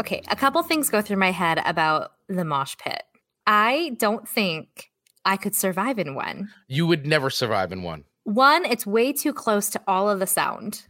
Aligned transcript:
Okay, 0.00 0.22
a 0.28 0.36
couple 0.36 0.62
things 0.62 0.90
go 0.90 1.00
through 1.02 1.16
my 1.18 1.30
head 1.30 1.60
about 1.64 2.12
the 2.28 2.44
mosh 2.44 2.76
pit. 2.78 3.02
I 3.46 3.92
don't 3.98 4.28
think 4.28 4.90
I 5.24 5.36
could 5.36 5.54
survive 5.54 5.98
in 5.98 6.14
one. 6.14 6.50
You 6.68 6.86
would 6.86 7.06
never 7.06 7.30
survive 7.30 7.72
in 7.72 7.82
one. 7.82 8.04
One, 8.24 8.64
it's 8.64 8.86
way 8.86 9.12
too 9.12 9.32
close 9.32 9.70
to 9.70 9.80
all 9.86 10.10
of 10.10 10.18
the 10.18 10.26
sound. 10.26 10.86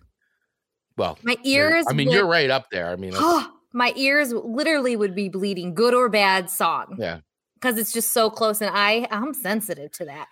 Well, 0.96 1.18
My 1.22 1.36
ears. 1.44 1.84
I 1.88 1.92
mean, 1.92 2.08
would- 2.08 2.14
you're 2.14 2.26
right 2.26 2.48
up 2.50 2.70
there. 2.70 2.88
I 2.90 2.96
mean, 2.96 3.12
my 3.72 3.92
ears 3.96 4.32
literally 4.32 4.96
would 4.96 5.14
be 5.14 5.28
bleeding, 5.28 5.74
good 5.74 5.92
or 5.94 6.08
bad 6.08 6.48
song. 6.50 6.96
yeah. 6.98 7.18
because 7.54 7.76
it's 7.78 7.92
just 7.92 8.12
so 8.12 8.30
close 8.30 8.60
and 8.62 8.70
i 8.74 9.06
i'm 9.10 9.32
sensitive 9.34 9.90
to 9.92 10.04
that 10.04 10.28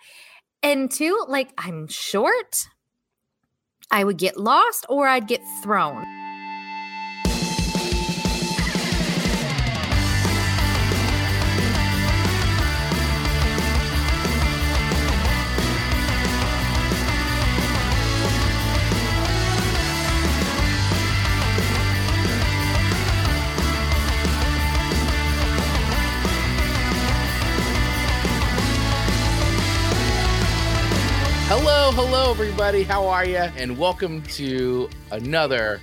and 0.63 0.89
two 0.91 1.23
like 1.27 1.49
i'm 1.57 1.87
short 1.87 2.67
i 3.91 4.03
would 4.03 4.17
get 4.17 4.37
lost 4.37 4.85
or 4.89 5.07
i'd 5.07 5.27
get 5.27 5.41
thrown 5.63 6.03
Hello, 31.95 32.29
everybody. 32.29 32.83
How 32.83 33.07
are 33.07 33.23
you? 33.23 33.37
And 33.37 33.77
welcome 33.77 34.21
to 34.23 34.89
another 35.11 35.79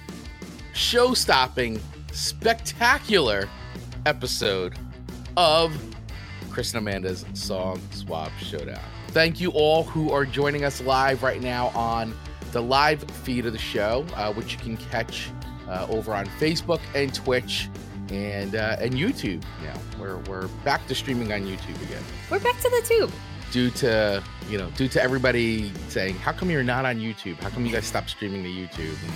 show 0.74 1.14
stopping, 1.14 1.80
spectacular 2.12 3.48
episode 4.04 4.74
of 5.38 5.74
Chris 6.50 6.74
and 6.74 6.86
Amanda's 6.86 7.24
Song 7.32 7.80
Swap 7.92 8.30
Showdown. 8.38 8.84
Thank 9.08 9.40
you 9.40 9.52
all 9.52 9.84
who 9.84 10.10
are 10.10 10.26
joining 10.26 10.64
us 10.64 10.82
live 10.82 11.22
right 11.22 11.40
now 11.40 11.68
on 11.68 12.14
the 12.52 12.60
live 12.60 13.02
feed 13.04 13.46
of 13.46 13.54
the 13.54 13.58
show, 13.58 14.04
uh, 14.14 14.34
which 14.34 14.52
you 14.52 14.58
can 14.58 14.76
catch 14.76 15.30
uh, 15.66 15.86
over 15.88 16.12
on 16.12 16.26
Facebook 16.26 16.80
and 16.94 17.14
Twitch 17.14 17.70
and 18.10 18.54
uh, 18.54 18.76
and 18.80 18.92
YouTube. 18.92 19.42
Now 19.62 19.80
we're 19.98 20.18
we're 20.28 20.48
back 20.62 20.86
to 20.88 20.94
streaming 20.94 21.32
on 21.32 21.40
YouTube 21.40 21.82
again 21.82 22.02
we're 22.30 22.38
back 22.40 22.60
to 22.60 22.68
the 22.68 22.82
tube 22.84 23.12
due 23.52 23.70
to 23.70 24.22
you 24.48 24.58
know 24.58 24.68
due 24.70 24.88
to 24.88 25.00
everybody 25.00 25.70
saying 25.88 26.14
how 26.16 26.32
come 26.32 26.50
you're 26.50 26.64
not 26.64 26.84
on 26.84 26.96
youtube? 26.96 27.36
How 27.36 27.50
come 27.50 27.64
you 27.64 27.72
guys 27.72 27.86
stopped 27.86 28.10
streaming 28.10 28.42
to 28.42 28.48
youtube? 28.48 28.96
And 29.04 29.12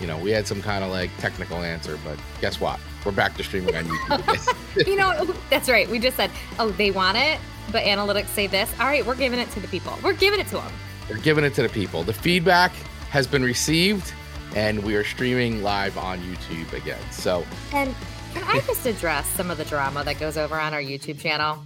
you 0.00 0.06
know 0.06 0.18
we 0.18 0.30
had 0.30 0.46
some 0.46 0.60
kind 0.60 0.84
of 0.84 0.90
like 0.90 1.10
technical 1.18 1.58
answer 1.62 1.98
but 2.04 2.18
guess 2.40 2.60
what? 2.60 2.78
We're 3.06 3.12
back 3.12 3.36
to 3.36 3.44
streaming 3.44 3.74
on 3.74 3.84
youtube 3.84 4.28
again. 4.28 4.86
you 4.86 4.96
know 4.96 5.34
that's 5.48 5.70
right. 5.70 5.88
We 5.88 5.98
just 5.98 6.16
said 6.16 6.30
oh 6.58 6.70
they 6.70 6.90
want 6.90 7.16
it 7.16 7.38
but 7.70 7.84
analytics 7.84 8.26
say 8.26 8.48
this. 8.48 8.70
All 8.78 8.86
right 8.86 9.06
we're 9.06 9.14
giving 9.14 9.38
it 9.38 9.50
to 9.52 9.60
the 9.60 9.68
people. 9.68 9.96
We're 10.02 10.12
giving 10.12 10.40
it 10.40 10.48
to 10.48 10.56
them 10.56 10.72
we're 11.08 11.18
giving 11.18 11.44
it 11.44 11.54
to 11.54 11.62
the 11.62 11.68
people. 11.68 12.02
The 12.04 12.12
feedback 12.12 12.72
has 13.10 13.26
been 13.26 13.42
received 13.42 14.12
and 14.54 14.82
we 14.82 14.94
are 14.94 15.04
streaming 15.04 15.62
live 15.62 15.98
on 15.98 16.20
youtube 16.20 16.72
again. 16.72 17.00
So 17.10 17.44
and 17.72 17.94
can 18.32 18.42
i 18.44 18.60
just 18.60 18.86
address 18.86 19.26
some 19.28 19.50
of 19.50 19.58
the 19.58 19.64
drama 19.64 20.02
that 20.04 20.18
goes 20.18 20.38
over 20.38 20.58
on 20.58 20.72
our 20.72 20.80
youtube 20.80 21.18
channel 21.18 21.62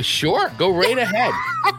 sure 0.00 0.50
go 0.58 0.70
right 0.70 0.98
ahead 0.98 1.32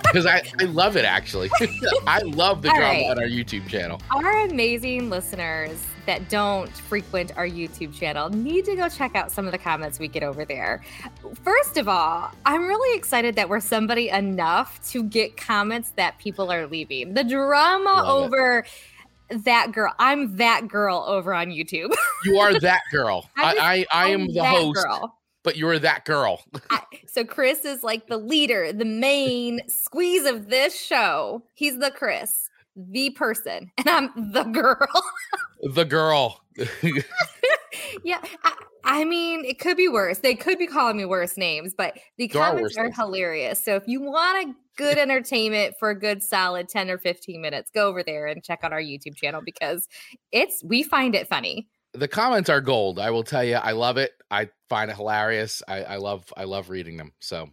because 0.03 0.25
I, 0.25 0.41
I 0.59 0.65
love 0.65 0.95
it 0.97 1.05
actually 1.05 1.49
i 2.07 2.19
love 2.19 2.61
the 2.61 2.69
All 2.69 2.75
drama 2.75 2.93
right. 2.93 3.09
on 3.09 3.19
our 3.19 3.25
youtube 3.25 3.67
channel 3.67 4.01
our 4.11 4.45
amazing 4.45 5.09
listeners 5.09 5.85
that 6.05 6.29
don't 6.29 6.69
frequent 6.69 7.35
our 7.37 7.47
YouTube 7.47 7.93
channel 7.93 8.29
need 8.29 8.65
to 8.65 8.75
go 8.75 8.89
check 8.89 9.15
out 9.15 9.31
some 9.31 9.45
of 9.45 9.51
the 9.51 9.57
comments 9.57 9.99
we 9.99 10.07
get 10.07 10.23
over 10.23 10.45
there. 10.45 10.81
First 11.43 11.77
of 11.77 11.87
all, 11.87 12.31
I'm 12.45 12.67
really 12.67 12.97
excited 12.97 13.35
that 13.35 13.47
we're 13.47 13.59
somebody 13.59 14.09
enough 14.09 14.85
to 14.91 15.03
get 15.03 15.37
comments 15.37 15.93
that 15.95 16.17
people 16.17 16.51
are 16.51 16.67
leaving. 16.67 17.13
The 17.13 17.23
drama 17.23 17.89
Love 17.89 18.05
it. 18.05 18.25
over 18.25 18.65
that 19.29 19.71
girl, 19.71 19.93
I'm 19.97 20.35
that 20.37 20.67
girl 20.67 21.05
over 21.07 21.33
on 21.33 21.47
YouTube. 21.47 21.93
you 22.25 22.37
are 22.37 22.59
that 22.59 22.81
girl 22.91 23.29
I 23.37 23.43
i 23.43 23.85
i, 23.91 24.05
I 24.05 24.09
am 24.09 24.27
the 24.27 24.43
host 24.43 24.83
girl. 24.83 25.17
But 25.43 25.57
you're 25.57 25.79
that 25.79 26.05
girl 26.05 26.43
so 27.07 27.23
Chris 27.23 27.65
is 27.65 27.83
like 27.83 28.07
the 28.07 28.17
leader, 28.17 28.73
the 28.73 28.85
main 28.85 29.61
squeeze 29.67 30.25
of 30.25 30.49
this 30.49 30.79
show. 30.79 31.43
He's 31.53 31.77
the 31.77 31.91
Chris, 31.91 32.49
the 32.75 33.11
person, 33.11 33.71
and 33.77 33.89
I'm 33.89 34.31
the 34.31 34.43
girl. 34.43 35.03
the 35.73 35.85
girl 35.85 36.39
yeah, 38.03 38.21
I, 38.43 38.53
I 38.83 39.05
mean, 39.05 39.45
it 39.45 39.59
could 39.59 39.77
be 39.77 39.87
worse. 39.87 40.19
They 40.19 40.35
could 40.35 40.57
be 40.57 40.67
calling 40.67 40.97
me 40.97 41.05
worse 41.05 41.37
names, 41.37 41.73
but 41.75 41.97
the 42.17 42.27
There 42.27 42.41
are 42.41 42.49
comments 42.49 42.77
worse 42.77 42.77
are 42.77 42.91
hilarious. 42.91 43.63
So 43.63 43.75
if 43.75 43.83
you 43.87 44.01
want 44.01 44.49
a 44.49 44.53
good 44.75 44.97
entertainment 44.97 45.75
for 45.79 45.89
a 45.89 45.99
good 45.99 46.21
solid 46.21 46.69
10 46.69 46.89
or 46.89 46.97
15 46.97 47.41
minutes, 47.41 47.71
go 47.73 47.87
over 47.87 48.03
there 48.03 48.27
and 48.27 48.43
check 48.43 48.59
out 48.63 48.73
our 48.73 48.81
YouTube 48.81 49.15
channel 49.15 49.41
because 49.43 49.87
it's 50.31 50.63
we 50.63 50.83
find 50.83 51.15
it 51.15 51.27
funny. 51.27 51.67
The 51.93 52.07
comments 52.07 52.49
are 52.49 52.61
gold. 52.61 52.99
I 52.99 53.11
will 53.11 53.23
tell 53.23 53.43
you, 53.43 53.55
I 53.55 53.71
love 53.71 53.97
it. 53.97 54.11
I 54.31 54.49
find 54.69 54.89
it 54.89 54.97
hilarious. 54.97 55.61
I, 55.67 55.83
I 55.83 55.95
love 55.97 56.31
I 56.35 56.45
love 56.45 56.69
reading 56.69 56.97
them. 56.97 57.13
So 57.19 57.49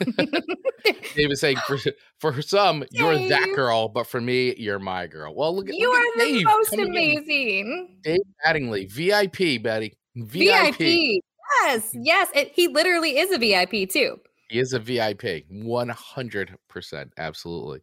Dave 0.04 1.30
is 1.30 1.40
saying 1.40 1.56
for 1.66 1.78
for 2.18 2.42
some, 2.42 2.84
you're 2.90 3.28
that 3.28 3.52
girl, 3.54 3.88
but 3.88 4.06
for 4.06 4.20
me, 4.20 4.54
you're 4.56 4.78
my 4.78 5.06
girl. 5.06 5.34
Well, 5.34 5.54
look 5.54 5.68
at 5.68 5.74
you 5.74 5.88
look 5.90 5.98
are 5.98 6.06
at 6.06 6.26
the 6.26 6.32
Dave 6.32 6.44
most 6.44 6.72
in. 6.72 6.80
amazing. 6.80 7.98
Dave 8.02 8.20
Mattingly, 8.46 8.90
VIP, 8.90 9.62
Betty, 9.62 9.96
VIP. 10.16 10.76
VIP. 10.76 11.22
Yes, 11.62 11.90
yes. 11.94 12.28
It, 12.34 12.52
he 12.54 12.68
literally 12.68 13.18
is 13.18 13.30
a 13.30 13.38
VIP 13.38 13.88
too. 13.88 14.18
He 14.48 14.58
is 14.58 14.72
a 14.72 14.78
VIP, 14.78 15.44
one 15.48 15.88
hundred 15.88 16.56
percent, 16.68 17.12
absolutely. 17.18 17.80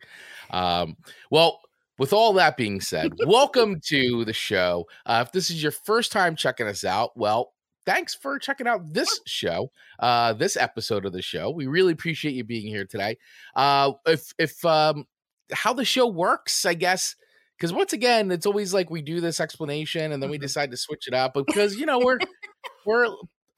Um, 0.52 0.96
well, 1.30 1.62
with 2.02 2.14
all 2.14 2.34
that 2.34 2.58
being 2.58 2.82
said, 2.82 3.12
welcome 3.28 3.80
to 3.86 4.26
the 4.26 4.34
show. 4.34 4.88
Uh, 5.06 5.24
if 5.24 5.32
this 5.32 5.52
is 5.52 5.62
your 5.62 5.72
first 5.72 6.12
time 6.12 6.36
checking 6.36 6.66
us 6.66 6.84
out, 6.84 7.12
well, 7.16 7.54
thanks 7.86 8.16
for 8.16 8.40
checking 8.40 8.66
out 8.66 8.92
this 8.92 9.20
show, 9.28 9.72
uh, 10.00 10.34
this 10.34 10.58
episode 10.58 11.06
of 11.06 11.14
the 11.14 11.22
show. 11.22 11.52
We 11.52 11.68
really 11.68 11.94
appreciate 11.94 12.34
you 12.34 12.44
being 12.44 12.66
here 12.66 12.86
today. 12.86 13.18
Uh, 13.56 13.92
if 14.08 14.34
if 14.40 14.66
um, 14.66 15.06
how 15.54 15.74
the 15.74 15.86
show 15.86 16.08
works, 16.08 16.66
I 16.66 16.74
guess. 16.74 17.16
Because 17.56 17.72
once 17.72 17.94
again, 17.94 18.32
it's 18.32 18.48
always 18.48 18.74
like 18.74 18.90
we 18.90 19.04
do 19.04 19.22
this 19.22 19.40
explanation 19.40 20.12
and 20.12 20.24
then 20.24 20.32
we 20.32 20.40
Mhm. 20.40 20.42
decide 20.42 20.72
to 20.72 20.78
switch 20.78 21.08
it 21.08 21.14
up 21.14 21.36
because 21.36 21.76
you 21.76 21.86
know 21.86 22.00
we're 22.00 22.18
we're 22.88 23.06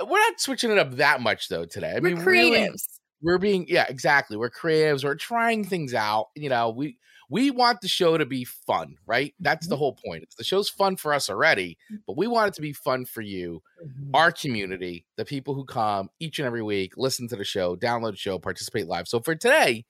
we're 0.05 0.19
not 0.19 0.41
switching 0.41 0.69
it 0.69 0.77
up 0.77 0.91
that 0.97 1.21
much 1.21 1.47
though 1.47 1.63
today. 1.63 1.91
I 1.95 1.99
We're 2.01 2.17
mean, 2.17 2.25
really, 2.25 2.57
creatives. 2.57 2.99
we're 3.21 3.37
being 3.37 3.65
yeah 3.69 3.85
exactly 3.87 4.35
we're 4.35 4.49
creatives 4.49 5.05
we're 5.05 5.15
trying 5.15 5.63
things 5.63 5.93
out 5.93 6.25
you 6.35 6.49
know 6.49 6.71
we 6.71 6.97
we 7.33 7.49
want 7.49 7.81
the 7.81 7.88
show 7.88 8.17
to 8.17 8.25
be 8.25 8.45
fun 8.45 8.95
right? 9.05 9.33
That's 9.39 9.67
the 9.67 9.75
mm-hmm. 9.75 9.79
whole 9.79 9.94
point. 10.05 10.23
It's 10.23 10.35
the 10.35 10.44
show's 10.44 10.69
fun 10.69 10.95
for 10.95 11.13
us 11.13 11.29
already 11.29 11.77
mm-hmm. 11.91 11.97
but 12.05 12.16
we 12.16 12.27
want 12.27 12.49
it 12.49 12.53
to 12.55 12.61
be 12.61 12.73
fun 12.73 13.05
for 13.05 13.21
you 13.21 13.61
mm-hmm. 13.83 14.11
our 14.13 14.31
community 14.31 15.05
the 15.17 15.25
people 15.25 15.55
who 15.55 15.66
come 15.66 16.09
each 16.19 16.39
and 16.39 16.45
every 16.45 16.61
week 16.61 16.94
listen 16.95 17.27
to 17.29 17.35
the 17.35 17.44
show 17.44 17.75
download 17.75 18.11
the 18.11 18.17
show 18.17 18.38
participate 18.38 18.88
live. 18.88 19.07
So 19.07 19.19
for 19.19 19.35
today 19.35 19.85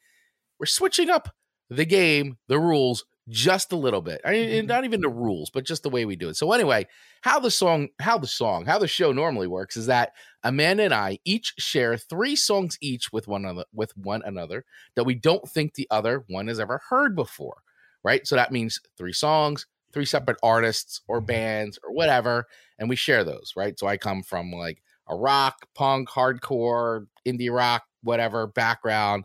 we're 0.60 0.66
switching 0.66 1.10
up 1.10 1.30
the 1.70 1.86
game 1.86 2.38
the 2.48 2.60
rules 2.60 3.06
just 3.30 3.72
a 3.72 3.76
little 3.78 4.02
bit 4.02 4.20
I 4.26 4.32
mean, 4.32 4.66
Mhm. 4.66 4.68
not 4.68 4.84
even 4.84 5.02
the 5.02 5.10
rules 5.10 5.50
but 5.50 5.66
just 5.66 5.84
the 5.84 5.90
way 5.90 6.06
we 6.06 6.16
do 6.18 6.30
it 6.30 6.36
so 6.36 6.52
anyway 6.52 6.88
how 7.22 7.40
the 7.40 7.52
song 7.52 7.90
how 8.00 8.18
the 8.18 8.28
song 8.28 8.66
how 8.66 8.78
the 8.80 8.88
show 8.88 9.14
normally 9.14 9.48
works 9.48 9.78
is 9.78 9.86
that 9.88 10.12
Amanda 10.44 10.84
and 10.84 10.94
I 10.94 11.20
each 11.24 11.54
share 11.58 11.98
three 11.98 12.36
songs 12.36 12.78
each 12.82 13.14
with 13.14 13.28
one 13.28 13.46
another 13.46 13.66
with 13.74 13.96
one 13.96 14.24
another 14.26 14.66
that 14.96 15.06
we 15.06 15.16
don't 15.16 15.48
think 15.50 15.74
the 15.76 15.88
other 15.90 16.26
one 16.28 16.48
has 16.48 16.60
ever 16.60 16.82
heard 16.90 17.16
before. 17.16 17.58
Right? 18.04 18.28
So 18.28 18.36
that 18.36 18.52
means 18.52 18.80
three 18.98 19.14
songs, 19.14 19.66
three 19.94 20.04
separate 20.06 20.38
artists 20.44 21.00
or 21.08 21.22
bands 21.22 21.80
or 21.84 21.94
whatever, 21.94 22.46
and 22.78 22.90
we 22.90 22.98
share 22.98 23.24
those, 23.24 23.54
right? 23.56 23.80
So 23.80 23.88
I 23.88 23.96
come 23.96 24.24
from 24.24 24.52
like 24.52 24.82
a 25.08 25.16
rock, 25.16 25.68
punk, 25.74 26.10
hardcore, 26.10 27.08
indie 27.26 27.54
rock, 27.56 27.84
whatever 28.02 28.46
background. 28.48 29.24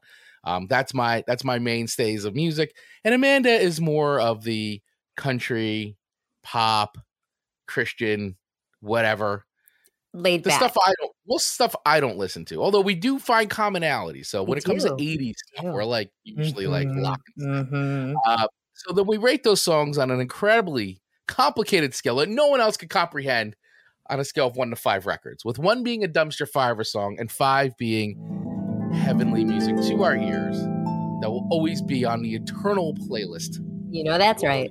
Um, 0.48 0.66
that's 0.66 0.94
my 0.94 1.22
that's 1.26 1.44
my 1.44 1.58
mainstays 1.58 2.24
of 2.24 2.34
music. 2.34 2.74
And 3.04 3.14
Amanda 3.14 3.50
is 3.50 3.80
more 3.80 4.18
of 4.20 4.44
the 4.44 4.80
country, 5.16 5.96
pop, 6.42 6.96
Christian, 7.66 8.36
whatever 8.80 9.44
Laid 10.14 10.42
the 10.42 10.48
back. 10.48 10.58
stuff 10.58 10.76
I 10.84 10.94
don't 11.00 11.12
well 11.26 11.38
stuff 11.38 11.74
I 11.84 12.00
don't 12.00 12.16
listen 12.16 12.46
to. 12.46 12.62
Although 12.62 12.80
we 12.80 12.94
do 12.94 13.18
find 13.18 13.50
commonality. 13.50 14.22
So 14.22 14.42
when 14.42 14.56
We 14.56 14.58
it 14.60 14.64
comes 14.64 14.84
to 14.84 14.90
80s 14.92 15.34
stuff, 15.52 15.66
do. 15.66 15.70
we're 15.72 15.84
like 15.84 16.10
usually 16.24 16.66
like 16.66 16.88
Mhm, 16.88 17.02
lock. 17.02 17.20
mhm. 17.38 18.14
Uh, 18.24 18.48
so 18.72 18.94
then 18.94 19.06
we 19.06 19.18
rate 19.18 19.44
those 19.44 19.60
songs 19.60 19.98
on 19.98 20.10
an 20.10 20.20
incredibly 20.20 21.02
complicated 21.26 21.94
scale 21.94 22.16
that 22.16 22.30
no 22.30 22.46
one 22.46 22.60
else 22.60 22.78
could 22.78 22.88
comprehend 22.88 23.54
on 24.08 24.18
a 24.18 24.24
scale 24.24 24.46
of 24.46 24.56
one 24.56 24.70
to 24.70 24.76
five 24.76 25.04
records, 25.04 25.44
with 25.44 25.58
one 25.58 25.82
being 25.82 26.02
a 26.02 26.08
dumpster 26.08 26.48
fire 26.48 26.82
song 26.84 27.16
and 27.20 27.30
five 27.30 27.76
being 27.76 28.16
heavenly 28.92 29.44
music 29.44 29.76
to 29.88 30.02
our 30.02 30.16
ears 30.16 30.58
that 31.20 31.30
will 31.30 31.46
always 31.50 31.82
be 31.82 32.04
on 32.04 32.22
the 32.22 32.34
eternal 32.34 32.94
playlist. 32.94 33.58
You 33.90 34.04
know 34.04 34.18
that's 34.18 34.44
right. 34.44 34.70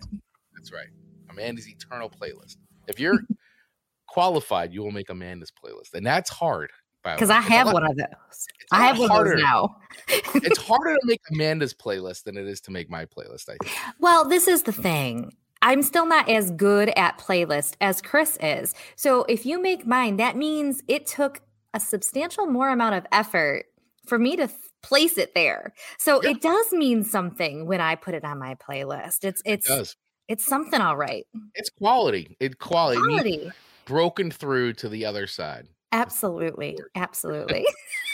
That's 0.56 0.72
right. 0.72 0.88
Amanda's 1.30 1.68
eternal 1.68 2.10
playlist. 2.10 2.58
If 2.88 3.00
you're 3.00 3.20
qualified, 4.08 4.74
you 4.74 4.82
will 4.82 4.92
make 4.92 5.10
Amanda's 5.10 5.52
playlist, 5.52 5.94
and 5.94 6.06
that's 6.06 6.30
hard. 6.30 6.72
Because 7.04 7.30
I 7.30 7.40
have 7.40 7.72
one 7.72 7.86
of 7.86 7.96
those. 7.96 8.48
I 8.72 8.86
have 8.86 9.00
one 9.00 9.10
harder, 9.10 9.34
of 9.34 9.38
those 9.38 9.44
now. 9.44 9.78
it's 10.08 10.58
harder 10.68 10.94
to 10.94 11.00
make 11.06 11.22
Amanda's 11.32 11.74
playlist 11.74 12.24
than 12.24 12.38
it 12.38 12.48
is 12.48 12.60
to 12.62 12.72
make 12.72 12.90
my 12.90 13.06
playlist. 13.06 13.50
I 13.50 13.56
think. 13.62 13.78
Well, 14.00 14.28
this 14.28 14.48
is 14.48 14.64
the 14.64 14.74
thing. 14.74 15.32
I'm 15.62 15.84
still 15.84 16.06
not 16.06 16.30
as 16.30 16.52
good 16.52 16.90
at 16.96 17.18
playlist 17.18 17.76
as 17.82 18.02
Chris 18.02 18.38
is. 18.42 18.76
So 18.96 19.24
if 19.24 19.46
you 19.46 19.62
make 19.62 19.88
mine, 19.88 20.18
that 20.18 20.36
means 20.36 20.82
it 20.88 21.06
took 21.06 21.42
a 21.74 21.80
substantial 21.80 22.46
more 22.46 22.70
amount 22.70 22.96
of 22.96 23.06
effort 23.12 23.66
for 24.08 24.18
me 24.18 24.36
to 24.38 24.50
place 24.82 25.18
it 25.18 25.34
there. 25.36 25.74
So 25.98 26.20
it 26.20 26.42
does 26.42 26.72
mean 26.72 27.04
something 27.04 27.66
when 27.66 27.82
I 27.82 27.96
put 27.96 28.16
it 28.16 28.24
on 28.24 28.40
my 28.40 28.56
playlist. 28.56 29.24
It's 29.24 29.42
it's 29.46 29.70
it 29.70 29.96
it's 30.28 30.46
something 30.46 30.82
all 30.82 30.98
right. 30.98 31.26
It's 31.56 31.70
quality. 31.70 32.36
It 32.40 32.60
quality. 32.60 33.02
quality. 33.02 33.52
Broken 33.86 34.32
through 34.32 34.74
to 34.74 34.90
the 34.90 35.06
other 35.06 35.28
side. 35.28 35.68
Absolutely. 35.92 36.78
Absolutely. 36.96 37.66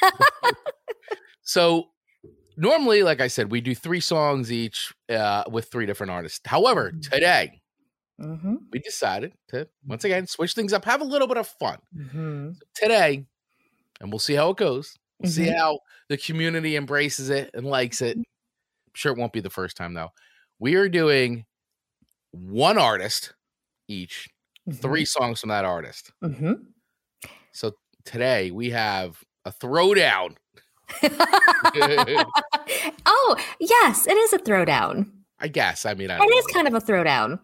so 1.42 1.88
normally, 2.56 3.04
like 3.04 3.22
I 3.22 3.28
said, 3.28 3.52
we 3.52 3.62
do 3.62 3.74
three 3.74 4.00
songs 4.00 4.52
each 4.52 4.94
uh, 5.10 5.44
with 5.50 5.72
three 5.72 5.86
different 5.86 6.12
artists. 6.12 6.42
However, 6.46 6.92
mm-hmm. 6.92 7.00
today 7.00 7.62
mm-hmm. 8.22 8.56
we 8.72 8.80
decided 8.80 9.34
to 9.50 9.68
once 9.86 10.04
again 10.04 10.28
switch 10.28 10.54
things 10.54 10.74
up, 10.74 10.86
have 10.86 11.02
a 11.02 11.06
little 11.06 11.28
bit 11.28 11.38
of 11.38 11.48
fun. 11.48 11.80
Mm-hmm. 11.98 12.52
So 12.52 12.60
today, 12.76 13.26
and 14.00 14.12
we'll 14.12 14.20
see 14.20 14.36
how 14.36 14.52
it 14.52 14.58
goes. 14.58 14.96
We'll 15.20 15.32
see 15.32 15.46
mm-hmm. 15.46 15.58
how 15.58 15.80
the 16.10 16.18
community 16.18 16.76
embraces 16.76 17.30
it 17.30 17.50
and 17.54 17.66
likes 17.66 18.02
it. 18.02 18.18
I'm 18.18 18.26
sure 18.94 19.12
it 19.14 19.18
won't 19.18 19.34
be 19.34 19.42
the 19.42 19.50
first 19.50 19.78
time 19.78 19.94
though. 19.94 20.12
We 20.60 20.76
are 20.76 20.90
doing 20.90 21.46
one 22.32 22.78
artist 22.78 23.34
each, 23.88 24.30
three 24.72 25.04
mm-hmm. 25.04 25.24
songs 25.24 25.40
from 25.40 25.50
that 25.50 25.66
artist. 25.66 26.12
Mm-hmm. 26.24 26.54
So 27.52 27.74
today 28.06 28.52
we 28.52 28.72
have 28.72 29.24
a 29.46 29.52
throwdown. 29.52 30.36
oh, 33.06 33.38
yes, 33.60 34.08
it 34.08 34.18
is 34.18 34.34
a 34.34 34.40
throwdown. 34.40 35.10
I 35.40 35.48
guess. 35.48 35.86
I 35.86 35.94
mean, 35.94 36.10
I 36.12 36.18
it 36.18 36.28
is 36.28 36.46
kind 36.48 36.68
of 36.68 36.74
a 36.74 36.82
throwdown. 36.82 37.40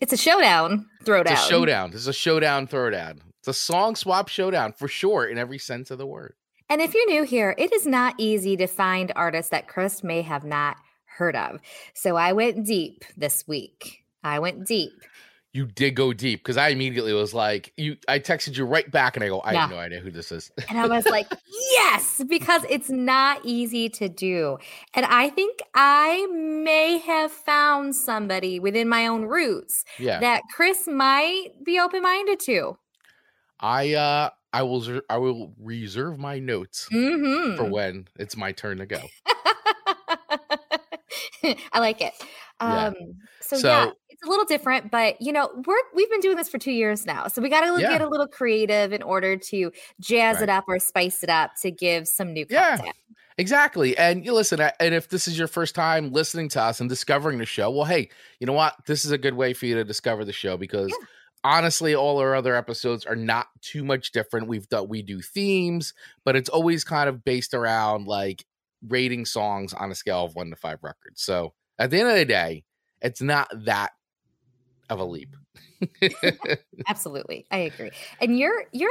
It's 0.00 0.12
a 0.12 0.16
showdown 0.16 0.86
throwdown. 1.04 1.32
It's 1.32 1.44
a 1.44 1.48
showdown. 1.48 1.90
It's 1.94 2.06
a 2.06 2.12
showdown 2.12 2.66
throwdown. 2.68 3.20
It's 3.40 3.48
a 3.48 3.54
song 3.54 3.96
swap 3.96 4.28
showdown 4.28 4.72
for 4.72 4.88
sure 4.88 5.24
in 5.24 5.38
every 5.38 5.58
sense 5.58 5.90
of 5.90 5.98
the 5.98 6.06
word. 6.06 6.34
And 6.68 6.80
if 6.80 6.94
you're 6.94 7.06
new 7.06 7.22
here, 7.22 7.54
it 7.58 7.72
is 7.72 7.86
not 7.86 8.14
easy 8.18 8.56
to 8.56 8.66
find 8.66 9.12
artists 9.14 9.50
that 9.50 9.68
Chris 9.68 10.02
may 10.02 10.22
have 10.22 10.44
not 10.44 10.76
heard 11.04 11.36
of. 11.36 11.60
So 11.94 12.16
I 12.16 12.32
went 12.32 12.66
deep 12.66 13.04
this 13.16 13.46
week. 13.46 14.04
I 14.22 14.38
went 14.38 14.66
deep 14.66 14.92
you 15.56 15.64
did 15.64 15.94
go 15.94 16.12
deep 16.12 16.40
because 16.40 16.58
I 16.58 16.68
immediately 16.68 17.14
was 17.14 17.32
like, 17.32 17.72
you. 17.78 17.96
I 18.06 18.18
texted 18.18 18.58
you 18.58 18.66
right 18.66 18.88
back, 18.90 19.16
and 19.16 19.24
I 19.24 19.28
go, 19.28 19.40
I 19.40 19.52
yeah. 19.52 19.62
have 19.62 19.70
no 19.70 19.78
idea 19.78 20.00
who 20.00 20.10
this 20.10 20.30
is. 20.30 20.50
and 20.68 20.78
I 20.78 20.86
was 20.86 21.06
like, 21.06 21.26
yes, 21.72 22.22
because 22.28 22.62
it's 22.68 22.90
not 22.90 23.40
easy 23.42 23.88
to 23.88 24.08
do, 24.08 24.58
and 24.92 25.06
I 25.06 25.30
think 25.30 25.60
I 25.74 26.26
may 26.30 26.98
have 26.98 27.32
found 27.32 27.96
somebody 27.96 28.60
within 28.60 28.86
my 28.88 29.06
own 29.06 29.24
roots, 29.24 29.84
yeah. 29.98 30.20
that 30.20 30.42
Chris 30.54 30.86
might 30.86 31.48
be 31.64 31.80
open 31.80 32.02
minded 32.02 32.38
to. 32.40 32.76
I 33.58 33.94
uh, 33.94 34.30
I 34.52 34.62
will 34.62 35.00
I 35.08 35.18
will 35.18 35.52
reserve 35.60 36.18
my 36.18 36.38
notes 36.38 36.88
mm-hmm. 36.92 37.56
for 37.56 37.64
when 37.64 38.08
it's 38.16 38.36
my 38.36 38.52
turn 38.52 38.78
to 38.78 38.86
go. 38.86 39.00
I 41.72 41.78
like 41.78 42.00
it. 42.00 42.12
Um, 42.58 42.70
yeah. 42.70 42.92
So, 43.40 43.56
so, 43.58 43.68
yeah, 43.68 43.90
it's 44.08 44.22
a 44.24 44.28
little 44.28 44.44
different, 44.44 44.90
but 44.90 45.20
you 45.20 45.32
know, 45.32 45.50
we're 45.66 45.76
we've 45.94 46.10
been 46.10 46.20
doing 46.20 46.36
this 46.36 46.48
for 46.48 46.58
two 46.58 46.72
years 46.72 47.06
now, 47.06 47.28
so 47.28 47.42
we 47.42 47.48
got 47.48 47.62
to 47.62 47.80
yeah. 47.80 47.90
get 47.90 48.00
a 48.00 48.08
little 48.08 48.26
creative 48.26 48.92
in 48.92 49.02
order 49.02 49.36
to 49.36 49.70
jazz 50.00 50.36
right. 50.36 50.44
it 50.44 50.48
up 50.48 50.64
or 50.68 50.78
spice 50.78 51.22
it 51.22 51.30
up 51.30 51.52
to 51.62 51.70
give 51.70 52.08
some 52.08 52.32
new 52.32 52.46
content. 52.46 52.86
Yeah. 52.86 52.92
Exactly. 53.38 53.96
And 53.98 54.24
you 54.24 54.32
listen, 54.32 54.60
and 54.80 54.94
if 54.94 55.08
this 55.10 55.28
is 55.28 55.38
your 55.38 55.48
first 55.48 55.74
time 55.74 56.10
listening 56.10 56.48
to 56.50 56.62
us 56.62 56.80
and 56.80 56.88
discovering 56.88 57.36
the 57.36 57.44
show, 57.44 57.70
well, 57.70 57.84
hey, 57.84 58.08
you 58.40 58.46
know 58.46 58.54
what? 58.54 58.74
This 58.86 59.04
is 59.04 59.10
a 59.10 59.18
good 59.18 59.34
way 59.34 59.52
for 59.52 59.66
you 59.66 59.74
to 59.74 59.84
discover 59.84 60.24
the 60.24 60.32
show 60.32 60.56
because 60.56 60.88
yeah. 60.88 61.06
Honestly, 61.46 61.94
all 61.94 62.18
our 62.18 62.34
other 62.34 62.56
episodes 62.56 63.06
are 63.06 63.14
not 63.14 63.46
too 63.62 63.84
much 63.84 64.10
different. 64.10 64.48
We've 64.48 64.68
done 64.68 64.88
we 64.88 65.02
do 65.02 65.20
themes, 65.20 65.94
but 66.24 66.34
it's 66.34 66.48
always 66.48 66.82
kind 66.82 67.08
of 67.08 67.24
based 67.24 67.54
around 67.54 68.08
like 68.08 68.44
rating 68.86 69.24
songs 69.24 69.72
on 69.72 69.92
a 69.92 69.94
scale 69.94 70.24
of 70.24 70.34
one 70.34 70.50
to 70.50 70.56
five 70.56 70.80
records. 70.82 71.22
So 71.22 71.54
at 71.78 71.90
the 71.90 72.00
end 72.00 72.08
of 72.08 72.16
the 72.16 72.24
day, 72.24 72.64
it's 73.00 73.22
not 73.22 73.48
that 73.64 73.92
of 74.90 74.98
a 74.98 75.04
leap. 75.04 75.36
Absolutely. 76.88 77.46
I 77.52 77.58
agree. 77.58 77.92
And 78.20 78.36
your 78.36 78.64
your 78.72 78.90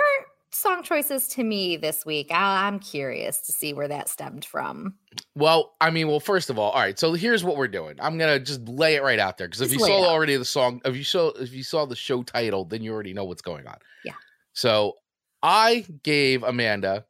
song 0.56 0.84
choices 0.84 1.28
to 1.30 1.44
me 1.44 1.78
this 1.78 2.06
week, 2.06 2.32
I, 2.32 2.68
I'm 2.68 2.80
curious 2.80 3.42
to 3.42 3.52
see 3.52 3.74
where 3.74 3.88
that 3.88 4.10
stemmed 4.10 4.46
from. 4.46 4.96
Well, 5.36 5.76
I 5.82 5.90
mean, 5.90 6.08
well, 6.08 6.20
first 6.20 6.50
of 6.50 6.58
all, 6.58 6.72
all 6.72 6.82
right. 6.82 6.98
So 6.98 7.14
here's 7.14 7.44
what 7.44 7.58
we're 7.58 7.68
doing. 7.68 7.96
I'm 8.00 8.18
gonna 8.18 8.40
just 8.40 8.68
lay 8.68 8.96
it 8.96 9.04
right 9.04 9.20
out 9.20 9.38
there 9.38 9.48
because 9.48 9.62
if 9.62 9.72
you 9.72 9.80
saw 9.80 10.06
already 10.06 10.36
the 10.38 10.46
song, 10.46 10.82
if 10.86 10.96
you 10.96 11.04
saw 11.04 11.30
if 11.30 11.54
you 11.54 11.64
saw 11.64 11.86
the 11.86 11.96
show 11.96 12.24
title, 12.24 12.66
then 12.66 12.82
you 12.82 12.94
already 12.94 13.14
know 13.14 13.26
what's 13.26 13.42
going 13.42 13.68
on. 13.68 13.78
Yeah. 14.04 14.14
So 14.54 14.94
I 15.44 15.86
gave 16.04 16.44
Amanda 16.44 17.06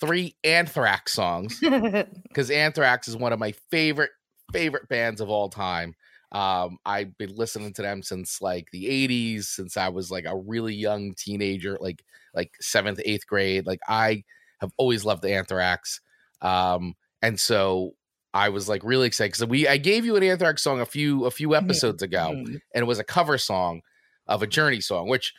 three 0.00 0.36
Anthrax 0.44 1.12
songs 1.12 1.60
because 2.28 2.50
Anthrax 2.50 3.08
is 3.08 3.16
one 3.16 3.32
of 3.32 3.38
my 3.38 3.52
favorite 3.70 4.10
favorite 4.52 4.88
bands 4.88 5.20
of 5.20 5.30
all 5.30 5.48
time. 5.48 5.94
Um, 6.32 6.78
I've 6.84 7.16
been 7.18 7.34
listening 7.34 7.72
to 7.74 7.82
them 7.82 8.02
since 8.02 8.40
like 8.40 8.68
the 8.72 8.86
80s, 8.86 9.44
since 9.44 9.76
I 9.76 9.88
was 9.88 10.10
like 10.10 10.26
a 10.26 10.36
really 10.36 10.74
young 10.74 11.14
teenager, 11.16 11.76
like 11.80 12.04
like 12.34 12.52
seventh, 12.60 13.00
eighth 13.04 13.26
grade. 13.26 13.66
Like 13.66 13.80
I 13.88 14.22
have 14.60 14.72
always 14.76 15.04
loved 15.04 15.22
the 15.22 15.34
Anthrax. 15.34 16.00
Um, 16.40 16.94
and 17.22 17.38
so 17.38 17.94
I 18.32 18.50
was 18.50 18.68
like 18.68 18.84
really 18.84 19.06
excited 19.06 19.32
because 19.32 19.48
we 19.48 19.66
I 19.66 19.76
gave 19.76 20.04
you 20.04 20.16
an 20.16 20.22
Anthrax 20.22 20.62
song 20.62 20.80
a 20.80 20.86
few 20.86 21.24
a 21.26 21.30
few 21.30 21.54
episodes 21.54 22.02
ago, 22.02 22.32
mm-hmm. 22.32 22.54
and 22.74 22.82
it 22.82 22.86
was 22.86 22.98
a 22.98 23.04
cover 23.04 23.38
song 23.38 23.80
of 24.26 24.42
a 24.42 24.46
Journey 24.46 24.80
song, 24.80 25.08
which 25.08 25.34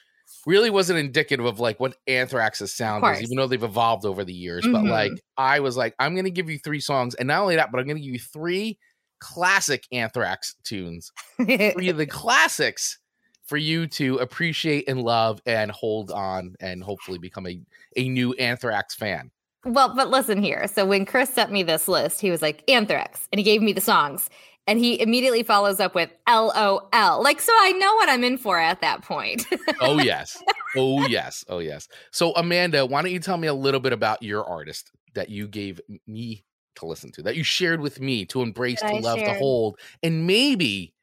really 0.45 0.69
wasn't 0.69 0.99
indicative 0.99 1.45
of 1.45 1.59
like 1.59 1.79
what 1.79 1.95
Anthrax's 2.07 2.73
sound 2.73 3.05
is, 3.05 3.21
even 3.21 3.37
though 3.37 3.47
they've 3.47 3.63
evolved 3.63 4.05
over 4.05 4.25
the 4.25 4.33
years. 4.33 4.65
Mm-hmm. 4.65 4.73
But 4.73 4.85
like 4.85 5.11
I 5.37 5.61
was 5.61 5.77
like, 5.77 5.95
I'm 5.99 6.15
gonna 6.15 6.29
give 6.29 6.49
you 6.49 6.59
three 6.59 6.81
songs, 6.81 7.15
and 7.15 7.27
not 7.27 7.41
only 7.41 7.55
that, 7.55 7.71
but 7.71 7.79
I'm 7.79 7.87
gonna 7.87 7.99
give 7.99 8.13
you 8.13 8.19
three 8.19 8.77
classic 9.21 9.88
Anthrax 9.94 10.56
tunes, 10.63 11.13
three 11.38 11.88
of 11.89 11.97
the 11.97 12.06
classics 12.06 12.97
for 13.45 13.57
you 13.57 13.88
to 13.88 14.18
appreciate 14.18 14.88
and 14.88 15.01
love 15.01 15.41
and 15.45 15.71
hold 15.71 16.12
on 16.12 16.56
and 16.59 16.83
hopefully 16.83 17.18
become 17.18 17.47
a, 17.47 17.62
a 17.95 18.09
new 18.09 18.33
Anthrax 18.33 18.95
fan. 18.95 19.31
Well, 19.66 19.94
but 19.95 20.09
listen 20.09 20.42
here. 20.42 20.68
So 20.68 20.85
when 20.85 21.06
Chris 21.06 21.30
sent 21.30 21.51
me 21.51 21.61
this 21.61 21.87
list, 21.87 22.19
he 22.19 22.31
was 22.31 22.42
like, 22.42 22.63
Anthrax, 22.69 23.28
and 23.31 23.40
he 23.40 23.44
gave 23.44 23.61
me 23.61 23.73
the 23.73 23.81
songs. 23.81 24.30
And 24.68 24.80
he 24.80 25.01
immediately 25.01 25.44
follows 25.44 25.80
up 25.80 25.95
with 25.95 26.09
LOL. 26.30 27.23
Like, 27.23 27.42
so 27.42 27.51
I 27.51 27.73
know 27.73 27.94
what 27.95 28.09
I'm 28.09 28.23
in 28.23 28.37
for 28.37 28.59
at 28.59 28.80
that 28.81 29.01
point. 29.01 29.45
oh, 29.81 29.99
yes. 30.04 30.42
Oh, 30.75 31.06
yes. 31.07 31.44
Oh, 31.49 31.59
yes. 31.59 31.87
So, 32.11 32.31
Amanda, 32.33 32.85
why 32.85 33.01
don't 33.01 33.11
you 33.11 33.19
tell 33.19 33.37
me 33.37 33.47
a 33.47 33.54
little 33.54 33.80
bit 33.80 33.92
about 33.92 34.23
your 34.23 34.45
artist 34.45 34.92
that 35.13 35.30
you 35.30 35.47
gave 35.47 35.81
me 36.07 36.45
to 36.75 36.85
listen 36.85 37.11
to 37.13 37.23
that 37.23 37.35
you 37.35 37.44
shared 37.44 37.81
with 37.81 37.99
me 37.99 38.25
to 38.25 38.42
embrace, 38.42 38.81
that 38.81 38.90
to 38.90 38.95
I 38.95 38.99
love, 38.99 39.19
shared. 39.19 39.33
to 39.33 39.40
hold, 39.40 39.80
and 40.04 40.25
maybe 40.25 40.94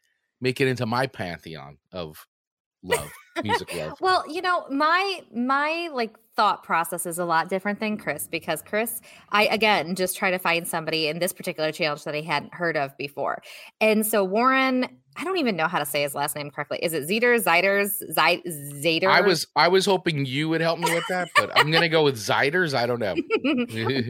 make 0.41 0.61
it 0.61 0.69
into 0.69 0.87
my 0.87 1.07
pantheon 1.07 1.79
of 1.93 2.27
love, 2.83 3.11
music 3.43 3.75
love. 3.75 3.95
well, 4.01 4.25
you 4.31 4.43
know, 4.43 4.67
my 4.71 5.23
my 5.33 5.91
like 5.93 6.17
thought 6.39 6.63
process 6.63 7.05
is 7.05 7.19
a 7.19 7.25
lot 7.25 7.49
different 7.49 7.81
than 7.81 7.97
Chris 7.97 8.29
because 8.29 8.63
Chris, 8.63 9.01
I 9.31 9.47
again 9.47 9.97
just 9.97 10.17
try 10.17 10.31
to 10.31 10.39
find 10.39 10.69
somebody 10.69 11.09
in 11.09 11.19
this 11.19 11.33
particular 11.33 11.73
challenge 11.73 12.05
that 12.05 12.15
I 12.15 12.21
hadn't 12.21 12.55
heard 12.55 12.77
of 12.77 12.97
before. 12.97 13.43
And 13.81 14.07
so 14.07 14.23
Warren, 14.23 14.87
I 15.17 15.25
don't 15.25 15.39
even 15.39 15.57
know 15.57 15.67
how 15.67 15.81
to 15.81 15.85
say 15.85 16.03
his 16.03 16.15
last 16.15 16.37
name 16.37 16.49
correctly. 16.53 16.79
Is 16.81 16.93
it 16.93 17.09
Zeter, 17.09 17.43
Ziders, 17.43 18.01
Zader? 18.17 19.09
I 19.09 19.21
was 19.21 19.49
I 19.57 19.67
was 19.67 19.85
hoping 19.85 20.27
you 20.27 20.49
would 20.49 20.61
help 20.61 20.79
me 20.79 20.95
with 20.95 21.03
that, 21.09 21.29
but 21.35 21.51
I'm 21.59 21.73
gonna 21.73 21.89
go 21.89 22.05
with 22.05 22.15
Ziders. 22.15 22.73
I 22.73 22.87
don't 22.87 23.01
know. 23.01 23.17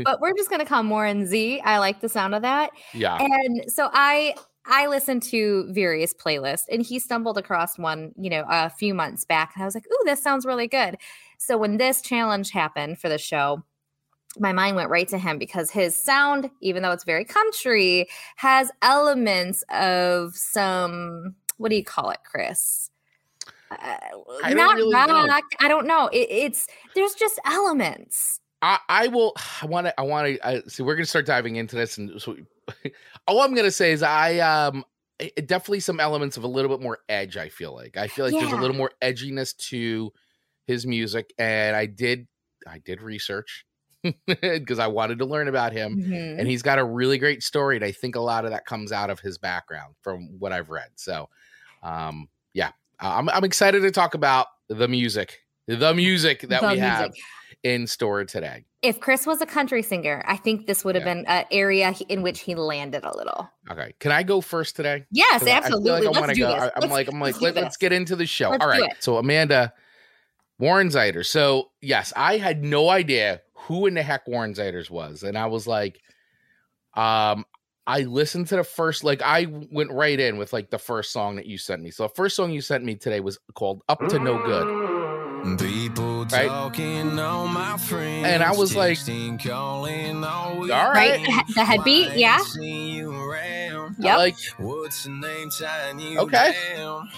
but 0.05 0.21
we're 0.21 0.35
just 0.35 0.51
gonna 0.51 0.67
call 0.67 0.85
Warren 0.85 1.25
Z. 1.25 1.63
I 1.65 1.79
like 1.79 2.03
the 2.03 2.11
sound 2.11 2.35
of 2.35 2.43
that. 2.43 2.73
Yeah. 2.93 3.17
And 3.19 3.73
so 3.73 3.89
I 3.95 4.35
I 4.69 4.87
listened 4.87 5.23
to 5.25 5.67
various 5.73 6.13
playlists 6.13 6.65
and 6.71 6.83
he 6.83 6.99
stumbled 6.99 7.39
across 7.39 7.79
one, 7.79 8.13
you 8.17 8.29
know, 8.29 8.45
a 8.49 8.69
few 8.69 8.95
months 8.95 9.25
back. 9.25 9.53
And 9.55 9.63
I 9.63 9.67
was 9.67 9.75
like, 9.75 9.87
ooh, 9.87 10.05
this 10.05 10.23
sounds 10.23 10.45
really 10.45 10.69
good. 10.69 10.99
So 11.39 11.57
when 11.57 11.79
this 11.79 12.03
challenge 12.03 12.51
happened 12.51 12.99
for 12.99 13.09
the 13.09 13.19
show, 13.19 13.65
my 14.39 14.53
mind 14.53 14.77
went 14.77 14.91
right 14.91 15.09
to 15.09 15.19
him 15.19 15.39
because 15.39 15.71
his 15.71 15.97
sound, 15.97 16.51
even 16.61 16.83
though 16.83 16.93
it's 16.93 17.05
very 17.05 17.25
country, 17.25 18.09
has 18.37 18.71
elements 18.83 19.65
of 19.71 20.37
some, 20.37 21.35
what 21.57 21.71
do 21.71 21.77
you 21.77 21.85
call 21.85 22.11
it, 22.11 22.19
Chris? 22.25 22.91
Uh, 23.71 23.97
not 24.51 24.77
really 24.77 24.95
rock. 24.95 25.09
Know. 25.09 25.41
I 25.61 25.69
don't 25.69 25.87
know. 25.87 26.09
It, 26.09 26.29
it's 26.31 26.67
there's 26.95 27.15
just 27.15 27.39
elements. 27.45 28.41
I, 28.63 28.79
I 28.89 29.09
will. 29.09 29.35
I 29.63 29.67
want 29.67 29.89
to. 29.89 30.01
I 30.01 30.05
want 30.05 30.41
to. 30.43 30.71
See, 30.71 30.83
we're 30.83 30.95
gonna 30.95 31.05
start 31.05 31.27
diving 31.27 31.57
into 31.57 31.77
this, 31.77 31.99
and 31.99 32.21
so 32.21 32.37
all 33.27 33.41
I'm 33.43 33.55
gonna 33.55 33.71
say 33.71 33.93
is 33.93 34.03
I 34.03 34.39
um 34.39 34.85
definitely 35.47 35.81
some 35.81 35.99
elements 36.01 36.37
of 36.37 36.45
a 36.45 36.49
little 36.49 36.71
bit 36.71 36.83
more 36.83 36.99
edge. 37.09 37.37
I 37.37 37.49
feel 37.49 37.75
like 37.75 37.97
I 37.97 38.09
feel 38.09 38.25
like 38.25 38.35
there's 38.35 38.53
a 38.53 38.57
little 38.57 38.77
more 38.77 38.93
edginess 39.03 39.57
to 39.69 40.13
his 40.67 40.87
music, 40.87 41.33
and 41.39 41.75
I 41.77 41.87
did 41.87 42.27
I 42.67 42.79
did 42.79 43.01
research 43.03 43.65
because 44.27 44.79
I 44.79 44.87
wanted 44.87 45.19
to 45.19 45.25
learn 45.25 45.49
about 45.49 45.73
him, 45.73 45.97
Mhm. 45.97 46.39
and 46.39 46.49
he's 46.49 46.63
got 46.63 46.79
a 46.79 46.85
really 46.85 47.19
great 47.19 47.43
story, 47.43 47.77
and 47.77 47.85
I 47.85 47.93
think 47.93 48.15
a 48.17 48.21
lot 48.21 48.45
of 48.45 48.51
that 48.53 48.65
comes 48.67 48.93
out 48.93 49.11
of 49.11 49.21
his 49.21 49.39
background 49.39 49.95
from 50.03 50.39
what 50.39 50.53
I've 50.53 50.71
read. 50.71 50.91
So, 50.97 51.29
um, 51.83 52.29
yeah, 52.55 52.71
I'm 53.01 53.29
I'm 53.29 53.45
excited 53.45 53.81
to 53.83 53.91
talk 53.91 54.15
about 54.15 54.47
the 54.69 54.87
music, 54.89 55.39
the 55.67 55.95
music 55.95 56.43
that 56.43 56.61
The 56.61 56.67
we 56.69 56.73
music. 56.75 56.83
have 56.83 57.15
in 57.63 57.87
store 57.87 58.25
today. 58.25 58.65
If 58.83 59.01
Chris 59.01 59.27
was 59.27 59.41
a 59.41 59.47
country 59.47 59.83
singer, 59.83 60.23
I 60.27 60.37
think 60.37 60.67
this 60.67 60.85
would 60.85 60.95
have 60.95 61.05
Yeah. 61.05 61.15
been 61.15 61.27
an 61.27 61.45
area 61.51 61.93
in 62.09 62.23
which 62.23 62.41
he 62.41 62.55
landed 62.55 63.05
a 63.05 63.17
little. 63.17 63.51
Okay, 63.71 63.93
can 63.99 64.13
I 64.13 64.23
go 64.23 64.41
first 64.41 64.77
today? 64.77 65.05
Yes, 65.11 65.47
absolutely. 65.47 65.91
I 65.93 66.01
feel 66.01 66.13
like 66.13 66.23
I 66.23 66.27
let's 66.27 66.39
do 66.39 66.43
go. 66.43 66.53
this. 66.53 66.61
I, 66.63 66.65
am 66.67 66.73
Let's- 66.81 66.93
like, 66.93 67.09
I'm 67.13 67.21
let's 67.21 67.41
like, 67.43 67.55
let, 67.57 67.65
us 67.65 67.77
get 67.77 67.93
into 67.93 68.15
the 68.15 68.27
show. 68.27 68.51
Let's 68.51 68.63
All 68.63 68.71
right. 68.71 68.93
So 69.01 69.17
Amanda, 69.19 69.73
Warren 70.61 70.89
Zeiders. 70.89 71.27
So 71.27 71.71
yes, 71.81 72.13
I 72.17 72.37
had 72.37 72.63
no 72.63 72.89
idea 72.89 73.43
who 73.55 73.87
in 73.87 73.95
the 73.95 74.03
heck 74.03 74.27
Warren 74.29 74.55
Zeiders 74.55 74.91
was, 74.91 75.25
and 75.25 75.37
I 75.37 75.47
was 75.47 75.67
like, 75.67 76.01
um, 76.95 77.45
I 77.87 78.01
listened 78.03 78.47
to 78.49 78.57
the 78.57 78.65
first, 78.65 79.03
like, 79.03 79.23
I 79.23 79.47
went 79.73 79.91
right 79.91 80.21
in 80.21 80.37
with 80.37 80.53
like 80.53 80.71
the 80.71 80.79
first 80.79 81.11
song 81.11 81.37
that 81.37 81.47
you 81.47 81.59
sent 81.59 81.83
me. 81.83 81.91
So 81.91 82.05
the 82.05 82.11
first 82.11 82.37
song 82.37 82.53
you 82.53 82.61
sent 82.61 82.85
me 82.85 82.95
today 82.97 83.21
was 83.21 83.39
called 83.55 83.83
"Up 83.89 83.99
to 84.09 84.19
No 84.19 84.39
Good." 84.45 84.98
People 85.59 86.25
Right? 86.25 86.49
talking 86.49 87.19
on 87.19 87.53
my 87.53 87.77
friends. 87.79 88.27
And 88.27 88.43
I 88.43 88.53
was 88.53 88.75
like, 88.77 88.99
texting, 88.99 89.43
calling. 89.43 90.25
All 90.25 90.61
Right? 90.67 90.93
right. 90.95 91.25
The 91.25 91.31
he- 91.31 91.53
The 91.55 91.65
headbeat, 91.65 92.13
yeah. 92.17 92.39
See. 92.39 93.03
I 93.03 93.91
Yep. 93.99 94.17
like, 94.19 94.37
What's 94.59 95.05
the 95.05 95.11
name 95.11 95.51
tying 95.51 95.99
you 96.01 96.19
Okay. 96.21 96.55
down? 96.77 97.09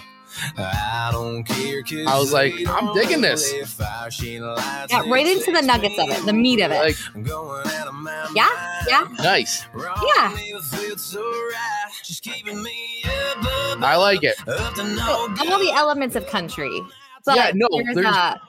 I 0.56 1.08
don't 1.12 1.42
care. 1.42 1.82
'cause 1.82 2.06
I 2.06 2.16
was 2.18 2.32
like, 2.32 2.54
I'm 2.68 2.94
digging 2.94 3.20
this. 3.20 3.50
play 3.52 3.64
fire, 3.64 4.10
she 4.10 4.38
lies 4.40 4.86
Got 4.88 5.08
right 5.08 5.26
into 5.26 5.50
the 5.50 5.60
nuggets 5.62 5.98
of 5.98 6.08
it, 6.08 6.24
the 6.24 6.32
meat 6.32 6.60
of 6.60 6.70
it. 6.70 6.78
like, 6.78 6.96
I'm 7.14 7.22
going 7.24 7.66
out 7.66 7.88
of 7.88 7.94
my 7.94 8.28
Yeah, 8.34 8.48
yeah. 8.86 9.04
nice. 9.18 9.64
Yeah. 9.74 10.28
never 10.28 10.62
felt 10.62 11.00
so 11.00 11.20
right. 11.20 11.90
Just 12.04 12.22
keeping 12.22 12.62
me 12.62 13.02
up, 13.04 13.44
up, 13.44 13.82
I 13.82 13.96
like 13.96 14.22
it. 14.22 14.36
up 14.48 14.74
to 14.74 14.84
no 14.84 15.34
So, 15.36 15.52
all 15.52 15.58
the 15.58 15.72
elements 15.72 16.14
of 16.14 16.26
country. 16.28 16.80
But 17.26 17.36
Yeah, 17.36 17.50
no, 17.54 17.68
there's, 17.72 17.94
there's- 17.94 18.16
a 18.16 18.40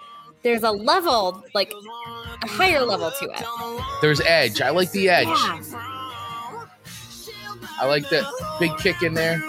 there's 0.44 0.64
a 0.64 0.72
level, 0.72 1.44
like 1.54 1.72
a 2.44 2.48
higher 2.48 2.82
level 2.82 3.12
to 3.12 3.26
it. 3.26 3.44
There's 4.02 4.20
edge. 4.22 4.60
I 4.62 4.72
like 4.72 4.92
the 4.92 5.08
edge. 5.10 5.28
Yeah. 5.28 5.62
I 7.80 7.86
like 7.88 8.10
that 8.10 8.26
big 8.60 8.76
kick 8.78 9.04
in 9.04 9.14
there. 9.14 9.40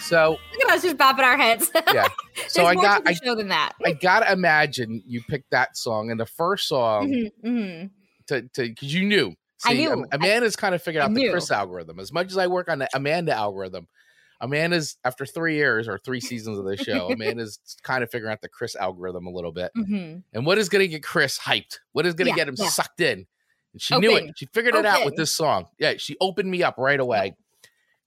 So 0.00 0.38
Look 0.58 0.68
at 0.70 0.76
us 0.76 0.82
just 0.82 0.96
bopping 0.96 1.20
our 1.22 1.36
heads. 1.36 1.70
yeah. 1.94 2.06
So 2.48 2.64
I 2.66 2.74
got 2.74 3.02
I, 3.06 3.12
show 3.12 3.34
than 3.36 3.48
that. 3.48 3.72
I 3.84 3.92
gotta 3.92 4.32
imagine 4.32 5.02
you 5.06 5.22
picked 5.28 5.50
that 5.52 5.76
song 5.76 6.10
and 6.10 6.18
the 6.18 6.26
first 6.26 6.66
song 6.68 7.08
Mhm, 7.12 7.30
mhm. 7.44 7.90
to 8.26 8.42
to 8.42 8.62
because 8.68 8.92
you 8.92 9.04
knew. 9.06 9.34
I 9.64 9.72
See, 9.72 9.78
knew. 9.84 9.92
Am- 9.92 10.06
Amanda's 10.10 10.56
kind 10.56 10.74
of 10.74 10.82
figured 10.82 11.02
I 11.02 11.04
out 11.06 11.14
the 11.14 11.20
knew. 11.20 11.30
Chris 11.30 11.50
algorithm. 11.50 12.00
As 12.00 12.12
much 12.12 12.28
as 12.30 12.38
I 12.38 12.46
work 12.48 12.68
on 12.68 12.78
the 12.80 12.88
Amanda 12.94 13.32
algorithm, 13.34 13.86
Amanda's 14.40 14.96
after 15.04 15.26
three 15.26 15.54
years 15.56 15.86
or 15.88 15.98
three 15.98 16.20
seasons 16.20 16.58
of 16.58 16.64
the 16.64 16.76
show, 16.76 17.08
Amanda's 17.12 17.58
kind 17.82 18.02
of 18.02 18.10
figuring 18.10 18.32
out 18.32 18.40
the 18.40 18.48
Chris 18.48 18.74
algorithm 18.76 19.26
a 19.26 19.30
little 19.30 19.52
bit. 19.52 19.70
Mhm. 19.76 20.22
And 20.32 20.46
what 20.46 20.58
is 20.58 20.68
going 20.68 20.80
to 20.80 20.88
get 20.88 21.02
Chris 21.02 21.38
hyped? 21.38 21.78
What 21.92 22.06
is 22.06 22.14
going 22.14 22.26
to 22.26 22.30
Yeah, 22.30 22.36
get 22.36 22.48
him 22.48 22.54
yeah. 22.58 22.68
sucked 22.68 23.00
in? 23.00 23.26
And 23.72 23.80
she 23.82 23.96
knew 23.98 24.16
it. 24.16 24.32
She 24.36 24.46
figured 24.46 24.74
it 24.74 24.86
out 24.86 25.04
with 25.04 25.16
this 25.16 25.30
song. 25.34 25.66
Yeah, 25.78 25.94
she 25.98 26.16
opened 26.20 26.50
me 26.50 26.62
up 26.62 26.76
right 26.78 26.98
away. 26.98 27.36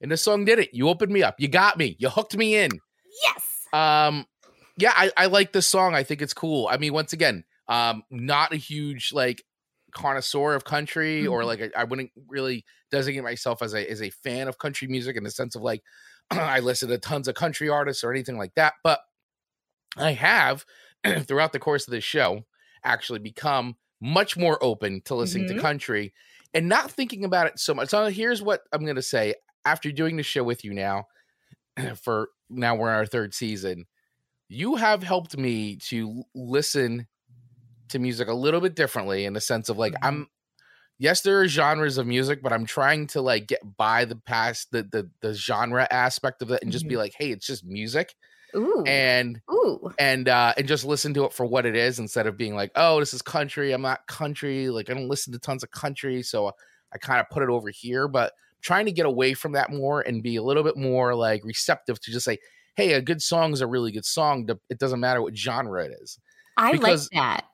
And 0.02 0.12
the 0.12 0.18
song 0.18 0.44
did 0.44 0.60
it. 0.60 0.70
You 0.74 0.90
opened 0.90 1.12
me 1.14 1.24
up. 1.24 1.40
You 1.40 1.48
got 1.48 1.78
me. 1.78 1.96
You 2.00 2.10
hooked 2.10 2.36
me 2.36 2.56
in. 2.56 2.72
Yes. 3.24 3.68
Um, 3.72 4.26
yeah, 4.78 4.92
I, 4.96 5.12
I 5.16 5.26
like 5.28 5.54
this 5.54 5.68
song. 5.68 5.96
I 5.96 6.04
think 6.04 6.22
it's 6.22 6.34
cool. 6.34 6.68
I 6.70 6.78
mean, 6.78 6.94
once 6.94 7.14
again, 7.14 7.46
um, 7.70 8.04
not 8.10 8.52
a 8.52 8.58
huge 8.58 9.14
like 9.14 9.44
connoisseur 9.94 10.56
of 10.56 10.66
country, 10.66 11.26
or 11.28 11.42
Mhm. 11.42 11.46
like 11.46 11.62
I, 11.62 11.82
I 11.82 11.84
wouldn't 11.86 12.12
really 12.28 12.66
designate 12.92 13.22
myself 13.22 13.62
as 13.62 13.74
a 13.74 13.90
as 13.90 14.02
a 14.02 14.10
fan 14.10 14.48
of 14.48 14.58
country 14.58 14.88
music 14.88 15.16
in 15.16 15.24
the 15.24 15.32
sense 15.32 15.56
of 15.56 15.62
like 15.62 15.82
I 16.40 16.60
listen 16.60 16.90
to 16.90 16.98
tons 16.98 17.28
of 17.28 17.36
country 17.36 17.70
artists 17.70 18.04
or 18.04 18.12
anything 18.12 18.38
like 18.38 18.54
that. 18.56 18.74
But 18.84 19.00
I 19.98 20.12
have 20.14 20.66
throughout 21.28 21.54
the 21.54 21.60
course 21.60 21.88
of 21.88 21.92
this 21.92 22.04
show 22.04 22.44
actually 22.84 23.20
become 23.20 23.76
much 24.02 24.36
more 24.38 24.62
open 24.64 25.02
to 25.06 25.16
listening 25.16 25.48
to 25.48 25.54
Mhm. 25.54 25.62
country 25.62 26.14
and 26.54 26.68
not 26.68 26.92
thinking 26.92 27.24
about 27.26 27.48
it 27.48 27.58
so 27.60 27.74
much. 27.74 27.90
So 27.90 28.06
here's 28.08 28.42
what 28.42 28.62
I'm 28.72 28.86
gonna 28.86 29.02
say 29.02 29.36
after 29.66 29.92
doing 29.92 30.18
the 30.18 30.24
show 30.24 30.44
with 30.44 30.64
you 30.66 30.74
now 30.74 31.06
for 32.04 32.30
now 32.50 32.76
we're 32.76 32.90
in 32.90 32.96
our 32.96 33.06
third 33.06 33.34
season 33.34 33.86
you 34.50 34.76
have 34.76 35.02
helped 35.02 35.38
me 35.38 35.78
to 35.78 36.24
listen 36.36 37.08
to 37.90 37.98
music 37.98 38.28
a 38.28 38.34
little 38.34 38.60
bit 38.62 38.76
differently 38.76 39.26
in 39.26 39.34
the 39.34 39.42
sense 39.42 39.70
of 39.70 39.78
like 39.78 39.94
Mhm. 39.94 40.00
i'm 40.04 40.28
yes 41.04 41.22
there 41.22 41.40
are 41.42 41.48
genres 41.48 41.98
of 41.98 42.08
music 42.08 42.42
but 42.42 42.54
i'm 42.54 42.66
trying 42.66 43.06
to 43.06 43.22
like 43.22 43.46
get 43.48 43.60
by 43.78 44.06
the 44.06 44.16
past 44.16 44.72
the 44.72 44.84
the, 44.92 45.10
the 45.22 45.34
genre 45.34 45.86
aspect 45.92 46.42
of 46.42 46.50
it 46.52 46.64
and 46.64 46.72
just 46.72 46.88
be 46.88 46.96
Mhm. 46.96 47.00
like 47.00 47.14
hey 47.20 47.30
it's 47.32 47.46
just 47.46 47.66
music 47.66 48.16
Ooh. 48.56 48.84
and 48.88 49.42
Ooh. 49.52 49.92
and 50.00 50.30
uh 50.30 50.54
and 50.58 50.68
just 50.68 50.86
listen 50.86 51.14
to 51.16 51.26
it 51.26 51.34
for 51.34 51.46
what 51.46 51.66
it 51.66 51.76
is 51.76 52.00
instead 52.00 52.26
of 52.28 52.38
being 52.38 52.56
like 52.56 52.72
oh 52.76 53.00
this 53.00 53.14
is 53.14 53.22
country 53.22 53.72
i'm 53.74 53.82
not 53.82 54.06
country 54.08 54.70
like 54.70 54.90
i 54.90 54.94
don't 54.94 55.10
listen 55.10 55.34
to 55.34 55.40
tons 55.40 55.64
of 55.64 55.72
country 55.72 56.24
so 56.24 56.52
i 56.94 56.98
kind 56.98 57.20
of 57.20 57.30
put 57.30 57.44
it 57.44 57.50
over 57.50 57.70
here 57.70 58.08
but 58.08 58.32
trying 58.62 58.86
to 58.86 58.92
get 58.94 59.06
away 59.06 59.34
from 59.34 59.52
that 59.52 59.72
more 59.72 60.02
and 60.02 60.24
be 60.24 60.38
a 60.38 60.44
little 60.44 60.64
bit 60.64 60.78
more 60.78 61.14
like 61.16 61.44
receptive 61.44 62.00
to 62.00 62.12
just 62.12 62.24
say 62.26 62.38
hey 62.76 62.94
a 62.94 63.02
good 63.02 63.22
song 63.22 63.52
is 63.54 63.62
a 63.62 63.68
really 63.68 63.92
good 63.92 64.06
song 64.06 64.48
it 64.70 64.78
doesn't 64.80 65.00
matter 65.02 65.22
what 65.22 65.36
genre 65.36 65.84
it 65.84 65.92
is 66.02 66.18
I 66.56 66.72
because- 66.72 67.10
like 67.12 67.20
that. 67.20 67.46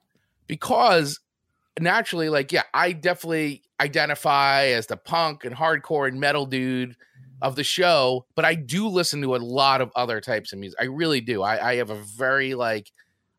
because 0.48 1.20
naturally 1.80 2.30
like 2.30 2.52
yeah 2.52 2.64
i 2.74 2.92
definitely 2.92 3.62
identify 3.80 4.66
as 4.66 4.88
the 4.88 4.98
punk 4.98 5.46
and 5.46 5.56
hardcore 5.56 6.08
and 6.08 6.20
metal 6.20 6.46
dude 6.46 6.96
of 7.42 7.56
the 7.56 7.64
show 7.64 8.26
but 8.36 8.44
i 8.44 8.54
do 8.54 8.88
listen 8.88 9.22
to 9.22 9.36
a 9.36 9.38
lot 9.38 9.80
of 9.82 9.92
other 9.96 10.20
types 10.20 10.52
of 10.52 10.60
music. 10.60 10.78
I 10.82 10.86
really 10.86 11.22
do. 11.22 11.42
I, 11.42 11.72
I 11.72 11.76
have 11.78 11.90
a 11.90 11.96
very 12.18 12.54
like 12.54 12.92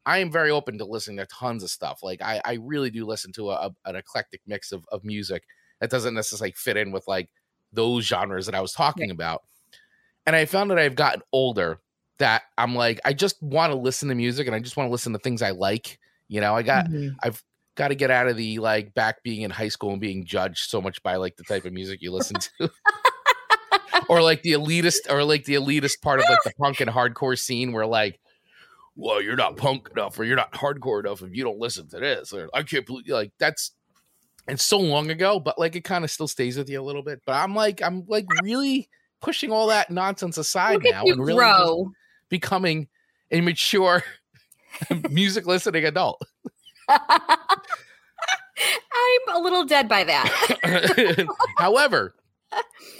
i 0.06 0.18
am 0.18 0.32
very 0.32 0.50
open 0.50 0.78
to 0.78 0.84
listening 0.86 1.18
to 1.18 1.26
tons 1.26 1.62
of 1.62 1.70
stuff. 1.70 2.02
Like 2.02 2.22
i, 2.22 2.40
I 2.44 2.54
really 2.54 2.90
do 2.90 3.04
listen 3.04 3.32
to 3.32 3.50
a, 3.50 3.54
a- 3.68 3.88
an 3.90 3.96
eclectic 3.96 4.40
mix 4.46 4.72
of, 4.72 4.84
of 4.90 5.04
music 5.04 5.42
that 5.80 5.90
doesn't 5.90 6.14
necessarily 6.14 6.52
fit 6.52 6.76
in 6.78 6.92
with 6.92 7.06
like 7.06 7.28
those 7.72 8.04
genres 8.06 8.46
that 8.46 8.54
i 8.54 8.60
was 8.60 8.72
talking 8.72 9.10
about. 9.10 9.42
And 10.26 10.34
i 10.34 10.46
found 10.46 10.70
that 10.70 10.78
i've 10.78 10.94
gotten 10.94 11.20
older 11.32 11.80
that 12.18 12.42
i'm 12.56 12.74
like 12.74 13.00
i 13.04 13.12
just 13.12 13.42
want 13.42 13.70
to 13.72 13.78
listen 13.78 14.08
to 14.08 14.14
music 14.14 14.46
and 14.46 14.56
i 14.56 14.60
just 14.60 14.76
want 14.78 14.88
to 14.88 14.92
listen 14.92 15.12
to 15.12 15.18
things 15.18 15.42
i 15.42 15.50
like 15.50 15.98
you 16.28 16.40
know? 16.40 16.54
I 16.54 16.62
got 16.62 16.86
Mhm. 16.86 17.16
Got 17.80 17.88
to 17.88 17.94
get 17.94 18.10
out 18.10 18.28
of 18.28 18.36
the 18.36 18.58
like 18.58 18.92
back 18.92 19.22
being 19.22 19.40
in 19.40 19.50
high 19.50 19.68
school 19.68 19.92
and 19.92 20.02
being 20.02 20.26
judged 20.26 20.68
so 20.68 20.82
much 20.82 21.02
by 21.02 21.16
like 21.16 21.36
the 21.36 21.44
type 21.44 21.64
of 21.64 21.72
music 21.72 22.02
you 22.02 22.12
listen 22.12 22.36
to. 22.58 22.70
Or 24.08 24.22
like 24.22 24.42
the 24.42 24.52
elitist 24.52 25.08
or 25.08 25.22
like 25.22 25.44
the 25.44 25.54
elitist 25.54 26.02
part 26.02 26.18
of 26.18 26.26
like 26.28 26.42
the 26.42 26.52
punk 26.58 26.80
and 26.80 26.90
hardcore 26.90 27.38
scene 27.38 27.70
where 27.70 27.86
like 27.86 28.18
well 28.96 29.22
you're 29.22 29.36
not 29.36 29.56
punk 29.56 29.88
enough 29.92 30.18
or 30.18 30.24
you're 30.24 30.36
not 30.36 30.50
hardcore 30.50 30.98
enough 30.98 31.22
if 31.22 31.32
you 31.32 31.44
don't 31.44 31.60
listen 31.60 31.88
to 31.90 32.00
this 32.00 32.32
or 32.32 32.50
i 32.52 32.64
can't 32.64 32.86
believe 32.86 33.06
like 33.06 33.30
that's 33.38 33.70
it's 34.48 34.64
so 34.64 34.80
long 34.80 35.10
ago 35.12 35.38
but 35.38 35.60
like 35.60 35.76
it 35.76 35.84
kind 35.84 36.02
of 36.02 36.10
still 36.10 36.26
stays 36.26 36.56
with 36.56 36.68
you 36.68 36.80
a 36.80 36.82
little 36.82 37.04
bit 37.04 37.20
but 37.24 37.34
i'm 37.34 37.54
like 37.54 37.82
i'm 37.82 38.04
like 38.08 38.26
really 38.42 38.88
pushing 39.20 39.52
all 39.52 39.68
that 39.68 39.90
nonsense 39.90 40.38
aside 40.38 40.82
Look 40.82 40.92
now 40.92 41.04
and 41.04 41.24
really 41.24 41.84
becoming 42.30 42.88
a 43.30 43.40
mature 43.40 44.02
music 45.10 45.46
listening 45.46 45.84
adult 45.84 46.20
I'm 49.28 49.36
a 49.36 49.38
little 49.40 49.64
dead 49.64 49.88
by 49.88 50.04
that. 50.04 51.26
However, 51.58 52.14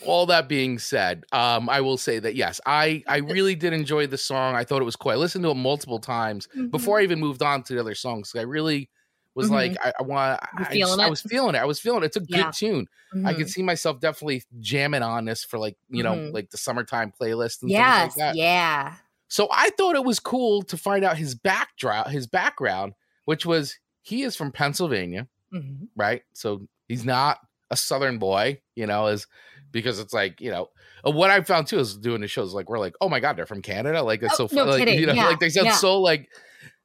all 0.07 0.27
that 0.27 0.49
being 0.49 0.79
said, 0.79 1.25
um, 1.33 1.69
I 1.69 1.81
will 1.81 1.99
say 1.99 2.19
that 2.19 2.35
yes, 2.35 2.61
I 2.67 3.03
I 3.07 3.19
really 3.19 3.55
did 3.55 3.73
enjoy 3.73 4.07
the 4.07 4.17
song. 4.19 4.55
I 4.55 4.65
thought 4.65 4.81
it 4.81 4.87
was 4.87 4.97
cool. 4.97 5.13
I 5.13 5.17
listened 5.17 5.45
to 5.45 5.51
it 5.51 5.55
multiple 5.57 5.99
times 5.99 6.49
before 6.71 6.99
I 7.01 7.03
even 7.03 7.21
moved 7.21 7.43
on 7.43 7.63
to 7.65 7.75
the 7.75 7.81
other 7.81 7.95
songs. 7.95 8.33
I 8.35 8.43
really 8.43 8.89
was 9.35 9.49
Mhm. 9.49 9.53
like, 9.53 9.77
I, 9.85 9.93
I 10.01 10.03
want. 10.03 10.41
I, 10.57 10.77
just- 10.79 10.99
I 10.99 11.11
was 11.11 11.21
feeling 11.23 11.55
it. 11.55 11.59
I 11.59 11.65
was 11.65 11.79
feeling 11.81 12.03
it. 12.03 12.07
It's 12.07 12.17
a 12.17 12.21
good 12.21 12.29
Yeah. 12.31 12.51
tune. 12.53 12.87
I 13.13 13.33
Mhm. 13.33 13.37
could 13.37 13.51
see 13.51 13.63
myself 13.63 14.01
definitely 14.01 14.43
jamming 14.61 15.03
on 15.03 15.25
this 15.27 15.45
for 15.45 15.59
like 15.59 15.77
you 15.91 16.03
know 16.03 16.15
Mhm. 16.15 16.33
like 16.33 16.51
the 16.51 16.57
summertime 16.59 17.13
playlist 17.21 17.63
and 17.63 17.71
Yes. 17.71 18.11
like 18.11 18.15
that. 18.17 18.37
yeah. 18.37 18.95
So 19.29 19.47
I 19.53 19.71
thought 19.71 19.95
it 19.95 20.05
was 20.05 20.19
cool 20.19 20.63
to 20.63 20.77
find 20.77 21.05
out 21.05 21.17
his 21.17 21.35
backdrop, 21.37 22.09
his 22.09 22.27
background, 22.27 22.95
which 23.25 23.45
was 23.47 23.79
he 24.03 24.23
is 24.23 24.37
from 24.37 24.53
Pennsylvania 24.53 25.27
Mhm. 25.53 25.89
right? 25.97 26.23
So 26.33 26.67
he's 26.89 27.05
not 27.05 27.39
a 27.71 27.77
Southern 27.77 28.19
boy, 28.19 28.61
you 28.77 28.87
know, 28.87 29.07
is 29.09 29.27
because 29.73 29.99
it's 30.01 30.13
like, 30.13 30.41
you 30.41 30.51
know, 30.51 30.71
uh, 31.07 31.11
what 31.11 31.31
I 31.31 31.41
found 31.43 31.67
too 31.67 31.79
is 31.79 31.97
doing 31.97 32.21
the 32.21 32.29
shows 32.29 32.53
like 32.55 32.69
we're 32.69 32.79
like, 32.79 32.95
oh 33.01 33.09
my 33.09 33.21
god, 33.21 33.37
they're 33.37 33.47
from 33.47 33.63
Canada, 33.63 34.03
like 34.03 34.23
it's 34.23 34.39
Oh, 34.41 34.47
so 34.47 34.57
no 34.57 34.65
like 34.65 34.79
kidding. 34.81 34.99
you 34.99 35.07
know, 35.07 35.13
Yeah, 35.13 35.27
like 35.29 35.39
they 35.41 35.49
sound 35.51 35.67
yeah. 35.67 35.75
so 35.75 36.01
like. 36.01 36.29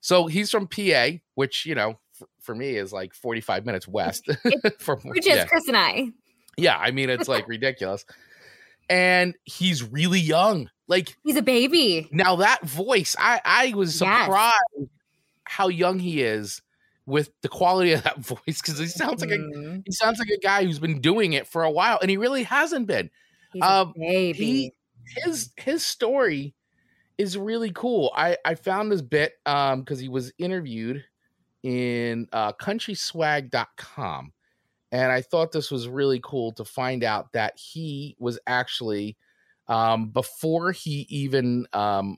So 0.01 0.27
he's 0.27 0.51
from 0.51 0.67
PA, 0.67 1.09
which 1.33 1.65
you 1.65 1.73
know, 1.73 1.99
for, 2.13 2.27
for 2.41 2.53
me 2.55 2.75
is 2.75 2.93
like 2.93 3.13
forty 3.15 3.41
five 3.41 3.65
minutes 3.65 3.87
west 3.87 4.29
from 4.79 4.99
Which 5.01 5.25
is 5.25 5.35
yeah. 5.35 5.45
Chris 5.45 5.67
and 5.67 5.75
I. 5.77 6.07
Yeah, 6.57 6.77
I 6.77 6.91
mean 6.91 7.09
it's 7.09 7.27
like 7.27 7.47
ridiculous. 7.47 8.05
And 8.89 9.33
he's 9.45 9.81
really 9.83 10.19
young. 10.19 10.69
Like 10.87 11.17
He's 11.23 11.35
a 11.37 11.41
baby. 11.41 12.07
now 12.11 12.35
that 12.37 12.63
voice, 12.63 13.15
I 13.17 13.41
I 13.43 13.73
was 13.75 13.99
Yes. 13.99 14.29
How 15.45 15.67
young 15.67 15.99
he 15.99 16.21
is 16.21 16.61
with 17.05 17.29
the 17.41 17.49
quality 17.49 17.91
of 17.93 18.03
that 18.03 18.19
voice 18.19 18.61
because 18.61 18.77
he 18.79 18.87
sounds 18.87 19.21
like 19.21 19.31
a 19.31 19.37
Mhm. 19.37 19.83
he 19.85 19.91
sounds 19.91 20.19
like 20.19 20.29
a 20.29 20.39
guy 20.39 20.63
who's 20.65 20.79
been 20.79 21.01
doing 21.01 21.33
it 21.33 21.47
for 21.47 21.63
a 21.63 21.71
while 21.71 21.99
and 22.01 22.09
he 22.09 22.17
really 22.17 22.43
hasn't 22.43 22.87
been. 22.87 23.09
Um, 23.61 23.93
baby. 23.97 24.73
his 25.23 25.51
his 25.57 25.85
story 25.85 26.55
is 27.17 27.37
really 27.37 27.71
cool. 27.71 28.11
I 28.15 28.37
I 28.43 28.55
found 28.55 28.91
this 28.91 29.01
bit 29.01 29.33
um 29.45 29.81
because 29.81 29.99
he 29.99 30.09
was 30.09 30.33
interviewed 30.39 31.05
in 31.63 32.27
uh 32.33 32.53
countryswag.com 32.53 34.33
and 34.91 35.11
I 35.11 35.21
thought 35.21 35.51
this 35.51 35.71
was 35.71 35.87
really 35.87 36.19
cool 36.23 36.51
to 36.53 36.65
find 36.65 37.03
out 37.03 37.31
that 37.33 37.57
he 37.57 38.15
was 38.19 38.39
actually 38.47 39.17
um 39.67 40.09
before 40.09 40.71
he 40.71 41.05
even 41.09 41.67
um 41.73 42.17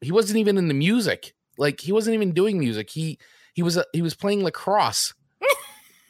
he 0.00 0.12
wasn't 0.12 0.38
even 0.38 0.58
in 0.58 0.68
the 0.68 0.74
music. 0.74 1.35
Like 1.58 1.80
he 1.80 1.92
wasn't 1.92 2.14
even 2.14 2.32
doing 2.32 2.58
music. 2.58 2.90
He 2.90 3.18
he 3.54 3.62
was 3.62 3.76
a, 3.76 3.84
he 3.92 4.02
was 4.02 4.14
playing 4.14 4.42
lacrosse. 4.44 5.14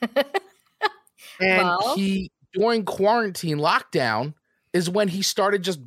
And 1.39 1.67
Well- 1.69 1.95
he 1.97 2.31
during 2.55 2.85
quarantine 2.87 3.59
lockdown 3.59 4.33
is 4.73 4.89
when 4.89 5.09
he 5.09 5.21
started 5.23 5.63
just 5.63 5.81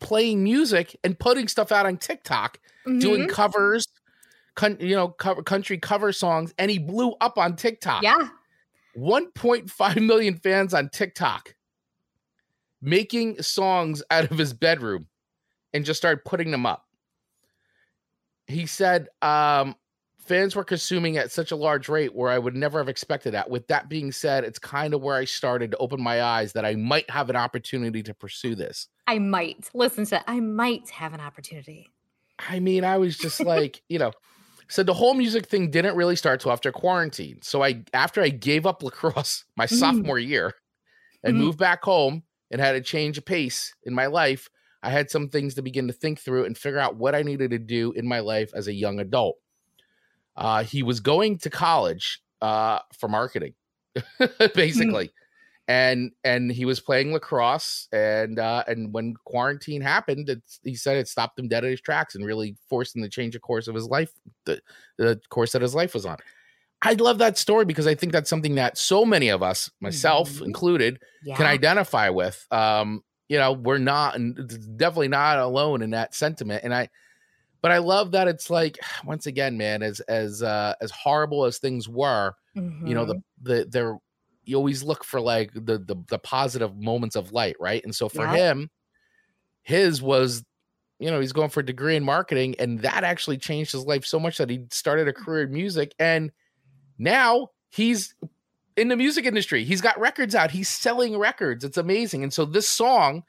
playing 0.00 0.44
music 0.44 0.94
and 1.02 1.18
putting 1.18 1.48
stuff 1.48 1.72
out 1.72 1.86
on 1.86 1.96
TikTok, 1.96 2.58
doing 2.84 3.22
Mhm. 3.26 3.28
covers, 3.30 3.86
con- 4.54 4.76
you 4.80 4.94
know, 4.94 5.08
cover 5.08 5.42
country 5.42 5.78
cover 5.78 6.12
songs, 6.12 6.52
and 6.58 6.70
he 6.70 6.78
blew 6.78 7.12
up 7.22 7.38
on 7.38 7.56
TikTok. 7.56 8.02
Yeah. 8.02 8.28
1.5 8.94 10.04
million 10.04 10.36
fans 10.36 10.74
on 10.74 10.90
TikTok, 10.90 11.54
making 12.82 13.40
songs 13.40 14.02
out 14.10 14.30
of 14.30 14.36
his 14.36 14.52
bedroom, 14.52 15.08
and 15.72 15.86
just 15.86 15.96
started 15.98 16.22
putting 16.26 16.50
them 16.50 16.66
up. 16.66 16.84
He 18.46 18.66
said, 18.66 19.08
um, 19.22 19.76
fans 20.18 20.54
were 20.54 20.64
consuming 20.64 21.16
at 21.16 21.30
such 21.30 21.50
a 21.50 21.56
large 21.56 21.88
rate 21.88 22.14
where 22.14 22.30
I 22.30 22.38
would 22.38 22.54
never 22.54 22.78
have 22.78 22.88
expected 22.88 23.32
that. 23.34 23.50
With 23.50 23.66
that 23.68 23.88
being 23.88 24.12
said, 24.12 24.44
it's 24.44 24.58
kind 24.58 24.94
of 24.94 25.00
where 25.00 25.16
I 25.16 25.24
started 25.24 25.70
to 25.72 25.76
open 25.78 26.02
my 26.02 26.22
eyes 26.22 26.52
that 26.52 26.64
I 26.64 26.74
might 26.74 27.08
have 27.10 27.30
an 27.30 27.36
opportunity 27.36 28.02
to 28.02 28.14
pursue 28.14 28.54
this. 28.54 28.88
I 29.06 29.18
might 29.18 29.70
listen 29.74 30.06
to. 30.06 30.28
I 30.30 30.40
might 30.40 30.88
have 30.90 31.12
an 31.12 31.20
opportunity. 31.20 31.92
I 32.38 32.60
mean, 32.60 32.84
I 32.84 32.98
was 32.98 33.16
just 33.16 33.44
like, 33.44 33.82
you 33.88 33.98
know, 33.98 34.12
so 34.68 34.82
the 34.82 34.94
whole 34.94 35.14
music 35.14 35.46
thing 35.46 35.70
didn't 35.70 35.96
really 35.96 36.16
start 36.16 36.40
till 36.40 36.52
after 36.52 36.72
quarantine. 36.72 37.40
So 37.42 37.62
I, 37.62 37.84
after 37.92 38.22
I 38.22 38.30
gave 38.30 38.66
up 38.66 38.82
lacrosse 38.84 39.44
my 39.56 39.66
Mhm. 39.70 39.70
sophomore 39.78 40.18
year 40.18 40.54
and 41.24 41.36
Mhm. 41.36 41.38
moved 41.38 41.58
back 41.58 41.82
home 41.84 42.24
and 42.50 42.60
had 42.60 42.76
a 42.76 42.80
change 42.80 43.18
of 43.18 43.24
pace 43.24 43.74
in 43.84 43.94
my 43.94 44.06
life, 44.06 44.48
I 44.82 44.90
had 44.90 45.10
some 45.10 45.28
things 45.28 45.54
to 45.54 45.62
begin 45.62 45.86
to 45.86 45.92
think 45.92 46.18
through 46.20 46.44
and 46.44 46.56
figure 46.58 46.78
out 46.80 46.96
what 46.96 47.14
I 47.14 47.22
needed 47.22 47.50
to 47.52 47.58
do 47.58 47.92
in 47.92 48.06
my 48.06 48.20
life 48.20 48.50
as 48.54 48.66
a 48.68 48.72
young 48.72 48.98
adult. 49.00 49.36
Uh, 50.36 50.64
he 50.64 50.82
was 50.82 51.00
going 51.00 51.38
to 51.38 51.50
college 51.50 52.20
uh, 52.40 52.80
for 52.98 53.08
marketing, 53.08 53.54
basically. 54.54 55.10
And 55.68 56.10
and 56.24 56.50
he 56.50 56.64
was 56.64 56.80
playing 56.80 57.12
lacrosse, 57.12 57.86
and 57.92 58.38
uh, 58.40 58.64
and 58.66 58.92
when 58.92 59.14
quarantine 59.24 59.80
happened, 59.80 60.28
he 60.64 60.74
said 60.74 60.96
it 60.96 61.06
stopped 61.06 61.38
him 61.38 61.46
dead 61.46 61.62
in 61.64 61.70
his 61.70 61.80
tracks 61.80 62.16
and 62.16 62.26
really 62.26 62.56
forced 62.68 62.96
him 62.96 63.02
to 63.02 63.08
change 63.08 63.34
the 63.34 63.38
course 63.40 63.68
of 63.68 63.74
his 63.76 63.86
life, 63.86 64.10
the, 64.44 64.60
the 64.98 65.20
course 65.28 65.52
that 65.52 65.62
his 65.62 65.74
life 65.74 65.94
was 65.94 66.04
on. 66.04 66.16
I 66.82 66.94
love 66.94 67.18
that 67.18 67.38
story 67.38 67.64
because 67.64 67.86
I 67.86 67.94
think 67.94 68.12
that's 68.12 68.28
something 68.28 68.56
that 68.56 68.76
so 68.76 69.04
many 69.04 69.28
of 69.28 69.40
us, 69.40 69.70
myself 69.80 70.30
Mhm. 70.30 70.46
included, 70.46 70.98
Yeah. 71.22 71.36
can 71.36 71.46
identify 71.46 72.08
with. 72.08 72.44
Um, 72.50 73.04
you 73.32 73.38
know, 73.38 73.54
we're 73.54 73.78
not 73.78 74.14
and 74.16 74.36
definitely 74.78 75.08
not 75.08 75.38
alone 75.38 75.82
in 75.82 75.90
that 75.90 76.14
sentiment. 76.14 76.64
And 76.64 76.74
I 76.74 76.90
but 77.62 77.72
I 77.72 77.78
love 77.78 78.12
that 78.12 78.28
it's 78.28 78.50
like 78.50 78.78
once 79.04 79.26
again, 79.26 79.56
man, 79.56 79.82
as 79.82 80.00
as 80.02 80.42
uh 80.42 80.74
as 80.80 80.90
horrible 80.90 81.44
as 81.46 81.58
things 81.58 81.88
were, 81.88 82.34
you 82.84 82.94
know, 82.94 83.06
the 83.06 83.16
Mhm. 83.16 83.22
the 83.42 83.66
there 83.70 83.98
you 84.44 84.56
always 84.56 84.82
look 84.84 85.04
for 85.04 85.20
like 85.20 85.52
the 85.54 85.78
the 85.78 85.96
the 86.08 86.18
positive 86.20 86.76
moments 86.76 87.16
of 87.16 87.32
light, 87.32 87.56
right? 87.60 87.84
And 87.84 87.94
so 87.94 88.08
for 88.08 88.26
Yeah. 88.26 88.28
him, 88.28 88.70
his 89.62 90.02
was 90.02 90.44
you 91.00 91.10
know, 91.10 91.20
he's 91.20 91.32
going 91.32 91.50
for 91.50 91.60
a 91.60 91.66
degree 91.66 91.96
in 91.96 92.04
marketing, 92.04 92.56
and 92.58 92.80
that 92.80 93.04
actually 93.04 93.38
changed 93.38 93.72
his 93.72 93.84
life 93.86 94.04
so 94.06 94.20
much 94.20 94.38
that 94.38 94.50
he 94.50 94.66
started 94.72 95.08
a 95.08 95.14
career 95.14 95.44
in 95.44 95.52
music. 95.52 95.94
And 95.98 96.32
now 96.98 97.48
he's 97.70 98.14
in 98.76 98.88
the 98.88 98.96
music 98.96 99.26
industry. 99.26 99.64
He's 99.64 99.80
got 99.80 99.98
records 100.00 100.34
out. 100.34 100.50
He's 100.50 100.68
selling 100.68 101.18
records. 101.18 101.64
It's 101.64 101.76
amazing. 101.76 102.22
And 102.22 102.32
so 102.32 102.44
this 102.44 102.68
song 102.68 103.22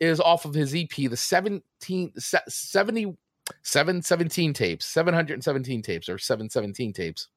is 0.00 0.20
off 0.20 0.44
of 0.44 0.54
his 0.54 0.74
EP, 0.74 0.90
the 0.90 1.16
17, 1.16 2.12
70, 2.16 3.16
717 3.62 4.52
tapes, 4.52 4.86
717 4.86 5.82
tapes 5.82 6.08
or 6.08 6.18
717 6.18 6.92
tapes. 6.92 7.28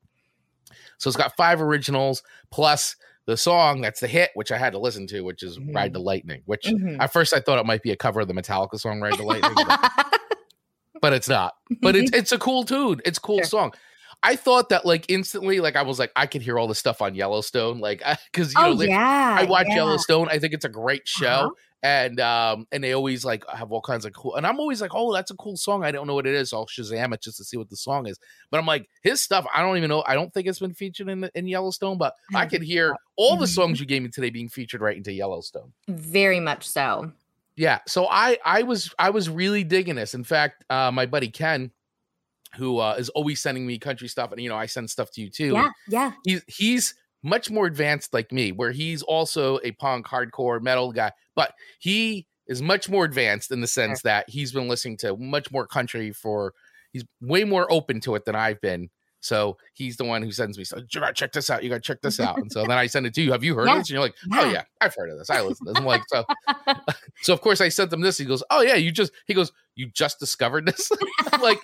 So 0.97 1.07
it's 1.09 1.17
got 1.17 1.35
five 1.35 1.61
originals 1.61 2.23
plus 2.51 2.95
the 3.25 3.37
song 3.37 3.81
that's 3.81 3.99
the 3.99 4.07
hit, 4.07 4.31
which 4.33 4.51
I 4.51 4.57
had 4.57 4.73
to 4.73 4.79
listen 4.79 5.05
to, 5.07 5.21
which 5.21 5.43
is 5.43 5.59
Ride 5.73 5.93
the 5.93 5.99
Lightning, 5.99 6.41
which 6.45 6.65
Mhm. 6.65 6.97
at 6.99 7.13
first 7.13 7.33
I 7.33 7.39
thought 7.39 7.59
it 7.59 7.65
might 7.65 7.83
be 7.83 7.91
a 7.91 7.95
cover 7.95 8.21
of 8.21 8.27
the 8.27 8.33
Metallica 8.33 8.79
song 8.79 8.99
Ride 8.99 9.17
the 9.17 9.23
Lightning, 9.23 9.53
but, 9.55 9.91
but 11.01 11.13
it's 11.13 11.29
not. 11.29 11.53
But 11.81 11.95
it's 11.95 12.11
it's 12.13 12.31
a 12.31 12.39
cool 12.39 12.63
tune. 12.63 12.99
It's 13.05 13.17
a 13.17 13.21
cool 13.21 13.37
Sure. 13.37 13.45
song. 13.45 13.73
I 14.23 14.35
thought 14.35 14.69
that 14.69 14.85
like 14.85 15.05
instantly, 15.09 15.59
like 15.59 15.75
I 15.75 15.81
was 15.81 15.97
like, 15.99 16.11
I 16.15 16.27
could 16.27 16.41
hear 16.41 16.59
all 16.59 16.67
the 16.67 16.75
stuff 16.75 17.01
on 17.01 17.15
Yellowstone, 17.15 17.79
like 17.79 18.03
because 18.31 18.53
you 18.53 18.61
know, 18.61 18.67
oh 18.69 18.71
like, 18.73 18.89
yeah. 18.89 19.35
I 19.39 19.45
watch 19.45 19.65
yeah. 19.69 19.75
Yellowstone. 19.77 20.27
I 20.29 20.37
think 20.39 20.53
it's 20.53 20.65
a 20.65 20.69
great 20.69 21.07
show, 21.07 21.25
Uh-huh. 21.27 21.49
and 21.81 22.19
um, 22.19 22.67
and 22.71 22.83
they 22.83 22.93
always 22.93 23.25
like 23.25 23.43
have 23.49 23.71
all 23.71 23.81
kinds 23.81 24.05
of 24.05 24.13
cool. 24.13 24.35
And 24.35 24.45
I'm 24.45 24.59
always 24.59 24.79
like, 24.79 24.91
oh, 24.93 25.11
that's 25.11 25.31
a 25.31 25.35
cool 25.37 25.57
song. 25.57 25.83
I 25.83 25.91
don't 25.91 26.05
know 26.05 26.13
what 26.13 26.27
it 26.27 26.35
is. 26.35 26.53
I'll 26.53 26.67
Shazam 26.67 27.13
it 27.15 27.21
just 27.23 27.37
to 27.37 27.43
see 27.43 27.57
what 27.57 27.69
the 27.71 27.75
song 27.75 28.05
is. 28.05 28.19
But 28.51 28.59
I'm 28.59 28.67
like, 28.67 28.87
his 29.01 29.21
stuff. 29.21 29.47
I 29.55 29.61
don't 29.63 29.77
even 29.77 29.89
know. 29.89 30.03
I 30.05 30.13
don't 30.13 30.31
think 30.31 30.45
it's 30.45 30.59
been 30.59 30.75
featured 30.75 31.09
in 31.09 31.27
in 31.33 31.47
Yellowstone, 31.47 31.97
but 31.97 32.13
I 32.35 32.45
could 32.45 32.61
hear 32.61 32.95
all 33.15 33.37
the 33.37 33.45
Mhm. 33.47 33.55
songs 33.55 33.79
you 33.79 33.87
gave 33.87 34.03
me 34.03 34.09
today 34.09 34.29
being 34.29 34.49
featured 34.49 34.81
right 34.81 34.95
into 34.97 35.11
Yellowstone. 35.11 35.73
Very 35.87 36.39
much 36.39 36.67
so. 36.67 37.11
Yeah, 37.55 37.79
so 37.87 38.07
I 38.07 38.37
I 38.45 38.61
was 38.63 38.93
I 38.99 39.09
was 39.09 39.29
really 39.29 39.63
digging 39.63 39.95
this. 39.95 40.13
In 40.13 40.23
fact, 40.23 40.63
uh, 40.69 40.91
my 40.91 41.05
buddy 41.07 41.27
Ken, 41.29 41.71
who 42.55 42.79
uh, 42.79 42.95
is 42.97 43.09
always 43.09 43.41
sending 43.41 43.65
me 43.65 43.77
country 43.77 44.07
stuff, 44.07 44.31
and 44.31 44.41
you 44.41 44.49
know 44.49 44.55
I 44.57 44.65
send 44.65 44.89
stuff 44.89 45.11
to 45.11 45.21
you 45.21 45.29
too. 45.29 45.53
Yeah. 45.53 45.69
Yeah. 45.89 46.11
he's 46.25 46.43
he's 46.47 46.95
much 47.23 47.51
more 47.51 47.65
advanced 47.65 48.13
like 48.13 48.31
me, 48.31 48.51
where 48.51 48.71
he's 48.71 49.03
also 49.03 49.59
a 49.63 49.71
punk 49.73 50.07
hardcore 50.07 50.61
metal 50.61 50.91
guy, 50.91 51.11
but 51.35 51.53
he 51.79 52.27
is 52.47 52.61
much 52.61 52.89
more 52.89 53.05
advanced 53.05 53.51
in 53.51 53.61
the 53.61 53.67
sense 53.67 54.01
that 54.01 54.29
he's 54.29 54.51
been 54.51 54.67
listening 54.67 54.97
to 54.97 55.15
much 55.15 55.51
more 55.51 55.67
country 55.67 56.11
for 56.11 56.53
he's 56.91 57.05
way 57.21 57.43
more 57.43 57.71
open 57.71 58.01
to 58.01 58.15
it 58.15 58.25
than 58.25 58.35
I've 58.35 58.59
been. 58.61 58.89
So 59.23 59.55
he's 59.75 59.97
the 59.97 60.03
one 60.03 60.23
who 60.23 60.31
sends 60.31 60.57
me, 60.57 60.63
so 60.63 60.77
you 60.77 60.99
gotta 60.99 61.13
check 61.13 61.31
this 61.31 61.49
out. 61.51 61.61
You 61.63 61.69
gotta 61.69 61.79
check 61.81 62.01
this 62.01 62.19
out. 62.19 62.39
And 62.39 62.51
so 62.51 62.61
then 62.63 62.71
I 62.77 62.87
send 62.87 63.05
it 63.05 63.13
to 63.13 63.21
you. 63.21 63.31
Have 63.31 63.43
you 63.43 63.53
heard 63.55 63.67
Yeah. 63.67 63.73
of 63.73 63.77
this? 63.79 63.89
And 63.89 63.93
you're 63.93 64.01
like, 64.01 64.15
oh 64.33 64.49
Yeah. 64.49 64.63
I've 64.81 64.95
heard 64.95 65.11
of 65.11 65.19
this. 65.19 65.29
I 65.29 65.41
listen 65.41 65.67
to 65.67 65.73
this. 65.73 65.79
I'm 65.79 65.85
like, 65.85 66.01
so 66.07 66.25
so 67.21 67.33
of 67.33 67.41
course 67.41 67.61
I 67.61 67.69
sent 67.69 67.93
him 67.93 68.01
this. 68.01 68.17
He 68.17 68.25
goes, 68.25 68.41
Oh 68.49 68.61
yeah, 68.61 68.75
you 68.75 68.91
just 68.91 69.11
he 69.27 69.33
goes, 69.35 69.51
You 69.75 69.91
just 69.93 70.19
discovered 70.19 70.65
this? 70.65 70.91
I'm 71.33 71.41
like, 71.41 71.59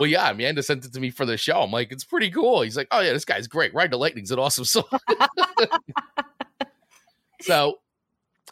well, 0.00 0.08
yeah, 0.08 0.28
Amanda 0.30 0.62
sent 0.64 0.84
it 0.84 0.92
to 0.94 1.00
me 1.00 1.10
for 1.10 1.24
the 1.24 1.36
show. 1.36 1.60
I'm 1.62 1.70
like, 1.70 1.92
it's 1.92 2.04
pretty 2.04 2.30
cool. 2.30 2.62
He's 2.62 2.76
like, 2.76 2.88
Oh 2.90 3.00
yeah, 3.00 3.12
this 3.12 3.24
guy's 3.24 3.46
great. 3.46 3.72
Ride 3.72 3.92
the 3.92 3.98
Lightning's 3.98 4.32
an 4.32 4.38
awesome 4.40 4.64
song. 4.64 4.84
so 7.40 7.78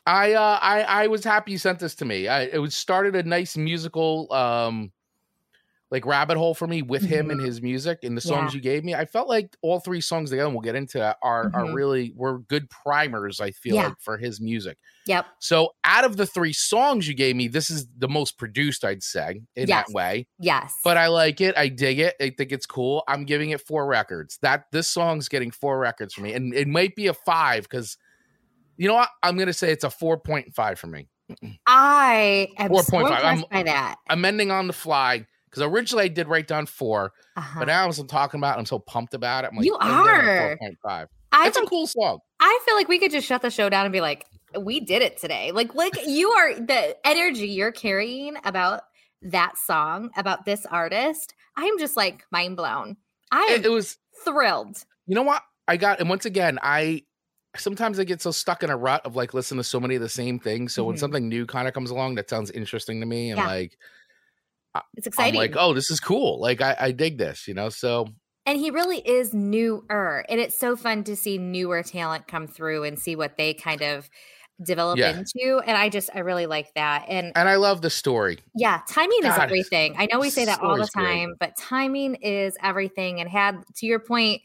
I 0.07 0.33
uh 0.35 0.59
I 0.61 0.83
I 0.83 1.07
was 1.09 1.25
happy 1.25 1.53
you 1.53 1.59
sent 1.59 1.79
this 1.79 1.95
to 1.97 2.05
me. 2.05 2.29
I 2.29 2.43
it 2.43 2.59
was 2.59 2.75
started 2.75 3.17
a 3.17 3.23
nice 3.23 3.57
musical 3.57 4.33
um 4.33 4.93
like 5.95 6.05
rabbit 6.05 6.37
hole 6.37 6.55
for 6.55 6.67
me 6.67 6.83
with 6.83 7.03
him 7.05 7.31
and 7.31 7.41
his 7.41 7.63
music 7.63 8.01
and 8.03 8.17
the 8.17 8.21
songs 8.21 8.53
you 8.53 8.61
gave 8.61 8.83
me. 8.83 8.95
I 8.97 9.05
felt 9.05 9.29
like 9.29 9.57
all 9.63 9.79
three 9.79 10.01
songs 10.01 10.31
together, 10.31 10.47
and 10.47 10.55
we'll 10.55 10.63
get 10.63 10.75
into 10.75 10.99
that, 10.99 11.19
are 11.23 11.45
are 11.55 11.67
Mhm. 11.67 11.75
really 11.75 12.13
were 12.17 12.41
good 12.41 12.69
primers, 12.69 13.41
I 13.41 13.53
feel 13.53 13.77
Yeah. 13.77 13.87
like, 13.87 14.01
for 14.01 14.19
his 14.19 14.41
music. 14.41 14.77
Yep. 15.07 15.25
So 15.39 15.75
out 15.85 16.05
of 16.05 16.17
the 16.17 16.27
three 16.27 16.53
songs 16.53 17.07
you 17.07 17.15
gave 17.15 17.37
me, 17.37 17.47
this 17.47 17.71
is 17.71 17.87
the 17.97 18.09
most 18.09 18.39
produced, 18.39 18.85
I'd 18.85 19.05
say, 19.05 19.43
in 19.55 19.69
Yes. 19.69 19.87
that 19.87 19.93
way. 19.95 20.27
Yes. 20.41 20.75
But 20.83 20.97
I 20.97 21.07
like 21.07 21.41
it. 21.41 21.57
I 21.57 21.69
dig 21.69 22.01
it. 22.01 22.17
I 22.21 22.31
think 22.31 22.51
it's 22.51 22.67
cool. 22.67 23.05
I'm 23.07 23.25
giving 23.25 23.51
it 23.51 23.61
four 23.61 23.87
records. 23.87 24.39
That 24.43 24.65
this 24.73 24.89
song's 24.89 25.29
getting 25.29 25.53
four 25.53 25.79
records 25.79 26.13
for 26.13 26.23
me. 26.23 26.33
And 26.33 26.53
it 26.53 26.67
might 26.67 26.97
be 26.97 27.07
a 27.07 27.15
five 27.15 27.63
because 27.65 27.97
you 28.77 28.89
know 28.89 28.95
what? 28.95 29.11
I'm 29.23 29.37
gonna 29.39 29.53
say 29.53 29.71
it's 29.71 29.85
a 29.85 29.89
4.5 29.91 30.81
for 30.81 30.89
me. 30.89 31.07
I 31.67 32.49
am 32.59 32.75
so 32.75 32.83
4.5. 32.83 33.13
I'm- 33.13 33.35
impressed 33.39 33.51
by 33.51 33.63
that. 33.63 33.97
I'm 34.09 34.25
ending 34.25 34.51
on 34.51 34.67
the 34.67 34.73
fly 34.73 35.27
because 35.55 35.69
originally 35.71 36.05
I 36.05 36.09
did 36.09 36.29
write 36.29 36.47
down 36.49 36.67
four, 36.67 37.13
Uh-huh. 37.37 37.61
but 37.61 37.67
now 37.67 37.89
as 37.89 37.99
I'm 37.99 38.07
talking 38.07 38.39
about 38.41 38.57
it, 38.57 38.61
I'm 38.61 38.67
so 38.67 38.79
pumped 38.79 39.15
about 39.15 39.45
it. 39.45 39.49
I'm 39.51 39.57
like, 39.57 39.67
You 39.67 39.77
I'm 39.81 40.03
giving 40.03 40.21
it 40.21 40.25
a 40.25 40.41
are. 40.41 40.59
4.5. 40.61 41.09
I 41.33 41.47
It's 41.47 41.57
a 41.57 41.63
cool 41.67 41.87
song. 41.87 42.19
I 42.41 42.61
feel 42.67 42.75
like 42.75 42.89
we 42.89 42.99
could 42.99 43.11
just 43.13 43.27
shut 43.27 43.43
the 43.43 43.51
show 43.51 43.69
down 43.69 43.87
and 43.87 43.93
be 43.93 44.01
like, 44.01 44.27
we 44.61 44.81
did 44.81 45.03
it 45.03 45.17
today. 45.19 45.53
Like, 45.53 45.75
like 45.75 45.97
you 46.07 46.31
are 46.31 46.55
the 46.55 46.97
energy 47.07 47.49
you're 47.49 47.73
carrying 47.73 48.37
about 48.45 48.83
that 49.23 49.57
song, 49.57 50.11
about 50.17 50.45
this 50.45 50.67
artist. 50.67 51.35
I'm 51.57 51.79
just 51.79 51.97
like 51.97 52.25
mind 52.31 52.57
blown. 52.57 52.97
I 53.31 53.57
It, 53.59 53.67
it 53.67 53.71
was 53.71 53.99
thrilled. 54.25 54.85
you 55.07 55.15
know 55.15 55.23
what 55.23 55.43
I 55.67 55.77
got, 55.77 56.01
and 56.01 56.09
once 56.09 56.25
again, 56.27 56.59
I 56.63 57.05
sometimes 57.57 57.99
I 57.99 58.05
get 58.05 58.21
so 58.21 58.31
stuck 58.33 58.63
in 58.63 58.71
a 58.71 58.77
rut 58.77 59.07
of 59.07 59.17
like 59.17 59.33
listening 59.33 59.61
to 59.61 59.65
so 59.65 59.79
many 59.81 59.95
of 59.95 60.03
the 60.03 60.09
same 60.09 60.39
things. 60.39 60.75
So 60.75 60.85
when 60.85 60.97
Mhm. 60.97 60.99
something 60.99 61.29
new 61.29 61.47
kind 61.47 61.69
of 61.69 61.75
comes 61.75 61.91
along 61.91 62.17
that 62.17 62.29
sounds 62.29 62.51
interesting 62.51 63.01
to 63.01 63.07
me 63.07 63.31
and 63.31 63.39
Yeah. 63.39 63.47
like 63.47 63.79
It's 64.97 65.07
I'm 65.07 65.11
exciting. 65.11 65.39
like, 65.41 65.55
oh, 65.57 65.75
this 65.75 65.91
is 65.91 66.01
cool. 66.01 66.41
Like 66.41 66.61
I, 66.61 66.77
I 66.79 66.91
dig 66.93 67.19
this, 67.19 67.47
you 67.49 67.55
know. 67.55 67.69
So 67.69 68.09
And 68.47 68.59
he 68.59 68.71
really 68.71 68.99
is 68.99 69.33
newer. 69.35 70.25
And 70.29 70.41
it's 70.41 70.59
so 70.59 70.77
fun 70.77 71.05
to 71.05 71.17
see 71.17 71.39
newer 71.39 71.83
talent 71.83 72.27
come 72.27 72.47
through 72.47 72.85
and 72.85 72.99
see 72.99 73.17
what 73.17 73.37
they 73.37 73.55
kind 73.55 73.83
of 73.83 74.09
develop 74.63 74.99
Yeah. 74.99 75.17
into. 75.19 75.61
And 75.67 75.77
I 75.77 75.89
just, 75.89 76.11
I 76.15 76.21
really 76.21 76.47
like 76.47 76.73
that. 76.75 77.07
And 77.09 77.33
and 77.35 77.49
I 77.49 77.57
love 77.57 77.81
the 77.83 77.91
story. 77.91 78.39
yeah, 78.55 78.81
timing 78.89 79.25
is 79.25 79.37
everything. 79.37 79.95
I 79.99 80.07
know 80.13 80.21
we 80.21 80.31
say 80.31 80.45
that 80.45 80.61
all 80.61 80.77
the 80.77 80.87
story's 80.87 81.07
great. 81.09 81.19
time, 81.21 81.35
but 81.41 81.57
timing 81.57 82.17
is 82.17 82.57
everything. 82.63 83.21
And 83.21 83.29
had, 83.29 83.57
to 83.77 83.87
your 83.87 83.99
point, 83.99 84.43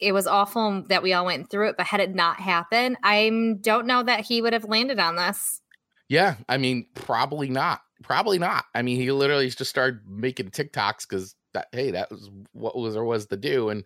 it 0.00 0.12
was 0.12 0.26
awful 0.26 0.82
that 0.88 1.02
we 1.02 1.12
all 1.12 1.24
went 1.26 1.50
through 1.50 1.68
it, 1.68 1.76
but 1.76 1.86
had 1.86 2.00
it 2.00 2.14
not 2.14 2.40
happened, 2.40 2.96
I 3.02 3.30
don't 3.60 3.86
know 3.86 4.02
that 4.02 4.20
he 4.20 4.42
would 4.42 4.52
have 4.52 4.64
landed 4.64 4.98
on 4.98 5.16
this. 5.16 5.60
Yeah, 6.08 6.36
I 6.48 6.58
mean, 6.58 6.86
probably 6.94 7.48
not. 7.48 7.80
Probably 8.04 8.38
not. 8.38 8.66
I 8.74 8.82
mean, 8.82 8.98
he 8.98 9.10
literally 9.10 9.48
just 9.48 9.70
started 9.70 10.00
making 10.06 10.50
TikToks 10.50 11.08
because 11.08 11.34
that 11.54 11.68
hey, 11.72 11.90
that 11.92 12.10
was 12.10 12.30
what 12.52 12.76
was 12.76 12.94
there 12.94 13.02
was 13.04 13.26
to 13.26 13.36
do. 13.36 13.70
And 13.70 13.82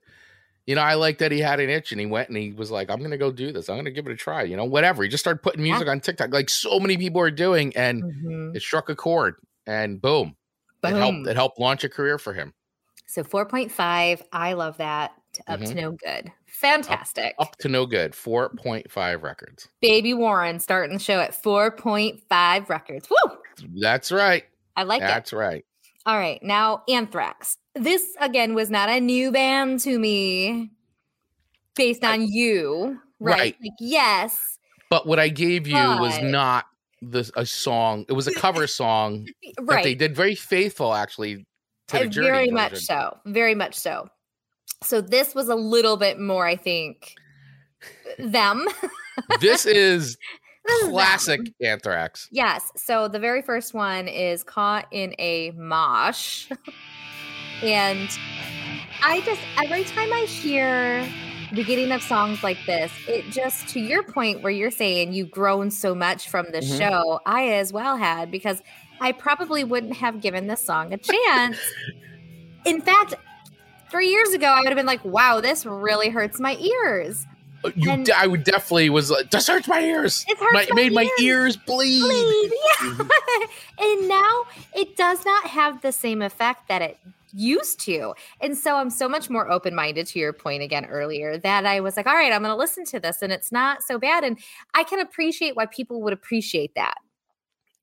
you 0.66 0.74
know, 0.74 0.82
I 0.82 0.94
like 0.94 1.18
that 1.18 1.30
he 1.32 1.38
had 1.38 1.60
an 1.60 1.70
itch 1.70 1.92
and 1.92 2.00
he 2.00 2.06
went 2.06 2.28
and 2.28 2.36
he 2.36 2.50
was 2.52 2.70
like, 2.70 2.90
I'm 2.90 3.00
gonna 3.00 3.16
go 3.16 3.30
do 3.30 3.52
this. 3.52 3.68
I'm 3.70 3.76
gonna 3.76 3.92
give 3.92 4.06
it 4.06 4.12
a 4.12 4.16
try. 4.16 4.42
You 4.42 4.56
know, 4.56 4.64
whatever. 4.64 5.02
He 5.04 5.08
just 5.08 5.22
started 5.22 5.40
putting 5.42 5.64
Yeah. 5.64 5.72
music 5.72 5.88
on 5.88 6.00
TikTok, 6.00 6.32
like 6.32 6.50
so 6.50 6.80
many 6.80 6.96
people 6.98 7.20
are 7.20 7.30
doing, 7.30 7.74
and 7.76 8.02
Mhm. 8.02 8.56
it 8.56 8.60
struck 8.62 8.88
a 8.90 8.96
chord 8.96 9.36
and 9.66 10.02
boom. 10.02 10.36
It 10.84 10.88
helped 10.96 11.18
Boom. 11.18 11.28
it 11.28 11.36
helped 11.36 11.60
launch 11.60 11.84
a 11.84 11.88
career 11.88 12.18
for 12.18 12.32
him. 12.32 12.52
So 13.06 13.22
4.5, 13.24 14.22
I 14.32 14.52
love 14.54 14.76
that. 14.78 15.12
To 15.34 15.52
up 15.52 15.60
to 15.60 15.74
no 15.74 15.92
good. 15.92 16.32
Fantastic. 16.46 17.34
Mm-hmm. 17.34 17.42
Up 17.42 17.56
to 17.58 17.68
no 17.68 17.84
good. 17.86 18.12
4.5 18.12 19.22
records. 19.22 19.68
Baby 19.80 20.14
Warren 20.14 20.58
starting 20.58 20.96
the 20.96 21.02
show 21.02 21.20
at 21.20 21.34
4.5 21.34 22.68
records. 22.68 23.08
Woo! 23.10 23.37
That's 23.80 24.10
right. 24.12 24.44
I 24.76 24.82
like 24.84 25.02
it. 25.02 25.06
That's 25.06 25.32
right. 25.32 25.64
All 26.06 26.16
right, 26.16 26.42
now 26.42 26.82
Anthrax. 26.88 27.56
This 27.74 28.16
again 28.20 28.54
was 28.54 28.70
not 28.70 28.88
a 28.88 29.00
new 29.00 29.30
band 29.30 29.80
to 29.80 29.98
me 29.98 30.70
based 31.76 32.02
I- 32.04 32.14
on 32.14 32.26
you, 32.26 32.98
right? 33.20 33.38
Right. 33.38 33.56
Like, 33.60 33.72
yes, 33.80 34.58
But 34.90 35.06
what 35.06 35.18
I 35.18 35.28
gave 35.28 35.66
you 35.66 35.74
was 35.74 36.18
not 36.22 36.64
the 37.02 37.30
a 37.36 37.44
song. 37.46 38.04
It 38.08 38.12
was 38.14 38.26
a 38.26 38.34
cover 38.40 38.66
song 38.66 39.26
that 39.56 39.62
right. 39.62 39.84
they 39.84 39.94
did 39.94 40.16
very 40.16 40.34
faithful 40.34 40.94
actually 40.94 41.46
to 41.88 41.98
the 41.98 42.04
Uh, 42.04 42.06
journey 42.06 42.28
very 42.28 42.50
much 42.50 42.76
so. 42.78 43.16
Very 43.26 43.54
much 43.54 43.74
so. 43.74 44.08
So 44.82 45.00
this 45.00 45.34
was 45.34 45.48
a 45.48 45.54
little 45.54 45.96
bit 45.96 46.18
more, 46.20 46.46
I 46.46 46.56
think, 46.56 47.14
them. 48.18 48.66
this 49.40 49.66
is 49.66 50.16
This 50.68 50.76
is 50.78 50.84
them. 50.84 50.92
classic 50.92 51.40
anthrax 51.60 52.28
Yes. 52.30 52.70
So 52.76 53.08
the 53.08 53.18
very 53.18 53.42
first 53.42 53.74
one 53.74 54.06
is 54.08 54.44
caught 54.44 54.86
in 54.92 55.14
a 55.18 55.50
mosh. 55.52 56.48
and 57.62 58.08
I 59.02 59.20
just, 59.22 59.40
every 59.62 59.84
time 59.84 60.12
I 60.12 60.26
hear 60.28 61.02
the 61.50 61.56
beginning 61.56 61.92
of 61.92 62.02
songs 62.02 62.42
like 62.42 62.58
this, 62.66 62.92
it 63.08 63.24
just, 63.30 63.68
to 63.68 63.80
your 63.80 64.02
point 64.02 64.42
where 64.42 64.52
you're 64.52 64.70
saying 64.70 65.12
you've 65.12 65.30
grown 65.30 65.70
so 65.70 65.94
much 65.94 66.28
from 66.28 66.46
the 66.52 66.58
Mhm. 66.60 66.78
show, 66.78 67.20
I 67.26 67.48
as 67.54 67.72
well 67.72 67.96
had 67.96 68.30
because 68.30 68.62
I 69.00 69.12
probably 69.12 69.64
wouldn't 69.64 69.94
have 69.96 70.20
given 70.20 70.46
this 70.48 70.64
song 70.64 70.92
a 70.92 70.98
chance. 70.98 71.58
in 72.66 72.80
fact, 72.82 73.14
three 73.90 74.08
years 74.08 74.30
ago, 74.34 74.46
I 74.48 74.58
would 74.60 74.68
have 74.68 74.76
been 74.76 74.84
like, 74.86 75.04
wow, 75.04 75.40
this 75.40 75.64
really 75.64 76.10
hurts 76.10 76.38
my 76.38 76.54
ears. 76.56 77.24
Uh, 77.64 77.70
you 77.74 77.90
And- 77.90 78.08
i 78.10 78.26
would 78.26 78.44
definitely 78.44 78.88
was 78.90 79.10
like 79.10 79.30
this 79.30 79.48
hurts 79.48 79.66
my 79.68 79.80
ears 79.80 80.24
It 80.28 80.38
hurts 80.38 80.52
my, 80.52 80.66
my 80.70 80.74
made 80.74 80.92
my 80.92 81.02
ears. 81.02 81.20
ears 81.20 81.56
bleed, 81.56 82.00
bleed. 82.02 82.52
Yeah. 82.52 82.88
Mhm. 82.88 83.10
and 83.80 84.08
now 84.08 84.44
it 84.74 84.96
does 84.96 85.24
not 85.24 85.44
have 85.46 85.82
the 85.82 85.90
same 85.92 86.22
effect 86.22 86.68
that 86.68 86.80
it 86.82 86.98
used 87.34 87.78
to. 87.80 88.14
And 88.40 88.56
so 88.56 88.76
I'm 88.76 88.88
so 88.88 89.06
much 89.08 89.28
more 89.28 89.50
open 89.50 89.74
minded 89.74 90.06
to 90.08 90.18
your 90.18 90.32
point 90.32 90.62
again 90.62 90.86
earlier 90.86 91.36
that 91.38 91.66
I 91.66 91.80
was 91.80 91.96
like, 91.96 92.06
all 92.06 92.14
right, 92.14 92.32
I'm 92.32 92.40
going 92.42 92.52
to 92.52 92.56
listen 92.56 92.84
to 92.86 93.00
this 93.00 93.20
and 93.20 93.30
it's 93.32 93.52
not 93.52 93.82
so 93.82 93.98
bad. 93.98 94.24
And 94.24 94.38
I 94.74 94.82
can 94.84 94.98
appreciate 95.00 95.54
why 95.56 95.66
people 95.66 96.00
would 96.02 96.12
appreciate 96.14 96.74
that. 96.76 96.94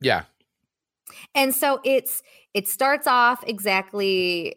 yeah 0.02 0.24
And 1.36 1.54
so 1.54 1.80
it's, 1.84 2.24
it 2.54 2.68
starts 2.68 3.06
off 3.08 3.44
exactly 3.46 4.56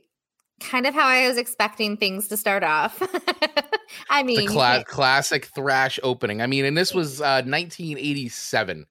kind 0.61 0.87
of 0.87 0.95
how 0.95 1.07
I 1.07 1.29
was 1.29 1.37
expecting 1.37 1.97
things 1.97 2.29
to 2.29 2.37
start 2.37 2.63
off. 2.63 3.01
I 4.11 4.23
mean, 4.23 4.47
the 4.47 4.47
cla- 4.47 4.85
classic 4.87 5.47
thrash 5.47 5.99
opening. 6.03 6.43
I 6.43 6.47
mean 6.47 6.65
and 6.65 6.77
this 6.77 6.93
was 6.95 7.21
uh 7.21 7.43
1987 7.45 8.87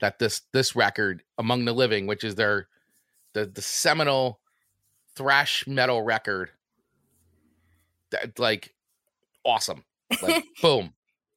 that 0.00 0.18
this 0.18 0.42
this 0.52 0.76
record 0.76 1.22
among 1.38 1.64
the 1.64 1.72
living 1.72 2.06
which 2.06 2.24
is 2.24 2.34
their 2.34 2.68
the 3.32 3.46
the 3.46 3.62
seminal 3.62 4.40
thrash 5.14 5.66
metal 5.66 6.02
record. 6.02 6.50
That 8.10 8.38
like 8.38 8.74
awesome. 9.44 9.84
Like 10.22 10.44
boom. 10.62 10.94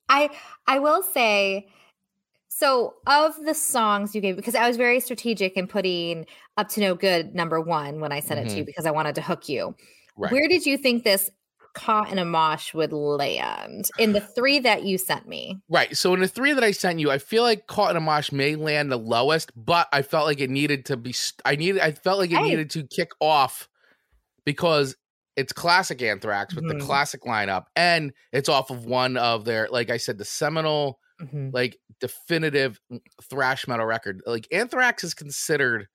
I 0.09 0.29
I 0.65 0.79
will 0.79 1.03
say 1.03 1.67
so 2.57 2.95
of 3.05 3.35
the 3.45 3.53
songs 3.53 4.15
you 4.15 4.21
gave 4.21 4.35
because 4.35 4.55
I 4.55 4.67
was 4.67 4.77
very 4.77 4.99
strategic 4.99 5.53
in 5.57 5.67
putting 5.67 6.25
up 6.57 6.69
to 6.69 6.79
no 6.81 6.95
good 6.95 7.35
number 7.35 7.61
one 7.61 7.99
when 7.99 8.11
I 8.11 8.19
sent 8.19 8.39
it 8.39 8.49
to 8.51 8.57
you 8.57 8.65
because 8.65 8.85
I 8.85 8.91
wanted 8.91 9.15
to 9.15 9.21
hook 9.21 9.47
you. 9.47 9.67
Mm-hmm. 9.67 10.21
right 10.23 10.31
Where 10.31 10.47
did 10.47 10.65
you 10.65 10.77
think 10.77 11.03
this 11.03 11.29
caught 11.75 12.11
in 12.11 12.17
a 12.17 12.25
mosh 12.25 12.73
would 12.73 12.91
land 12.91 13.87
in 13.99 14.13
the 14.13 14.21
three 14.21 14.57
that 14.59 14.81
you 14.83 14.97
sent 14.97 15.27
me? 15.27 15.59
Right. 15.69 15.95
So 15.95 16.15
in 16.15 16.19
the 16.21 16.27
three 16.27 16.53
that 16.53 16.63
I 16.63 16.71
sent 16.71 16.99
you, 16.99 17.11
I 17.11 17.19
feel 17.19 17.43
like 17.43 17.67
Caught 17.67 17.91
in 17.91 17.97
a 17.97 18.01
Mosh 18.01 18.31
may 18.31 18.55
land 18.55 18.91
the 18.91 18.97
lowest, 18.97 19.51
but 19.55 19.87
I 19.93 20.01
felt 20.01 20.25
like 20.25 20.39
it 20.39 20.49
needed 20.49 20.85
to 20.85 20.97
be. 20.97 21.13
I 21.45 21.55
needed. 21.55 21.79
I 21.81 21.91
felt 21.91 22.17
like 22.17 22.31
it 22.31 22.37
Hey. 22.37 22.49
needed 22.49 22.71
to 22.71 22.87
kick 22.87 23.11
off 23.19 23.69
because 24.45 24.95
it's 25.35 25.53
classic 25.53 26.01
Anthrax 26.01 26.55
with 26.55 26.63
Mhm. 26.63 26.79
the 26.79 26.85
classic 26.85 27.21
lineup, 27.25 27.65
and 27.75 28.11
it's 28.31 28.49
off 28.49 28.71
of 28.71 28.85
one 28.85 29.15
of 29.17 29.45
their, 29.45 29.67
like 29.69 29.91
I 29.91 29.97
said, 29.97 30.17
the 30.17 30.25
seminal, 30.25 30.99
like 31.51 31.77
definitive 31.99 32.79
thrash 33.23 33.67
metal 33.67 33.85
record. 33.85 34.21
Like 34.25 34.47
Anthrax 34.51 35.03
is 35.03 35.13
considered 35.13 35.87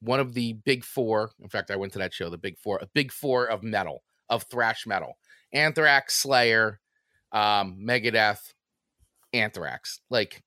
one 0.00 0.20
of 0.20 0.34
the 0.34 0.54
big 0.64 0.84
four. 0.84 1.32
In 1.40 1.48
fact, 1.48 1.70
I 1.70 1.76
went 1.76 1.92
to 1.94 1.98
that 1.98 2.14
show, 2.14 2.30
the 2.30 2.38
big 2.38 2.58
four, 2.58 2.78
a 2.80 2.86
big 2.94 3.12
four 3.12 3.46
of 3.46 3.62
metal 3.62 4.02
of 4.28 4.44
thrash 4.44 4.86
metal. 4.86 5.18
Anthrax, 5.52 6.14
Slayer, 6.14 6.80
um, 7.32 7.78
Megadeth, 7.80 8.52
Anthrax, 9.32 10.00
like 10.10 10.42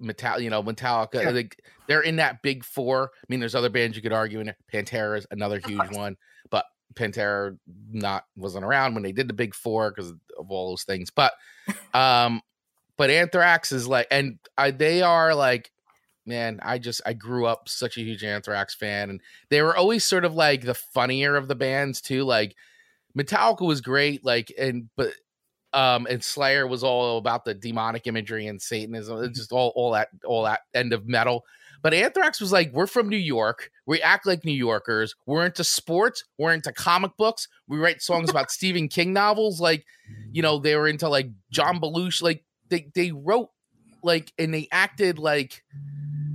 Metal, 0.00 0.40
you 0.40 0.50
know, 0.50 0.62
Metallica. 0.62 1.22
Sure. 1.22 1.32
Like 1.32 1.62
they're 1.86 2.02
in 2.02 2.16
that 2.16 2.42
big 2.42 2.64
four. 2.64 3.10
I 3.14 3.26
mean, 3.28 3.40
there's 3.40 3.54
other 3.54 3.70
bands 3.70 3.96
you 3.96 4.02
could 4.02 4.12
argue 4.12 4.40
in 4.40 4.48
it. 4.48 4.56
Pantera 4.72 5.18
is 5.18 5.26
another 5.30 5.60
huge 5.64 5.92
one, 5.92 6.16
but 6.50 6.64
Pantera 6.94 7.56
not 7.90 8.24
wasn't 8.36 8.64
around 8.64 8.94
when 8.94 9.02
they 9.02 9.12
did 9.12 9.28
the 9.28 9.34
big 9.34 9.54
four 9.54 9.90
because 9.90 10.10
of 10.10 10.50
all 10.50 10.70
those 10.70 10.84
things. 10.84 11.10
But 11.10 11.32
um, 11.94 12.42
but 12.96 13.10
Anthrax 13.10 13.72
is 13.72 13.88
like, 13.88 14.06
and 14.10 14.38
I, 14.56 14.70
they 14.70 15.02
are 15.02 15.34
like, 15.34 15.70
man, 16.26 16.60
I 16.62 16.78
just 16.78 17.00
I 17.04 17.12
grew 17.12 17.46
up 17.46 17.68
such 17.68 17.96
a 17.96 18.02
huge 18.02 18.24
Anthrax 18.24 18.74
fan, 18.74 19.10
and 19.10 19.20
they 19.50 19.62
were 19.62 19.76
always 19.76 20.04
sort 20.04 20.24
of 20.24 20.34
like 20.34 20.62
the 20.62 20.74
funnier 20.74 21.36
of 21.36 21.48
the 21.48 21.54
bands 21.54 22.00
too. 22.00 22.24
Like 22.24 22.54
Metallica 23.16 23.66
was 23.66 23.80
great, 23.80 24.24
like 24.24 24.52
and 24.58 24.88
but 24.96 25.12
um 25.72 26.06
and 26.08 26.22
Slayer 26.22 26.66
was 26.66 26.84
all 26.84 27.18
about 27.18 27.44
the 27.44 27.54
demonic 27.54 28.06
imagery 28.06 28.46
and 28.46 28.60
Satanism, 28.60 29.22
it's 29.24 29.38
just 29.38 29.52
all 29.52 29.72
all 29.74 29.92
that 29.92 30.08
all 30.24 30.44
that 30.44 30.60
end 30.74 30.92
of 30.92 31.06
metal. 31.08 31.44
But 31.82 31.92
Anthrax 31.92 32.40
was 32.40 32.50
like, 32.50 32.72
we're 32.72 32.86
from 32.86 33.10
New 33.10 33.18
York. 33.18 33.70
We 33.84 34.00
act 34.00 34.26
like 34.26 34.42
New 34.42 34.52
Yorkers. 34.54 35.14
We're 35.26 35.44
into 35.44 35.62
sports. 35.64 36.24
We're 36.38 36.54
into 36.54 36.72
comic 36.72 37.10
books. 37.18 37.46
We 37.68 37.76
write 37.76 38.00
songs 38.00 38.30
about 38.30 38.50
Stephen 38.50 38.88
King 38.88 39.12
novels. 39.12 39.60
Like, 39.60 39.84
you 40.32 40.40
know, 40.40 40.58
they 40.58 40.76
were 40.76 40.88
into 40.88 41.10
like 41.10 41.28
John 41.50 41.82
Belushi. 41.82 42.22
Like 42.22 42.42
they 42.68 42.90
they 42.94 43.12
wrote 43.12 43.50
like 44.02 44.32
and 44.38 44.52
they 44.52 44.68
acted 44.70 45.18
like 45.18 45.62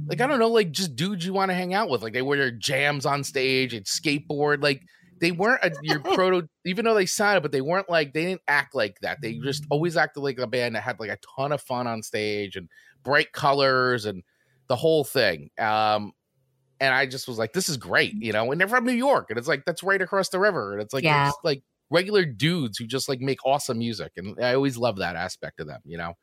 like 0.08 0.22
I 0.22 0.28
don't 0.28 0.40
know, 0.40 0.50
like 0.50 0.72
just 0.72 0.96
dudes 0.96 1.26
you 1.26 1.34
want 1.34 1.50
to 1.50 1.56
hang 1.56 1.74
out 1.74 1.90
with. 1.90 2.02
Like 2.02 2.14
they 2.14 2.22
wear 2.22 2.38
their 2.38 2.52
jams 2.52 3.06
on 3.06 3.24
stage 3.24 3.74
and 3.74 3.86
skateboard. 3.86 4.64
Like 4.64 4.82
they 5.20 5.32
weren't 5.32 5.64
a, 5.64 5.72
your 5.84 6.00
proto, 6.16 6.48
even 6.66 6.86
though 6.86 6.96
they 6.96 7.06
sounded, 7.06 7.42
but 7.42 7.52
they 7.52 7.62
weren't 7.62 7.90
like 7.90 8.14
they 8.14 8.26
didn't 8.26 8.42
act 8.48 8.74
like 8.74 9.00
that. 9.02 9.22
They 9.22 9.34
just 9.36 9.66
always 9.70 9.98
acted 9.98 10.22
like 10.22 10.40
a 10.40 10.48
band 10.48 10.76
that 10.76 10.82
had 10.84 11.00
like 11.00 11.12
a 11.12 11.18
ton 11.38 11.52
of 11.52 11.62
fun 11.62 11.86
on 11.88 12.02
stage 12.02 12.56
and 12.56 12.70
bright 13.04 13.32
colors 13.34 14.06
and 14.06 14.24
the 14.68 14.76
whole 14.76 15.04
thing. 15.04 15.50
Um, 15.60 16.14
and 16.80 16.94
I 16.94 17.06
just 17.06 17.28
was 17.28 17.38
like, 17.38 17.52
this 17.54 17.68
is 17.70 17.78
great, 17.78 18.14
you 18.14 18.32
know. 18.32 18.52
And 18.52 18.60
they're 18.60 18.68
from 18.68 18.86
New 18.86 18.94
York, 18.94 19.28
and 19.30 19.38
it's 19.38 19.48
like 19.48 19.64
that's 19.66 19.84
right 19.84 20.02
across 20.02 20.30
the 20.30 20.40
river, 20.40 20.74
and 20.74 20.82
it's 20.82 20.94
like 20.94 21.04
Yeah. 21.04 21.28
it's 21.28 21.38
like 21.44 21.62
regular 21.90 22.26
dudes 22.26 22.78
who 22.78 22.86
just 22.86 23.10
like 23.10 23.20
make 23.20 23.40
awesome 23.46 23.78
music, 23.80 24.12
and 24.18 24.38
I 24.44 24.54
always 24.54 24.78
love 24.78 24.98
that 24.98 25.16
aspect 25.16 25.60
of 25.60 25.68
them, 25.68 25.82
you 25.86 25.98
know. 25.98 26.14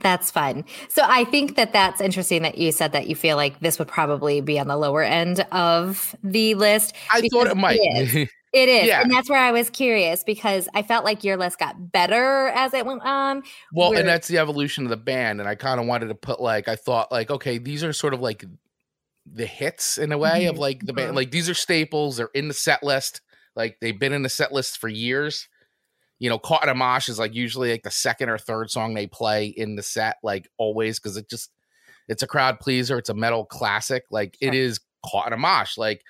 That's 0.00 0.30
fun. 0.30 0.64
So 0.90 1.02
I 1.06 1.24
think 1.24 1.56
that 1.56 1.72
that's 1.72 2.02
interesting 2.02 2.42
that 2.42 2.58
you 2.58 2.70
said 2.70 2.92
that 2.92 3.06
you 3.08 3.16
feel 3.16 3.36
like 3.36 3.60
this 3.60 3.78
would 3.78 3.88
probably 3.88 4.42
be 4.42 4.58
on 4.58 4.68
the 4.68 4.76
lower 4.76 5.02
end 5.02 5.40
of 5.52 6.14
the 6.22 6.54
list. 6.54 6.94
I 7.10 7.22
thought 7.32 7.46
it 7.46 7.56
might. 7.56 7.78
it 7.82 8.28
It 8.52 8.68
is. 8.70 8.86
Yeah. 8.86 9.02
And 9.02 9.10
that's 9.10 9.28
where 9.28 9.40
I 9.40 9.52
was 9.52 9.68
curious 9.68 10.22
because 10.24 10.66
I 10.74 10.82
felt 10.82 11.04
like 11.04 11.24
your 11.24 11.36
list 11.36 11.58
got 11.58 11.92
better 11.92 12.48
as 12.54 12.72
it 12.72 12.86
went 12.86 13.02
on. 13.04 13.42
Well, 13.72 13.90
Where- 13.90 13.98
and 14.00 14.08
that's 14.08 14.28
the 14.28 14.38
evolution 14.38 14.84
of 14.84 14.90
the 14.90 14.96
band. 14.96 15.40
And 15.40 15.48
I 15.48 15.56
kind 15.56 15.78
of 15.78 15.86
wanted 15.86 16.06
to 16.08 16.14
put 16.14 16.40
like 16.40 16.66
I 16.68 16.76
thought 16.76 17.12
like, 17.12 17.30
okay, 17.30 17.58
these 17.58 17.84
are 17.84 17.92
sort 17.92 18.14
of 18.14 18.20
like 18.20 18.44
the 19.30 19.44
hits 19.46 19.98
in 19.98 20.10
a 20.12 20.16
way 20.16 20.46
of 20.46 20.56
Mhm, 20.56 20.58
like 20.60 20.86
the 20.86 20.92
band. 20.94 21.12
mhm. 21.12 21.16
Like 21.16 21.30
these 21.32 21.50
are 21.50 21.54
staples. 21.54 22.16
They're 22.16 22.30
in 22.34 22.48
the 22.48 22.54
set 22.54 22.82
list. 22.82 23.20
Like 23.56 23.78
they've 23.80 23.98
been 23.98 24.12
in 24.12 24.22
the 24.22 24.28
set 24.28 24.52
list 24.52 24.78
for 24.78 24.88
years. 24.88 25.48
You 26.18 26.30
know, 26.30 26.38
Caught 26.38 26.64
in 26.64 26.68
a 26.68 26.74
Mosh 26.74 27.08
is 27.08 27.18
like 27.18 27.34
usually 27.34 27.70
like 27.70 27.82
the 27.82 27.90
second 27.90 28.28
or 28.28 28.38
third 28.38 28.70
song 28.70 28.94
they 28.94 29.06
play 29.06 29.46
in 29.46 29.76
the 29.76 29.82
set, 29.82 30.16
like 30.22 30.48
always, 30.56 30.98
because 30.98 31.16
it 31.16 31.28
just 31.28 31.50
it's 32.08 32.22
a 32.22 32.26
crowd 32.26 32.60
pleaser. 32.60 32.98
It's 32.98 33.08
a 33.08 33.14
metal 33.14 33.44
classic. 33.44 34.04
Like 34.10 34.36
it 34.40 34.54
is 34.54 34.80
Caught 35.04 35.28
in 35.28 35.32
a 35.32 35.36
Mosh. 35.36 35.76
Like 35.76 36.02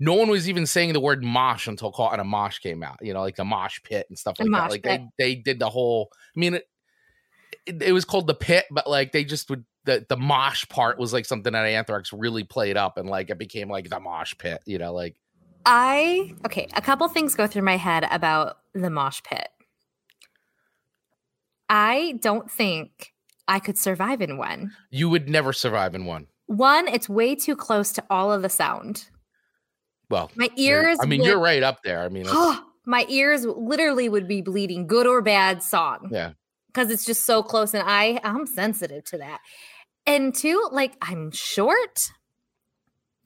no 0.00 0.14
one 0.14 0.28
was 0.28 0.48
even 0.48 0.66
saying 0.66 0.92
the 0.92 1.00
word 1.00 1.22
mosh 1.22 1.66
until 1.66 1.92
Caught 1.92 2.14
in 2.14 2.20
a 2.20 2.24
Mosh 2.24 2.58
came 2.58 2.82
out. 2.82 2.98
You 3.00 3.14
know, 3.14 3.20
like 3.20 3.36
the 3.36 3.44
mosh 3.44 3.80
pit 3.82 4.06
and 4.08 4.18
stuff 4.18 4.38
like 4.38 4.50
that. 4.50 4.70
Like 4.70 4.82
pit. 4.82 5.00
they 5.18 5.24
they 5.24 5.34
did 5.36 5.58
the 5.58 5.70
whole. 5.70 6.10
I 6.36 6.40
mean, 6.40 6.54
it, 6.54 6.68
it, 7.66 7.82
it 7.82 7.92
was 7.92 8.04
called 8.04 8.26
the 8.26 8.34
pit, 8.34 8.64
but 8.70 8.88
like 8.88 9.12
they 9.12 9.24
just 9.24 9.48
would 9.50 9.64
the 9.84 10.04
the 10.08 10.16
mosh 10.16 10.66
part 10.68 10.98
was 10.98 11.12
like 11.12 11.26
something 11.26 11.52
that 11.52 11.64
Anthrax 11.64 12.12
really 12.12 12.44
played 12.44 12.76
up, 12.76 12.98
and 12.98 13.08
like 13.08 13.30
it 13.30 13.38
became 13.38 13.68
like 13.68 13.88
the 13.88 14.00
mosh 14.00 14.34
pit. 14.36 14.60
You 14.66 14.78
know, 14.78 14.92
like 14.92 15.16
I, 15.66 16.34
okay, 16.44 16.68
a 16.74 16.82
couple 16.82 17.08
things 17.08 17.34
go 17.34 17.46
through 17.46 17.62
my 17.62 17.76
head 17.76 18.06
about 18.10 18.58
the 18.74 18.90
mosh 18.90 19.22
pit. 19.22 19.48
I 21.68 22.14
don't 22.20 22.50
think 22.50 23.12
I 23.48 23.58
could 23.58 23.78
survive 23.78 24.20
in 24.20 24.36
one. 24.36 24.72
you 24.90 25.08
would 25.08 25.28
never 25.28 25.52
survive 25.52 25.94
in 25.94 26.04
one. 26.04 26.26
One, 26.46 26.88
it's 26.88 27.08
way 27.08 27.34
too 27.34 27.56
close 27.56 27.92
to 27.92 28.04
all 28.10 28.30
of 28.32 28.42
the 28.42 28.48
sound. 28.50 29.06
Well, 30.10 30.30
My 30.34 30.50
ears. 30.56 30.98
I 31.00 31.06
mean, 31.06 31.20
would- 31.20 31.26
you're 31.28 31.40
right 31.40 31.62
up 31.62 31.82
there. 31.82 32.00
I 32.04 32.08
mean, 32.10 32.26
my 32.86 33.06
ears 33.08 33.46
literally 33.46 34.08
would 34.08 34.28
be 34.28 34.42
bleeding, 34.42 34.86
good 34.86 35.06
or 35.06 35.22
bad 35.22 35.62
song. 35.62 36.10
Yeah. 36.12 36.32
Because 36.66 36.90
it's 36.90 37.04
just 37.06 37.24
so 37.24 37.42
close 37.42 37.72
and 37.72 37.82
I 37.86 38.20
I'm 38.24 38.46
sensitive 38.46 39.04
to 39.04 39.18
that. 39.18 39.40
And 40.06 40.34
two, 40.34 40.68
like 40.72 40.96
I'm 41.00 41.30
short. 41.30 42.10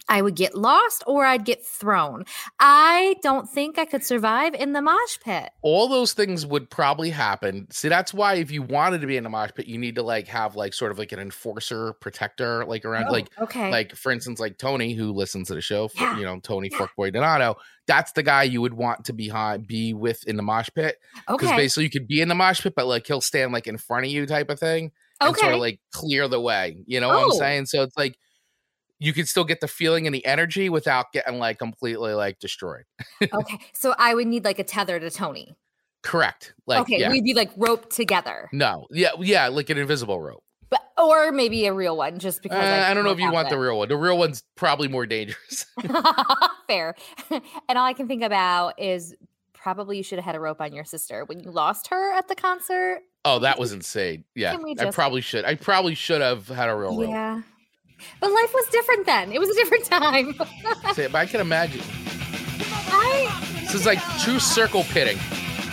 I 0.08 0.22
would 0.22 0.34
get 0.36 0.54
lost 0.54 1.04
or 1.06 1.24
I'd 1.26 1.44
get 1.44 1.64
thrown. 1.64 2.24
I 2.58 3.16
don't 3.22 3.48
think 3.48 3.78
I 3.78 3.84
could 3.84 4.04
survive 4.04 4.54
in 4.54 4.72
the 4.72 4.80
mosh 4.82 5.18
pit. 5.22 5.50
all 5.62 5.88
those 5.88 6.12
things 6.12 6.46
would 6.46 6.70
probably 6.70 7.10
happen. 7.10 7.66
See, 7.70 7.88
that's 7.88 8.14
why 8.14 8.34
if 8.34 8.50
you 8.50 8.62
wanted 8.62 9.00
to 9.02 9.06
be 9.06 9.16
in 9.16 9.26
a 9.26 9.30
mosh 9.30 9.50
pit, 9.54 9.66
you 9.66 9.78
need 9.78 9.94
to 9.96 10.02
like 10.02 10.26
have 10.28 10.56
like 10.56 10.72
sort 10.74 10.90
of 10.92 10.98
like 10.98 11.12
an 11.12 11.18
enforcer 11.18 11.92
protector, 11.94 12.64
like 12.64 12.84
around, 12.84 13.06
oh, 13.08 13.12
like 13.12 13.28
okay. 13.40 13.70
like 13.70 13.94
for 13.94 14.10
instance, 14.12 14.40
like 14.40 14.58
Tony 14.58 14.94
who 14.94 15.12
listens 15.12 15.48
to 15.48 15.54
the 15.54 15.60
show, 15.60 15.90
Yeah. 15.94 16.16
you 16.18 16.24
know, 16.24 16.40
Tony 16.40 16.68
Yeah. 16.72 16.78
Forkboy 16.78 17.12
Donato. 17.12 17.56
That's 17.86 18.12
the 18.12 18.22
guy 18.22 18.42
you 18.44 18.60
would 18.60 18.74
want 18.74 19.04
to 19.06 19.12
be 19.12 19.28
behind, 19.28 19.66
be 19.66 19.92
with 19.94 20.24
in 20.26 20.36
the 20.36 20.42
mosh 20.42 20.68
pit 20.74 20.96
Okay. 21.28 21.36
because 21.46 21.56
basically 21.56 21.84
you 21.84 21.90
could 21.90 22.06
be 22.08 22.20
in 22.20 22.28
the 22.28 22.34
mosh 22.34 22.62
pit, 22.62 22.74
but 22.76 22.86
like 22.86 23.06
he'll 23.06 23.20
stand 23.20 23.52
like 23.52 23.66
in 23.66 23.76
front 23.78 24.06
of 24.06 24.10
you, 24.12 24.24
type 24.26 24.48
of 24.50 24.58
thing. 24.58 24.92
and 25.20 25.36
sort 25.36 25.52
of 25.52 25.58
like 25.60 25.80
clear 25.92 26.28
the 26.28 26.40
way. 26.40 26.82
You 26.86 27.00
know 27.00 27.08
what 27.08 27.18
I'm 27.18 27.30
Oh. 27.32 27.38
saying? 27.38 27.66
So 27.66 27.82
it's 27.82 27.96
like 27.96 28.16
you 28.98 29.12
can 29.12 29.26
still 29.26 29.44
get 29.44 29.60
the 29.60 29.68
feeling 29.68 30.06
and 30.06 30.14
the 30.14 30.24
energy 30.26 30.68
without 30.68 31.12
getting 31.12 31.38
like 31.38 31.58
completely 31.58 32.14
like 32.14 32.38
destroyed. 32.38 32.84
okay. 33.22 33.58
So 33.72 33.94
I 33.98 34.14
would 34.14 34.26
need 34.26 34.44
like 34.44 34.58
a 34.58 34.64
tether 34.64 34.98
to 34.98 35.10
Tony. 35.10 35.56
Correct. 36.02 36.54
Like 36.66 36.80
okay. 36.82 37.00
yeah. 37.00 37.10
We'd 37.10 37.24
be 37.24 37.34
like 37.34 37.50
roped 37.56 37.90
together. 37.90 38.48
no. 38.52 38.86
Yeah, 38.90 39.10
yeah, 39.20 39.48
like 39.48 39.70
an 39.70 39.78
invisible 39.78 40.20
rope. 40.20 40.42
But 40.70 40.82
or 40.98 41.32
maybe 41.32 41.66
a 41.66 41.72
real 41.72 41.96
one 41.96 42.18
just 42.18 42.40
Uh, 42.40 42.42
because 42.42 42.58
I 42.58 42.92
don't 42.92 43.04
know 43.04 43.10
if 43.10 43.20
you 43.20 43.32
want 43.32 43.48
the 43.48 43.58
real 43.58 43.78
one. 43.78 43.88
The 43.88 43.96
real 43.96 44.18
one's 44.18 44.42
probably 44.54 44.88
more 44.88 45.06
dangerous. 45.06 45.66
Fair. 46.66 46.94
and 47.30 47.78
all 47.78 47.86
I 47.86 47.94
can 47.94 48.06
think 48.06 48.22
about 48.22 48.78
is 48.78 49.14
probably 49.54 49.96
you 49.96 50.02
should 50.02 50.18
have 50.18 50.24
had 50.24 50.34
a 50.34 50.40
rope 50.40 50.60
on 50.60 50.72
your 50.72 50.84
sister 50.84 51.24
when 51.24 51.40
you 51.40 51.50
lost 51.50 51.88
her 51.88 52.12
at 52.12 52.28
the 52.28 52.34
concert. 52.34 53.00
oh, 53.24 53.38
that 53.40 53.58
was 53.58 53.72
insane. 53.72 54.24
Yeah. 54.34 54.56
We 54.56 54.76
I 54.78 54.90
probably 54.90 55.20
should. 55.20 55.44
I 55.44 55.54
probably 55.54 55.94
should 55.94 56.20
have 56.20 56.48
had 56.48 56.68
a 56.68 56.76
real 56.76 56.98
rope. 56.98 57.08
Yeah. 57.08 57.42
But 58.20 58.30
life 58.30 58.52
was 58.54 58.66
different 58.70 59.06
then. 59.06 59.32
It 59.32 59.38
was 59.38 59.48
a 59.50 59.54
different 59.54 59.84
time. 59.86 60.34
Say, 60.94 61.06
but 61.06 61.18
I 61.18 61.26
can 61.26 61.40
imagine. 61.40 61.80
I 62.90 63.60
This 63.60 63.74
is 63.74 63.86
like 63.86 63.98
true 64.20 64.38
circle 64.38 64.84
pitting. 64.84 65.18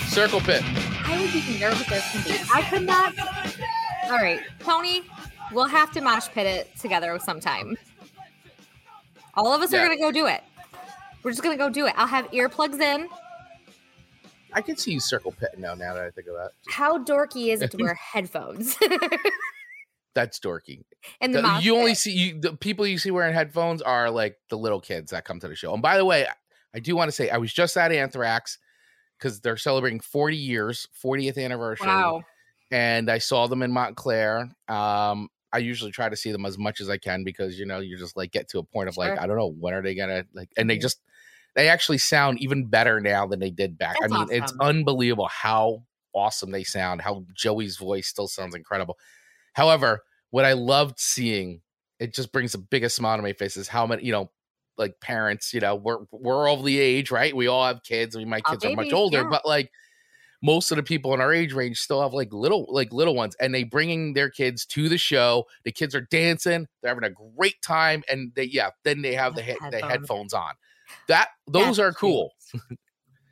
Circle 0.08 0.42
pit. 0.42 0.62
I 1.08 1.20
would 1.22 1.32
be 1.32 1.60
nervous 1.60 1.92
as 1.92 2.04
can 2.12 2.24
be. 2.24 2.40
I 2.54 2.62
could 2.64 2.84
not. 2.84 3.14
All 4.06 4.18
right, 4.18 4.42
Tony, 4.60 5.04
we'll 5.52 5.66
have 5.68 5.92
to 5.94 6.02
mosh 6.02 6.28
pit 6.30 6.46
it 6.46 6.76
together 6.80 7.18
sometime. 7.20 7.78
All 9.36 9.54
of 9.54 9.62
us 9.62 9.72
Yeah. 9.74 9.80
are 9.82 9.88
gonna 9.88 10.00
go 10.00 10.12
do 10.12 10.28
it. 10.28 10.42
We're 11.24 11.32
just 11.32 11.44
gonna 11.44 11.58
go 11.58 11.70
do 11.70 11.86
it. 11.88 11.94
I'll 11.98 12.08
have 12.08 12.30
earplugs 12.32 12.80
in. 12.80 13.10
I 14.54 14.62
can 14.62 14.78
see 14.78 14.92
you 14.92 15.00
circle 15.00 15.32
pitting 15.34 15.60
now. 15.62 15.74
Now 15.74 15.94
that 15.96 16.04
I 16.04 16.10
think 16.12 16.28
of 16.28 16.36
that, 16.36 16.52
How 16.70 16.98
dorky 17.04 17.48
is 17.52 17.62
it 17.62 17.72
to 17.72 17.78
wear 17.84 17.94
headphones 17.96 18.78
that's 20.16 20.40
dorky. 20.40 20.84
in 21.22 21.32
the 21.34 21.42
The- 21.42 21.60
you 21.62 21.76
only 21.76 21.94
see 21.94 22.12
you 22.14 22.40
the 22.40 22.54
people 22.54 22.88
you 22.88 22.98
see 22.98 23.12
wearing 23.12 23.34
headphones 23.34 23.82
are 23.84 24.10
like 24.10 24.38
the 24.50 24.58
little 24.58 24.80
kids 24.82 25.12
that 25.12 25.26
come 25.26 25.40
to 25.42 25.48
the 25.48 25.56
show. 25.56 25.74
And 25.74 25.82
by 25.84 25.98
the 25.98 26.06
way, 26.06 26.26
I 26.74 26.80
do 26.80 26.96
want 26.96 27.10
to 27.10 27.12
say 27.12 27.30
I 27.30 27.38
was 27.38 27.54
just 27.54 27.78
at 27.78 27.92
Anthrax 27.92 28.58
because 29.20 29.40
they're 29.42 29.58
celebrating 29.58 30.00
40 30.00 30.36
years, 30.36 30.88
40th 31.04 31.38
anniversary. 31.38 31.88
Wow. 31.88 32.24
And 32.72 33.10
I 33.12 33.20
saw 33.20 33.46
them 33.48 33.62
in 33.62 33.72
Montclair. 33.72 34.50
Um, 34.68 35.30
I 35.54 35.60
usually 35.60 35.92
try 35.92 36.10
to 36.10 36.16
see 36.18 36.32
them 36.32 36.46
as 36.46 36.58
much 36.58 36.82
as 36.82 36.90
I 36.90 36.98
can 36.98 37.24
because 37.24 37.58
you 37.60 37.66
know 37.66 37.80
you 37.80 37.98
just 37.98 38.18
like 38.18 38.32
get 38.32 38.50
to 38.50 38.60
a 38.60 38.64
point 38.64 38.90
of 38.90 38.98
like 38.98 39.18
I 39.20 39.28
don't 39.28 39.38
know 39.38 39.52
when 39.60 39.74
are 39.74 39.82
they 39.84 39.96
gonna 39.96 40.26
like, 40.34 40.50
and 40.58 40.70
they 40.70 40.78
Mhm. 40.78 40.82
just 40.82 41.02
they 41.56 41.70
actually 41.70 42.00
sound 42.00 42.40
even 42.42 42.66
better 42.66 43.00
now 43.00 43.26
than 43.28 43.40
they 43.40 43.52
did 43.52 43.78
back. 43.78 43.96
That's 44.02 44.12
I 44.12 44.18
mean, 44.18 44.28
it's 44.32 44.54
unbelievable 44.60 45.30
how 45.30 45.84
awesome 46.14 46.52
they 46.52 46.64
sound. 46.66 47.02
How 47.02 47.24
Joey's 47.34 47.78
voice 47.78 48.08
still 48.08 48.28
sounds 48.28 48.56
incredible. 48.56 48.98
However, 49.56 50.02
what 50.30 50.46
I 50.46 50.54
loved 50.54 51.00
seeing, 51.00 51.62
it 52.00 52.14
just 52.14 52.32
brings 52.32 52.52
the 52.52 52.58
biggest 52.60 52.96
smile 52.96 53.18
to 53.18 53.24
my 53.24 53.34
face 53.34 53.58
is 53.58 53.68
how 53.68 53.88
many, 53.88 54.06
you 54.06 54.12
know, 54.12 54.30
like 54.78 55.00
parents, 55.00 55.54
you 55.54 55.62
know, 55.62 55.76
we're 55.76 56.00
we're 56.12 56.48
all 56.48 56.62
the 56.62 56.80
age, 56.80 57.10
right? 57.10 57.36
We 57.36 57.48
all 57.48 57.66
have 57.66 57.82
kids. 57.84 58.16
I 58.16 58.20
mean, 58.20 58.30
my 58.30 58.42
kids 58.42 58.64
are 58.66 58.76
much 58.76 58.92
older, 58.92 59.20
yeah. 59.22 59.30
but 59.30 59.46
like 59.46 59.72
most 60.44 60.70
of 60.72 60.78
the 60.78 60.84
people 60.84 61.14
in 61.14 61.22
our 61.22 61.34
age 61.34 61.54
range 61.54 61.80
still 61.80 62.02
have 62.02 62.14
like 62.14 62.32
little 62.32 62.68
like 62.70 62.92
little 62.92 63.16
ones 63.16 63.36
and 63.40 63.54
they 63.56 63.64
bringing 63.64 64.14
their 64.14 64.30
kids 64.30 64.66
to 64.66 64.88
the 64.90 64.98
show 64.98 65.46
the 65.64 65.72
kids 65.72 65.96
are 65.96 66.02
dancing 66.02 66.68
they're 66.82 66.94
having 66.94 67.10
a 67.10 67.14
great 67.38 67.60
time 67.62 68.04
and 68.10 68.32
they 68.36 68.44
yeah 68.44 68.70
then 68.84 69.02
they 69.02 69.16
have 69.16 69.34
the, 69.34 69.42
The 69.42 69.48
head 69.48 69.58
the 69.72 69.78
headphones. 69.78 69.92
headphones 69.92 70.34
on 70.34 70.52
that 71.08 71.30
those 71.48 71.78
That's 71.78 71.80
are 71.80 71.94
cool 71.94 72.32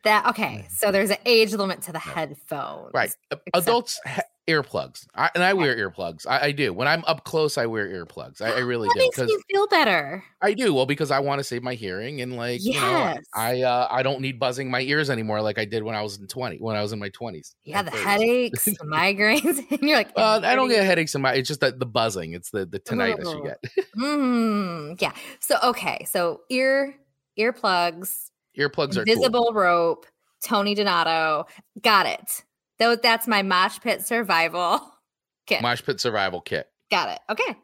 That 0.04 0.26
okay. 0.28 0.66
So 0.70 0.92
there's 0.92 1.12
an 1.12 1.18
age 1.26 1.54
limit 1.54 1.82
to 1.84 1.92
the 1.92 2.00
headphones. 2.00 2.92
right 2.94 3.16
adults 3.54 4.00
ha- 4.06 4.22
earplugs 4.48 5.08
I, 5.16 5.30
and 5.36 5.44
i 5.44 5.54
wear 5.54 5.76
earplugs 5.78 6.28
I, 6.28 6.48
I 6.48 6.52
do 6.52 6.74
when 6.74 6.86
i'm 6.88 7.04
up 7.06 7.24
close 7.24 7.58
i 7.58 7.66
wear 7.66 7.88
earplugs 7.88 8.42
i, 8.42 8.52
I 8.52 8.60
really 8.60 8.90
That 8.90 8.94
do 8.96 9.00
makes 9.00 9.16
because 9.16 9.30
you 9.32 9.42
feel 9.50 9.68
better. 9.68 10.22
i 10.42 10.54
do 10.54 10.74
well 10.74 10.86
because 10.86 11.12
i 11.12 11.20
want 11.20 11.40
to 11.40 11.44
save 11.46 11.64
my 11.64 11.76
hearing 11.76 12.20
and 12.22 12.36
like 12.36 12.62
you 12.62 12.74
know 12.74 12.80
Yes. 12.80 13.24
i 13.34 13.62
uh, 13.62 13.88
i 13.90 14.04
don't 14.04 14.20
need 14.20 14.40
buzzing 14.40 14.70
my 14.70 14.82
ears 14.82 15.10
anymore 15.10 15.42
like 15.42 15.58
i 15.58 15.64
did 15.64 15.82
when 15.82 15.96
i 15.96 16.02
was 16.02 16.18
in 16.20 16.28
20 16.28 16.58
when 16.58 16.76
i 16.76 16.82
was 16.82 16.92
in 16.92 17.00
my 17.00 17.10
20s 17.12 17.56
Yeah, 17.64 17.84
the 17.84 17.92
30s. 17.92 18.04
headaches, 18.04 18.66
the 18.66 18.74
migraines, 18.86 19.60
and 19.72 19.82
you're 19.88 19.98
like, 19.98 20.12
uh, 20.18 20.42
I 20.44 20.56
don't 20.56 20.68
get 20.68 20.84
headaches 20.86 21.16
in 21.16 21.22
my. 21.22 21.34
It's 21.36 21.48
just 21.48 21.62
that 21.62 21.80
the 21.80 21.86
buzzing. 21.86 22.34
It's 22.34 22.52
the 22.52 22.66
the 22.66 22.80
tinnitus 22.80 23.26
you 23.34 23.40
Oh. 23.40 23.44
get. 23.44 23.86
Mm, 23.98 25.00
yeah. 25.02 25.14
So 25.40 25.56
okay. 25.64 26.04
So 26.10 26.42
ear 26.50 26.96
earplugs, 27.40 28.30
Earplugs 28.58 28.98
are 28.98 29.06
cool. 29.06 29.54
rope, 29.54 30.06
Tony 30.44 30.76
Donato. 30.76 31.46
Got 31.82 32.08
it. 32.08 32.44
Though 32.80 32.96
that's 32.96 33.28
my 33.28 33.42
mosh 33.44 33.80
pit 33.80 34.06
survival 34.06 34.82
kit. 35.48 35.62
Mosh 35.62 35.82
pit 35.84 36.00
survival 36.00 36.42
kit, 36.42 36.68
Got 36.92 37.10
it. 37.10 37.20
Okay. 37.30 37.56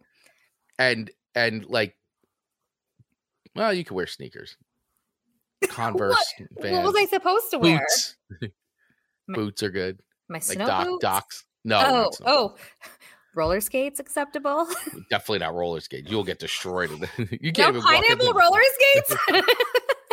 and 0.78 1.10
and 1.36 1.66
like, 1.66 1.96
well, 3.56 3.74
you 3.74 3.84
could 3.84 3.96
wear 3.96 4.08
sneakers, 4.08 4.56
Converse, 5.70 6.34
What 6.56 6.84
was 6.84 6.96
I 6.98 7.06
supposed 7.06 7.52
to 7.52 7.60
wear? 7.60 7.80
boots. 7.80 8.16
Boots 9.32 9.62
are 9.62 9.70
good. 9.70 10.00
My 10.28 10.36
Like 10.38 10.44
snow 10.44 10.66
doc, 10.66 10.86
boots? 10.88 11.02
docs. 11.04 11.46
No, 11.64 11.82
oh, 11.86 12.12
oh. 12.26 12.56
Roller 13.36 13.62
skates 13.62 14.00
acceptable? 14.00 14.68
definitely 15.12 15.38
not 15.40 15.54
roller 15.54 15.80
skates. 15.82 16.10
You'll 16.10 16.24
get 16.24 16.40
destroyed. 16.40 16.90
you 16.90 17.52
can't 17.54 17.58
no 17.58 17.70
even 17.70 17.84
walk 17.84 17.94
into 18.10 18.18
pineapple 18.18 18.34
roller 18.34 18.60
skates? 18.74 19.16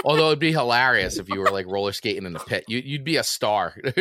Although 0.05 0.27
it'd 0.27 0.39
be 0.39 0.53
hilarious 0.53 1.17
if 1.19 1.31
you 1.31 1.41
were 1.41 1.51
like 1.51 1.67
roller 1.67 1.93
skating 1.93 2.27
in 2.27 2.35
the 2.35 2.41
pit. 2.41 2.65
You, 2.69 2.79
you'd 2.85 3.05
be 3.05 3.17
a 3.17 3.25
star. 3.25 3.75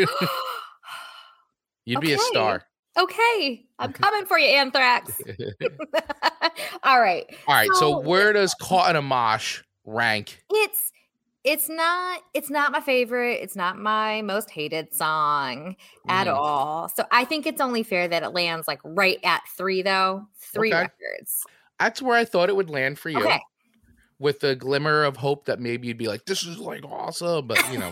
you'd 1.85 2.01
be 2.01 2.13
a 2.13 2.19
star. 2.19 2.63
okay. 2.97 3.65
I'm 3.79 3.93
coming 3.93 4.25
for 4.25 4.37
you, 4.39 4.47
Anthrax. 4.47 5.21
All 6.83 6.99
right. 6.99 7.25
All 7.47 7.55
right. 7.55 7.67
So, 7.73 7.79
So- 7.79 7.99
where 7.99 8.33
does 8.33 8.53
Caught 8.55 8.91
in 8.91 8.95
a 8.95 9.01
Mosh 9.01 9.61
rank? 9.85 10.41
It's 10.49 10.91
it's 11.43 11.69
not 11.69 12.21
it's 12.33 12.49
not 12.49 12.71
my 12.71 12.79
favorite. 12.81 13.39
It's 13.41 13.55
not 13.55 13.77
my 13.77 14.21
most 14.23 14.49
hated 14.49 14.93
song 14.95 15.75
at 16.07 16.25
Mhm. 16.27 16.33
all. 16.35 16.89
So 16.89 17.05
I 17.11 17.23
think 17.25 17.45
it's 17.45 17.61
only 17.61 17.83
fair 17.83 18.07
that 18.07 18.23
it 18.23 18.29
lands 18.29 18.67
like 18.67 18.79
right 18.83 19.19
at 19.23 19.43
3 19.55 19.83
though. 19.83 20.25
3 20.39 20.73
Okay. 20.73 20.81
records. 20.81 21.43
That's 21.79 22.01
where 22.01 22.17
I 22.17 22.25
thought 22.25 22.49
it 22.49 22.55
would 22.55 22.69
land 22.69 22.97
for 22.99 23.09
you. 23.09 23.19
Okay. 23.23 23.39
with 24.17 24.39
the 24.39 24.55
glimmer 24.55 25.03
of 25.03 25.17
hope 25.17 25.43
that 25.43 25.59
maybe 25.59 25.89
you'd 25.89 25.97
be 25.97 26.07
like, 26.07 26.23
this 26.25 26.43
is 26.45 26.57
like 26.57 26.85
awesome, 26.85 27.45
but 27.47 27.61
you 27.69 27.77
know, 27.77 27.91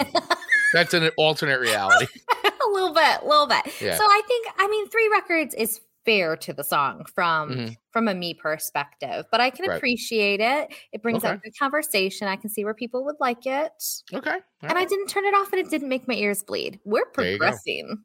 that's 0.74 0.94
an 0.94 1.10
alternate 1.18 1.60
reality. 1.60 2.08
a 2.44 2.70
little 2.72 2.94
bit, 2.94 3.22
a 3.22 3.26
little 3.28 3.48
bit. 3.48 3.62
Yeah. 3.82 3.96
So 3.98 4.04
I 4.04 4.22
think 4.28 4.48
I 4.58 4.68
mean 4.68 4.90
three 4.90 5.08
records 5.10 5.54
is 5.56 5.80
fair 6.06 6.36
to 6.36 6.52
the 6.52 6.64
song 6.66 7.06
from 7.16 7.50
Mhm. 7.52 7.78
from 7.92 8.10
a 8.10 8.14
me 8.14 8.34
perspective, 8.34 9.26
but 9.32 9.40
I 9.40 9.50
can 9.50 9.66
Right. 9.70 9.78
appreciate 9.78 10.42
it. 10.42 10.74
It 10.92 11.02
brings 11.02 11.24
up 11.24 11.36
Okay. 11.36 11.42
good 11.46 11.58
conversation. 11.58 12.28
I 12.28 12.36
can 12.36 12.50
see 12.50 12.66
where 12.66 12.74
people 12.74 13.06
would 13.06 13.16
like 13.22 13.46
it. 13.46 13.72
Okay. 14.14 14.30
all 14.32 14.40
And 14.64 14.78
I 14.78 14.84
didn't 14.84 15.08
turn 15.08 15.24
it 15.24 15.34
off 15.34 15.54
and 15.54 15.62
it 15.66 15.70
didn't 15.70 15.88
make 15.88 16.06
my 16.08 16.16
ears 16.16 16.44
bleed. 16.44 16.80
We're 16.84 17.06
There 17.16 17.26
you 17.32 17.32
go. 17.34 17.46
progressing. 17.46 18.04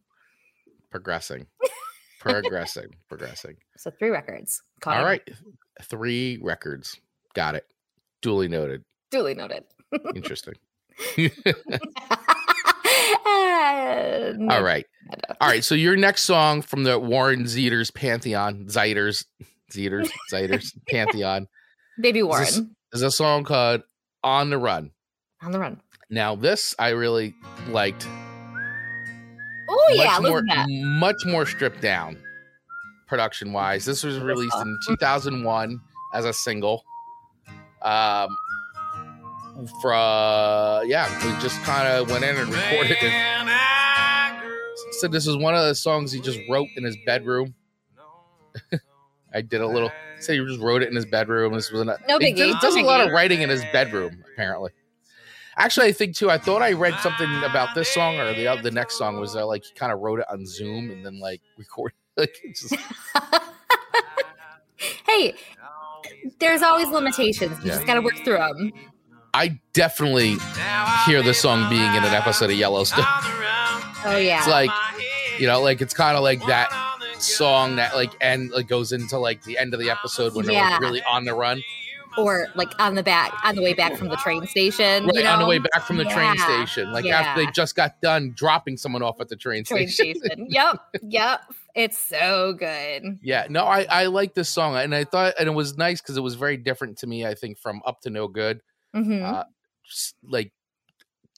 progressing. 0.91 1.47
progressing. 2.21 2.95
Progressing. 3.09 3.57
So 3.77 3.91
three 3.91 4.11
records. 4.11 4.63
Caught 4.81 4.97
All 4.99 5.03
up. 5.03 5.07
right. 5.09 5.29
Three 5.83 6.39
records. 6.41 7.01
Got 7.35 7.57
it. 7.57 7.67
Duly 8.23 8.47
noted. 8.49 8.85
Duly 9.11 9.35
noted. 9.35 9.65
Interesting. 10.15 10.55
Uh, 13.49 14.33
no, 14.37 14.55
All 14.55 14.63
right. 14.63 14.85
All 15.41 15.49
right. 15.49 15.65
So 15.65 15.75
your 15.75 15.97
next 15.97 16.23
song 16.23 16.63
from 16.63 16.85
the 16.85 16.99
Warren 16.99 17.45
Zeters 17.45 17.93
Pantheon, 17.93 18.67
Zeiters, 18.67 19.25
Zeters, 19.73 20.09
Zeiters 20.33 20.73
Pantheon 20.89 21.47
Baby 22.01 22.21
Is 22.21 22.25
this- 22.39 22.57
Warren 22.59 22.77
is 22.93 23.03
a 23.03 23.11
song 23.11 23.45
called 23.45 23.83
On 24.23 24.51
the 24.51 24.59
Run. 24.59 24.91
on 25.43 25.53
the 25.53 25.59
run. 25.59 25.81
Now, 26.11 26.35
this 26.37 26.75
I 26.79 26.91
really 26.91 27.35
liked. 27.69 28.07
Oh 29.71 29.93
yeah, 29.95 30.19
much 30.19 30.31
more, 30.31 30.43
that. 30.49 30.67
much 30.69 31.17
more 31.27 31.45
stripped 31.45 31.83
down, 31.83 32.17
production 33.07 33.53
wise. 33.53 33.85
This 33.85 34.03
was 34.03 34.19
released 34.19 34.57
in 34.57 34.79
2001 34.89 35.79
as 36.15 36.25
a 36.25 36.33
single. 36.33 36.83
Um, 37.83 38.29
from 39.81 40.89
yeah, 40.89 41.09
we 41.25 41.31
just 41.43 41.61
kind 41.63 41.89
of 41.89 42.11
went 42.11 42.25
in 42.25 42.37
and 42.37 42.49
recorded 42.53 42.97
it. 43.01 43.13
Said 44.93 45.13
this 45.13 45.27
is 45.27 45.37
one 45.37 45.55
of 45.55 45.65
the 45.65 45.75
songs 45.75 46.11
he 46.13 46.21
just 46.21 46.41
wrote 46.51 46.69
in 46.77 46.85
his 46.85 46.97
bedroom. 47.07 47.55
I 49.35 49.43
did 49.43 49.61
a 49.61 49.67
little. 49.67 49.91
Said 50.19 50.39
he 50.39 50.45
just 50.45 50.61
wrote 50.61 50.83
it 50.83 50.89
in 50.89 50.97
his 50.97 51.07
bedroom. 51.07 51.53
This 51.55 51.71
was 51.71 51.83
an, 51.83 51.91
No 52.09 52.19
he 52.19 52.33
biggie, 52.33 52.53
does, 52.53 52.61
does 52.61 52.77
a 52.77 52.83
lot 52.83 53.01
of 53.07 53.13
writing 53.13 53.43
in 53.43 53.49
his 53.49 53.63
bedroom 53.73 54.25
apparently. 54.33 54.73
Actually, 55.57 55.87
I 55.89 55.93
think 55.93 56.17
too. 56.17 56.31
I 56.31 56.39
thought 56.39 56.63
I 56.63 56.73
read 56.73 56.95
something 57.01 57.29
about 57.45 57.75
this 57.75 57.89
song 57.93 58.17
or 58.19 58.33
the 58.35 58.49
oth- 58.49 58.63
the 58.63 58.71
next 58.71 58.97
song 58.99 59.19
was 59.21 59.35
that 59.35 59.47
like 59.47 59.65
he 59.65 59.73
kind 59.75 59.93
of 59.93 60.01
wrote 60.01 60.21
it 60.21 60.27
on 60.31 60.47
Zoom 60.47 60.91
and 60.91 61.05
then 61.05 61.19
like 61.21 61.41
recorded. 61.59 61.95
Like 62.17 62.35
just, 62.55 62.75
hey, 65.07 65.35
there's 66.41 66.63
always 66.63 66.89
limitations. 66.89 67.59
You 67.61 67.67
Yeah. 67.71 67.75
just 67.75 67.87
got 67.87 67.95
to 67.95 68.01
work 68.03 68.17
through 68.25 68.39
them. 68.39 68.73
I 69.39 69.61
definitely 69.73 70.37
hear 71.07 71.23
the 71.23 71.33
song 71.33 71.71
being 71.71 71.95
in 71.95 72.03
an 72.03 72.13
episode 72.13 72.51
of 72.51 72.57
Yellowstone. 72.57 73.05
Oh 74.05 74.17
yeah. 74.21 74.39
It's 74.39 74.49
like 74.49 74.69
you 75.39 75.47
know, 75.47 75.63
like 75.63 75.81
it's 75.81 75.95
kind 75.95 76.17
of 76.17 76.25
like 76.25 76.45
that 76.47 76.73
song 77.21 77.77
that 77.77 77.95
like 77.95 78.11
end 78.21 78.51
like 78.51 78.67
goes 78.67 78.91
into 78.91 79.17
like 79.17 79.45
the 79.45 79.57
end 79.57 79.75
of 79.75 79.81
the 79.81 79.91
episode 79.91 80.35
when 80.35 80.45
they're 80.45 80.61
like 80.61 80.81
really 80.81 81.03
on 81.05 81.25
the 81.25 81.35
run, 81.35 81.63
or 82.17 82.49
like 82.57 82.69
on 82.81 82.97
the 82.97 83.05
back, 83.05 83.33
on 83.45 83.55
the 83.55 83.63
way 83.63 83.75
back 83.75 83.95
from 83.95 84.09
the 84.09 84.17
train 84.17 84.45
station. 84.49 85.07
right 85.07 85.15
you 85.15 85.23
know? 85.23 85.31
on 85.31 85.39
the 85.39 85.47
way 85.47 85.61
back 85.61 85.83
from 85.85 85.99
the 85.99 86.05
train 86.07 86.37
station, 86.39 86.91
like 86.93 87.07
after 87.07 87.45
they 87.45 87.49
just 87.53 87.77
got 87.77 88.01
done 88.01 88.33
dropping 88.35 88.77
someone 88.77 89.05
off 89.05 89.21
at 89.21 89.29
the 89.29 89.37
train, 89.37 89.63
Train 89.63 89.87
station. 89.87 90.21
station. 90.21 90.47
yep. 90.51 90.81
Yep. 91.03 91.41
It's 91.77 91.99
so 91.99 92.55
good. 92.55 93.21
Yeah, 93.23 93.47
no, 93.49 93.67
I 93.67 93.87
I 93.89 94.07
like 94.07 94.35
this 94.35 94.49
song, 94.49 94.75
and 94.75 94.93
I 94.93 95.05
thought, 95.05 95.35
and 95.39 95.49
it 95.49 95.53
was 95.53 95.77
nice 95.77 96.01
because 96.01 96.17
it 96.17 96.23
was 96.23 96.35
very 96.35 96.57
different 96.57 96.99
to 96.99 97.07
me. 97.07 97.25
I 97.25 97.35
think 97.35 97.57
from 97.57 97.83
Up 97.87 98.01
to 98.01 98.11
No 98.11 98.27
Good, 98.27 98.63
Mhm. 99.05 99.23
uh, 99.23 99.45
like 100.23 100.53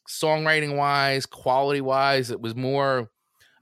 songwriting 0.09 0.77
wise, 0.77 1.27
quality 1.27 1.81
wise, 1.81 2.31
it 2.31 2.41
was 2.41 2.55
more. 2.55 3.11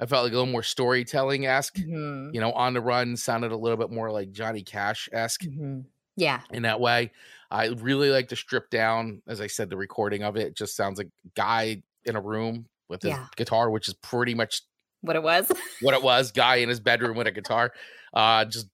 I 0.00 0.06
felt 0.06 0.22
like 0.24 0.32
a 0.32 0.36
little 0.36 0.50
more 0.52 0.62
storytelling 0.62 1.46
esque. 1.46 1.74
Mhm. 1.76 2.32
You 2.32 2.40
know, 2.40 2.52
on 2.52 2.72
the 2.74 2.80
run 2.80 3.16
sounded 3.16 3.50
a 3.50 3.56
little 3.56 3.76
bit 3.76 3.90
more 3.90 4.10
like 4.12 4.30
Johnny 4.30 4.62
Cash 4.62 5.08
esque 5.12 5.42
Mhm. 5.42 5.86
Yeah. 6.16 6.40
in 6.50 6.62
that 6.62 6.80
way. 6.80 7.10
I 7.50 7.66
really 7.68 8.10
like 8.10 8.28
to 8.28 8.36
strip 8.36 8.70
down, 8.70 9.22
as 9.26 9.40
I 9.40 9.46
said, 9.48 9.70
the 9.70 9.76
recording 9.76 10.22
of 10.22 10.36
it. 10.36 10.46
It 10.48 10.56
just 10.56 10.76
sounds 10.76 10.98
like 10.98 11.08
a 11.08 11.28
guy 11.34 11.82
in 12.04 12.14
a 12.14 12.20
room 12.20 12.66
with 12.88 13.02
his 13.02 13.10
Yeah. 13.10 13.26
guitar, 13.36 13.70
which 13.70 13.88
is 13.88 13.94
pretty 13.94 14.34
much 14.34 14.62
What 15.00 15.16
it 15.16 15.22
was. 15.22 15.50
what 15.80 15.94
it 15.94 16.02
was 16.02 16.30
guy 16.32 16.56
in 16.56 16.68
his 16.68 16.80
bedroom 16.80 17.16
with 17.16 17.26
a 17.26 17.30
guitar 17.32 17.72
uh 18.14 18.44
just 18.46 18.68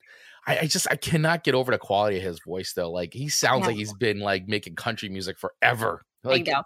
I, 0.46 0.58
I 0.60 0.66
just 0.66 0.86
i 0.90 0.96
cannot 0.96 1.44
get 1.44 1.54
over 1.54 1.72
the 1.72 1.78
quality 1.78 2.18
of 2.18 2.22
his 2.22 2.40
voice 2.40 2.72
though 2.74 2.90
like 2.90 3.12
he 3.12 3.28
sounds 3.28 3.66
like 3.66 3.76
he's 3.76 3.92
been 3.92 4.20
like 4.20 4.46
making 4.48 4.74
country 4.74 5.08
music 5.08 5.38
forever 5.38 6.04
like 6.22 6.48
I 6.48 6.62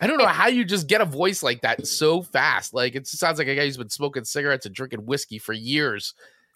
i 0.00 0.06
don't 0.06 0.18
know 0.18 0.26
how 0.26 0.48
you 0.48 0.64
just 0.64 0.88
get 0.88 1.00
a 1.00 1.06
voice 1.06 1.42
like 1.42 1.62
that 1.62 1.86
so 1.86 2.22
fast 2.22 2.74
like 2.74 2.94
it 2.94 3.06
sounds 3.06 3.38
like 3.38 3.48
a 3.48 3.54
guy 3.54 3.64
who's 3.64 3.76
been 3.76 3.90
smoking 3.90 4.24
cigarettes 4.24 4.66
and 4.66 4.74
drinking 4.74 5.06
whiskey 5.06 5.38
for 5.38 5.52
years 5.52 6.14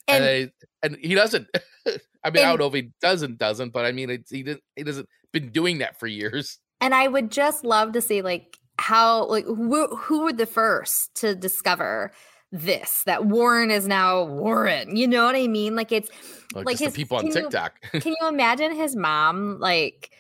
and 0.08 0.24
And 0.24 0.52
and, 0.82 0.94
and 0.94 1.04
he 1.04 1.14
doesn't. 1.14 1.48
I 2.24 2.30
mean 2.30 2.44
i 2.44 2.48
don't 2.48 2.60
know 2.60 2.66
if 2.66 2.74
he 2.74 2.90
doesn't 3.00 3.38
doesn't 3.38 3.72
but 3.72 3.84
i 3.84 3.92
mean 3.92 4.10
it's, 4.10 4.30
he 4.30 4.42
didn't 4.42 4.62
he 4.74 4.82
doesn't 4.82 5.08
been 5.40 5.50
doing 5.50 5.78
that 5.78 5.98
for 5.98 6.06
years. 6.06 6.58
And 6.80 6.94
I 6.94 7.08
would 7.08 7.30
just 7.30 7.64
love 7.64 7.92
to 7.92 8.00
see 8.00 8.22
like 8.22 8.58
how 8.78 9.26
like 9.26 9.44
who, 9.44 9.96
who 9.96 10.24
were 10.24 10.32
the 10.32 10.46
first 10.46 11.14
to 11.16 11.34
discover 11.34 12.12
this 12.58 13.02
that 13.04 13.24
Warren 13.26 13.70
is 13.70 13.86
now 13.86 14.24
Warren. 14.24 14.96
You 14.96 15.06
know 15.08 15.24
what 15.24 15.34
I 15.36 15.46
mean? 15.46 15.74
Like 15.76 15.92
it's 15.92 16.08
like, 16.54 16.66
Like 16.66 16.78
his- 16.78 16.92
the 16.92 16.96
people 16.96 17.16
on 17.18 17.22
can 17.24 17.32
you- 17.32 17.42
tiktok 17.42 17.80
Can 17.92 18.14
you 18.20 18.28
imagine 18.28 18.74
his 18.74 18.94
mom 18.96 19.58
like 19.60 20.10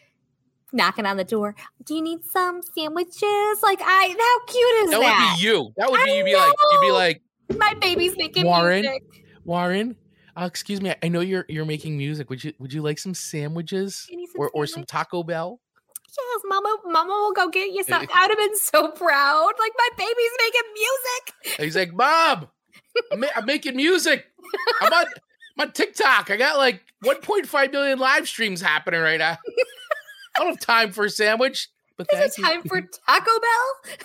knocking 0.72 1.06
on 1.06 1.16
the 1.16 1.24
door? 1.24 1.54
Do 1.84 1.94
you 1.94 2.02
need 2.02 2.24
some 2.24 2.60
sandwiches? 2.62 3.62
Like 3.62 3.80
I 3.82 4.14
how 4.18 4.52
cute 4.52 4.84
is 4.84 4.90
that 4.90 5.00
that? 5.00 5.30
would 5.32 5.40
be 5.40 5.46
you 5.46 5.72
that 5.76 5.90
would 5.90 6.04
be 6.04 6.10
I 6.10 6.14
you'd 6.16 6.24
be 6.24 6.34
like 6.36 6.52
you'd 6.72 6.80
be 6.80 6.90
like 6.92 7.22
My 7.58 7.74
baby's 7.80 8.16
making 8.16 8.44
Warren? 8.44 8.82
music. 8.82 9.02
Warren, 9.44 9.96
uh, 10.36 10.44
excuse 10.44 10.80
me. 10.82 10.92
I 11.02 11.08
know 11.08 11.20
you're 11.20 11.46
you're 11.48 11.64
making 11.64 11.96
music. 11.96 12.28
Would 12.30 12.42
you 12.42 12.52
would 12.58 12.72
you 12.72 12.82
like 12.82 12.98
some 12.98 13.14
sandwiches 13.14 14.06
some 14.10 14.18
or 14.36 14.50
or 14.50 14.66
some? 14.66 14.84
Taco 14.84 15.22
Bell? 15.22 15.60
Yes, 16.18 16.42
mama, 16.46 16.76
mama 16.86 17.12
will 17.12 17.32
go 17.32 17.48
get 17.50 17.72
you 17.72 17.82
some. 17.84 18.02
Eh, 18.02 18.06
I'd 18.14 18.30
have 18.30 18.38
been 18.38 18.56
so 18.56 18.88
proud. 18.90 19.50
Like 19.58 19.72
my 19.76 19.88
baby's 19.98 20.30
making 20.40 20.72
music. 20.74 21.58
He's 21.64 21.76
like, 21.76 21.92
Mom, 21.94 22.48
I'm, 23.12 23.20
ma- 23.20 23.26
I'm 23.36 23.44
making 23.46 23.76
music. 23.76 24.24
I'm 24.80 24.92
on 24.92 25.04
I'm 25.58 25.68
on 25.68 25.72
TikTok. 25.72 26.30
I 26.30 26.36
got 26.36 26.56
like 26.58 26.82
1.5 27.04 27.72
million 27.72 27.98
live 27.98 28.28
streams 28.28 28.60
happening 28.60 29.00
right 29.00 29.18
now. 29.18 29.36
I 30.36 30.38
don't 30.40 30.48
have 30.48 30.60
time 30.60 30.92
for 30.92 31.04
a 31.06 31.10
sandwich, 31.10 31.68
but 31.96 32.06
Is 32.12 32.20
it 32.34 32.38
you. 32.38 32.44
time 32.44 32.62
for 32.62 32.80
Taco 33.08 33.30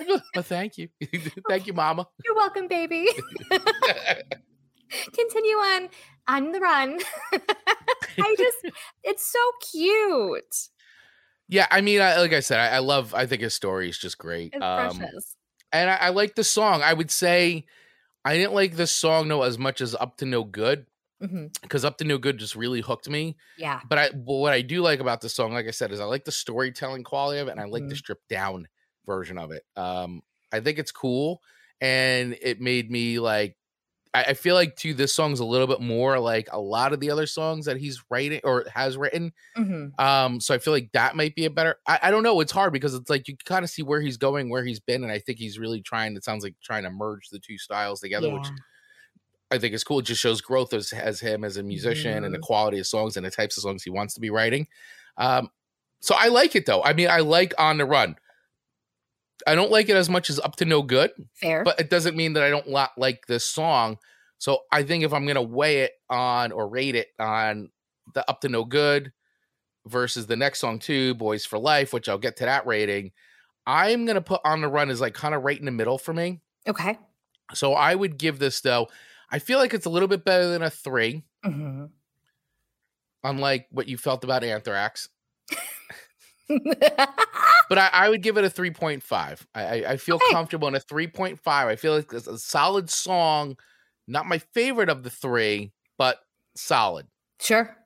Bell? 0.07 0.21
but 0.33 0.45
thank 0.45 0.77
you, 0.77 0.87
thank 1.49 1.67
you, 1.67 1.73
Mama. 1.73 2.07
You're 2.25 2.35
welcome, 2.35 2.67
baby. 2.67 3.07
Continue 5.15 5.55
on 5.55 5.89
on 6.27 6.51
the 6.51 6.59
run. 6.59 6.99
I 7.33 8.35
just, 8.37 8.57
it's 9.03 9.25
so 9.31 9.39
cute. 9.71 10.55
Yeah, 11.51 11.67
I 11.71 11.81
mean, 11.81 12.01
I, 12.01 12.17
like 12.19 12.33
I 12.33 12.39
said, 12.41 12.59
I, 12.59 12.77
I 12.77 12.79
love. 12.79 13.13
I 13.13 13.27
think 13.27 13.43
his 13.43 13.53
story 13.53 13.89
is 13.89 13.99
just 13.99 14.17
great. 14.17 14.55
It's 14.55 14.63
Um, 14.63 14.97
precious. 14.97 15.35
and 15.71 15.89
I, 15.91 15.95
I 15.97 16.09
like 16.09 16.35
the 16.35 16.43
song. 16.43 16.81
I 16.81 16.93
would 16.93 17.11
say 17.11 17.65
I 18.25 18.35
didn't 18.37 18.53
like 18.53 18.75
this 18.75 18.91
song 18.91 19.27
no 19.27 19.43
as 19.43 19.57
much 19.59 19.81
as 19.81 19.95
Up 19.95 20.17
to 20.17 20.25
No 20.25 20.43
Good 20.45 20.87
because 21.63 21.85
Up 21.85 21.97
to 21.99 22.05
No 22.05 22.17
Good 22.17 22.39
just 22.39 22.55
really 22.55 22.81
hooked 22.81 23.09
me. 23.09 23.37
Yeah. 23.57 23.81
But 23.87 23.97
I 23.99 24.09
but 24.11 24.33
what 24.35 24.53
I 24.53 24.61
do 24.63 24.81
like 24.81 24.99
about 25.01 25.21
the 25.21 25.29
song, 25.29 25.53
like 25.53 25.67
I 25.67 25.71
said, 25.71 25.91
is 25.91 25.99
I 25.99 26.05
like 26.05 26.25
the 26.25 26.31
storytelling 26.31 27.03
quality 27.03 27.39
of 27.39 27.47
it, 27.47 27.51
and 27.51 27.61
I 27.61 27.65
like 27.65 27.87
the 27.87 27.95
Mhm. 27.95 27.97
stripped 27.97 28.29
down 28.29 28.67
version 29.05 29.37
of 29.37 29.51
it. 29.51 29.63
Um, 29.77 30.23
I 30.51 30.59
think 30.61 30.79
it's 30.79 30.91
cool, 30.91 31.41
and 31.81 32.37
it 32.41 32.61
made 32.61 32.91
me 32.91 33.19
like. 33.19 33.57
I, 34.13 34.23
I 34.23 34.33
feel 34.33 34.55
like 34.55 34.75
too, 34.75 34.93
this 34.93 35.13
song's 35.15 35.39
a 35.39 35.45
little 35.45 35.67
bit 35.67 35.79
more 35.81 36.19
like 36.19 36.47
a 36.51 36.59
lot 36.59 36.93
of 36.93 36.99
the 36.99 37.09
other 37.11 37.25
songs 37.25 37.65
that 37.65 37.77
he's 37.77 38.03
writing 38.09 38.41
or 38.43 38.65
has 38.73 38.97
written. 38.97 39.31
hmm 39.55 39.87
Um, 39.97 40.39
so 40.39 40.53
I 40.53 40.57
feel 40.57 40.73
like 40.73 40.91
that 40.93 41.15
might 41.15 41.35
be 41.35 41.45
a 41.45 41.49
better. 41.49 41.77
I, 41.87 41.99
I 42.03 42.11
don't 42.11 42.23
know. 42.23 42.39
It's 42.41 42.51
hard 42.51 42.73
because 42.73 42.93
it's 42.93 43.09
like 43.09 43.27
you 43.27 43.35
kind 43.45 43.63
of 43.63 43.69
see 43.69 43.83
where 43.83 44.01
he's 44.01 44.17
going, 44.17 44.49
where 44.49 44.63
he's 44.65 44.79
been, 44.79 45.03
and 45.03 45.11
I 45.11 45.19
think 45.19 45.37
he's 45.37 45.57
really 45.59 45.81
trying. 45.81 46.15
It 46.15 46.23
sounds 46.23 46.43
like 46.43 46.55
trying 46.63 46.83
to 46.83 46.89
merge 46.89 47.29
the 47.29 47.39
two 47.39 47.57
styles 47.57 47.99
together, 48.01 48.29
which 48.33 48.47
I 49.51 49.57
think 49.57 49.73
is 49.73 49.83
cool. 49.83 49.99
It 49.99 50.05
just 50.05 50.21
shows 50.21 50.39
growth 50.41 50.73
as, 50.73 50.93
as 50.93 51.19
him 51.19 51.43
as 51.43 51.57
a 51.57 51.63
musician 51.63 52.23
and 52.23 52.33
the 52.33 52.39
quality 52.39 52.79
of 52.79 52.87
songs 52.87 53.17
and 53.17 53.25
the 53.25 53.31
types 53.31 53.57
of 53.57 53.63
songs 53.63 53.83
he 53.83 53.89
wants 53.89 54.13
to 54.13 54.21
be 54.21 54.29
writing. 54.29 54.67
Um, 55.17 55.49
so 55.99 56.15
I 56.17 56.29
like 56.29 56.55
it 56.55 56.65
though. 56.65 56.81
I 56.83 56.93
mean, 56.93 57.09
I 57.09 57.19
like 57.19 57.53
On 57.57 57.77
the 57.77 57.85
Run. 57.85 58.15
I 59.47 59.55
don't 59.55 59.71
like 59.71 59.89
it 59.89 59.95
as 59.95 60.07
much 60.09 60.29
as 60.29 60.39
Up 60.39 60.55
to 60.57 60.65
No 60.65 60.83
Good, 60.83 61.11
Fair. 61.33 61.63
but 61.63 61.79
it 61.79 61.89
doesn't 61.89 62.15
mean 62.15 62.33
that 62.33 62.43
I 62.43 62.49
don't 62.49 62.67
like 62.97 63.25
this 63.27 63.43
song. 63.43 63.97
So 64.41 64.61
I 64.71 64.81
think 64.81 65.03
if 65.03 65.13
I'm 65.13 65.27
gonna 65.27 65.43
weigh 65.43 65.81
it 65.81 65.91
on 66.09 66.51
or 66.51 66.67
rate 66.67 66.95
it 66.95 67.09
on 67.19 67.69
the 68.15 68.27
Up 68.27 68.41
to 68.41 68.49
No 68.49 68.65
Good 68.65 69.13
versus 69.87 70.27
the 70.27 70.35
next 70.37 70.59
song 70.59 70.79
too, 70.79 71.15
Boys 71.15 71.45
for 71.45 71.59
Life, 71.59 71.93
which 71.93 72.09
I'll 72.09 72.17
get 72.19 72.37
to 72.37 72.45
that 72.45 72.67
rating, 72.67 73.11
I'm 73.67 74.05
gonna 74.05 74.21
put 74.21 74.41
On 74.45 74.61
the 74.61 74.69
Run 74.69 74.89
as 74.89 75.01
like 75.01 75.13
kind 75.15 75.35
of 75.35 75.43
right 75.43 75.59
in 75.59 75.65
the 75.65 75.71
middle 75.71 75.99
for 75.99 76.13
me. 76.13 76.41
okay. 76.67 76.97
So 77.53 77.73
I 77.73 77.95
would 77.95 78.17
give 78.17 78.39
this 78.39 78.61
though. 78.61 78.87
I 79.29 79.39
feel 79.39 79.59
like 79.59 79.73
it's 79.73 79.85
a 79.85 79.89
little 79.89 80.07
bit 80.07 80.25
better 80.25 80.47
than 80.49 80.61
a 80.61 80.69
three, 80.69 81.23
hmm 81.43 81.85
unlike 83.23 83.67
what 83.71 83.87
you 83.87 83.97
felt 83.97 84.23
about 84.23 84.43
Anthrax. 84.43 85.09
but 87.69 87.77
I, 87.77 87.89
I 87.93 88.09
would 88.09 88.21
give 88.21 88.37
it 88.37 88.43
a 88.43 88.49
3.5. 88.49 89.47
I, 89.55 89.63
I, 89.63 89.91
I 89.91 89.97
feel 89.97 90.19
Okay. 90.19 90.31
comfortable 90.31 90.67
in 90.67 90.75
a 90.75 90.79
3.5. 90.79 91.67
I 91.67 91.75
feel 91.75 91.95
like 91.95 92.11
it's 92.13 92.27
a 92.27 92.37
solid 92.37 92.89
song. 92.89 93.57
Not 94.11 94.25
my 94.25 94.39
favorite 94.39 94.89
of 94.89 95.03
the 95.03 95.09
three, 95.09 95.71
but 95.97 96.19
solid. 96.55 97.07
sure. 97.39 97.77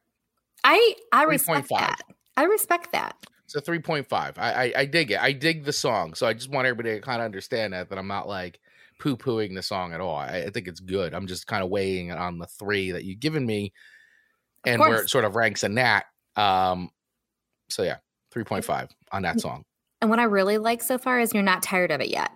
I 0.64 0.96
I 1.12 1.24
respect 1.26 1.70
3.5. 1.70 1.80
that. 1.80 2.02
I 2.36 2.44
respect 2.46 2.92
that. 2.92 3.16
It's 3.44 3.56
a 3.56 3.62
3.5. 3.62 4.08
I, 4.12 4.32
I 4.40 4.74
I 4.78 4.86
dig 4.86 5.12
it. 5.12 5.22
I 5.22 5.32
dig 5.32 5.64
the 5.64 5.72
song. 5.72 6.16
So 6.16 6.26
I 6.26 6.34
just 6.34 6.50
want 6.50 6.66
everybody 6.66 6.96
to 6.96 7.02
kind 7.02 7.22
of 7.22 7.26
understand 7.26 7.74
that 7.74 7.90
that 7.90 8.00
I'm 8.00 8.08
not 8.08 8.28
like 8.28 8.60
poo 9.00 9.16
pooing 9.16 9.54
the 9.54 9.62
song 9.62 9.94
at 9.94 10.02
all. 10.02 10.16
I, 10.16 10.46
I 10.48 10.50
think 10.50 10.68
it's 10.68 10.80
good. 10.80 11.14
I'm 11.14 11.28
just 11.28 11.46
kind 11.46 11.64
of 11.64 11.70
weighing 11.70 12.10
it 12.10 12.18
on 12.18 12.40
the 12.40 12.48
three 12.48 12.92
that 12.92 13.04
you've 13.04 13.20
given 13.20 13.46
me 13.46 13.74
and 14.66 14.80
where 14.80 15.04
it 15.04 15.10
sort 15.10 15.26
of 15.26 15.36
ranks 15.36 15.64
in 15.64 15.76
that. 15.76 16.06
Um 16.36 16.90
so 17.70 17.84
yeah, 17.84 17.98
3.5 18.34 18.90
on 19.12 19.22
that 19.22 19.40
song. 19.40 19.64
And 20.02 20.10
what 20.10 20.20
I 20.20 20.24
really 20.24 20.58
like 20.58 20.82
so 20.82 20.98
far 20.98 21.20
is 21.20 21.34
you're 21.34 21.44
not 21.44 21.62
tired 21.62 21.92
of 21.92 22.02
it 22.02 22.10
yet. 22.10 22.32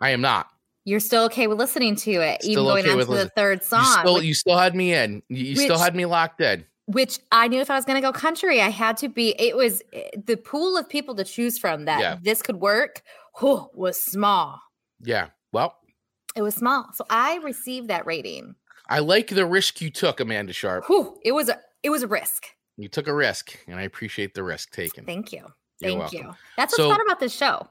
I 0.00 0.10
am 0.10 0.20
not. 0.20 0.48
You're 0.84 1.00
still 1.00 1.24
okay 1.24 1.46
with 1.46 1.58
listening 1.58 1.96
to 1.96 2.10
it, 2.12 2.44
even 2.44 2.64
going 2.64 2.84
okay 2.84 2.92
on 2.92 2.98
to 2.98 3.04
the 3.06 3.28
third 3.30 3.60
You 3.62 3.66
song, 3.66 3.84
still 4.00 4.14
which, 4.16 4.24
you 4.24 4.34
still 4.34 4.58
had 4.58 4.74
me 4.74 4.92
in. 4.92 5.22
You, 5.28 5.44
you 5.44 5.56
still 5.56 5.78
had 5.78 5.94
me 5.96 6.04
locked 6.04 6.40
in. 6.42 6.64
which 6.86 7.18
I 7.32 7.48
knew 7.48 7.60
if 7.60 7.70
I 7.70 7.74
was 7.76 7.84
going 7.86 7.96
to 7.96 8.06
go 8.06 8.12
country, 8.12 8.60
I 8.60 8.68
had 8.68 8.96
to 8.98 9.08
be. 9.08 9.34
It 9.38 9.56
was 9.56 9.82
eh, 9.94 10.10
the 10.26 10.36
pool 10.36 10.76
of 10.76 10.88
people 10.88 11.14
to 11.14 11.24
choose 11.24 11.58
from 11.58 11.86
that 11.86 12.00
Yeah. 12.00 12.18
this 12.22 12.42
could 12.42 12.56
work. 12.60 13.02
whew, 13.40 13.68
was 13.74 14.00
small. 14.00 14.60
Yeah. 15.00 15.28
Well, 15.52 15.76
It 16.36 16.42
was 16.42 16.54
small, 16.54 16.86
so 16.94 17.04
I 17.08 17.36
received 17.38 17.88
that 17.88 18.04
rating. 18.06 18.54
I 18.88 18.98
like 18.98 19.28
the 19.28 19.46
risk 19.46 19.80
you 19.80 19.88
took, 19.90 20.20
Amanda 20.20 20.52
Sharp. 20.52 20.84
Whew, 20.88 21.18
it 21.24 21.32
was 21.32 21.48
a 21.48 21.58
it 21.82 21.88
was 21.90 22.02
a 22.02 22.06
risk. 22.08 22.46
You 22.76 22.88
took 22.88 23.06
a 23.06 23.14
risk, 23.14 23.56
and 23.68 23.78
I 23.78 23.82
appreciate 23.82 24.34
the 24.34 24.42
risk 24.42 24.72
taken. 24.72 25.04
Thank 25.06 25.32
you. 25.32 25.40
You're 25.80 25.90
Thank 25.90 25.98
welcome. 26.00 26.18
you. 26.18 26.34
That's 26.58 26.72
what's 26.72 26.76
So- 26.76 26.90
fun 26.90 27.00
about 27.00 27.20
this 27.20 27.34
show. 27.34 27.66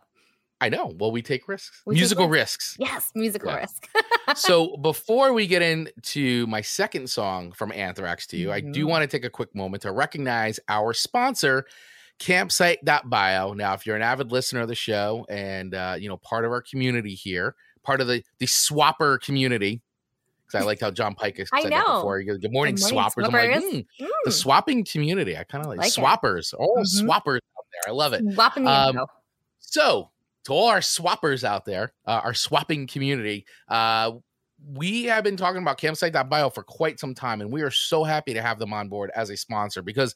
I 0.64 0.70
know. 0.70 0.93
Well, 0.97 1.11
we 1.11 1.22
take 1.22 1.49
risks. 1.49 1.82
We 1.86 1.95
take 1.95 1.99
Musical 1.99 2.30
risks. 2.30 2.78
Yes, 2.80 3.11
musical 3.16 3.49
Yeah. 3.51 3.57
risk. 3.57 3.89
so 4.38 4.78
before 4.78 5.34
we 5.34 5.45
get 5.45 5.61
into 5.61 6.47
my 6.47 6.61
second 6.61 7.09
song 7.09 7.51
from 7.51 7.74
Anthrax 7.74 8.26
to 8.28 8.38
you, 8.38 8.49
I 8.49 8.61
do 8.61 8.86
Mhm. 8.86 8.89
want 8.89 9.01
to 9.03 9.07
take 9.07 9.26
a 9.26 9.30
quick 9.30 9.53
moment 9.53 9.84
to 9.84 9.91
recognize 9.91 10.61
our 10.70 10.93
sponsor, 10.93 11.66
campsite.bio. 12.18 13.53
Now, 13.53 13.74
if 13.74 13.86
you're 13.86 13.97
an 13.97 14.01
avid 14.01 14.32
listener 14.32 14.61
of 14.61 14.70
the 14.70 14.76
show 14.76 15.26
and 15.30 15.76
uh, 15.76 15.95
you 15.99 16.07
know, 16.07 16.16
part 16.18 16.45
of 16.45 16.51
our 16.51 16.61
community 16.61 17.14
here, 17.14 17.55
part 17.84 17.99
of 17.99 18.07
the 18.07 18.24
the 18.39 18.45
swapper 18.45 19.20
community. 19.22 19.82
Because 20.47 20.61
I 20.61 20.66
like 20.66 20.80
how 20.80 20.91
John 20.91 21.16
Pike 21.16 21.38
has 21.39 21.49
I 21.53 21.64
said 21.64 21.72
that 21.74 21.86
know. 21.88 21.95
before. 21.95 22.20
He 22.20 22.26
goes, 22.26 22.38
Good 22.38 22.53
morning, 22.53 22.76
Good 22.76 22.91
morning, 22.93 22.99
swappers. 22.99 23.26
I'm 23.26 23.32
like, 23.34 23.49
swappers." 23.49 23.86
"Hmm, 23.99 24.05
the 24.26 24.30
Mm, 24.32 24.34
swapping 24.34 24.86
community. 24.86 25.36
I 25.38 25.43
kind 25.43 25.64
of 25.66 25.70
like, 25.70 25.80
Like 25.80 25.97
it. 25.97 25.99
swappers. 26.01 26.53
Oh, 26.57 26.78
Mhm. 26.78 27.03
swappers 27.05 27.38
out 27.57 27.66
there. 27.74 27.88
I 27.88 27.91
love 27.91 28.14
it. 28.14 28.24
Swapping 28.34 28.64
the 28.64 28.72
Um. 28.72 29.05
So, 29.59 30.11
to 30.46 30.54
all 30.54 30.68
our 30.68 30.80
swappers 30.80 31.44
out 31.44 31.66
there, 31.66 31.94
uh, 32.06 32.22
our 32.24 32.34
swapping 32.34 32.88
community, 32.88 33.46
uh, 33.70 34.12
we 34.74 35.04
have 35.04 35.24
been 35.24 35.36
talking 35.38 35.62
about 35.62 35.78
campsite.bio 35.78 36.50
for 36.50 36.64
quite 36.64 37.00
some 37.00 37.14
time, 37.14 37.41
and 37.41 37.52
we 37.52 37.62
are 37.62 37.72
so 37.72 38.04
happy 38.04 38.34
to 38.34 38.41
have 38.41 38.60
them 38.60 38.74
on 38.74 38.88
board 38.88 39.12
as 39.16 39.30
a 39.30 39.38
sponsor 39.38 39.82
because 39.82 40.16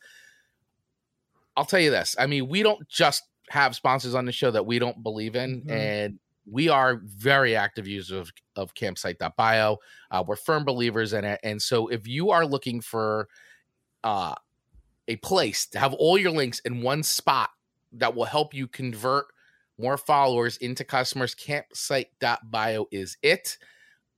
I'll 1.55 1.65
tell 1.65 1.79
you 1.79 1.91
this 1.91 2.15
I 2.17 2.27
mean, 2.27 2.47
we 2.47 2.63
don't 2.63 2.87
just 2.87 3.23
have 3.49 3.75
sponsors 3.75 4.15
on 4.15 4.25
the 4.25 4.31
show 4.31 4.51
that 4.51 4.65
we 4.65 4.79
don't 4.79 5.01
believe 5.03 5.35
in, 5.35 5.61
Mhm. 5.63 5.71
and 5.71 6.19
we 6.49 6.69
are 6.69 7.01
very 7.03 7.57
active 7.57 7.87
users 7.87 8.17
of, 8.19 8.31
of 8.55 8.73
campsite.bio. 8.73 9.77
Uh, 10.11 10.23
we're 10.25 10.37
firm 10.37 10.63
believers 10.63 11.11
in 11.11 11.25
it. 11.25 11.39
And 11.43 11.61
so, 11.61 11.87
if 11.89 12.07
you 12.07 12.31
are 12.31 12.45
looking 12.45 12.79
for 12.79 13.27
uh, 14.03 14.33
a 15.09 15.17
place 15.17 15.65
to 15.67 15.79
have 15.79 15.93
all 15.93 16.17
your 16.17 16.31
links 16.31 16.59
in 16.59 16.81
one 16.81 17.03
spot 17.03 17.49
that 17.93 18.15
will 18.15 18.25
help 18.25 18.53
you 18.53 18.67
convert 18.67 19.25
more 19.77 19.97
followers 19.97 20.57
into 20.57 20.83
customers. 20.83 21.35
Campsite.bio 21.35 22.87
is 22.91 23.17
it. 23.21 23.57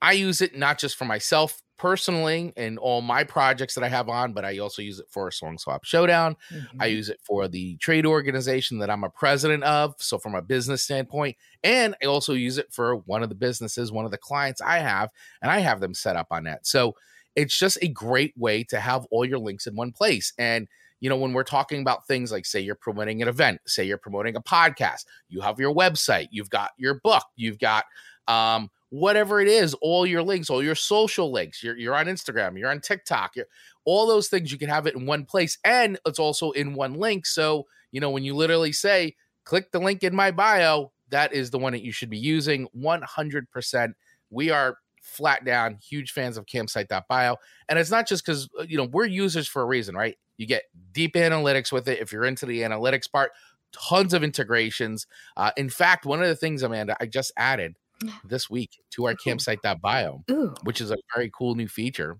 I 0.02 0.14
use 0.14 0.42
it 0.42 0.56
not 0.58 0.80
just 0.80 0.96
for 0.98 1.06
myself 1.06 1.62
personally 1.78 2.54
and 2.58 2.78
all 2.80 3.02
my 3.02 3.24
projects 3.24 3.76
that 3.76 3.84
I 3.84 3.90
have 3.90 4.10
on, 4.10 4.34
but 4.34 4.46
I 4.46 4.58
also 4.60 4.82
use 4.82 5.00
it 5.00 5.08
for 5.10 5.28
a 5.30 5.32
Song 5.32 5.58
Swap 5.58 5.84
Showdown. 5.86 6.36
I 6.80 6.88
Mhm. 6.88 6.88
use 6.88 7.10
it 7.10 7.20
for 7.24 7.48
the 7.48 7.78
trade 7.78 8.06
organization 8.06 8.80
that 8.80 8.90
I'm 8.90 9.04
a 9.04 9.10
president 9.10 9.64
of. 9.64 9.96
So, 10.00 10.18
from 10.18 10.36
a 10.36 10.42
business 10.42 10.84
standpoint, 10.84 11.38
and 11.64 11.96
I 12.04 12.06
also 12.08 12.34
use 12.34 12.58
it 12.58 12.74
for 12.74 12.98
one 12.98 13.24
of 13.24 13.30
the 13.30 13.36
businesses, 13.36 13.92
one 13.92 14.06
of 14.06 14.12
the 14.12 14.18
clients 14.18 14.62
I 14.62 14.80
have, 14.80 15.10
and 15.42 15.52
I 15.52 15.60
have 15.60 15.80
them 15.82 15.94
set 15.94 16.16
up 16.16 16.28
on 16.32 16.44
that. 16.46 16.66
So, 16.68 16.96
it's 17.36 17.58
just 17.58 17.78
a 17.82 17.88
great 17.88 18.34
way 18.38 18.64
to 18.66 18.80
have 18.80 19.06
all 19.12 19.24
your 19.26 19.40
links 19.40 19.68
in 19.68 19.76
one 19.76 19.92
place. 19.94 20.34
And 20.38 20.68
you 21.00 21.10
know, 21.10 21.18
when 21.18 21.34
we're 21.34 21.44
talking 21.44 21.82
about 21.82 22.06
things 22.08 22.32
like, 22.32 22.46
say, 22.46 22.60
you're 22.60 22.76
promoting 22.76 23.22
an 23.22 23.28
event, 23.28 23.62
say 23.66 23.84
you're 23.84 23.98
promoting 23.98 24.36
a 24.36 24.42
podcast, 24.42 25.06
you 25.30 25.42
have 25.42 25.60
your 25.60 25.74
website, 25.74 26.28
you've 26.32 26.50
got 26.50 26.72
your 26.78 26.96
book, 26.96 27.24
you've 27.36 27.60
got 27.60 27.86
um, 28.28 28.70
whatever 28.90 29.40
it 29.40 29.48
is, 29.48 29.74
all 29.76 30.06
your 30.06 30.22
links, 30.22 30.50
all 30.50 30.64
your 30.64 30.76
social 30.76 31.32
links, 31.32 31.64
you're, 31.64 31.78
you're 31.78 31.96
on 31.96 32.08
Instagram, 32.08 32.58
you're 32.58 32.70
on 32.70 32.82
TikTok, 32.82 33.36
you're, 33.36 33.48
all 33.86 34.08
those 34.08 34.28
things, 34.28 34.52
you 34.52 34.58
can 34.58 34.70
have 34.70 34.88
it 34.88 34.96
in 34.96 35.06
one 35.06 35.26
place 35.26 35.58
and 35.64 35.98
it's 36.06 36.20
also 36.20 36.52
in 36.52 36.74
one 36.74 36.94
link. 36.94 37.26
So, 37.26 37.66
you 37.92 38.02
know, 38.02 38.10
when 38.10 38.24
you 38.24 38.36
literally 38.36 38.72
say, 38.72 39.16
click 39.46 39.72
the 39.72 39.80
link 39.80 40.04
in 40.04 40.16
my 40.16 40.32
bio, 40.32 40.92
that 41.10 41.34
is 41.34 41.50
the 41.50 41.58
one 41.58 41.74
that 41.74 41.84
you 41.84 41.92
should 41.92 42.10
be 42.10 42.18
using 42.18 42.68
100%. 42.78 43.94
We 44.30 44.52
are 44.52 44.78
flat 45.02 45.44
down 45.44 45.78
huge 45.82 46.12
fans 46.12 46.38
of 46.38 46.46
campsite.bio. 46.46 47.36
And 47.68 47.80
it's 47.80 47.90
not 47.90 48.08
just 48.08 48.24
because, 48.24 48.48
you 48.68 48.78
know, 48.78 48.86
we're 48.86 49.06
users 49.06 49.48
for 49.48 49.62
a 49.62 49.66
reason, 49.66 49.96
right? 49.96 50.18
You 50.40 50.48
get 50.48 50.64
deep 50.94 51.16
analytics 51.16 51.70
with 51.70 51.88
it 51.90 52.00
if 52.00 52.14
you're 52.14 52.24
into 52.24 52.46
the 52.46 52.62
analytics 52.62 53.12
part, 53.12 53.32
tons 53.74 54.14
of 54.14 54.24
integrations. 54.24 55.06
Uh, 55.36 55.52
in 55.58 55.70
fact, 55.70 56.06
one 56.06 56.22
of 56.22 56.30
the 56.30 56.36
things, 56.36 56.64
Amanda, 56.64 56.96
I 57.00 57.08
just 57.08 57.34
added 57.36 57.76
this 58.24 58.50
week 58.50 58.82
to 58.92 59.06
our 59.06 59.12
Ooh. 59.12 59.18
campsite.bio, 59.22 60.24
Ooh. 60.32 60.54
which 60.64 60.80
is 60.80 60.92
a 60.92 60.98
very 61.14 61.30
cool 61.38 61.56
new 61.56 61.68
feature, 61.68 62.20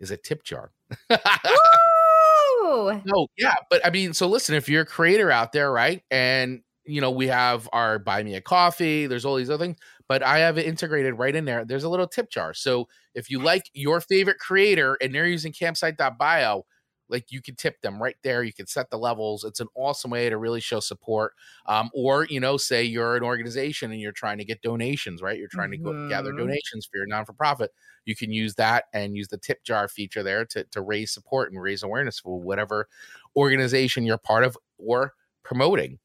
is 0.00 0.10
a 0.10 0.16
tip 0.16 0.42
jar. 0.42 0.72
Woo! 1.10 3.00
No, 3.04 3.28
yeah, 3.38 3.54
but 3.70 3.86
I 3.86 3.90
mean, 3.90 4.14
so 4.14 4.26
listen, 4.26 4.56
if 4.56 4.68
you're 4.68 4.82
a 4.82 4.86
creator 4.86 5.30
out 5.30 5.52
there, 5.52 5.70
right? 5.70 6.02
And 6.10 6.62
you 6.84 7.00
know, 7.00 7.12
we 7.12 7.28
have 7.28 7.68
our 7.72 8.00
buy 8.00 8.22
me 8.24 8.34
a 8.34 8.40
coffee, 8.40 9.06
there's 9.06 9.24
all 9.24 9.36
these 9.36 9.48
other 9.50 9.64
things, 9.64 9.76
but 10.08 10.24
I 10.24 10.38
have 10.38 10.58
it 10.58 10.66
integrated 10.66 11.18
right 11.18 11.36
in 11.36 11.44
there. 11.44 11.64
There's 11.64 11.84
a 11.84 11.88
little 11.88 12.08
tip 12.08 12.30
jar. 12.30 12.52
So 12.52 12.88
if 13.14 13.30
you 13.30 13.38
like 13.38 13.70
your 13.74 14.00
favorite 14.00 14.38
creator 14.38 14.98
and 15.00 15.14
they're 15.14 15.26
using 15.26 15.52
campsite.bio, 15.52 16.64
like 17.10 17.32
you 17.32 17.42
can 17.42 17.56
tip 17.56 17.80
them 17.80 18.02
right 18.02 18.16
there. 18.22 18.42
You 18.42 18.52
can 18.52 18.66
set 18.66 18.90
the 18.90 18.98
levels. 18.98 19.44
It's 19.44 19.60
an 19.60 19.68
awesome 19.74 20.10
way 20.10 20.30
to 20.30 20.38
really 20.38 20.60
show 20.60 20.80
support. 20.80 21.34
Um, 21.66 21.90
or, 21.94 22.26
you 22.26 22.40
know, 22.40 22.56
say 22.56 22.84
you're 22.84 23.16
an 23.16 23.22
organization 23.22 23.90
and 23.90 24.00
you're 24.00 24.12
trying 24.12 24.38
to 24.38 24.44
get 24.44 24.62
donations, 24.62 25.20
right? 25.20 25.38
You're 25.38 25.48
trying 25.48 25.70
to 25.72 25.76
go 25.76 26.08
gather 26.08 26.32
donations 26.32 26.86
for 26.86 26.96
your 26.96 27.06
non 27.06 27.24
for 27.24 27.32
profit. 27.32 27.72
You 28.04 28.16
can 28.16 28.32
use 28.32 28.54
that 28.54 28.84
and 28.94 29.16
use 29.16 29.28
the 29.28 29.38
tip 29.38 29.62
jar 29.64 29.88
feature 29.88 30.22
there 30.22 30.44
to, 30.46 30.64
to 30.64 30.80
raise 30.80 31.12
support 31.12 31.52
and 31.52 31.60
raise 31.60 31.82
awareness 31.82 32.18
for 32.18 32.40
whatever 32.40 32.88
organization 33.36 34.04
you're 34.04 34.18
part 34.18 34.44
of 34.44 34.56
or 34.78 35.14
promoting. 35.42 35.98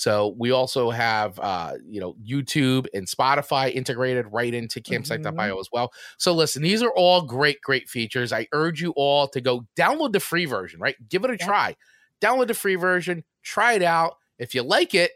So 0.00 0.34
we 0.38 0.50
also 0.50 0.88
have 0.88 1.38
uh, 1.38 1.74
you 1.86 2.00
know 2.00 2.14
YouTube 2.26 2.86
and 2.94 3.06
Spotify 3.06 3.70
integrated 3.70 4.24
right 4.32 4.54
into 4.54 4.80
campsite.bio 4.80 5.60
as 5.60 5.68
well. 5.70 5.92
So 6.16 6.32
listen, 6.32 6.62
these 6.62 6.82
are 6.82 6.90
all 6.96 7.20
great, 7.20 7.60
great 7.60 7.86
features. 7.86 8.32
I 8.32 8.46
urge 8.52 8.80
you 8.80 8.94
all 8.96 9.28
to 9.28 9.42
go 9.42 9.66
download 9.76 10.12
the 10.12 10.20
free 10.20 10.46
version, 10.46 10.80
right? 10.80 10.96
Give 11.10 11.22
it 11.24 11.30
a 11.30 11.36
Yeah. 11.38 11.44
try. 11.46 11.76
Download 12.18 12.46
the 12.46 12.54
free 12.54 12.76
version, 12.76 13.24
try 13.42 13.74
it 13.74 13.82
out. 13.82 14.16
If 14.38 14.54
you 14.54 14.62
like 14.62 14.94
it, 14.94 15.10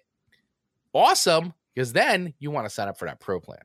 awesome, 0.92 1.54
because 1.74 1.94
then 1.94 2.34
you 2.38 2.50
want 2.50 2.66
to 2.66 2.70
sign 2.70 2.88
up 2.88 2.98
for 2.98 3.06
that 3.06 3.20
pro 3.20 3.40
plan. 3.40 3.62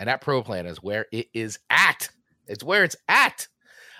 And 0.00 0.08
that 0.08 0.22
pro 0.22 0.42
plan 0.42 0.66
is 0.66 0.82
where 0.82 1.06
it 1.12 1.28
is 1.32 1.60
at. 1.70 2.08
It's 2.48 2.64
where 2.64 2.82
it's 2.82 2.96
at. 3.08 3.46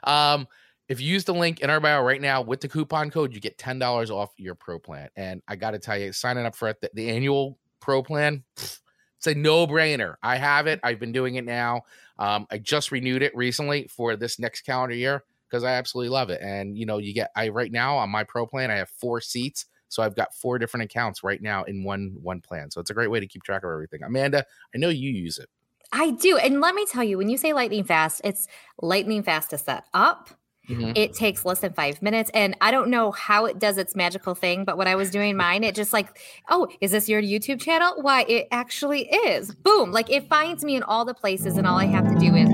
Um, 0.02 0.48
if 0.92 1.00
you 1.00 1.10
use 1.10 1.24
the 1.24 1.32
link 1.32 1.60
in 1.60 1.70
our 1.70 1.80
bio 1.80 2.02
right 2.02 2.20
now 2.20 2.42
with 2.42 2.60
the 2.60 2.68
coupon 2.68 3.10
code, 3.10 3.32
you 3.32 3.40
get 3.40 3.56
ten 3.56 3.78
dollars 3.78 4.10
off 4.10 4.30
your 4.36 4.54
pro 4.54 4.78
plan. 4.78 5.08
And 5.16 5.42
I 5.48 5.56
got 5.56 5.70
to 5.70 5.78
tell 5.78 5.96
you, 5.96 6.12
signing 6.12 6.44
up 6.44 6.54
for 6.54 6.74
the, 6.80 6.90
the 6.92 7.08
annual 7.08 7.58
pro 7.80 8.02
plan, 8.02 8.44
pff, 8.56 8.78
it's 9.16 9.26
a 9.26 9.34
no 9.34 9.66
brainer. 9.66 10.16
I 10.22 10.36
have 10.36 10.66
it. 10.66 10.80
I've 10.82 11.00
been 11.00 11.12
doing 11.12 11.36
it 11.36 11.46
now. 11.46 11.82
Um, 12.18 12.46
I 12.50 12.58
just 12.58 12.92
renewed 12.92 13.22
it 13.22 13.34
recently 13.34 13.88
for 13.88 14.16
this 14.16 14.38
next 14.38 14.62
calendar 14.62 14.94
year 14.94 15.24
because 15.48 15.64
I 15.64 15.72
absolutely 15.72 16.10
love 16.10 16.28
it. 16.28 16.42
And 16.42 16.76
you 16.76 16.84
know, 16.84 16.98
you 16.98 17.14
get 17.14 17.30
I 17.34 17.48
right 17.48 17.72
now 17.72 17.96
on 17.96 18.10
my 18.10 18.24
pro 18.24 18.46
plan, 18.46 18.70
I 18.70 18.76
have 18.76 18.90
four 18.90 19.22
seats. 19.22 19.64
So 19.88 20.02
I've 20.02 20.14
got 20.14 20.34
four 20.34 20.58
different 20.58 20.84
accounts 20.84 21.24
right 21.24 21.40
now 21.40 21.64
in 21.64 21.84
one 21.84 22.16
one 22.20 22.42
plan. 22.42 22.70
So 22.70 22.82
it's 22.82 22.90
a 22.90 22.94
great 22.94 23.10
way 23.10 23.18
to 23.18 23.26
keep 23.26 23.44
track 23.44 23.64
of 23.64 23.70
everything. 23.70 24.02
Amanda, 24.02 24.44
I 24.74 24.78
know 24.78 24.90
you 24.90 25.10
use 25.10 25.38
it. 25.38 25.48
I 25.90 26.10
do. 26.10 26.36
And 26.36 26.60
let 26.60 26.74
me 26.74 26.84
tell 26.84 27.04
you, 27.04 27.16
when 27.16 27.30
you 27.30 27.38
say 27.38 27.54
lightning 27.54 27.84
fast, 27.84 28.20
it's 28.24 28.46
lightning 28.80 29.22
fast 29.22 29.50
to 29.50 29.58
set 29.58 29.84
up. 29.94 30.30
Mhm. 30.68 30.92
It 30.96 31.12
takes 31.14 31.44
less 31.44 31.60
than 31.60 31.72
five 31.72 32.00
minutes. 32.02 32.30
And 32.34 32.56
I 32.60 32.70
don't 32.70 32.88
know 32.88 33.10
how 33.10 33.46
it 33.46 33.58
does 33.58 33.78
its 33.78 33.96
magical 33.96 34.34
thing, 34.34 34.64
but 34.64 34.76
when 34.76 34.86
I 34.86 34.94
was 34.94 35.10
doing 35.10 35.36
mine, 35.44 35.64
it 35.64 35.74
just 35.74 35.92
like, 35.92 36.18
oh, 36.50 36.68
is 36.80 36.92
this 36.92 37.08
your 37.08 37.20
YouTube 37.20 37.60
channel? 37.60 37.94
Why, 38.00 38.22
it 38.28 38.48
actually 38.52 39.08
is. 39.10 39.54
Boom. 39.54 39.90
Like 39.92 40.10
it 40.10 40.28
finds 40.28 40.64
me 40.64 40.76
in 40.76 40.82
all 40.84 41.04
the 41.04 41.14
places, 41.14 41.56
and 41.56 41.66
all 41.66 41.78
I 41.78 41.86
have 41.86 42.08
to 42.08 42.14
do 42.18 42.34
is 42.36 42.48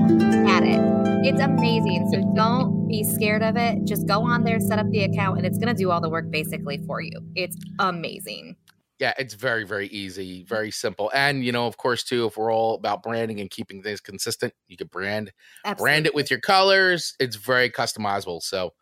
add 0.49 0.63
it. 0.63 0.79
It's 1.25 1.39
amazing. 1.41 2.09
So 2.11 2.33
don't 2.35 2.87
be 2.87 3.03
scared 3.03 3.43
of 3.43 3.57
it. 3.57 3.83
Just 3.85 4.07
go 4.07 4.21
on 4.21 4.43
there, 4.43 4.59
set 4.59 4.79
up 4.79 4.89
the 4.89 5.03
account, 5.03 5.37
and 5.37 5.45
it's 5.45 5.57
going 5.57 5.67
to 5.67 5.79
do 5.79 5.91
all 5.91 6.01
the 6.01 6.09
work 6.09 6.31
basically 6.31 6.77
for 6.87 7.01
you. 7.01 7.11
It's 7.35 7.57
amazing. 7.77 8.55
Yeah, 8.99 9.13
it's 9.17 9.33
very, 9.33 9.63
very 9.63 9.87
easy, 9.87 10.43
mm. 10.43 10.47
very 10.47 10.71
simple. 10.71 11.09
And, 11.13 11.43
you 11.43 11.51
know, 11.51 11.65
of 11.65 11.77
course, 11.77 12.03
too, 12.03 12.25
if 12.25 12.37
we're 12.37 12.53
all 12.53 12.75
about 12.75 13.01
branding 13.01 13.39
and 13.39 13.49
keeping 13.49 13.81
things 13.81 14.01
consistent, 14.01 14.53
you 14.67 14.75
can 14.75 14.87
brand 14.87 15.31
brand 15.77 16.05
it 16.05 16.13
with 16.13 16.29
your 16.29 16.41
colors. 16.41 17.15
It's 17.19 17.37
very 17.37 17.69
customizable. 17.69 18.41
So 18.41 18.73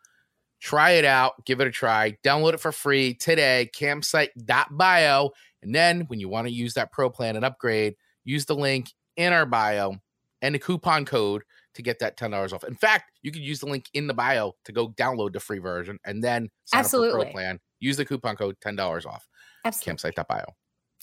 try 0.60 0.92
it 0.92 1.04
out, 1.04 1.44
give 1.44 1.60
it 1.60 1.68
a 1.68 1.70
try, 1.70 2.16
download 2.24 2.54
it 2.54 2.60
for 2.60 2.72
free 2.72 3.14
today, 3.14 3.70
campsite.bio. 3.74 5.30
And 5.62 5.74
then 5.74 6.02
when 6.08 6.20
you 6.20 6.28
want 6.28 6.48
to 6.48 6.52
use 6.52 6.74
that 6.74 6.92
pro 6.92 7.10
plan 7.10 7.36
and 7.36 7.44
upgrade, 7.44 7.94
use 8.24 8.44
the 8.44 8.56
link 8.56 8.92
in 9.16 9.32
our 9.32 9.46
bio 9.46 9.96
and 10.42 10.54
the 10.54 10.58
coupon 10.58 11.04
code 11.04 11.42
to 11.74 11.82
get 11.82 12.00
that 12.00 12.18
$10 12.18 12.52
off. 12.52 12.64
In 12.64 12.74
fact, 12.74 13.12
you 13.22 13.30
can 13.30 13.42
use 13.42 13.60
the 13.60 13.66
link 13.66 13.86
in 13.94 14.08
the 14.08 14.14
bio 14.14 14.54
to 14.64 14.72
go 14.72 14.88
download 14.88 15.32
the 15.32 15.40
free 15.40 15.58
version 15.58 15.98
and 16.04 16.22
then 16.22 16.48
sign 16.64 16.80
Absolutely. 16.80 17.08
up 17.10 17.14
for 17.14 17.24
pro 17.24 17.32
plan. 17.32 17.60
Use 17.80 17.96
the 17.96 18.04
coupon 18.04 18.36
code 18.36 18.56
$10 18.60 19.06
off. 19.06 19.28
Absolutely. 19.64 20.12
Campsite.bio. 20.12 20.44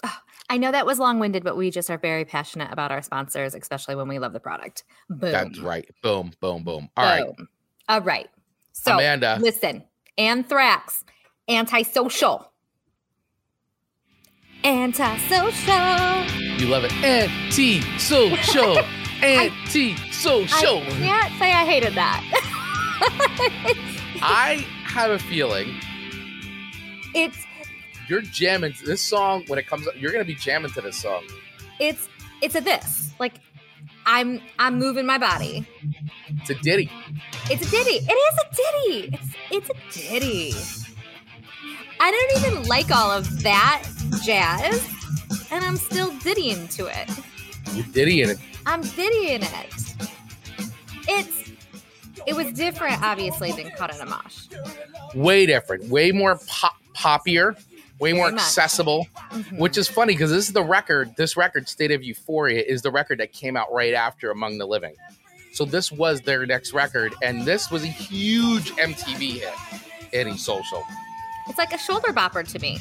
Ah, 0.03 0.21
I 0.49 0.57
know 0.57 0.71
that 0.71 0.85
was 0.85 0.99
long 0.99 1.19
winded, 1.19 1.43
but 1.43 1.57
we 1.57 1.71
just 1.71 1.89
are 1.89 1.97
very 1.97 2.25
passionate 2.25 2.71
about 2.71 2.91
our 2.91 3.01
sponsors, 3.01 3.55
especially 3.55 3.95
when 3.95 4.07
we 4.07 4.19
love 4.19 4.33
the 4.33 4.39
product. 4.39 4.83
Boom. 5.09 5.31
That's 5.31 5.59
right. 5.59 5.89
Boom, 6.01 6.31
boom, 6.39 6.63
boom. 6.63 6.89
All 6.97 7.05
right. 7.05 7.37
Boom. 7.37 7.47
All 7.87 8.01
right. 8.01 8.29
So 8.73 8.93
Amanda. 8.93 9.37
listen, 9.39 9.83
anthrax, 10.17 11.03
antisocial. 11.47 12.51
Antisocial. 14.63 16.25
You 16.57 16.67
love 16.67 16.83
it. 16.83 16.91
Anti-social. 17.03 18.79
Anti-social. 19.23 20.77
I 20.79 20.89
can't 20.97 21.33
say 21.39 21.51
I 21.51 21.65
hated 21.65 21.93
that. 21.93 22.21
I 24.21 24.65
have 24.85 25.11
a 25.11 25.19
feeling 25.19 25.79
it's 27.15 27.37
you're 28.07 28.21
jamming 28.21 28.73
to 28.73 28.85
this 28.85 29.01
song 29.01 29.43
when 29.47 29.57
it 29.57 29.67
comes 29.67 29.87
up. 29.87 29.95
You're 29.97 30.11
gonna 30.11 30.25
be 30.25 30.35
jamming 30.35 30.71
to 30.71 30.81
this 30.81 30.97
song. 30.97 31.23
it's 31.79 32.07
it's 32.41 32.55
a 32.55 32.61
this. 32.61 33.11
Like 33.19 33.39
I'm 34.05 34.41
I'm 34.59 34.77
moving 34.77 35.05
my 35.05 35.17
body. 35.17 35.65
It's 36.27 36.49
a 36.49 36.55
ditty. 36.55 36.91
It's 37.49 37.65
a 37.65 37.71
ditty. 37.71 38.05
It 38.07 38.11
is 38.11 38.37
a 38.37 38.55
ditty. 38.55 39.17
It's 39.17 39.35
it's 39.51 39.69
a 39.69 40.09
ditty. 40.09 40.53
I 41.99 42.11
don't 42.11 42.45
even 42.45 42.67
like 42.67 42.91
all 42.91 43.09
of 43.09 43.41
that 43.43 43.83
jazz, 44.23 44.87
and 45.49 45.63
I'm 45.63 45.77
still 45.77 46.11
dittying 46.11 46.69
to 46.75 46.85
it. 46.87 47.09
You're 47.73 47.85
dittying 47.85 48.27
it. 48.27 48.37
I'm 48.65 48.83
dittying 48.83 49.41
it. 49.41 49.95
It's 51.07 51.51
it 52.27 52.35
was 52.35 52.51
different, 52.53 53.01
obviously, 53.01 53.51
than 53.51 53.71
Caught 53.71 53.95
in 53.95 54.01
a 54.01 54.05
Mosh. 54.05 54.47
Way 55.13 55.45
different. 55.45 55.85
Way 55.85 56.11
more 56.11 56.39
pop 56.47 56.75
poppier. 56.95 57.55
Way 57.99 58.11
more 58.13 58.29
much. 58.29 58.41
accessible. 58.41 59.07
Mhm. 59.31 59.57
Which 59.59 59.77
is 59.77 59.87
funny 59.87 60.13
because 60.13 60.29
this 60.29 60.47
is 60.47 60.53
the 60.53 60.63
record. 60.63 61.15
This 61.17 61.37
record, 61.37 61.69
State 61.69 61.91
of 61.91 62.03
Euphoria, 62.03 62.61
is 62.61 62.81
the 62.81 62.91
record 62.91 63.19
that 63.19 63.31
came 63.31 63.55
out 63.55 63.71
right 63.71 63.93
after 63.93 64.31
Among 64.31 64.57
the 64.57 64.65
Living. 64.65 64.95
So 65.53 65.63
this 65.63 65.91
was 65.93 66.19
their 66.21 66.45
next 66.45 66.73
record, 66.73 67.13
and 67.21 67.43
this 67.43 67.71
was 67.71 67.83
a 67.83 67.87
huge 67.87 68.71
MTV 68.71 69.39
hit. 69.39 69.53
Eddie 70.11 70.37
Social. 70.37 70.83
It's 71.47 71.57
like 71.57 71.71
a 71.73 71.77
shoulder 71.77 72.11
bopper 72.11 72.45
to 72.45 72.59
me. 72.59 72.77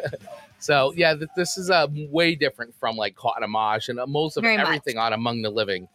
So 0.62 0.92
yeah, 0.94 1.14
th- 1.14 1.30
this 1.36 1.56
is 1.56 1.70
uh, 1.70 1.86
way 2.10 2.34
different 2.34 2.74
from 2.78 2.94
like 2.96 3.14
Caught 3.16 3.38
in 3.38 3.44
a 3.44 3.48
Mosh 3.48 3.88
and 3.88 3.98
uh, 3.98 4.06
most 4.06 4.36
of 4.36 4.42
Very 4.42 4.58
much. 4.58 4.66
everything 4.66 4.98
on 4.98 5.14
Among 5.14 5.40
the 5.40 5.48
Living. 5.48 5.88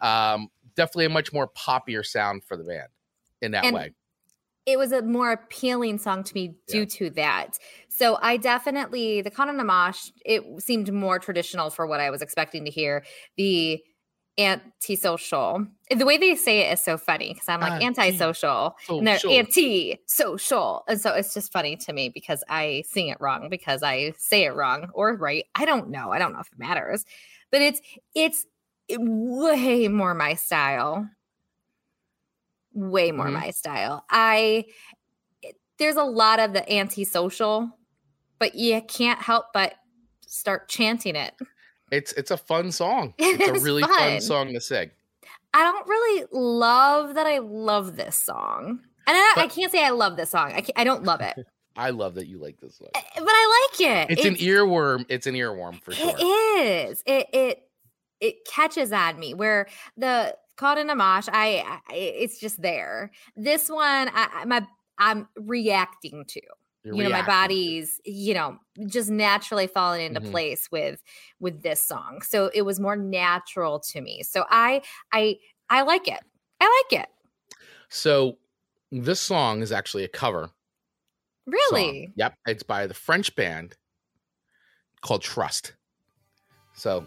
Um, 0.00 0.48
definitely 0.76 1.06
a 1.06 1.10
much 1.10 1.32
more 1.32 1.48
poppier 1.48 2.04
sound 2.04 2.44
for 2.44 2.56
the 2.56 2.64
band 2.64 2.88
in 3.40 3.52
that 3.52 3.64
And- 3.64 3.74
way. 3.74 3.92
It 4.64 4.78
was 4.78 4.92
a 4.92 5.02
more 5.02 5.32
appealing 5.32 5.98
song 5.98 6.22
to 6.22 6.32
me 6.34 6.54
due 6.68 6.80
Yeah. 6.80 6.84
to 6.84 7.10
that. 7.10 7.58
So 7.88 8.16
I 8.22 8.36
definitely 8.36 9.20
the 9.20 9.28
Caught 9.30 9.48
in 9.48 9.58
a 9.58 9.64
Mosh. 9.64 10.10
It 10.24 10.44
seemed 10.62 10.92
more 10.92 11.18
traditional 11.18 11.68
for 11.70 11.84
what 11.84 11.98
I 11.98 12.10
was 12.10 12.22
expecting 12.22 12.64
to 12.66 12.70
hear. 12.70 13.04
The 13.36 13.82
antisocial. 14.38 15.66
The 15.90 16.06
way 16.06 16.16
they 16.16 16.34
say 16.36 16.60
it 16.60 16.72
is 16.74 16.80
so 16.80 16.96
funny 16.96 17.32
because 17.34 17.48
I'm 17.48 17.60
like 17.60 17.82
antisocial 17.82 18.76
and 18.88 19.06
they're 19.06 19.18
Social. 19.18 19.36
anti-social, 19.38 20.84
and 20.88 21.00
so 21.00 21.12
it's 21.12 21.34
just 21.34 21.52
funny 21.52 21.76
to 21.76 21.92
me 21.92 22.08
because 22.08 22.42
I 22.48 22.84
sing 22.88 23.08
it 23.08 23.18
wrong 23.20 23.48
because 23.50 23.82
I 23.82 24.12
say 24.16 24.44
it 24.44 24.54
wrong 24.54 24.90
or 24.94 25.16
right. 25.16 25.44
I 25.54 25.64
don't 25.64 25.90
know. 25.90 26.12
I 26.12 26.18
don't 26.18 26.32
know 26.32 26.40
if 26.40 26.48
it 26.52 26.58
matters, 26.58 27.04
but 27.50 27.60
it's 27.62 27.80
it's 28.14 28.46
way 28.98 29.88
more 29.88 30.14
my 30.14 30.34
style. 30.34 31.08
Way 32.74 33.12
more 33.12 33.26
Mhm. 33.26 33.32
my 33.34 33.50
style. 33.50 34.04
I 34.08 34.64
there's 35.78 35.96
a 35.96 36.04
lot 36.04 36.38
of 36.38 36.52
the 36.52 36.70
antisocial, 36.72 37.70
but 38.38 38.54
you 38.54 38.80
can't 38.82 39.20
help 39.20 39.46
but 39.52 39.74
start 40.26 40.68
chanting 40.68 41.16
it. 41.16 41.34
It's 41.90 42.12
it's 42.12 42.30
a 42.30 42.36
fun 42.38 42.72
song. 42.72 43.14
It 43.18 43.40
It's 43.40 43.60
a 43.60 43.64
really 43.64 43.82
fun. 43.82 43.92
fun 43.98 44.20
song 44.20 44.52
to 44.54 44.60
sing. 44.60 44.90
I 45.52 45.64
don't 45.64 45.86
really 45.86 46.24
love 46.32 47.14
that 47.14 47.26
I 47.26 47.38
love 47.38 47.96
this 47.96 48.16
song. 48.16 48.80
And 49.06 49.16
I, 49.16 49.34
I 49.36 49.46
can't 49.48 49.70
say 49.70 49.84
I 49.84 49.90
love 49.90 50.16
this 50.16 50.30
song. 50.30 50.52
I, 50.52 50.64
I 50.76 50.84
don't 50.84 51.02
love 51.04 51.20
it, 51.20 51.36
I 51.76 51.90
love 51.90 52.14
that 52.14 52.26
you 52.26 52.38
like 52.38 52.58
this 52.60 52.76
song. 52.76 52.88
But 52.94 53.02
I 53.26 53.68
like 53.74 54.08
it. 54.08 54.18
It's, 54.18 54.24
an 54.24 54.36
earworm. 54.36 55.04
It's 55.10 55.26
an 55.26 55.34
earworm 55.34 55.82
for 55.82 55.92
sure. 55.92 56.14
It 56.16 56.22
is. 56.22 57.02
It 57.04 57.26
it 57.34 57.62
it 58.22 58.44
catches 58.46 58.92
on 58.92 59.18
me. 59.18 59.34
Where 59.34 59.66
the 59.96 60.36
caught 60.56 60.78
in 60.78 60.88
a 60.88 60.94
mosh, 60.94 61.28
I, 61.30 61.80
I 61.88 61.94
it's 61.94 62.38
just 62.38 62.62
there. 62.62 63.10
This 63.36 63.68
one, 63.68 64.10
I, 64.14 64.44
my 64.46 64.66
I'm 64.98 65.28
reacting 65.36 66.24
to. 66.28 66.40
You're 66.84 66.96
you 66.96 67.02
know, 67.04 67.10
my 67.10 67.22
body's 67.24 68.00
you 68.04 68.34
know 68.34 68.58
just 68.86 69.10
naturally 69.10 69.66
falling 69.66 70.02
into 70.06 70.20
Mhm. 70.20 70.30
place 70.30 70.70
with 70.70 71.02
with 71.40 71.62
this 71.62 71.80
song. 71.82 72.22
So 72.22 72.50
it 72.54 72.62
was 72.62 72.80
more 72.80 72.96
natural 72.96 73.78
to 73.80 74.00
me. 74.00 74.22
So 74.22 74.44
I 74.48 74.82
I 75.12 75.38
I 75.68 75.82
like 75.82 76.08
it. 76.08 76.20
I 76.60 76.84
like 76.90 77.02
it. 77.02 77.08
So 77.88 78.38
this 78.90 79.20
song 79.20 79.62
is 79.62 79.72
actually 79.72 80.04
a 80.04 80.08
cover. 80.08 80.46
song. 80.46 80.54
Really. 81.46 82.12
Yep. 82.16 82.34
It's 82.46 82.62
by 82.62 82.86
the 82.86 82.94
French 82.94 83.34
band 83.34 83.76
called 85.00 85.22
Trust. 85.22 85.74
So 86.74 87.04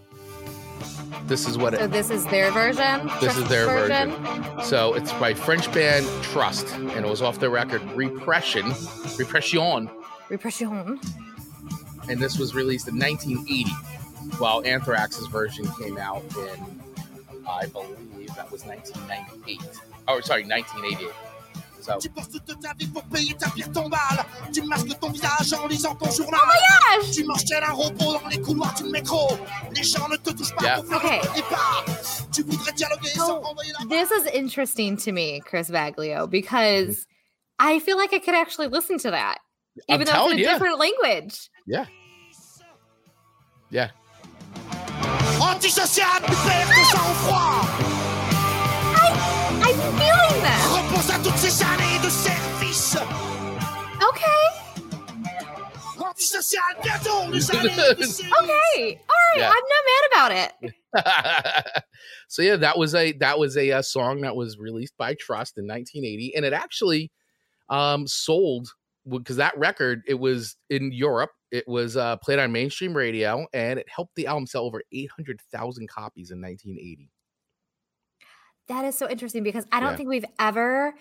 this 1.27 1.47
is 1.47 1.57
what 1.57 1.73
So 1.73 1.85
it 1.85 1.91
this 1.91 2.09
is 2.09 2.25
their 2.27 2.51
version. 2.51 3.09
This 3.21 3.37
is 3.37 3.47
their 3.47 3.65
version. 3.65 4.13
so 4.63 4.93
it's 4.93 5.11
by 5.13 5.33
French 5.33 5.71
band 5.73 6.05
Trust, 6.23 6.73
and 6.75 6.91
it 7.05 7.09
was 7.09 7.21
off 7.21 7.39
their 7.39 7.49
record 7.49 7.81
Repression, 7.93 8.65
Repression, 9.17 9.89
Repression. 10.29 10.99
and 12.09 12.19
this 12.19 12.37
was 12.37 12.53
released 12.55 12.87
in 12.87 12.97
1980, 12.99 13.69
while 14.37 14.63
Anthrax's 14.65 15.27
version 15.27 15.67
came 15.79 15.97
out 15.97 16.23
in, 16.37 16.81
I 17.47 17.65
believe 17.67 18.33
that 18.35 18.51
was 18.51 18.65
1998. 18.65 19.61
Oh, 20.07 20.19
sorry, 20.21 20.43
1988. 20.45 21.11
So 21.85 21.97
Tu 21.99 22.09
postes 22.09 22.43
toute 22.45 22.59
ta 22.61 22.73
vie 22.73 22.87
pour 22.87 23.03
payer 23.03 23.33
ta 23.35 23.49
pire 23.49 23.71
tombale. 23.71 24.25
Tu 24.51 24.61
masques 24.63 24.97
ton 24.99 25.11
visage 25.11 25.53
en 25.53 25.67
lisant 25.67 25.93
ton 25.95 26.09
journal. 26.09 26.39
Oh 26.43 26.47
my 26.47 27.01
gosh! 27.03 27.11
Tu 27.15 27.23
manges 27.25 27.45
tel 27.45 27.63
un 27.63 27.73
robot 27.73 28.13
dans 28.19 28.27
les 28.29 28.41
couloirs 28.41 28.73
du 28.73 28.85
métro? 28.85 29.37
Les 29.75 29.83
gens 29.83 30.07
ne 30.09 30.15
te 30.17 30.31
touchent 30.31 30.55
pas 30.55 30.63
Yeah. 30.63 30.75
pour 30.81 31.01
faire 31.01 31.21
Okay. 31.21 31.91
Tu 32.33 32.41
voudrais 32.43 32.71
dialoguer 32.71 33.09
So, 33.09 33.19
sans 33.27 33.41
envoyer 33.43 33.71
la 33.79 33.85
This 33.87 34.09
is 34.11 34.25
interesting 34.33 34.97
to 34.97 35.11
me, 35.11 35.41
Chris 35.41 35.65
Baglio, 35.69 36.27
because 36.27 37.05
I 37.59 37.79
feel 37.79 37.97
like 37.97 38.13
I 38.13 38.19
could 38.19 38.35
actually 38.35 38.67
listen 38.67 38.97
to 38.99 39.11
that, 39.11 39.37
I'm 39.87 40.01
even 40.01 40.07
though 40.07 40.25
it's 40.25 40.33
in 40.33 40.39
a 40.39 40.41
you, 40.41 40.47
different 40.49 40.79
language. 40.79 41.49
yeah, 41.67 41.85
yeah. 43.69 43.91
Antisocial, 45.39 46.05
tu 46.25 46.33
perds 46.33 46.69
ton 46.69 46.83
sang-froid. 46.85 47.67
I'm 49.67 49.77
feeling. 49.97 50.43
Repose 50.73 51.09
à 51.11 51.17
toutes 51.45 51.51
ces 51.51 51.63
années 51.63 51.99
de 52.03 52.09
service. 52.09 52.95
Okay. 54.09 54.45
Antisocial, 55.99 56.61
bientôt 56.83 57.31
les 57.31 57.51
années 57.51 57.69
de 57.69 58.03
service. 58.03 58.19
Okay. 58.19 58.99
All 59.07 59.15
right. 59.35 59.37
Yeah. 59.37 59.51
I'm 59.51 59.63
not 59.69 59.83
mad 59.85 60.03
about 60.11 60.31
it. 60.63 61.83
so 62.27 62.41
yeah, 62.41 62.55
that 62.55 62.77
was 62.79 62.95
a 62.95 63.11
that 63.13 63.37
was 63.37 63.57
a, 63.57 63.71
uh 63.71 63.81
song 63.83 64.21
that 64.21 64.35
was 64.35 64.57
released 64.57 64.97
by 64.97 65.13
Trust 65.19 65.57
in 65.59 65.67
1980, 65.67 66.35
and 66.35 66.45
it 66.45 66.53
actually 66.53 67.11
um, 67.69 68.07
sold 68.07 68.69
because 69.07 69.35
that 69.35 69.55
record 69.57 70.01
it 70.07 70.15
was 70.15 70.55
in 70.71 70.91
Europe. 70.91 71.31
It 71.51 71.67
was 71.67 71.95
uh, 71.95 72.17
played 72.17 72.39
on 72.39 72.51
mainstream 72.51 72.97
radio, 72.97 73.45
and 73.53 73.77
it 73.77 73.87
helped 73.87 74.15
the 74.15 74.25
album 74.25 74.47
sell 74.47 74.63
over 74.63 74.81
800,000 74.91 75.87
copies 75.87 76.31
in 76.31 76.41
1980. 76.41 77.11
That 78.67 78.85
is 78.85 78.97
so 78.97 79.07
interesting 79.07 79.43
because 79.43 79.65
I 79.71 79.79
don't 79.79 79.91
Yeah. 79.91 79.95
think 79.97 80.09
we've 80.09 80.25
ever 80.39 80.95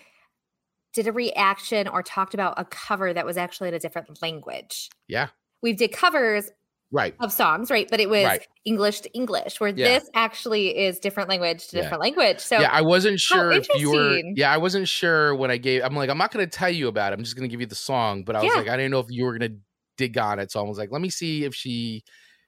did 0.95 1.07
a 1.07 1.11
reaction 1.11 1.87
or 1.87 2.01
talked 2.01 2.33
about 2.33 2.55
a 2.57 2.65
cover 2.65 3.13
that 3.13 3.25
was 3.25 3.37
actually 3.37 3.67
in 3.67 3.75
a 3.75 3.79
different 3.79 4.21
language. 4.21 4.89
Yeah. 5.07 5.27
We've 5.61 5.77
did 5.77 5.91
covers 5.91 6.49
right. 6.91 7.13
of 7.19 7.31
songs, 7.33 7.69
right? 7.69 7.87
But 7.89 7.99
it 7.99 8.09
was 8.09 8.23
Right. 8.23 8.47
English 8.63 9.01
to 9.01 9.13
English, 9.13 9.59
where 9.59 9.69
Yeah. 9.75 9.99
this 9.99 10.09
actually 10.15 10.77
is 10.77 10.99
different 10.99 11.29
language 11.29 11.67
to 11.67 11.77
Yeah. 11.77 11.83
different 11.83 12.01
language. 12.01 12.39
So 12.39 12.59
yeah, 12.59 12.69
I 12.71 12.81
wasn't 12.81 13.19
sure 13.19 13.51
if 13.51 13.67
you 13.75 13.91
were. 13.91 14.21
Yeah, 14.35 14.51
I 14.51 14.57
wasn't 14.57 14.87
sure 14.87 15.35
when 15.35 15.51
I 15.51 15.57
gave. 15.57 15.83
I'm 15.83 15.95
like, 15.95 16.09
I'm 16.09 16.17
not 16.17 16.31
going 16.31 16.45
to 16.47 16.49
tell 16.49 16.69
you 16.69 16.87
about 16.87 17.11
it. 17.11 17.19
I'm 17.19 17.23
just 17.23 17.35
going 17.35 17.47
to 17.47 17.51
give 17.51 17.59
you 17.59 17.67
the 17.67 17.75
song. 17.75 18.23
But 18.23 18.37
I 18.37 18.41
was 18.41 18.51
Yeah. 18.53 18.61
like, 18.61 18.69
I 18.69 18.77
didn't 18.77 18.91
know 18.91 18.99
if 18.99 19.07
you 19.09 19.25
were 19.25 19.37
going 19.37 19.51
to 19.51 19.57
dig 19.97 20.17
on 20.17 20.39
it. 20.39 20.51
So 20.51 20.59
I 20.59 20.63
was 20.63 20.77
like, 20.77 20.91
let 20.91 21.01
me 21.01 21.09
see 21.09 21.43
if 21.43 21.53
she 21.53 22.03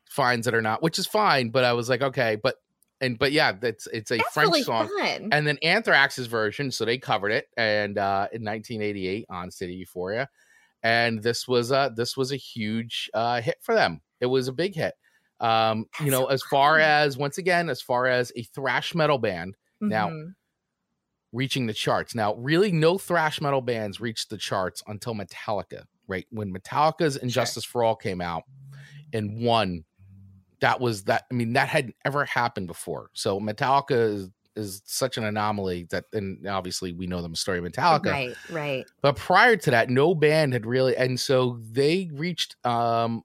finds 0.10 0.48
it 0.48 0.56
or 0.56 0.62
not, 0.62 0.82
which 0.82 0.98
is 0.98 1.06
fine. 1.06 1.50
But 1.50 1.66
I 1.66 1.74
was 1.74 1.90
like, 1.90 2.02
okay, 2.02 2.38
but 2.42 2.56
and 3.02 3.18
but 3.20 3.32
yeah, 3.32 3.52
that's 3.54 3.88
it's 3.88 4.12
a 4.12 4.18
that's 4.18 4.34
French 4.34 4.50
really 4.50 4.64
song. 4.64 4.90
fun. 5.00 5.30
And 5.32 5.46
then 5.48 5.58
Anthrax's 5.64 6.28
version, 6.28 6.72
so 6.72 6.86
they 6.86 6.98
covered 6.98 7.32
it, 7.32 7.48
and 7.58 7.98
uh, 7.98 8.28
in 8.32 8.44
1988 8.44 9.26
on 9.30 9.52
City 9.52 9.74
Euphoria, 9.76 10.30
and 10.84 11.22
this 11.22 11.48
was 11.48 11.72
a 11.72 11.92
this 11.96 12.16
was 12.18 12.32
a 12.32 12.38
huge 12.38 13.10
uh, 13.14 13.42
hit 13.42 13.58
for 13.62 13.76
them. 13.76 14.02
It 14.20 14.26
was 14.28 14.48
a 14.48 14.54
big 14.54 14.76
hit. 14.76 14.94
Um, 15.40 15.86
you 16.04 16.10
know, 16.10 16.22
so 16.22 16.28
as 16.28 16.42
far 16.44 16.74
fun. 16.80 16.82
as 16.82 17.18
once 17.18 17.38
again, 17.38 17.70
as 17.70 17.82
far 17.82 18.08
as 18.08 18.32
a 18.36 18.44
thrash 18.44 18.96
metal 18.96 19.20
band 19.20 19.56
now- 19.80 20.10
Mhm. 20.10 20.34
reaching 21.32 21.68
the 21.68 21.74
charts. 21.74 22.16
Now, 22.16 22.34
really, 22.36 22.72
no 22.72 22.98
thrash 22.98 23.40
metal 23.42 23.62
bands 23.62 24.00
reached 24.00 24.30
the 24.32 24.38
charts 24.38 24.82
until 24.88 25.14
Metallica, 25.14 25.84
right? 26.08 26.26
When 26.32 26.52
Metallica's 26.52 27.18
And 27.18 27.30
Justice 27.30 27.66
for 27.66 27.84
All 27.84 27.96
came 27.96 28.22
out 28.22 28.44
and 29.14 29.40
won, 29.44 29.84
that 30.62 30.80
was 30.80 31.04
that. 31.04 31.26
I 31.32 31.34
mean, 31.34 31.54
that 31.54 31.70
hadn't 31.70 31.96
ever 32.06 32.26
happened 32.26 32.68
before. 32.68 33.10
So 33.14 33.40
Metallica 33.40 34.14
is, 34.14 34.30
is 34.56 34.82
such 34.86 35.18
an 35.18 35.24
anomaly 35.24 35.88
that, 35.92 36.06
and 36.14 36.48
obviously 36.48 36.94
we 36.94 37.08
know 37.08 37.22
the 37.22 37.36
story 37.36 37.60
of 37.60 37.66
Metallica. 37.66 38.12
right, 38.12 38.36
right. 38.52 38.86
But 39.02 39.16
prior 39.16 39.56
to 39.58 39.72
that, 39.72 39.90
no 39.90 40.16
band 40.16 40.54
had 40.54 40.66
really, 40.66 40.96
and 40.98 41.20
so 41.20 41.60
they 41.72 42.10
reached, 42.14 42.56
um, 42.66 43.24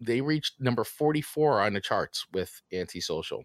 they 0.00 0.20
reached 0.20 0.60
number 0.60 0.84
44 0.84 1.62
on 1.62 1.72
the 1.72 1.80
charts 1.80 2.26
with 2.32 2.60
Antisocial. 2.72 3.44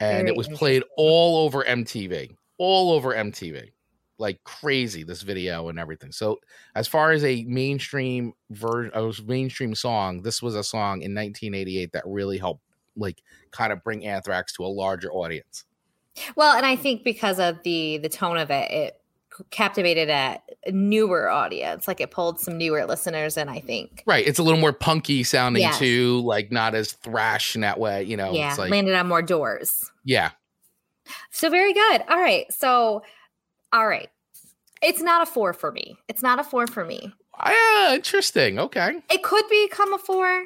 And 0.00 0.26
Very 0.26 0.28
it 0.28 0.36
was 0.36 0.48
played 0.48 0.84
all 0.96 1.44
over 1.44 1.64
MTV, 1.64 2.36
all 2.56 2.92
over 2.92 3.14
MTV, 3.14 3.72
like 4.18 4.42
crazy, 4.44 5.02
this 5.04 5.22
video 5.22 5.68
and 5.68 5.78
everything. 5.78 6.12
So, 6.12 6.38
as 6.74 6.86
far 6.88 7.12
as 7.12 7.24
a 7.24 7.44
mainstream 7.44 8.32
version, 8.50 8.92
a 8.94 9.12
mainstream 9.26 9.74
song, 9.74 10.22
this 10.22 10.42
was 10.42 10.54
a 10.54 10.64
song 10.64 11.02
in 11.02 11.14
1988 11.14 11.92
that 11.92 12.02
really 12.06 12.38
helped, 12.38 12.62
like, 12.96 13.22
kind 13.52 13.72
of 13.72 13.82
bring 13.84 14.04
Anthrax 14.04 14.52
to 14.54 14.64
a 14.64 14.66
larger 14.66 15.12
audience. 15.12 15.64
Well, 16.34 16.56
and 16.56 16.66
I 16.66 16.74
think 16.74 17.04
because 17.04 17.38
of 17.38 17.62
the 17.62 17.98
the 17.98 18.08
tone 18.08 18.38
of 18.38 18.50
it, 18.50 18.70
it 18.72 18.94
captivated 19.50 20.08
a 20.08 20.40
newer 20.72 21.28
audience. 21.28 21.86
Like 21.86 22.00
it 22.00 22.10
pulled 22.10 22.40
some 22.40 22.58
newer 22.58 22.84
listeners 22.86 23.36
in. 23.36 23.48
I 23.48 23.60
think. 23.60 24.02
Right. 24.04 24.26
It's 24.26 24.40
a 24.40 24.42
little 24.42 24.58
more 24.58 24.72
punky 24.72 25.22
sounding 25.22 25.62
Yes. 25.62 25.78
too, 25.78 26.20
like 26.24 26.50
not 26.50 26.74
as 26.74 26.90
thrash 26.90 27.54
in 27.54 27.60
that 27.60 27.78
way. 27.78 28.02
You 28.02 28.16
know, 28.16 28.32
yeah, 28.32 28.48
it's 28.50 28.58
like, 28.58 28.70
landed 28.72 28.96
on 28.96 29.06
more 29.06 29.22
doors. 29.22 29.92
yeah. 30.04 30.30
So 31.30 31.48
very 31.50 31.72
good. 31.72 32.02
All 32.08 32.18
right. 32.20 32.52
So, 32.52 33.02
all 33.72 33.86
right. 33.86 34.08
It's 34.82 35.00
not 35.02 35.22
a 35.22 35.26
four 35.26 35.52
for 35.52 35.72
me. 35.72 35.96
It's 36.08 36.22
not 36.22 36.38
a 36.38 36.44
four 36.44 36.66
for 36.66 36.84
me. 36.84 37.12
Ah, 37.40 37.94
interesting. 37.94 38.58
Okay. 38.58 39.00
It 39.10 39.22
could 39.22 39.44
become 39.48 39.92
a 39.92 39.98
four, 39.98 40.44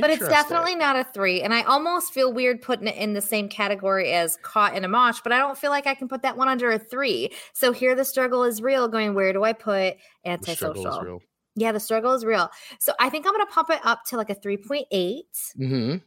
but 0.00 0.10
it's 0.10 0.26
definitely 0.28 0.74
not 0.76 0.96
a 0.96 1.04
three. 1.12 1.42
And 1.42 1.52
I 1.52 1.62
almost 1.62 2.12
feel 2.12 2.32
weird 2.32 2.62
putting 2.62 2.86
it 2.88 2.96
in 2.96 3.12
the 3.14 3.20
same 3.20 3.48
category 3.48 4.12
as 4.12 4.36
caught 4.42 4.74
in 4.74 4.84
a 4.84 4.88
mosh, 4.88 5.20
but 5.22 5.32
I 5.32 5.38
don't 5.38 5.58
feel 5.58 5.70
like 5.70 5.86
I 5.86 5.94
can 5.94 6.08
put 6.08 6.22
that 6.22 6.36
one 6.36 6.48
under 6.48 6.70
a 6.70 6.78
three. 6.78 7.30
So 7.52 7.72
here 7.72 7.94
the 7.94 8.04
struggle 8.04 8.44
is 8.44 8.62
real. 8.62 8.88
Going, 8.88 9.14
where 9.14 9.32
do 9.32 9.44
I 9.44 9.52
put 9.52 9.96
The 10.24 10.38
struggle 10.54 10.82
is 10.82 10.86
antisocial? 10.86 11.02
real. 11.04 11.22
Yeah, 11.54 11.72
the 11.72 11.80
struggle 11.80 12.12
is 12.14 12.24
real. 12.24 12.50
So 12.80 12.92
I 13.00 13.08
think 13.10 13.26
I'm 13.26 13.32
gonna 13.32 13.46
pump 13.46 13.70
it 13.70 13.80
up 13.84 14.04
to 14.06 14.16
like 14.16 14.30
a 14.30 14.34
3.8 14.34 15.22
Mhm. 15.58 16.02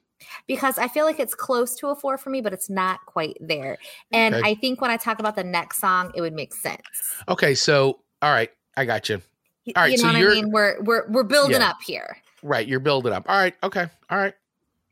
Because 0.47 0.77
I 0.77 0.87
feel 0.87 1.05
like 1.05 1.19
it's 1.19 1.35
close 1.35 1.75
to 1.77 1.87
a 1.87 1.95
four 1.95 2.17
for 2.17 2.29
me, 2.29 2.41
but 2.41 2.53
it's 2.53 2.69
not 2.69 3.05
quite 3.05 3.37
there. 3.39 3.77
And 4.11 4.35
Okay. 4.35 4.49
I 4.51 4.55
think 4.55 4.81
when 4.81 4.91
I 4.91 4.97
talk 4.97 5.19
about 5.19 5.35
the 5.35 5.43
next 5.43 5.79
song, 5.79 6.11
it 6.15 6.21
would 6.21 6.33
make 6.33 6.53
sense. 6.53 6.81
Okay. 7.27 7.55
So, 7.55 7.99
all 8.21 8.31
right. 8.31 8.49
I 8.77 8.85
got 8.85 9.09
you. 9.09 9.21
All 9.75 9.83
right, 9.83 9.91
you 9.91 9.97
know 9.97 10.01
so 10.03 10.07
what 10.07 10.15
I 10.15 10.19
you're- 10.19 10.35
mean? 10.35 10.51
We're 10.51 10.81
we're 10.81 11.07
we're 11.09 11.23
building 11.23 11.61
Yeah. 11.61 11.69
up 11.69 11.77
here. 11.85 12.17
Right. 12.41 12.67
You're 12.67 12.79
building 12.79 13.13
up. 13.13 13.25
All 13.29 13.37
right. 13.37 13.53
Okay. 13.63 13.85
All 14.09 14.17
right. 14.17 14.33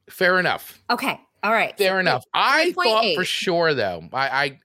Fair 0.09 0.39
enough. 0.39 0.81
Okay. 0.89 1.19
All 1.43 1.51
right. 1.51 1.75
Fair 1.77 1.95
So 1.95 1.99
enough. 1.99 2.23
I 2.33 2.71
thought 2.73 3.03
3.8. 3.03 3.15
for 3.15 3.25
sure, 3.25 3.73
though, 3.73 4.03
I, 4.13 4.27
I, 4.45 4.59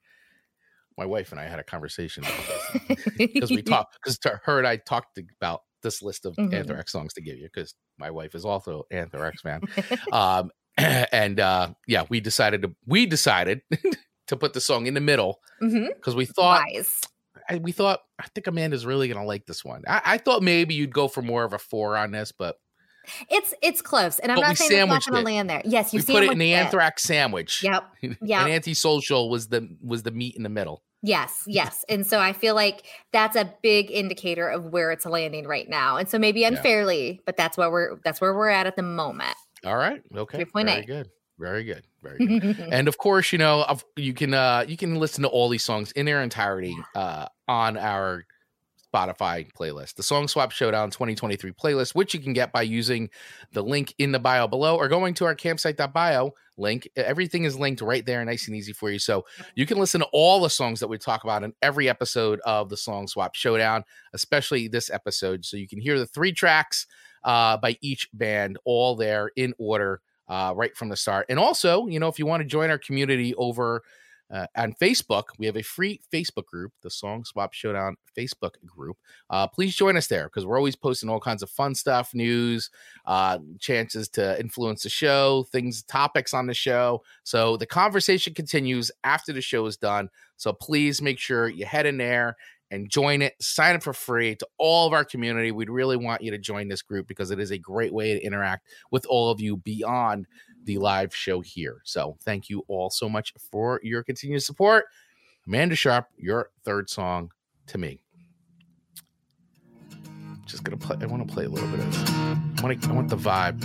my 0.99 1.07
wife 1.07 1.31
and 1.33 1.41
I 1.41 1.45
had 1.47 1.59
a 1.59 1.63
conversation 1.65 2.25
because 3.19 3.51
we 3.51 3.63
talked, 3.63 3.97
because 4.03 4.19
to 4.21 4.41
her 4.45 4.59
and 4.59 4.67
I 4.67 4.77
talked 4.77 5.19
about 5.41 5.63
this 5.83 6.03
list 6.03 6.25
of 6.27 6.35
Mhm. 6.37 6.55
Anthrax 6.55 6.93
songs 6.93 7.13
to 7.15 7.21
give 7.21 7.37
you 7.39 7.45
because 7.53 7.75
my 7.99 8.11
wife 8.11 8.35
is 8.35 8.45
also 8.45 8.85
Anthrax 8.91 9.43
fan. 9.43 9.63
um, 10.13 10.51
and 10.77 11.39
uh, 11.41 11.71
yeah, 11.87 12.05
we 12.09 12.21
decided 12.21 12.63
to 12.63 12.75
we 12.87 13.07
decided 13.07 13.61
to 14.29 14.37
put 14.37 14.53
the 14.55 14.61
song 14.61 14.87
in 14.87 14.95
the 14.95 15.01
middle 15.01 15.41
because 15.61 16.15
we 16.15 16.25
thought. 16.27 16.65
I, 17.49 17.59
we 17.59 17.73
thought 17.73 17.99
I 18.21 18.27
think 18.35 18.47
Amanda's 18.47 18.87
really 18.87 19.09
gonna 19.09 19.27
like 19.27 19.47
this 19.47 19.65
one. 19.65 19.83
I, 19.89 20.01
I 20.05 20.19
thought 20.19 20.43
maybe 20.43 20.75
you'd 20.75 20.95
go 20.95 21.09
for 21.09 21.23
more 21.23 21.43
of 21.45 21.53
a 21.53 21.59
four 21.59 21.97
on 21.97 22.13
this, 22.13 22.31
but 22.31 22.55
It's 23.29 23.53
it's 23.63 23.83
close, 23.83 24.21
and 24.21 24.31
I'm 24.31 24.39
not 24.39 24.57
saying 24.57 24.83
it's 24.83 24.89
not 25.09 25.15
to 25.15 25.19
it. 25.21 25.25
land 25.25 25.51
there. 25.51 25.61
Yes, 25.65 25.93
you 25.93 25.99
we 26.07 26.15
put 26.15 26.23
it 26.23 26.31
in 26.31 26.39
the 26.39 26.55
Anthrax 26.55 27.03
sandwich. 27.03 27.65
Yep. 27.65 27.83
Yeah. 28.23 28.43
and 28.45 28.53
antisocial 28.53 29.29
was 29.29 29.49
the 29.49 29.69
was 29.83 30.05
the 30.05 30.13
meat 30.13 30.37
in 30.37 30.45
the 30.45 30.49
middle. 30.49 30.85
Yes, 31.03 31.43
yes. 31.47 31.85
And 31.89 32.07
so 32.07 32.21
I 32.21 32.33
feel 32.33 32.55
like 32.55 32.85
that's 33.13 33.35
a 33.35 33.53
big 33.61 33.91
indicator 33.91 34.49
of 34.49 34.67
where 34.67 34.93
it's 34.93 35.05
landing 35.05 35.49
right 35.49 35.69
now. 35.69 35.97
And 35.97 36.09
so 36.09 36.19
maybe 36.19 36.45
unfairly, 36.45 37.21
but 37.27 37.37
that's 37.37 37.59
where 37.59 37.71
we're 37.71 37.97
that's 38.05 38.21
where 38.21 38.33
we're 38.33 38.51
at 38.51 38.67
at 38.69 38.77
the 38.77 38.83
moment. 38.83 39.35
All 39.65 39.77
right. 39.77 40.01
Okay. 40.15 40.45
3.8. 40.45 40.65
Very 40.65 40.85
good. 40.85 41.11
Very 41.39 41.65
good. 41.65 41.85
Very 42.03 42.27
good. 42.27 42.59
and 42.73 42.87
of 42.87 42.99
course, 42.99 43.33
you 43.33 43.39
know, 43.39 43.67
you 43.97 44.15
can 44.15 44.33
uh 44.33 44.65
you 44.69 44.77
can 44.77 44.95
listen 44.95 45.23
to 45.23 45.29
all 45.29 45.49
these 45.49 45.65
songs 45.65 45.91
in 45.93 46.07
their 46.07 46.23
entirety 46.23 46.77
uh 46.95 47.27
on 47.49 47.77
our 47.77 48.25
Spotify 48.93 49.51
playlist, 49.53 49.95
the 49.95 50.03
Song 50.03 50.29
Swap 50.29 50.51
Showdown 50.51 50.91
2023 50.91 51.53
playlist, 51.53 51.95
which 51.95 52.15
you 52.15 52.21
can 52.21 52.33
get 52.33 52.53
by 52.53 52.63
using 52.63 53.11
the 53.53 53.63
link 53.63 53.95
in 53.99 54.13
the 54.13 54.19
bio 54.19 54.47
below 54.47 54.77
or 54.77 54.89
going 54.89 55.15
to 55.15 55.25
our 55.25 55.35
campsite.bio 55.35 56.33
link. 56.59 56.89
Everything 56.97 57.45
is 57.45 57.59
linked 57.59 57.81
right 57.81 58.05
there, 58.05 58.25
nice 58.25 58.47
and 58.47 58.57
easy 58.57 58.73
for 58.73 58.91
you. 58.91 58.99
So 58.99 59.25
you 59.55 59.67
can 59.67 59.79
listen 59.79 60.01
to 60.01 60.09
all 60.13 60.41
the 60.41 60.51
songs 60.51 60.81
that 60.81 60.89
we 60.89 60.99
talk 60.99 61.25
about 61.25 61.43
in 61.43 61.53
every 61.63 61.89
episode 61.89 62.41
of 62.41 62.69
the 62.69 62.77
Song 62.77 63.07
Swap 63.09 63.35
Showdown, 63.35 63.85
especially 64.13 64.69
this 64.69 64.91
episode. 64.91 65.45
So 65.45 65.57
you 65.57 65.69
can 65.69 65.81
hear 65.81 65.99
the 65.99 66.07
three 66.07 66.33
tracks 66.33 66.87
uh, 67.25 67.57
by 67.57 67.77
each 67.81 68.09
band, 68.13 68.59
all 68.65 68.97
there 68.97 69.31
in 69.37 69.55
order 69.59 70.01
uh, 70.29 70.53
right 70.57 70.77
from 70.77 70.89
the 70.89 70.97
start. 70.97 71.27
And 71.29 71.39
also, 71.39 71.87
you 71.87 71.99
know, 71.99 72.09
if 72.09 72.19
you 72.19 72.27
want 72.27 72.43
to 72.43 72.49
join 72.49 72.71
our 72.71 72.79
community 72.79 73.35
over 73.35 73.83
uh, 74.33 74.47
on 74.57 74.73
Facebook, 74.73 75.25
we 75.39 75.45
have 75.45 75.57
a 75.57 75.63
free 75.63 76.01
Facebook 76.13 76.47
group, 76.47 76.73
the 76.83 76.91
Song 76.91 77.25
Swap 77.25 77.53
Showdown 77.53 77.97
Facebook 78.17 78.55
group. 78.65 78.97
Uh, 79.29 79.47
please 79.47 79.77
join 79.77 79.97
us 79.97 80.07
there 80.07 80.25
because 80.25 80.47
we're 80.47 80.57
always 80.57 80.75
posting 80.75 81.11
all 81.11 81.21
kinds 81.21 81.43
of 81.43 81.51
fun 81.51 81.75
stuff, 81.75 82.15
news, 82.15 82.71
uh, 83.05 83.39
chances 83.61 84.09
to 84.09 84.41
influence 84.41 84.85
the 84.85 84.89
show, 84.89 85.45
things, 85.53 85.83
topics 85.83 86.33
on 86.33 86.47
the 86.47 86.55
show. 86.55 87.03
So 87.25 87.59
the 87.59 87.67
conversation 87.67 88.33
continues 88.33 88.91
after 89.05 89.35
the 89.35 89.43
show 89.43 89.67
is 89.67 89.77
done. 89.77 90.09
So 90.39 90.53
please 90.53 91.03
make 91.03 91.19
sure 91.19 91.49
you 91.49 91.67
head 91.67 91.85
in 91.85 91.99
there 91.99 92.37
and 92.73 92.89
join 92.89 93.21
it. 93.21 93.35
Sign 93.41 93.77
up 93.77 93.83
for 93.83 93.93
free 93.93 94.35
to 94.37 94.47
all 94.57 94.87
of 94.87 94.95
our 94.95 95.05
community. 95.05 95.53
We'd 95.53 95.69
really 95.69 95.99
want 95.99 96.23
you 96.23 96.31
to 96.31 96.39
join 96.39 96.69
this 96.69 96.81
group 96.81 97.07
because 97.07 97.31
it 97.31 97.39
is 97.39 97.51
a 97.51 97.59
great 97.59 97.93
way 97.93 98.15
to 98.15 98.25
interact 98.25 98.67
with 98.91 99.05
all 99.11 99.31
of 99.31 99.41
you 99.43 99.59
beyond 99.59 100.27
the 100.65 100.79
live 100.79 101.15
show 101.15 101.41
here. 101.41 101.81
So 101.85 102.17
thank 102.23 102.49
you 102.49 102.65
all 102.69 102.91
so 102.91 103.09
much 103.09 103.33
for 103.51 103.81
your 103.83 104.03
continued 104.03 104.43
support. 104.43 104.85
Amanda 105.47 105.75
Sharp, 105.75 106.07
your 106.17 106.51
third 106.65 106.89
song 106.89 107.33
to 107.69 107.79
me. 107.79 108.03
Just 110.47 110.65
gonna 110.65 110.77
play. 110.77 110.97
I 111.01 111.07
want 111.07 111.27
to 111.27 111.33
play 111.33 111.45
a 111.47 111.49
little 111.49 111.69
bit 111.71 111.81
of 111.81 111.91
this. 111.93 112.11
I 112.11 112.63
want. 112.63 112.89
I 112.89 112.93
want 112.93 113.09
the 113.09 113.17
vibe. 113.17 113.61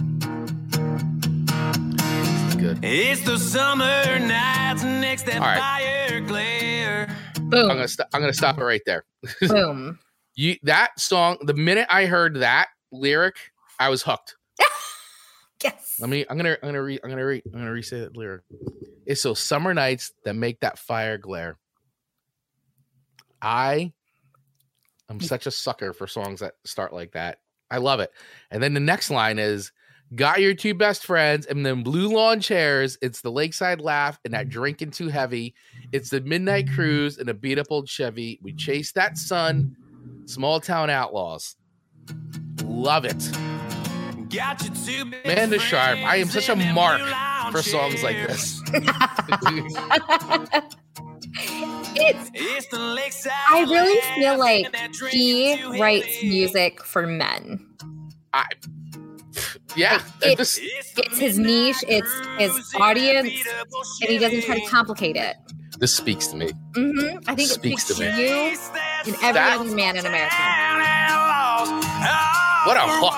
Good. 2.58 2.80
It's 2.84 3.22
the 3.26 3.38
summer 3.38 4.20
nights 4.20 4.84
next 4.84 5.24
that 5.28 5.36
All 5.42 5.42
right. 5.48 5.60
fire 5.60 6.22
glare. 6.22 7.16
I'm 7.36 7.50
Boom. 7.50 7.68
gonna. 7.68 7.88
St- 7.88 8.08
I'm 8.14 8.22
gonna 8.22 8.34
stop 8.34 8.58
it 8.58 8.64
right 8.64 8.82
there. 8.86 9.04
Boom. 9.42 10.00
You 10.36 10.56
that 10.64 11.00
song. 11.00 11.38
The 11.42 11.54
minute 11.54 11.88
I 11.90 12.06
heard 12.06 12.38
that 12.38 12.70
lyric, 12.92 13.36
I 13.80 13.90
was 13.90 14.04
hooked. 14.04 14.37
Yes. 15.64 15.96
Let 16.00 16.10
me. 16.10 16.24
I'm 16.30 16.38
gonna. 16.38 16.58
I'm 16.62 16.70
gonna. 16.70 16.84
Re, 16.84 17.00
I'm 17.04 17.10
gonna. 17.10 17.26
Re, 17.26 17.42
I'm 17.46 17.52
gonna 17.52 17.72
re-say 17.72 18.02
that 18.02 18.16
lyric. 18.16 18.44
It's 19.08 19.24
those 19.24 19.40
summer 19.40 19.74
nights 19.74 20.12
that 20.24 20.36
make 20.36 20.60
that 20.60 20.78
fire 20.78 21.18
glare. 21.18 21.58
I 23.42 23.92
am 25.10 25.20
such 25.20 25.48
a 25.48 25.52
sucker 25.52 25.94
for 25.94 26.06
songs 26.06 26.42
that 26.42 26.54
start 26.64 26.94
like 26.94 27.14
that. 27.14 27.40
I 27.72 27.78
love 27.78 28.00
it. 28.00 28.12
And 28.52 28.62
then 28.62 28.76
the 28.76 28.80
next 28.80 29.10
line 29.10 29.40
is, 29.40 29.72
"Got 30.14 30.42
your 30.42 30.54
two 30.54 30.76
best 30.76 31.06
friends 31.06 31.48
and 31.48 31.66
then 31.66 31.82
blue 31.82 32.10
lawn 32.10 32.40
chairs. 32.40 32.98
It's 33.02 33.22
the 33.22 33.32
lakeside 33.32 33.82
laugh 33.82 34.20
and 34.26 34.34
that 34.36 34.50
drinking 34.50 34.92
too 34.92 35.08
heavy. 35.08 35.56
It's 35.92 36.12
the 36.12 36.22
midnight 36.22 36.70
cruise 36.70 37.18
and 37.18 37.30
a 37.30 37.34
beat 37.34 37.58
up 37.58 37.68
old 37.72 37.90
Chevy. 37.90 38.40
We 38.44 38.54
chase 38.54 38.92
that 38.92 39.18
sun. 39.18 39.76
Small 40.26 40.60
town 40.60 40.92
outlaws. 40.92 41.56
Love 42.64 43.06
it. 43.06 43.57
Amanda 45.26 45.58
Sharp, 45.60 46.00
I 46.00 46.18
am 46.18 46.28
such 46.28 46.50
a 46.50 46.56
mark 46.56 47.02
for 47.52 47.62
songs 47.62 48.04
like 48.04 48.18
this. 48.28 48.62
it's 51.96 52.32
It's 52.34 52.68
the 52.68 52.80
lakeside 52.80 53.32
I 53.50 53.62
really 53.62 54.02
feel 54.16 54.38
like 54.38 54.66
and 54.66 54.74
that 54.74 54.92
drink 54.92 55.14
he 55.14 55.64
writes 55.80 56.22
music 56.24 56.84
for 56.84 57.08
men. 57.08 57.66
I, 58.34 58.46
yeah, 59.76 60.02
It- 60.22 60.38
this, 60.38 60.56
the 60.96 61.04
it's 61.06 61.18
his 61.20 61.38
niche, 61.40 61.84
it's 61.88 62.12
his 62.40 62.74
audience, 62.80 63.30
And 64.02 64.10
he 64.10 64.18
doesn't 64.18 64.44
try 64.44 64.60
to 64.60 64.66
complicate 64.68 65.16
it. 65.16 65.36
this 65.80 65.96
speaks 65.96 66.28
to 66.28 66.36
me. 66.36 66.52
hmm 66.76 67.18
I 67.28 67.36
think 67.36 67.50
Speaks 67.50 67.90
it 67.90 67.94
to 67.94 67.94
speaks 67.96 67.98
to 67.98 68.18
me. 68.18 68.28
you 68.52 68.58
and 69.06 69.16
every 69.16 69.34
That- 69.34 69.60
other 69.60 69.76
man 69.76 69.96
in 69.96 70.06
America. 70.06 70.36
What 72.68 72.76
a 72.76 72.82
hook. 72.82 73.14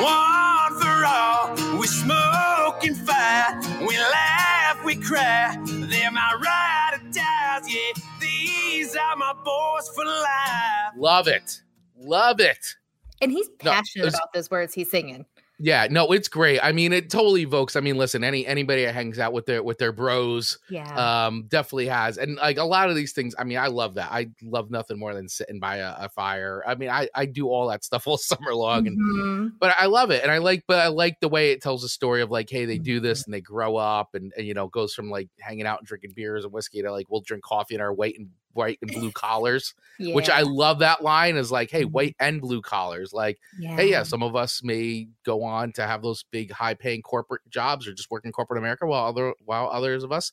One 0.00 0.80
for 0.80 1.04
all. 1.04 1.78
We 1.80 1.86
smoke 1.88 2.84
and 2.84 2.96
fight. 2.96 3.60
We 3.80 3.98
laugh, 3.98 4.84
we 4.84 4.94
cry. 4.94 5.56
They're 5.66 6.12
my 6.12 6.38
ride 6.40 6.92
or 6.94 7.10
dies. 7.10 7.74
Yeah, 7.74 7.92
these 8.20 8.94
are 8.96 9.16
my 9.16 9.32
boys 9.44 9.88
for 9.96 10.04
life. 10.04 10.94
Love 10.96 11.26
it. 11.26 11.60
Love 11.96 12.38
it. 12.40 12.76
And 13.20 13.32
he's 13.32 13.48
No, 13.64 13.72
passionate 13.72 14.06
it's- 14.06 14.14
about 14.20 14.32
those 14.32 14.48
words 14.48 14.74
he's 14.74 14.90
singing. 14.90 15.26
Yeah, 15.58 15.86
no, 15.90 16.10
it's 16.12 16.26
great. 16.28 16.58
I 16.60 16.72
mean, 16.72 16.92
it 16.92 17.08
totally 17.08 17.42
evokes. 17.42 17.76
I 17.76 17.80
mean, 17.80 17.96
listen, 17.96 18.24
any 18.24 18.44
anybody 18.46 18.84
that 18.84 18.94
hangs 18.94 19.18
out 19.20 19.32
with 19.32 19.46
their 19.46 19.62
with 19.62 19.78
their 19.78 19.92
bros, 19.92 20.58
Yeah. 20.70 21.26
um, 21.26 21.44
definitely 21.48 21.86
has. 21.86 22.18
And 22.18 22.36
like 22.36 22.56
a 22.56 22.64
lot 22.64 22.88
of 22.90 22.96
these 22.96 23.12
things, 23.12 23.34
I 23.38 23.44
mean, 23.44 23.58
I 23.58 23.68
love 23.68 23.94
that. 23.94 24.10
I 24.10 24.30
love 24.42 24.70
nothing 24.70 24.98
more 24.98 25.14
than 25.14 25.28
sitting 25.28 25.60
by 25.60 25.76
a, 25.76 25.94
a 25.98 26.08
fire. 26.08 26.64
I 26.66 26.74
mean, 26.74 26.88
I 26.88 27.08
I 27.14 27.26
do 27.26 27.48
all 27.48 27.68
that 27.68 27.84
stuff 27.84 28.06
all 28.08 28.16
summer 28.18 28.54
long, 28.54 28.86
and 28.88 28.98
Mhm. 28.98 29.52
but 29.60 29.76
I 29.78 29.86
love 29.86 30.10
it, 30.10 30.22
and 30.22 30.32
I 30.32 30.38
like, 30.38 30.64
but 30.66 30.78
I 30.80 30.88
like 30.88 31.20
the 31.20 31.28
way 31.28 31.52
it 31.52 31.62
tells 31.62 31.84
a 31.84 31.88
story 31.88 32.22
of 32.22 32.30
like, 32.30 32.50
hey, 32.50 32.64
they 32.64 32.78
do 32.78 32.98
this 32.98 33.24
and 33.24 33.32
they 33.32 33.40
grow 33.40 33.76
up, 33.76 34.14
and, 34.14 34.32
and 34.36 34.46
you 34.46 34.54
know, 34.54 34.66
goes 34.68 34.94
from 34.94 35.10
like 35.10 35.28
hanging 35.38 35.66
out 35.66 35.78
and 35.78 35.86
drinking 35.86 36.12
beers 36.16 36.44
and 36.44 36.52
whiskey 36.52 36.82
to 36.82 36.90
like 36.90 37.06
we'll 37.08 37.20
drink 37.20 37.44
coffee 37.44 37.74
in 37.76 37.80
our 37.80 37.92
white 37.92 38.18
and 38.18 38.30
white 38.54 38.78
and 38.82 38.90
blue 38.92 39.10
collars, 39.12 39.74
which 39.98 40.28
I 40.28 40.42
Mm-hmm. 40.42 40.52
love. 40.52 40.78
That 40.80 41.02
line 41.02 41.36
is 41.36 41.50
like, 41.52 41.70
hey, 41.70 41.84
white 41.84 42.16
and 42.18 42.40
blue 42.40 42.60
collars, 42.62 43.12
like 43.12 43.38
yeah. 43.58 43.76
hey, 43.76 43.90
yeah, 43.90 44.02
some 44.02 44.22
of 44.22 44.34
us 44.36 44.62
may 44.62 45.08
go 45.24 45.42
on 45.42 45.72
to 45.72 45.86
have 45.86 46.02
those 46.02 46.24
big, 46.30 46.50
high-paying 46.52 47.02
corporate 47.02 47.42
jobs 47.48 47.86
or 47.86 47.92
just 47.94 48.10
work 48.10 48.24
in 48.24 48.32
corporate 48.32 48.58
America, 48.58 48.86
while 48.86 49.06
other 49.06 49.34
while 49.44 49.68
others 49.70 50.04
of 50.04 50.12
us 50.12 50.32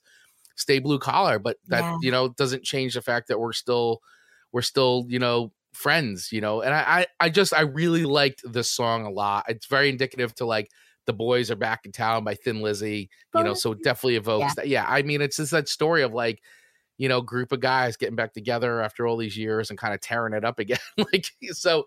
stay 0.56 0.80
blue 0.80 1.00
collar. 1.00 1.40
But 1.40 1.58
that 1.68 1.84
Yeah. 1.84 1.98
you 2.02 2.12
know 2.12 2.30
doesn't 2.30 2.64
change 2.64 2.94
the 2.96 3.02
fact 3.02 3.28
that 3.28 3.40
we're 3.40 3.54
still 3.54 4.02
we're 4.52 4.62
still 4.62 5.06
you 5.08 5.20
know 5.20 5.52
friends. 5.74 6.32
You 6.32 6.42
know, 6.42 6.62
and 6.62 6.74
I 6.74 6.80
I, 7.20 7.26
I 7.26 7.30
just 7.30 7.54
I 7.54 7.62
really 7.62 8.06
liked 8.06 8.42
this 8.46 8.70
song 8.70 9.06
a 9.06 9.10
lot. 9.12 9.46
It's 9.48 9.68
very 9.68 9.90
indicative 9.90 10.34
to 10.36 10.46
like. 10.46 10.70
The 11.06 11.14
boys 11.14 11.50
are 11.50 11.56
back 11.56 11.86
in 11.88 11.92
town 11.92 12.24
by 12.24 12.36
Thin 12.36 12.62
Lizzy, 12.62 13.10
you 13.34 13.44
know, 13.44 13.56
so 13.56 13.72
it 13.72 13.82
definitely 13.84 14.16
evokes 14.18 14.42
Yeah. 14.44 14.54
that. 14.58 14.68
Yeah, 14.68 14.86
I 14.88 15.02
mean, 15.02 15.22
it's 15.24 15.38
just 15.38 15.50
that 15.50 15.68
story 15.68 16.04
of 16.04 16.14
like, 16.14 16.40
you 17.00 17.08
know, 17.08 17.22
group 17.22 17.54
of 17.54 17.62
guys 17.62 17.96
getting 17.98 18.18
back 18.18 18.34
together 18.34 18.82
after 18.82 19.08
all 19.08 19.16
these 19.16 19.38
years 19.38 19.70
and 19.70 19.80
kind 19.80 19.94
of 19.94 20.02
tearing 20.02 20.34
it 20.34 20.44
up 20.44 20.60
again. 20.60 20.78
like, 20.98 21.26
so 21.54 21.86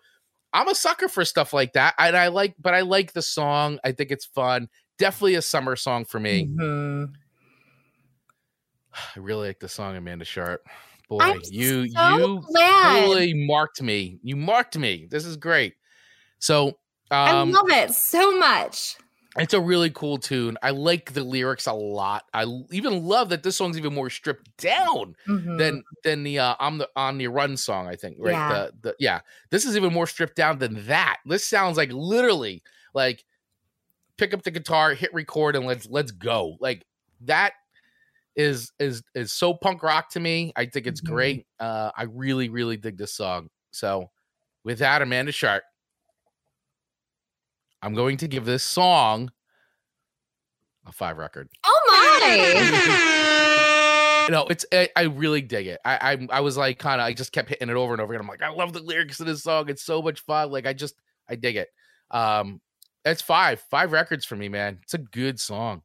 I'm 0.55 0.69
a 0.69 0.75
sucker 0.75 1.07
for 1.07 1.25
stuff 1.25 1.53
like 1.53 1.75
that. 1.75 1.95
And 1.99 2.17
I 2.17 2.29
like, 2.29 2.55
but 2.59 2.73
I 2.73 2.81
like 2.81 3.13
the 3.13 3.21
song. 3.21 3.79
I 3.85 3.93
think 3.93 4.11
it's 4.11 4.25
fun. 4.25 4.69
Definitely 4.99 5.35
a 5.35 5.43
summer 5.43 5.77
song 5.77 6.07
for 6.07 6.19
me. 6.19 6.49
Mhm. 6.49 7.13
I 8.95 9.19
really 9.19 9.49
like 9.49 9.61
the 9.61 9.69
song, 9.69 9.97
Amanda 9.97 10.25
Sharp. 10.25 10.67
Boy, 11.11 11.19
I'm 11.21 11.41
you 11.51 11.89
so 11.91 12.17
you 12.17 12.43
glad. 12.47 13.01
totally 13.03 13.35
marked 13.35 13.83
me. 13.83 14.19
You 14.23 14.37
marked 14.37 14.79
me. 14.79 15.07
This 15.11 15.27
is 15.27 15.37
great. 15.37 15.75
So 16.39 16.79
I 17.11 17.39
um 17.39 17.53
love 17.53 17.69
it 17.69 17.91
so 17.91 18.39
much. 18.39 18.97
It's 19.39 19.55
a 19.55 19.61
really 19.61 19.91
cool 19.91 20.19
tune. 20.19 20.59
I 20.63 20.71
like 20.71 21.13
the 21.15 21.25
lyrics 21.25 21.67
a 21.67 21.73
lot. 21.73 22.25
I 22.35 22.45
even 22.71 23.03
love 23.05 23.31
that 23.31 23.43
this 23.43 23.57
song's 23.57 23.79
even 23.79 23.95
more 23.95 24.11
stripped 24.11 24.55
down 24.59 25.17
Mhm. 25.27 25.59
than 25.59 25.83
than 26.05 26.23
the 26.23 26.39
uh 26.39 26.55
on 26.61 26.79
the 26.79 26.89
on 26.97 27.17
the 27.19 27.29
run 27.29 27.57
song 27.57 27.87
i 27.87 27.95
think 27.97 28.17
right 28.19 28.33
Yeah. 28.33 28.49
the, 28.49 28.73
the 28.83 28.97
yeah 28.99 29.21
this 29.51 29.65
is 29.65 29.77
even 29.77 29.93
more 29.93 30.07
stripped 30.07 30.37
down 30.37 30.59
than 30.59 30.87
that 30.87 31.19
this 31.25 31.47
sounds 31.47 31.77
like 31.77 31.91
literally 31.93 32.63
like 32.95 33.25
pick 34.19 34.35
up 34.35 34.43
the 34.43 34.51
guitar 34.51 34.95
hit 34.95 35.13
record 35.15 35.57
and 35.57 35.67
let's 35.67 35.87
let's 35.89 36.11
go 36.13 36.57
like 36.61 36.85
that 37.23 37.53
is 38.37 38.73
is 38.79 39.03
is 39.15 39.33
so 39.33 39.55
punk 39.55 39.83
rock 39.83 40.11
to 40.11 40.21
me 40.21 40.53
i 40.57 40.67
think 40.67 40.87
it's 40.87 41.01
Mhm. 41.01 41.07
great 41.11 41.47
uh 41.61 41.91
i 41.97 42.05
really 42.05 42.49
really 42.49 42.77
dig 42.77 42.97
this 42.99 43.15
song 43.15 43.49
so 43.73 44.11
with 44.65 44.79
that 44.79 45.03
amanda 45.03 45.33
sharp 45.33 45.63
i'm 47.83 47.95
going 47.95 48.17
to 48.17 48.29
give 48.29 48.45
this 48.45 48.63
song 48.63 49.31
a 50.87 50.93
five 50.93 51.19
record 51.19 51.49
oh 51.65 51.81
my. 51.87 53.23
no, 54.31 54.47
it's 54.49 54.65
I, 54.73 54.89
I 54.97 55.03
really 55.03 55.43
dig 55.43 55.67
it. 55.67 55.81
I 55.85 56.13
I, 56.13 56.39
I 56.39 56.41
was 56.41 56.57
like 56.57 56.79
kind 56.79 57.01
of 57.01 57.07
I 57.07 57.13
just 57.13 57.33
kept 57.33 57.49
hitting 57.49 57.69
it 57.69 57.77
over 57.77 57.93
and 57.93 58.01
over 58.01 58.13
again. 58.13 58.23
I'm 58.23 58.29
like, 58.29 58.43
I 58.43 58.51
love 58.51 58.73
the 58.73 58.81
lyrics 58.81 59.21
of 59.21 59.27
this 59.27 59.43
song. 59.43 59.69
It's 59.69 59.83
so 59.83 60.03
much 60.03 60.21
fun. 60.21 60.51
Like 60.51 60.67
I 60.67 60.73
just 60.73 60.95
I 61.29 61.37
dig 61.37 61.57
it. 61.57 61.69
Um, 62.11 62.61
that's 63.05 63.23
five 63.23 63.61
five 63.71 63.93
records 63.93 64.25
for 64.25 64.37
me, 64.37 64.49
man. 64.49 64.79
It's 64.83 64.95
a 64.95 64.99
good 64.99 65.41
song. 65.41 65.83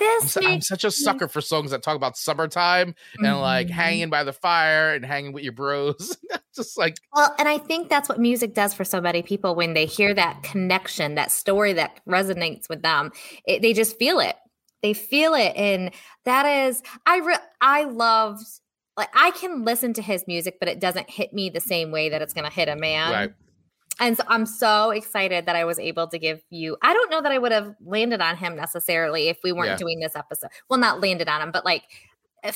I'm, 0.00 0.20
This 0.20 0.36
I'm 0.36 0.60
such 0.60 0.84
a 0.84 0.90
sucker 0.90 1.28
for 1.28 1.40
songs 1.40 1.70
that 1.70 1.82
talk 1.82 1.96
about 1.96 2.16
summertime 2.16 2.94
and 3.18 3.40
like 3.40 3.68
Mhm. 3.68 3.70
hanging 3.70 4.10
by 4.10 4.24
the 4.24 4.32
fire 4.32 4.94
and 4.94 5.04
hanging 5.04 5.32
with 5.32 5.42
your 5.44 5.52
bros. 5.52 6.16
just 6.54 6.76
like 6.78 6.96
Well, 7.14 7.34
and 7.38 7.48
I 7.48 7.58
think 7.58 7.88
that's 7.88 8.08
what 8.08 8.18
music 8.18 8.54
does 8.54 8.74
for 8.74 8.84
so 8.84 9.00
many 9.00 9.22
people 9.22 9.54
when 9.54 9.74
they 9.74 9.86
hear 9.86 10.12
that 10.14 10.42
connection, 10.42 11.14
that 11.16 11.30
story 11.30 11.72
that 11.74 12.00
resonates 12.08 12.68
with 12.68 12.82
them. 12.82 13.12
It, 13.46 13.62
they 13.62 13.72
just 13.72 13.98
feel 13.98 14.18
it. 14.20 14.36
They 14.82 14.94
feel 14.94 15.34
it, 15.34 15.54
and 15.56 15.90
that 16.24 16.46
is 16.46 16.82
I 17.06 17.18
re- 17.18 17.36
I 17.60 17.84
loved 17.84 18.46
like 18.96 19.08
I 19.14 19.30
can 19.32 19.64
listen 19.64 19.92
to 19.94 20.02
his 20.02 20.24
music, 20.26 20.58
but 20.60 20.68
it 20.68 20.80
doesn't 20.80 21.08
hit 21.10 21.32
me 21.32 21.50
the 21.50 21.60
same 21.60 21.90
way 21.90 22.08
that 22.10 22.22
it's 22.22 22.32
going 22.34 22.44
to 22.48 22.52
hit 22.52 22.68
a 22.68 22.76
man. 22.76 23.12
right. 23.12 23.32
And 24.00 24.16
so 24.16 24.22
I'm 24.28 24.46
so 24.46 24.90
excited 24.90 25.46
that 25.46 25.56
I 25.56 25.64
was 25.64 25.78
able 25.78 26.06
to 26.08 26.18
give 26.18 26.42
you. 26.50 26.76
I 26.82 26.92
don't 26.92 27.10
know 27.10 27.20
that 27.22 27.32
I 27.32 27.38
would 27.38 27.52
have 27.52 27.74
landed 27.84 28.20
on 28.20 28.36
him 28.36 28.54
necessarily 28.56 29.28
if 29.28 29.38
we 29.42 29.52
weren't 29.52 29.70
Yeah. 29.70 29.76
doing 29.76 30.00
this 30.00 30.14
episode. 30.16 30.50
Well, 30.68 30.78
not 30.78 31.00
landed 31.00 31.28
on 31.28 31.42
him, 31.42 31.50
but 31.52 31.64
like 31.64 31.82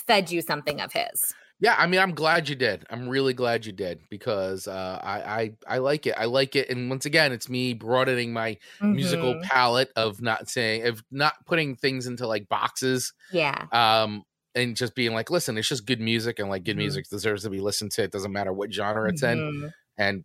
fed 0.06 0.30
you 0.30 0.40
something 0.42 0.80
of 0.80 0.92
his. 0.92 1.34
Yeah, 1.60 1.76
I 1.78 1.86
mean, 1.86 2.00
I'm 2.00 2.12
glad 2.14 2.48
you 2.48 2.56
did. 2.56 2.84
I'm 2.90 3.08
really 3.08 3.34
glad 3.34 3.64
you 3.64 3.72
did 3.72 4.00
because 4.10 4.66
uh, 4.66 4.98
I, 5.02 5.20
I 5.42 5.74
I 5.76 5.78
like 5.78 6.06
it. 6.08 6.14
I 6.18 6.24
like 6.24 6.56
it, 6.56 6.68
and 6.70 6.90
once 6.90 7.06
again, 7.06 7.30
it's 7.30 7.48
me 7.48 7.72
broadening 7.72 8.32
my 8.32 8.56
musical 8.80 9.34
Mhm. 9.34 9.42
palette 9.42 9.92
of 9.94 10.20
not 10.20 10.48
saying 10.48 10.86
of 10.88 11.04
not 11.12 11.34
putting 11.46 11.76
things 11.76 12.08
into 12.08 12.26
like 12.26 12.48
boxes 12.48 13.12
Yeah. 13.32 13.66
um 13.70 14.24
and 14.56 14.76
just 14.76 14.94
being 14.96 15.14
like 15.14 15.30
listen 15.30 15.56
it's 15.56 15.68
just 15.68 15.86
good 15.86 16.00
music 16.00 16.38
and 16.40 16.48
like 16.50 16.64
good 16.64 16.74
Mhm. 16.76 16.78
music 16.84 17.08
deserves 17.08 17.44
to 17.44 17.50
be 17.50 17.60
listened 17.60 17.90
to 17.92 18.02
it 18.02 18.10
doesn't 18.12 18.32
matter 18.32 18.52
what 18.52 18.72
genre 18.72 19.08
it's 19.08 19.22
in 19.22 19.38
Mhm. 19.38 19.72
and 19.96 20.24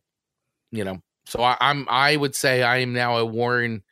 you 0.71 0.83
know 0.83 0.99
so 1.27 1.41
I, 1.43 1.57
i'm 1.59 1.85
i 1.89 2.15
would 2.15 2.35
say 2.35 2.63
i 2.63 2.77
am 2.77 2.93
now 2.93 3.17
a 3.17 3.25
warren 3.25 3.83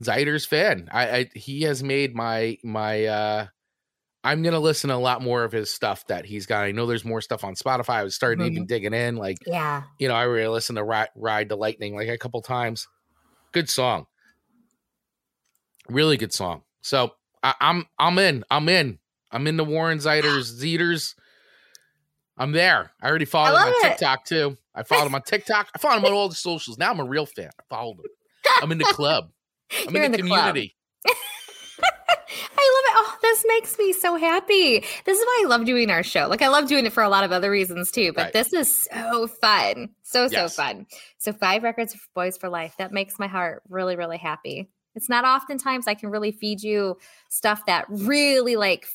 Zeiders 0.00 0.46
fan. 0.46 0.88
I, 0.92 1.10
I 1.16 1.30
he 1.34 1.62
has 1.62 1.82
made 1.82 2.14
my 2.14 2.56
my 2.62 3.04
uh 3.06 3.46
i'm 4.22 4.42
gonna 4.44 4.60
listen 4.60 4.88
to 4.90 4.94
a 4.94 4.96
lot 4.96 5.22
more 5.22 5.42
of 5.42 5.50
his 5.50 5.72
stuff 5.74 6.06
that 6.06 6.24
he's 6.24 6.46
got. 6.46 6.62
I 6.62 6.70
know 6.70 6.86
there's 6.86 7.04
more 7.04 7.20
stuff 7.20 7.42
on 7.42 7.56
spotify. 7.56 7.94
I 7.94 8.04
was 8.04 8.14
starting 8.14 8.46
even 8.46 8.66
digging 8.66 8.94
in 8.94 9.16
like 9.16 9.38
Yeah. 9.44 9.82
you 9.98 10.06
know 10.06 10.14
i 10.14 10.22
really 10.22 10.46
listened 10.46 10.76
to 10.76 10.84
ride, 10.84 11.08
ride 11.16 11.48
the 11.48 11.56
lightning 11.56 11.96
like 11.96 12.06
a 12.06 12.16
couple 12.16 12.40
times. 12.42 12.86
Good 13.50 13.68
song. 13.68 14.06
Really 15.88 16.16
good 16.16 16.32
song. 16.32 16.62
So 16.80 17.12
I, 17.42 17.54
i'm 17.60 17.86
i'm 17.98 18.18
in 18.18 18.44
i'm 18.50 18.68
in. 18.68 18.98
I'm 19.32 19.46
in 19.48 19.56
the 19.56 19.64
warren 19.64 19.98
Zeiders 19.98 20.52
Zeiders. 20.62 21.14
i'm 22.36 22.52
there. 22.52 22.92
I 23.02 23.08
already 23.08 23.24
followed 23.24 23.56
him 23.58 23.68
on 23.68 23.68
it. 23.86 23.88
tiktok 23.98 24.24
too 24.26 24.56
i 24.78 24.82
followed 24.82 25.06
him 25.06 25.14
on 25.14 25.22
tiktok 25.26 25.68
i 25.74 25.78
followed 25.78 25.98
him 25.98 26.04
on 26.06 26.12
all 26.12 26.28
the 26.28 26.34
socials 26.34 26.78
now 26.78 26.90
i'm 26.90 27.00
a 27.00 27.04
real 27.04 27.26
fan 27.26 27.50
i 27.60 27.62
followed 27.68 27.98
him 27.98 28.04
i'm 28.62 28.72
in 28.72 28.78
the 28.78 28.84
club 28.84 29.30
i'm 29.86 29.94
You're 29.94 30.04
in 30.04 30.12
the, 30.12 30.18
in 30.18 30.24
the 30.24 30.30
community 30.30 30.74
I 31.80 32.82
love 32.84 32.84
it. 32.84 32.94
Oh, 32.96 33.16
this 33.22 33.44
makes 33.48 33.78
me 33.78 33.92
so 33.92 34.16
happy. 34.16 34.84
This 35.04 35.18
is 35.18 35.24
why 35.24 35.42
I 35.44 35.48
love 35.48 35.64
doing 35.64 35.90
our 35.90 36.02
show. 36.02 36.26
Like 36.28 36.42
I 36.42 36.48
love 36.48 36.68
doing 36.68 36.84
it 36.86 36.92
for 36.92 37.02
a 37.02 37.08
lot 37.08 37.24
of 37.24 37.32
other 37.32 37.50
reasons 37.50 37.90
too, 37.90 38.12
but 38.12 38.24
Right. 38.24 38.32
this 38.32 38.52
is 38.52 38.84
so 38.84 39.26
fun. 39.26 39.90
So 40.02 40.28
so 40.28 40.32
Yes. 40.42 40.56
fun. 40.56 40.86
So 41.18 41.32
five 41.32 41.62
records 41.62 41.94
for 41.94 42.00
Boys 42.14 42.36
for 42.36 42.48
Life. 42.48 42.74
That 42.78 42.92
makes 42.92 43.18
my 43.18 43.28
heart 43.28 43.62
really 43.68 43.96
really 43.96 44.18
happy. 44.18 44.68
It's 44.94 45.08
not 45.08 45.24
oftentimes 45.24 45.86
I 45.86 45.94
can 45.94 46.10
really 46.10 46.32
feed 46.32 46.62
you 46.62 46.98
stuff 47.30 47.64
that 47.66 47.86
really 47.88 48.56
like 48.56 48.86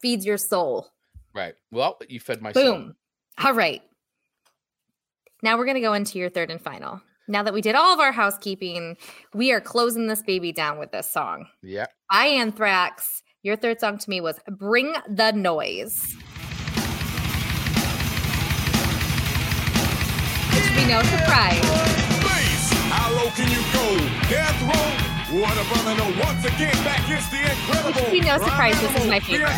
feeds 0.00 0.24
your 0.26 0.38
soul. 0.38 0.88
right 1.34 1.54
well 1.70 1.98
you 2.08 2.18
fed 2.20 2.42
my 2.42 2.52
soul. 2.52 2.64
Boom. 2.64 2.96
All 3.44 3.54
right. 3.54 3.82
Now 5.44 5.58
we're 5.58 5.66
going 5.66 5.74
to 5.74 5.82
go 5.82 5.92
into 5.92 6.18
your 6.18 6.30
third 6.30 6.50
and 6.50 6.58
final. 6.58 7.02
Now 7.28 7.42
that 7.42 7.52
we 7.52 7.60
did 7.60 7.74
all 7.74 7.92
of 7.92 8.00
our 8.00 8.12
housekeeping, 8.12 8.96
we 9.34 9.52
are 9.52 9.60
closing 9.60 10.06
this 10.06 10.22
baby 10.22 10.52
down 10.52 10.78
with 10.78 10.90
this 10.90 11.10
song. 11.10 11.48
yeah 11.62 11.84
by 12.10 12.24
Anthrax. 12.24 13.22
Your 13.42 13.54
third 13.54 13.78
song 13.78 13.98
to 13.98 14.08
me 14.08 14.22
was 14.22 14.40
Bring 14.48 14.94
the 15.06 15.32
Noise. 15.32 16.16
It 20.48 20.62
should 20.64 20.76
be 20.76 20.86
no 20.88 21.02
surprise. 21.02 21.60
Bass, 22.24 22.72
how 22.88 23.12
low 23.12 23.28
can 23.36 23.50
you 23.50 23.60
go? 23.74 23.98
Death 24.30 24.56
What 25.30 25.52
a 25.52 25.64
brother, 25.68 25.94
no, 25.98 26.06
once 26.24 26.42
again, 26.46 26.72
back 26.84 27.04
is 27.10 27.28
the 27.28 27.42
incredible. 27.42 27.90
It 27.90 28.04
should 28.04 28.12
be 28.12 28.20
no 28.22 28.38
surprise 28.38 28.80
this 28.80 28.96
is 28.98 29.06
my 29.10 29.20
favorite. 29.20 29.52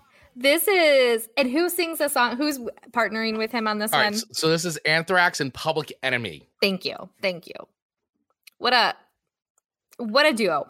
The 0.36 0.52
incredible 0.52 0.66
D. 0.66 0.66
Public 0.66 0.68
Enemy 0.68 1.10
number 1.10 1.16
This 1.16 1.22
is 1.22 1.28
and 1.36 1.50
who 1.50 1.68
sings 1.68 1.98
the 1.98 2.08
song? 2.08 2.36
Who's 2.36 2.58
partnering 2.90 3.38
with 3.38 3.52
him 3.52 3.68
on 3.68 3.78
this 3.78 3.92
All 3.92 4.00
one? 4.00 4.12
right, 4.12 4.16
so, 4.16 4.26
so 4.32 4.48
this 4.48 4.64
is 4.64 4.76
Anthrax 4.78 5.40
and 5.40 5.52
Public 5.52 5.92
Enemy. 6.02 6.48
Thank 6.60 6.84
you. 6.84 6.96
Thank 7.22 7.46
you. 7.46 7.54
What 8.58 8.72
a 8.72 8.94
what 9.98 10.26
a 10.26 10.32
duo. 10.32 10.66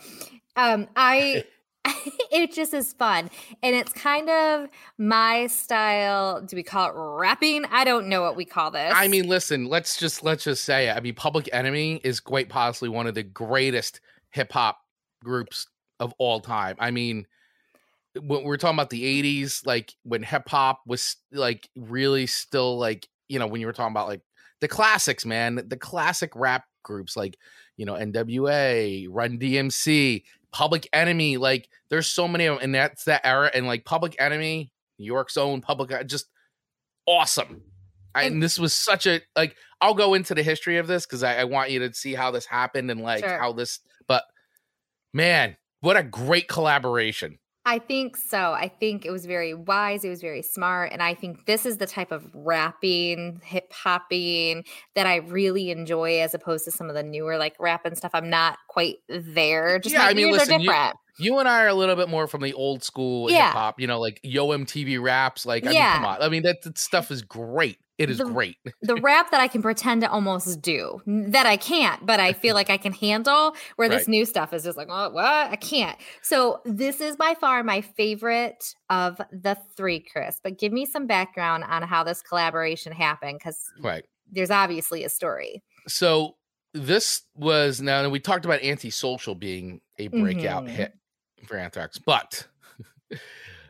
Um 0.56 0.88
I 0.96 1.44
it 2.32 2.52
just 2.52 2.72
is 2.72 2.94
fun 2.94 3.30
and 3.62 3.76
it's 3.76 3.92
kind 3.92 4.30
of 4.30 4.68
my 4.96 5.46
style. 5.48 6.40
Do 6.40 6.56
we 6.56 6.62
call 6.62 6.88
it 6.88 6.92
rapping? 6.96 7.64
I 7.70 7.84
don't 7.84 8.08
know 8.08 8.22
what 8.22 8.36
we 8.36 8.46
call 8.46 8.70
this. 8.70 8.92
I 8.94 9.08
mean, 9.08 9.28
listen, 9.28 9.66
let's 9.66 9.98
just 9.98 10.22
let's 10.22 10.44
just 10.44 10.64
say 10.64 10.88
it. 10.88 10.96
I 10.96 11.00
mean, 11.00 11.14
Public 11.14 11.48
Enemy 11.52 12.00
is 12.02 12.20
quite 12.20 12.48
possibly 12.48 12.88
one 12.88 13.06
of 13.06 13.14
the 13.14 13.22
greatest 13.22 14.00
hip 14.30 14.52
hop 14.52 14.80
groups 15.22 15.66
of 16.00 16.14
all 16.18 16.40
time. 16.40 16.76
I 16.78 16.90
mean, 16.90 17.26
when 18.20 18.44
we're 18.44 18.56
talking 18.56 18.76
about 18.76 18.90
the 18.90 19.22
80s, 19.22 19.66
like 19.66 19.92
when 20.02 20.22
hip 20.22 20.48
hop 20.48 20.80
was 20.86 21.16
like 21.32 21.68
really 21.76 22.26
still 22.26 22.78
like, 22.78 23.08
you 23.28 23.38
know, 23.38 23.46
when 23.46 23.60
you 23.60 23.66
were 23.66 23.72
talking 23.72 23.92
about 23.92 24.08
like 24.08 24.20
the 24.60 24.68
classics, 24.68 25.26
man, 25.26 25.60
the 25.66 25.76
classic 25.76 26.32
rap 26.34 26.64
groups 26.82 27.16
like, 27.16 27.36
you 27.76 27.86
know, 27.86 27.94
NWA, 27.94 29.06
Run 29.10 29.38
DMC, 29.38 30.22
Public 30.52 30.88
Enemy, 30.92 31.36
like 31.38 31.68
there's 31.90 32.06
so 32.06 32.28
many 32.28 32.46
of 32.46 32.56
them, 32.56 32.64
and 32.64 32.74
that's 32.74 33.04
that 33.04 33.22
era. 33.24 33.50
And 33.52 33.66
like 33.66 33.84
Public 33.84 34.14
Enemy, 34.20 34.70
New 34.98 35.04
York's 35.04 35.36
own 35.36 35.60
Public, 35.60 35.92
uh, 35.92 36.04
just 36.04 36.26
awesome. 37.06 37.62
I, 38.14 38.22
and 38.24 38.40
this 38.40 38.58
was 38.58 38.72
such 38.72 39.06
a 39.06 39.20
like. 39.34 39.56
I'll 39.80 39.94
go 39.94 40.14
into 40.14 40.34
the 40.34 40.42
history 40.44 40.78
of 40.78 40.86
this 40.86 41.04
because 41.04 41.24
I, 41.24 41.40
I 41.40 41.44
want 41.44 41.70
you 41.70 41.80
to 41.80 41.92
see 41.92 42.14
how 42.14 42.30
this 42.30 42.46
happened 42.46 42.90
and 42.90 43.00
like 43.00 43.24
Sure. 43.24 43.38
how 43.38 43.52
this. 43.52 43.80
But 44.06 44.22
man, 45.12 45.56
what 45.80 45.96
a 45.96 46.04
great 46.04 46.46
collaboration! 46.46 47.38
I 47.66 47.78
think 47.78 48.16
so. 48.18 48.52
I 48.52 48.68
think 48.68 49.06
it 49.06 49.10
was 49.10 49.24
very 49.24 49.54
wise. 49.54 50.04
It 50.04 50.10
was 50.10 50.20
very 50.20 50.42
smart. 50.42 50.92
And 50.92 51.02
I 51.02 51.14
think 51.14 51.46
this 51.46 51.64
is 51.64 51.78
the 51.78 51.86
type 51.86 52.12
of 52.12 52.28
rapping, 52.34 53.40
hip 53.42 53.72
hopping 53.72 54.64
that 54.94 55.06
I 55.06 55.16
really 55.16 55.70
enjoy 55.70 56.20
as 56.20 56.34
opposed 56.34 56.66
to 56.66 56.70
some 56.70 56.88
of 56.90 56.94
the 56.94 57.02
newer 57.02 57.38
like 57.38 57.54
rap 57.58 57.86
and 57.86 57.96
stuff. 57.96 58.10
I'm 58.12 58.28
not 58.28 58.58
quite 58.68 58.96
there. 59.08 59.78
Just 59.78 59.94
Yeah, 59.94 60.02
I 60.04 60.12
mean, 60.14 60.30
listen, 60.30 60.54
are 60.54 60.58
you- 60.58 60.68
different. 60.68 60.96
You 61.16 61.38
and 61.38 61.48
I 61.48 61.62
are 61.62 61.68
a 61.68 61.74
little 61.74 61.94
bit 61.94 62.08
more 62.08 62.26
from 62.26 62.42
the 62.42 62.52
old 62.54 62.82
school 62.82 63.30
Yeah. 63.30 63.46
hip 63.46 63.54
hop, 63.54 63.80
you 63.80 63.86
know, 63.86 64.00
like 64.00 64.18
Yo 64.24 64.48
MTV 64.48 64.98
raps. 65.00 65.46
Like, 65.46 65.62
I 65.64 65.68
mean, 65.68 65.76
Yeah. 65.76 65.94
come 65.94 66.04
on. 66.06 66.20
I 66.22 66.28
mean, 66.28 66.42
that, 66.42 66.62
that 66.62 66.76
stuff 66.76 67.10
is 67.12 67.22
great. 67.22 67.78
It 67.96 68.10
is 68.10 68.18
The- 68.18 68.24
great. 68.24 68.56
the 68.82 68.96
rap 69.02 69.30
that 69.30 69.40
I 69.40 69.46
can 69.48 69.62
pretend 69.62 70.00
to 70.02 70.10
almost 70.10 70.60
do 70.60 71.00
that 71.06 71.46
I 71.46 71.56
can't, 71.56 72.04
but 72.04 72.18
I 72.18 72.32
feel 72.32 72.54
like 72.54 72.68
I 72.70 72.76
can 72.76 72.92
handle. 72.92 73.54
Where 73.76 73.88
this 73.88 74.02
Right. 74.02 74.08
new 74.08 74.24
stuff 74.24 74.52
is 74.52 74.64
just 74.64 74.76
like, 74.76 74.88
oh, 74.90 75.10
what? 75.10 75.24
I 75.50 75.56
can't. 75.56 75.96
So 76.22 76.60
this 76.64 77.00
is 77.00 77.16
by 77.16 77.34
far 77.34 77.62
my 77.62 77.80
favorite 77.82 78.74
of 78.90 79.18
the 79.30 79.56
three, 79.76 80.00
Chris. 80.00 80.40
But 80.42 80.58
give 80.58 80.72
me 80.72 80.86
some 80.86 81.06
background 81.06 81.64
on 81.64 81.82
how 81.82 82.02
this 82.02 82.20
collaboration 82.20 82.92
happened, 82.92 83.38
because 83.38 83.60
Right. 83.80 84.04
there's 84.30 84.50
obviously 84.50 85.04
a 85.04 85.08
story. 85.08 85.62
So 85.86 86.36
this 86.72 87.22
was 87.36 87.80
now 87.80 88.02
and 88.02 88.10
we 88.10 88.18
talked 88.18 88.44
about 88.44 88.60
antisocial 88.62 89.36
being 89.36 89.80
a 90.00 90.08
breakout 90.08 90.64
Mhm. 90.64 90.68
hit 90.70 90.94
for 91.46 91.56
Anthrax, 91.56 91.98
but 91.98 92.48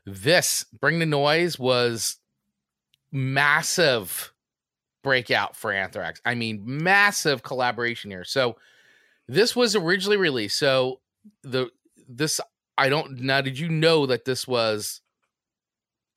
this 0.07 0.65
Bring 0.81 0.99
the 0.99 1.07
Noise 1.07 1.59
was 1.59 2.17
massive 3.15 4.35
breakout 5.03 5.55
for 5.55 5.73
Anthrax. 5.73 6.21
I 6.25 6.35
mean, 6.35 6.63
massive 6.65 7.43
collaboration 7.43 8.11
here. 8.11 8.25
So 8.25 8.57
this 9.29 9.55
was 9.55 9.77
originally 9.77 10.17
released. 10.17 10.59
So 10.59 11.01
the 11.43 11.71
this 12.09 12.41
I 12.77 12.89
don't 12.89 13.21
now 13.21 13.41
did 13.41 13.59
you 13.59 13.69
know 13.69 14.07
that 14.07 14.25
this 14.25 14.47
was 14.47 15.01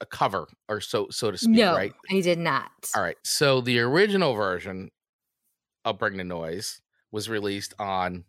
a 0.02 0.06
cover 0.06 0.48
or 0.68 0.82
so 0.82 1.08
so 1.12 1.32
to 1.32 1.38
speak, 1.38 1.56
no, 1.56 1.76
right? 1.76 1.93
I 2.10 2.20
did 2.22 2.39
not. 2.39 2.72
All 2.95 3.02
right. 3.02 3.18
So 3.24 3.62
the 3.62 3.80
original 3.80 4.34
version 4.34 4.89
of 5.86 6.00
Bring 6.00 6.18
the 6.18 6.24
Noise 6.24 6.82
was 7.12 7.30
released 7.30 7.74
on 7.80 8.26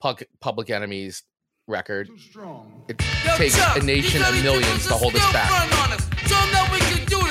Public, 0.00 0.28
Public 0.40 0.70
Enemy's 0.70 1.22
record. 1.66 2.10
strong. 2.18 2.84
It 2.88 2.98
takes 2.98 3.58
a 3.76 3.80
nation 3.82 4.22
of 4.22 4.42
millions 4.42 4.86
to 4.86 4.94
hold 4.94 5.14
us 5.16 5.32
back. 5.32 5.50
Show 6.28 6.36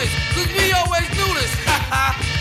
them 0.10 0.36
that 0.36 0.38
we 0.38 0.46
can 0.46 0.46
do 0.46 0.46
this, 0.46 0.46
cause 0.46 0.50
we 0.54 0.72
always 0.74 1.08
do 1.10 1.28
this. 1.34 1.54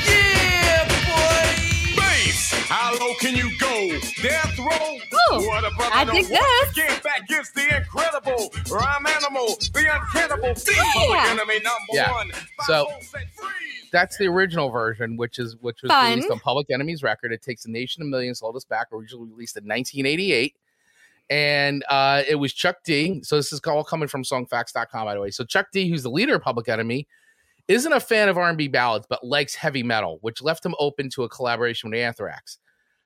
yeah, 0.08 0.84
boy. 1.08 1.96
Bass. 1.96 2.52
How 2.68 2.92
low 2.98 3.14
can 3.20 3.36
you 3.36 3.50
go? 3.58 3.98
Death 4.22 4.58
row. 4.58 4.96
Ooh, 5.36 5.46
what 5.48 5.64
a 5.64 5.70
brother 5.76 5.90
I 5.94 6.04
no 6.04 6.12
dig 6.12 6.26
this. 6.26 6.70
Again, 6.72 7.00
back 7.02 7.26
gives 7.28 7.50
the 7.52 7.76
incredible 7.76 8.52
rhyme 8.70 9.06
animal, 9.06 9.46
the 9.72 9.86
uncannibal, 9.92 10.54
the 10.54 10.72
Yeah. 10.76 10.92
public 10.94 11.20
enemy 11.30 11.54
number 11.60 11.92
Yeah. 11.92 12.12
one. 12.12 12.30
So, 12.66 12.86
Five, 12.86 12.94
four, 12.94 13.02
set, 13.02 13.26
freeze. 13.34 13.88
That's 13.92 14.16
the 14.18 14.26
original 14.26 14.70
version, 14.70 15.16
which 15.16 15.38
is 15.38 15.56
which 15.60 15.82
was 15.82 15.90
Fun. 15.90 16.10
released 16.10 16.30
on 16.30 16.40
Public 16.40 16.70
Enemy's 16.70 17.02
record. 17.02 17.32
It 17.32 17.42
takes 17.42 17.64
a 17.64 17.70
nation 17.70 18.02
of 18.02 18.08
millions 18.08 18.40
to 18.40 18.44
hold 18.46 18.56
us 18.56 18.64
back. 18.64 18.88
Originally 18.92 19.28
released 19.30 19.56
in 19.56 19.64
1988. 19.64 20.56
And 21.30 21.84
uh, 21.88 22.22
it 22.28 22.34
was 22.34 22.52
Chuck 22.52 22.78
D. 22.84 23.22
So 23.22 23.36
this 23.36 23.52
is 23.52 23.60
all 23.60 23.82
coming 23.84 24.08
from 24.08 24.24
songfacts.com, 24.24 25.04
by 25.06 25.14
the 25.14 25.20
way. 25.20 25.30
So 25.30 25.42
Chuck 25.44 25.68
D, 25.72 25.88
who's 25.88 26.02
the 26.02 26.10
leader 26.10 26.34
of 26.34 26.42
Public 26.42 26.68
Enemy, 26.68 27.06
isn't 27.68 27.92
a 27.92 28.00
fan 28.00 28.28
of 28.28 28.36
R&B 28.36 28.68
ballads, 28.68 29.06
but 29.08 29.24
likes 29.24 29.54
heavy 29.54 29.82
metal, 29.82 30.18
which 30.20 30.42
left 30.42 30.64
him 30.64 30.74
open 30.78 31.08
to 31.10 31.24
a 31.24 31.28
collaboration 31.28 31.90
with 31.90 31.98
Anthrax. 31.98 32.58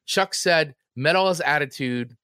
Chuck 0.06 0.34
said, 0.34 0.74
metal 0.96 1.28
has 1.28 1.40
attitude 1.40 2.16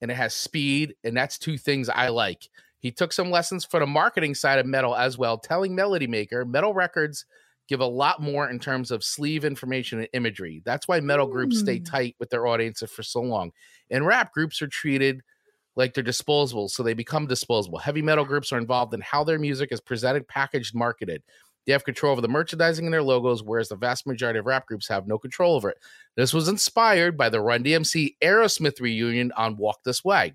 and 0.00 0.10
it 0.10 0.14
has 0.14 0.34
speed, 0.34 0.94
and 1.02 1.16
that's 1.16 1.38
two 1.38 1.56
things 1.58 1.88
I 1.88 2.08
like. 2.08 2.48
He 2.78 2.92
took 2.92 3.12
some 3.12 3.30
lessons 3.30 3.64
for 3.64 3.80
the 3.80 3.86
marketing 3.86 4.34
side 4.34 4.58
of 4.60 4.66
metal 4.66 4.94
as 4.94 5.18
well, 5.18 5.38
telling 5.38 5.74
Melody 5.74 6.06
Maker, 6.06 6.44
metal 6.44 6.72
records 6.74 7.24
give 7.68 7.80
a 7.80 7.86
lot 7.86 8.22
more 8.22 8.48
in 8.48 8.58
terms 8.58 8.90
of 8.90 9.02
sleeve 9.02 9.44
information 9.44 9.98
and 9.98 10.08
imagery. 10.12 10.62
That's 10.64 10.86
why 10.88 11.00
metal 11.00 11.26
groups 11.26 11.58
stay 11.58 11.80
Mm. 11.80 11.84
tight 11.90 12.16
with 12.18 12.30
their 12.30 12.46
audiences 12.46 12.90
for 12.90 13.02
so 13.02 13.20
long. 13.20 13.52
And 13.90 14.06
rap 14.06 14.32
groups 14.32 14.62
are 14.62 14.68
treated 14.68 15.20
like 15.76 15.94
they're 15.94 16.02
disposable, 16.04 16.68
so 16.68 16.82
they 16.82 16.94
become 16.94 17.26
disposable. 17.26 17.78
Heavy 17.78 18.02
metal 18.02 18.24
groups 18.24 18.52
are 18.52 18.58
involved 18.58 18.94
in 18.94 19.00
how 19.00 19.22
their 19.22 19.38
music 19.38 19.70
is 19.70 19.80
presented, 19.80 20.26
packaged, 20.28 20.74
marketed. 20.74 21.22
They 21.68 21.74
have 21.74 21.84
control 21.84 22.12
over 22.12 22.22
the 22.22 22.28
merchandising 22.28 22.86
and 22.86 22.94
their 22.94 23.02
logos, 23.02 23.42
whereas 23.42 23.68
the 23.68 23.76
vast 23.76 24.06
majority 24.06 24.38
of 24.38 24.46
rap 24.46 24.64
groups 24.64 24.88
have 24.88 25.06
no 25.06 25.18
control 25.18 25.54
over 25.54 25.68
it. 25.68 25.76
This 26.16 26.32
was 26.32 26.48
inspired 26.48 27.18
by 27.18 27.28
the 27.28 27.42
Run 27.42 27.62
DMC 27.62 28.16
Aerosmith 28.24 28.80
reunion 28.80 29.32
on 29.36 29.58
Walk 29.58 29.84
This 29.84 30.02
Way. 30.02 30.32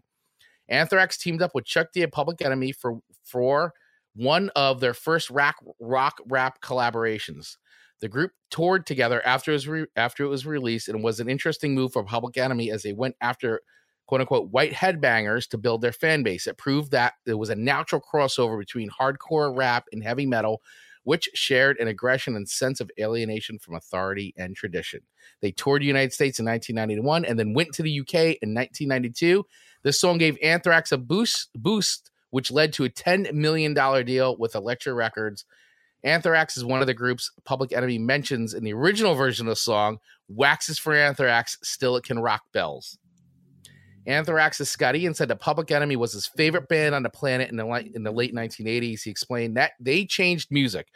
Anthrax 0.70 1.18
teamed 1.18 1.42
up 1.42 1.56
with 1.56 1.66
Chuck 1.66 1.88
D 1.92 2.04
and 2.04 2.12
Public 2.12 2.44
Enemy 2.44 2.74
for 2.74 3.00
for 3.24 3.74
one 4.14 4.52
of 4.56 4.80
their 4.80 4.94
first 4.94 5.32
rock 5.32 5.56
rock 5.80 6.20
rap 6.28 6.62
collaborations. 6.62 7.58
The 8.00 8.10
group 8.10 8.34
toured 8.52 8.86
together 8.86 9.26
after 9.26 9.50
it 9.50 9.56
was 9.56 9.68
re- 9.68 9.88
after 9.96 10.24
it 10.24 10.30
was 10.30 10.46
released, 10.46 10.88
and 10.88 11.04
was 11.04 11.20
an 11.20 11.30
interesting 11.30 11.74
move 11.74 11.94
for 11.94 12.04
Public 12.04 12.38
Enemy 12.38 12.70
as 12.70 12.84
they 12.84 12.94
went 12.94 13.16
after 13.22 13.62
quote 14.06 14.22
unquote 14.22 14.52
white 14.52 14.74
headbangers 14.74 15.48
to 15.50 15.58
build 15.58 15.82
their 15.82 15.94
fan 15.94 16.22
base. 16.22 16.46
It 16.46 16.60
proved 16.60 16.92
that 16.92 17.14
there 17.26 17.38
was 17.38 17.50
a 17.50 17.56
natural 17.56 18.02
crossover 18.02 18.60
between 18.60 18.92
hardcore 18.92 19.58
rap 19.58 19.86
and 19.92 20.04
heavy 20.04 20.28
metal, 20.28 20.62
which 21.04 21.30
shared 21.34 21.78
an 21.80 21.88
aggression 21.88 22.36
and 22.36 22.48
sense 22.48 22.80
of 22.80 22.92
alienation 23.00 23.60
from 23.60 23.76
authority 23.76 24.34
and 24.38 24.56
tradition. 24.56 25.02
They 25.42 25.52
toured 25.52 25.82
the 25.82 25.88
United 25.88 26.14
States 26.14 26.40
in 26.40 26.46
1991 26.46 27.26
and 27.26 27.38
then 27.38 27.54
went 27.54 27.74
to 27.74 27.84
the 27.84 28.00
UK 28.00 28.14
in 28.42 28.54
1992. 28.54 29.46
This 29.84 30.00
song 30.00 30.18
gave 30.18 30.38
Anthrax 30.42 30.92
a 30.92 30.98
boost, 30.98 31.50
boost, 31.56 32.10
which 32.30 32.52
led 32.52 32.74
to 32.74 32.86
a 32.86 32.90
$10 32.90 33.34
million 33.34 33.74
deal 34.06 34.38
with 34.38 34.56
Elektra 34.56 34.94
Records. 34.94 35.46
Anthrax 36.04 36.58
is 36.58 36.66
one 36.66 36.82
of 36.82 36.88
the 36.88 36.94
groups 36.94 37.32
Public 37.46 37.72
Enemy 37.72 38.00
mentions 38.00 38.54
in 38.54 38.64
the 38.64 38.74
original 38.74 39.14
version 39.14 39.48
of 39.48 39.52
the 39.52 39.56
song, 39.56 40.00
Waxes 40.28 40.80
for 40.80 40.94
Anthrax, 40.94 41.58
Still 41.64 41.96
It 41.96 42.04
Can 42.04 42.20
Rock 42.20 42.44
Bells. 42.54 42.98
Anthrax's 44.06 44.70
Scott 44.70 44.96
Ian 44.96 45.14
said 45.14 45.28
the 45.28 45.36
Public 45.36 45.72
Enemy 45.72 45.96
was 45.96 46.14
his 46.14 46.28
favorite 46.28 46.68
band 46.68 46.94
on 46.96 47.04
the 47.04 47.10
planet 47.10 47.50
in 47.50 47.58
the, 47.58 47.66
li- 47.66 47.92
in 47.94 48.04
the 48.04 48.12
late 48.12 48.34
1980s. 48.34 49.04
He 49.04 49.10
explained 49.10 49.58
that 49.58 49.72
they 49.80 50.06
changed 50.06 50.52
music. 50.52 50.88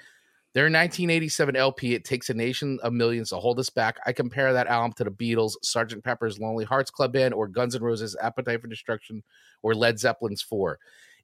Their 0.53 0.63
1987 0.63 1.55
LP, 1.55 1.93
It 1.93 2.03
Takes 2.03 2.29
a 2.29 2.33
Nation 2.33 2.79
of 2.81 2.91
Millions 2.91 3.29
to 3.29 3.35
Hold 3.35 3.59
Us 3.59 3.69
Back. 3.69 3.97
I 4.05 4.11
compare 4.11 4.53
that 4.53 4.67
album 4.67 4.93
to 4.93 5.03
the 5.03 5.11
Beatles, 5.11 5.53
Sgt. 5.63 6.03
Pepper's 6.03 6.39
Lonely 6.39 6.65
Hearts 6.65 6.89
Club 6.89 7.13
Band, 7.13 7.33
or 7.33 7.47
Guns 7.47 7.75
N' 7.75 7.83
Roses' 7.83 8.15
Appetite 8.19 8.61
for 8.61 8.67
Destruction, 8.67 9.23
or 9.61 9.75
Led 9.75 9.99
Zeppelin's 9.99 10.41
4. 10.41 10.79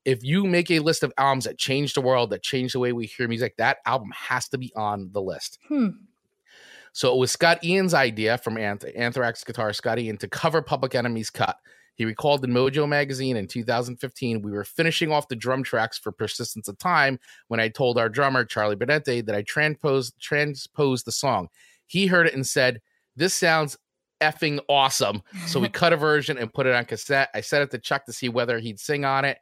If 0.06 0.24
you 0.24 0.46
make 0.46 0.70
a 0.70 0.80
list 0.80 1.02
of 1.02 1.14
albums 1.18 1.46
that 1.46 1.58
changed 1.58 1.96
the 1.96 2.02
world, 2.02 2.30
that 2.30 2.44
changed 2.44 2.76
the 2.76 2.80
way 2.80 2.94
we 2.94 3.08
hear 3.08 3.28
music, 3.28 3.56
that 3.58 3.78
album 3.86 4.12
has 4.16 4.50
to 4.50 4.58
be 4.58 4.72
on 4.76 5.10
the 5.14 5.22
list. 5.22 5.58
Hmm. 5.68 5.88
So 6.94 7.14
it 7.14 7.18
was 7.18 7.32
Scott 7.32 7.64
Ian's 7.64 7.94
idea 7.94 8.38
from 8.38 8.56
Anth- 8.56 8.92
Anthrax 8.96 9.44
guitarist 9.44 9.76
Scott 9.76 10.00
Ian 10.00 10.18
to 10.18 10.28
cover 10.28 10.62
Public 10.62 10.96
Enemy's 10.96 11.30
cut. 11.30 11.58
He 11.96 12.06
recalled 12.06 12.44
in 12.44 12.52
Mojo 12.52 12.88
magazine 12.88 13.38
in 13.38 13.48
2015, 13.48 14.42
we 14.42 14.52
were 14.52 14.64
finishing 14.64 15.12
off 15.12 15.28
the 15.28 15.36
drum 15.36 15.64
tracks 15.64 15.98
for 15.98 16.12
Persistence 16.12 16.68
of 16.68 16.78
Time 16.80 17.20
when 17.50 17.60
I 17.60 17.70
told 17.70 17.98
our 17.98 18.10
drummer, 18.10 18.46
Charlie 18.46 18.76
Benante, 18.76 19.24
that 19.26 19.36
I 19.36 19.44
transposed, 19.44 20.20
transposed 20.20 21.06
the 21.06 21.12
song. 21.12 21.50
He 21.86 22.08
heard 22.08 22.28
it 22.28 22.34
and 22.34 22.46
said, 22.46 22.82
This 23.16 23.36
sounds 23.36 23.78
effing 24.22 24.60
awesome. 24.68 25.22
So 25.46 25.60
we 25.60 25.70
cut 25.70 25.94
a 25.94 25.98
version 25.98 26.38
and 26.38 26.54
put 26.54 26.66
it 26.66 26.74
on 26.74 26.86
cassette. 26.86 27.30
I 27.36 27.42
sent 27.42 27.64
it 27.64 27.72
to 27.72 27.80
Chuck 27.80 28.06
to 28.06 28.14
see 28.14 28.30
whether 28.30 28.58
he'd 28.60 28.80
sing 28.80 29.06
on 29.06 29.26
it. 29.26 29.38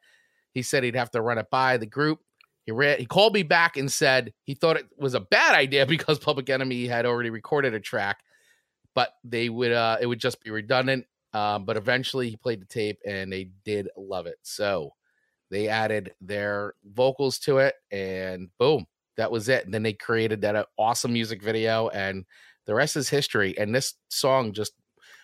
He 0.54 0.62
said 0.62 0.84
he'd 0.84 0.95
have 0.95 1.12
to 1.12 1.22
run 1.22 1.38
it 1.38 1.49
by 1.49 1.78
the 1.78 1.86
group. 1.86 2.20
He 2.66 2.72
read, 2.72 2.99
he 2.99 3.05
called 3.05 3.34
me 3.34 3.43
back 3.43 3.78
and 3.78 3.91
said 3.91 4.34
he 4.43 4.53
thought 4.53 4.78
it 4.78 4.88
was 4.97 5.14
a 5.14 5.20
bad 5.20 5.55
idea 5.55 5.86
because 5.88 6.20
Public 6.20 6.49
Enemy 6.49 6.88
had 6.88 7.05
already 7.05 7.30
recorded 7.30 7.74
a 7.74 7.80
track, 7.80 8.20
but 8.93 9.14
they 9.24 9.49
would 9.49 9.72
uh 9.72 9.97
it 9.99 10.05
would 10.05 10.20
just 10.20 10.43
be 10.43 10.51
redundant. 10.51 11.05
Um, 11.34 11.64
but 11.64 11.78
eventually 11.78 12.30
he 12.30 12.36
played 12.36 12.62
the 12.62 12.66
tape 12.66 12.99
and 13.05 13.32
they 13.32 13.51
did 13.64 13.88
love 13.95 14.28
it. 14.28 14.38
So 14.41 14.91
they 15.49 15.70
added 15.70 16.14
their 16.20 16.74
vocals 16.84 17.39
to 17.39 17.59
it 17.59 17.76
and 17.89 18.49
boom, 18.57 18.86
that 19.16 19.32
was 19.32 19.47
it. 19.47 19.64
And 19.64 19.74
then 19.74 19.84
they 19.84 19.93
created 19.93 20.41
that 20.41 20.57
uh, 20.57 20.66
awesome 20.78 21.14
music 21.14 21.41
video 21.41 21.88
and 21.89 22.26
the 22.66 22.76
rest 22.76 22.97
is 22.97 23.09
history. 23.09 23.57
And 23.57 23.74
this 23.74 23.93
song 24.09 24.51
just 24.51 24.74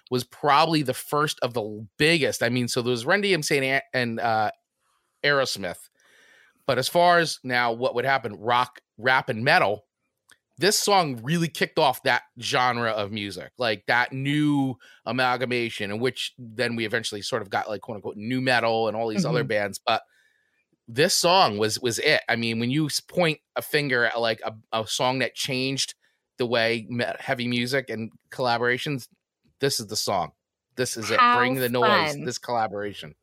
was 0.09 0.23
probably 0.23 0.81
the 0.81 0.93
first 0.93 1.39
of 1.41 1.53
the 1.53 1.85
biggest. 1.97 2.41
I 2.41 2.49
mean, 2.49 2.67
so 2.67 2.81
there 2.81 2.91
was 2.91 3.05
Run 3.05 3.21
DMC 3.21 3.61
and, 3.61 3.81
and 3.93 4.19
uh, 4.19 4.51
Aerosmith. 5.23 5.89
But 6.67 6.77
as 6.77 6.87
far 6.87 7.19
as 7.19 7.39
now 7.43 7.71
what 7.71 7.95
would 7.95 8.05
happen, 8.05 8.35
rock, 8.35 8.81
rap, 8.97 9.29
and 9.29 9.43
metal, 9.43 9.85
this 10.57 10.77
song 10.77 11.21
really 11.23 11.47
kicked 11.47 11.79
off 11.79 12.03
that 12.03 12.23
genre 12.39 12.91
of 12.91 13.11
music, 13.11 13.51
like 13.57 13.83
that 13.87 14.11
new 14.11 14.75
amalgamation, 15.05 15.91
in 15.91 15.99
which 15.99 16.33
then 16.37 16.75
we 16.75 16.85
eventually 16.85 17.21
sort 17.21 17.41
of 17.41 17.49
got 17.49 17.69
like 17.69 17.81
quote 17.81 17.95
unquote 17.95 18.17
nu 18.17 18.41
metal 18.41 18.87
and 18.87 18.97
all 18.97 19.07
these 19.07 19.25
other 19.25 19.41
mm-hmm. 19.41 19.49
bands. 19.49 19.79
But 19.85 20.01
this 20.87 21.13
song 21.13 21.57
was 21.57 21.79
was 21.79 21.99
it. 21.99 22.21
I 22.27 22.35
mean, 22.35 22.59
when 22.59 22.71
you 22.71 22.89
point 23.07 23.39
a 23.55 23.61
finger 23.61 24.05
at 24.05 24.19
like 24.19 24.41
a, 24.43 24.53
a 24.73 24.87
song 24.87 25.19
that 25.19 25.35
changed 25.35 25.93
the 26.37 26.45
way 26.45 26.87
heavy 27.19 27.47
music 27.47 27.89
and 27.89 28.11
collaborations, 28.31 29.07
this 29.59 29.79
is 29.79 29.87
the 29.87 29.95
song. 29.95 30.31
This 30.75 30.97
is 30.97 31.11
it. 31.11 31.19
Bring 31.35 31.55
the 31.55 31.69
noise. 31.69 32.13
fun. 32.13 32.23
This 32.25 32.37
collaboration. 32.37 33.15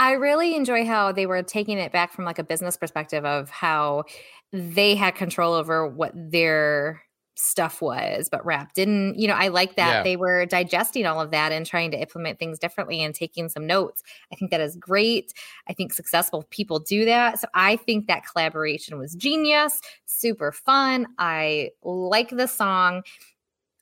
I 0.00 0.12
really 0.12 0.54
enjoy 0.56 0.86
how 0.86 1.12
they 1.12 1.26
were 1.26 1.42
taking 1.42 1.76
it 1.76 1.92
back 1.92 2.10
from 2.10 2.24
like 2.24 2.38
a 2.38 2.42
business 2.44 2.74
perspective 2.78 3.26
of 3.26 3.50
how 3.50 4.04
they 4.50 4.94
had 4.94 5.14
control 5.14 5.52
over 5.52 5.86
what 5.86 6.12
their 6.14 7.02
stuff 7.36 7.82
was, 7.82 8.30
but 8.30 8.44
rap 8.44 8.72
didn't. 8.72 9.18
You 9.18 9.28
know, 9.28 9.34
I 9.34 9.48
like 9.48 9.76
that 9.76 9.96
Yeah. 9.98 10.02
they 10.02 10.16
were 10.16 10.46
digesting 10.46 11.04
all 11.04 11.20
of 11.20 11.30
that 11.32 11.52
and 11.52 11.66
trying 11.66 11.90
to 11.90 11.98
implement 12.00 12.38
things 12.38 12.58
differently 12.58 13.02
and 13.02 13.14
taking 13.14 13.50
some 13.50 13.66
notes. 13.66 14.02
I 14.32 14.36
think 14.36 14.50
that 14.52 14.60
is 14.62 14.74
great. 14.76 15.34
I 15.68 15.74
think 15.74 15.92
successful 15.92 16.44
people 16.48 16.78
do 16.78 17.04
that. 17.04 17.38
So 17.38 17.48
I 17.54 17.76
think 17.76 18.06
that 18.06 18.24
collaboration 18.24 18.98
was 18.98 19.14
genius, 19.14 19.82
super 20.06 20.50
fun. 20.50 21.08
I 21.18 21.72
like 21.82 22.30
the 22.30 22.46
song 22.48 23.02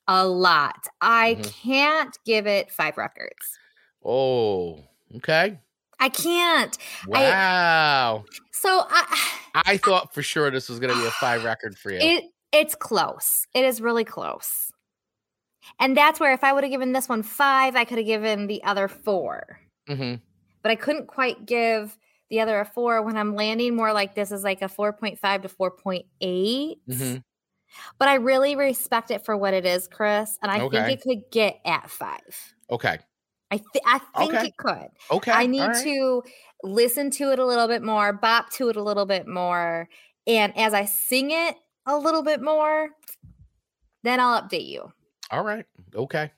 a 0.08 0.26
lot. 0.26 0.88
I 1.00 1.36
Mhm. 1.36 1.44
can't 1.62 2.18
give 2.24 2.46
it 2.48 2.72
five 2.72 2.96
records. 2.98 3.58
Oh, 4.04 4.84
okay. 5.16 5.60
I 6.00 6.08
can't. 6.08 6.76
I- 7.14 7.30
Wow. 7.30 8.24
So 8.52 8.84
I 8.90 9.62
I 9.66 9.76
thought 9.76 10.14
for 10.14 10.22
sure 10.22 10.50
this 10.50 10.68
was 10.68 10.78
going 10.78 10.94
to 10.94 11.00
be 11.00 11.06
a 11.06 11.10
five 11.12 11.42
record 11.50 11.76
for 11.78 11.90
you. 11.90 11.98
it 12.00 12.24
it's 12.52 12.74
close. 12.74 13.46
It 13.54 13.64
is 13.64 13.80
really 13.80 14.04
close. 14.04 14.70
And 15.80 15.96
that's 15.96 16.18
where 16.18 16.32
if 16.32 16.42
I 16.44 16.52
would 16.52 16.64
have 16.64 16.70
given 16.70 16.92
this 16.92 17.08
one 17.08 17.22
5, 17.22 17.76
I 17.76 17.84
could 17.84 17.98
have 17.98 18.06
given 18.06 18.46
the 18.46 18.62
other 18.64 18.88
4. 18.88 19.60
hmm 19.86 20.14
But 20.62 20.70
I 20.72 20.76
couldn't 20.76 21.08
quite 21.08 21.44
give 21.44 21.96
the 22.30 22.40
other 22.40 22.58
a 22.60 22.64
4 22.64 23.02
when 23.02 23.16
I'm 23.16 23.34
landing 23.34 23.74
more 23.76 23.92
like 23.92 24.14
this 24.14 24.32
is 24.32 24.44
like 24.44 24.62
a 24.62 24.66
4.5 24.68 25.42
to 25.42 25.48
4.8. 25.48 26.76
hmm 26.90 27.16
But 27.98 28.08
I 28.08 28.14
really 28.14 28.56
respect 28.56 29.10
it 29.10 29.24
for 29.26 29.36
what 29.36 29.52
it 29.54 29.66
is, 29.66 29.88
Chris, 29.88 30.38
and 30.42 30.50
I 30.50 30.60
Okay. 30.60 30.84
think 30.86 31.00
it 31.00 31.02
could 31.02 31.30
get 31.30 31.60
at 31.66 31.90
5. 31.90 32.20
Okay. 32.70 32.98
I, 33.50 33.56
th- 33.56 33.84
I 33.86 33.98
think 34.18 34.34
Okay. 34.34 34.46
it 34.48 34.56
could. 34.56 34.88
Okay. 35.10 35.32
I 35.32 35.46
need 35.46 35.60
right. 35.60 35.82
to 35.84 36.22
listen 36.62 37.10
to 37.12 37.32
it 37.32 37.38
a 37.38 37.46
little 37.46 37.68
bit 37.68 37.82
more, 37.82 38.12
bop 38.12 38.50
to 38.52 38.68
it 38.68 38.76
a 38.76 38.82
little 38.82 39.06
bit 39.06 39.26
more. 39.26 39.88
And 40.26 40.56
as 40.56 40.74
I 40.74 40.84
sing 40.84 41.30
it 41.30 41.56
a 41.86 41.96
little 41.96 42.22
bit 42.22 42.42
more, 42.42 42.90
then 44.02 44.20
I'll 44.20 44.42
update 44.42 44.68
you. 44.68 44.92
All 45.30 45.42
right. 45.42 45.64
Okay. 45.94 46.30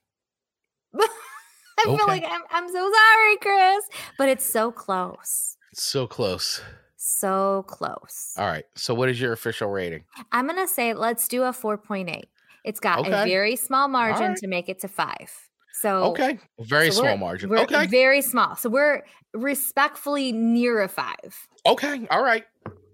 I 0.99 1.85
feel 1.85 2.07
like 2.07 2.25
I'm, 2.29 2.43
I'm 2.51 2.69
so 2.69 2.93
sorry, 2.93 3.37
Chris, 3.39 3.85
but 4.19 4.29
it's 4.29 4.45
so 4.45 4.71
close. 4.71 5.57
It's 5.73 5.83
so 5.83 6.07
close. 6.07 6.61
So 6.97 7.65
close. 7.67 8.35
All 8.37 8.47
right. 8.47 8.65
So, 8.75 8.93
what 8.93 9.09
is 9.09 9.21
your 9.21 9.33
official 9.33 9.71
rating? 9.71 10.05
I'm 10.33 10.47
going 10.47 10.61
to 10.61 10.71
say 10.71 10.93
let's 10.93 11.29
do 11.29 11.45
a 11.45 11.51
4.8. 11.51 12.25
It's 12.65 12.81
got 12.81 13.07
a 13.07 13.25
very 13.25 13.57
small 13.57 13.89
margin 13.89 14.29
right. 14.29 14.37
to 14.37 14.47
make 14.47 14.69
it 14.69 14.81
to 14.81 14.89
five. 14.89 15.50
So, 15.81 16.05
Okay. 16.11 16.39
Very 16.61 16.91
so 16.91 17.03
small 17.03 17.17
margin. 17.17 17.49
we're 17.51 17.59
Okay. 17.61 17.87
Very 17.87 18.23
small. 18.23 18.57
So 18.57 18.69
we're 18.69 19.03
respectfully 19.35 20.33
near 20.33 20.83
a 20.83 20.89
five. 20.89 21.49
Okay. 21.67 22.07
All 22.11 22.23
right. 22.23 22.45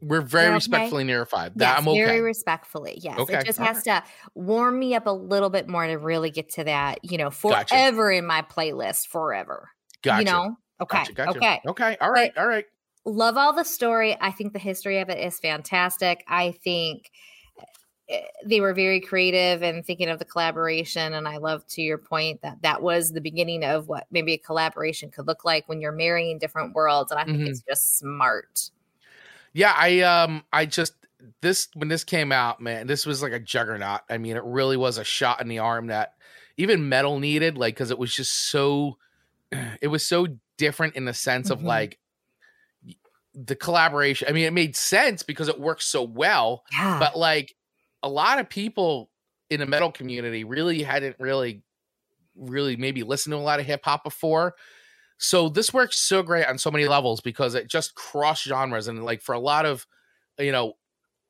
We're 0.02 0.20
very 0.20 0.46
okay? 0.46 0.54
respectfully 0.54 1.04
near 1.04 1.22
a 1.22 1.26
five. 1.26 1.52
That 1.56 1.70
Yes, 1.70 1.78
I'm 1.78 1.88
okay. 1.88 2.04
very 2.04 2.20
respectfully. 2.20 2.98
Yes, 3.02 3.18
Okay, 3.18 3.38
it 3.38 3.46
just 3.46 3.58
all 3.58 3.66
has 3.66 3.82
to 3.84 4.02
warm 4.34 4.78
me 4.78 4.94
up 4.94 5.06
a 5.06 5.10
little 5.10 5.48
bit 5.50 5.68
more 5.68 5.86
to 5.86 5.94
really 5.96 6.30
get 6.30 6.50
to 6.50 6.64
that. 6.64 6.98
You 7.02 7.16
know, 7.18 7.30
Gotcha. 7.30 7.74
forever 7.74 8.12
in 8.12 8.26
my 8.26 8.42
playlist, 8.42 9.06
forever. 9.08 9.70
gotcha. 10.02 10.18
You 10.20 10.24
know, 10.30 10.56
okay, 10.82 10.98
Gotcha, 10.98 11.12
gotcha. 11.12 11.38
okay. 11.38 11.60
Okay. 11.66 11.96
All 12.00 12.10
right. 12.10 12.30
all 12.36 12.46
right. 12.46 12.66
Love 13.06 13.36
all 13.36 13.52
the 13.52 13.64
story. 13.64 14.16
I 14.20 14.30
think 14.32 14.52
the 14.52 14.58
history 14.58 14.98
of 15.00 15.08
it 15.08 15.18
is 15.18 15.38
fantastic. 15.38 16.22
I 16.28 16.52
think 16.62 17.10
they 18.44 18.60
were 18.60 18.72
very 18.72 19.00
creative 19.00 19.62
and 19.62 19.84
thinking 19.84 20.08
of 20.08 20.18
the 20.18 20.24
collaboration. 20.24 21.12
And 21.14 21.26
I 21.26 21.38
love 21.38 21.66
to 21.68 21.82
your 21.82 21.98
point 21.98 22.42
that 22.42 22.62
that 22.62 22.80
was 22.82 23.12
the 23.12 23.20
beginning 23.20 23.64
of 23.64 23.88
what 23.88 24.06
maybe 24.10 24.32
a 24.34 24.38
collaboration 24.38 25.10
could 25.10 25.26
look 25.26 25.44
like 25.44 25.68
when 25.68 25.80
you're 25.80 25.92
marrying 25.92 26.38
different 26.38 26.74
worlds. 26.74 27.10
And 27.10 27.18
I 27.20 27.24
think 27.24 27.38
Mhm. 27.38 27.48
it's 27.48 27.62
just 27.62 27.98
smart. 27.98 28.70
Yeah, 29.52 29.74
I 29.76 30.00
um 30.02 30.44
I 30.52 30.66
just 30.66 30.94
this 31.40 31.68
when 31.74 31.88
this 31.88 32.04
came 32.04 32.30
out, 32.30 32.60
man, 32.60 32.86
this 32.86 33.06
was 33.06 33.22
like 33.22 33.32
a 33.32 33.40
juggernaut. 33.40 34.02
I 34.08 34.18
mean, 34.18 34.36
it 34.36 34.44
really 34.44 34.76
was 34.76 34.98
a 34.98 35.04
shot 35.04 35.40
in 35.40 35.48
the 35.48 35.58
arm 35.58 35.88
that 35.88 36.14
even 36.56 36.88
metal 36.88 37.18
needed, 37.18 37.58
like 37.58 37.74
because 37.74 37.90
it 37.90 37.98
was 37.98 38.14
just 38.14 38.32
so 38.50 38.98
it 39.80 39.88
was 39.88 40.06
so 40.06 40.26
different 40.58 40.94
in 40.94 41.06
the 41.06 41.14
sense 41.14 41.50
of 41.50 41.60
Mhm. 41.60 41.64
like 41.64 41.98
the 43.34 43.56
collaboration. 43.56 44.28
I 44.28 44.32
mean, 44.32 44.44
it 44.46 44.52
made 44.52 44.76
sense 44.76 45.22
because 45.22 45.48
it 45.48 45.60
works 45.60 45.86
so 45.86 46.02
well, 46.02 46.64
Yeah. 46.72 46.98
but 46.98 47.16
like 47.18 47.54
a 48.06 48.08
lot 48.08 48.38
of 48.38 48.48
people 48.48 49.10
in 49.50 49.60
the 49.60 49.66
metal 49.66 49.90
community 49.90 50.44
really 50.44 50.82
hadn't 50.82 51.16
really 51.18 51.62
really 52.36 52.76
maybe 52.76 53.02
listened 53.02 53.32
to 53.32 53.36
a 53.36 53.38
lot 53.38 53.58
of 53.60 53.66
hip 53.66 53.80
hop 53.84 54.04
before. 54.04 54.54
So 55.18 55.48
this 55.48 55.72
works 55.72 55.98
so 55.98 56.22
great 56.22 56.46
on 56.46 56.58
so 56.58 56.70
many 56.70 56.86
levels 56.86 57.20
because 57.20 57.54
it 57.54 57.68
just 57.68 57.94
cross 57.94 58.42
genres 58.42 58.88
and 58.88 59.04
like 59.04 59.22
for 59.22 59.34
a 59.34 59.38
lot 59.40 59.64
of 59.66 59.86
you 60.38 60.52
know 60.52 60.74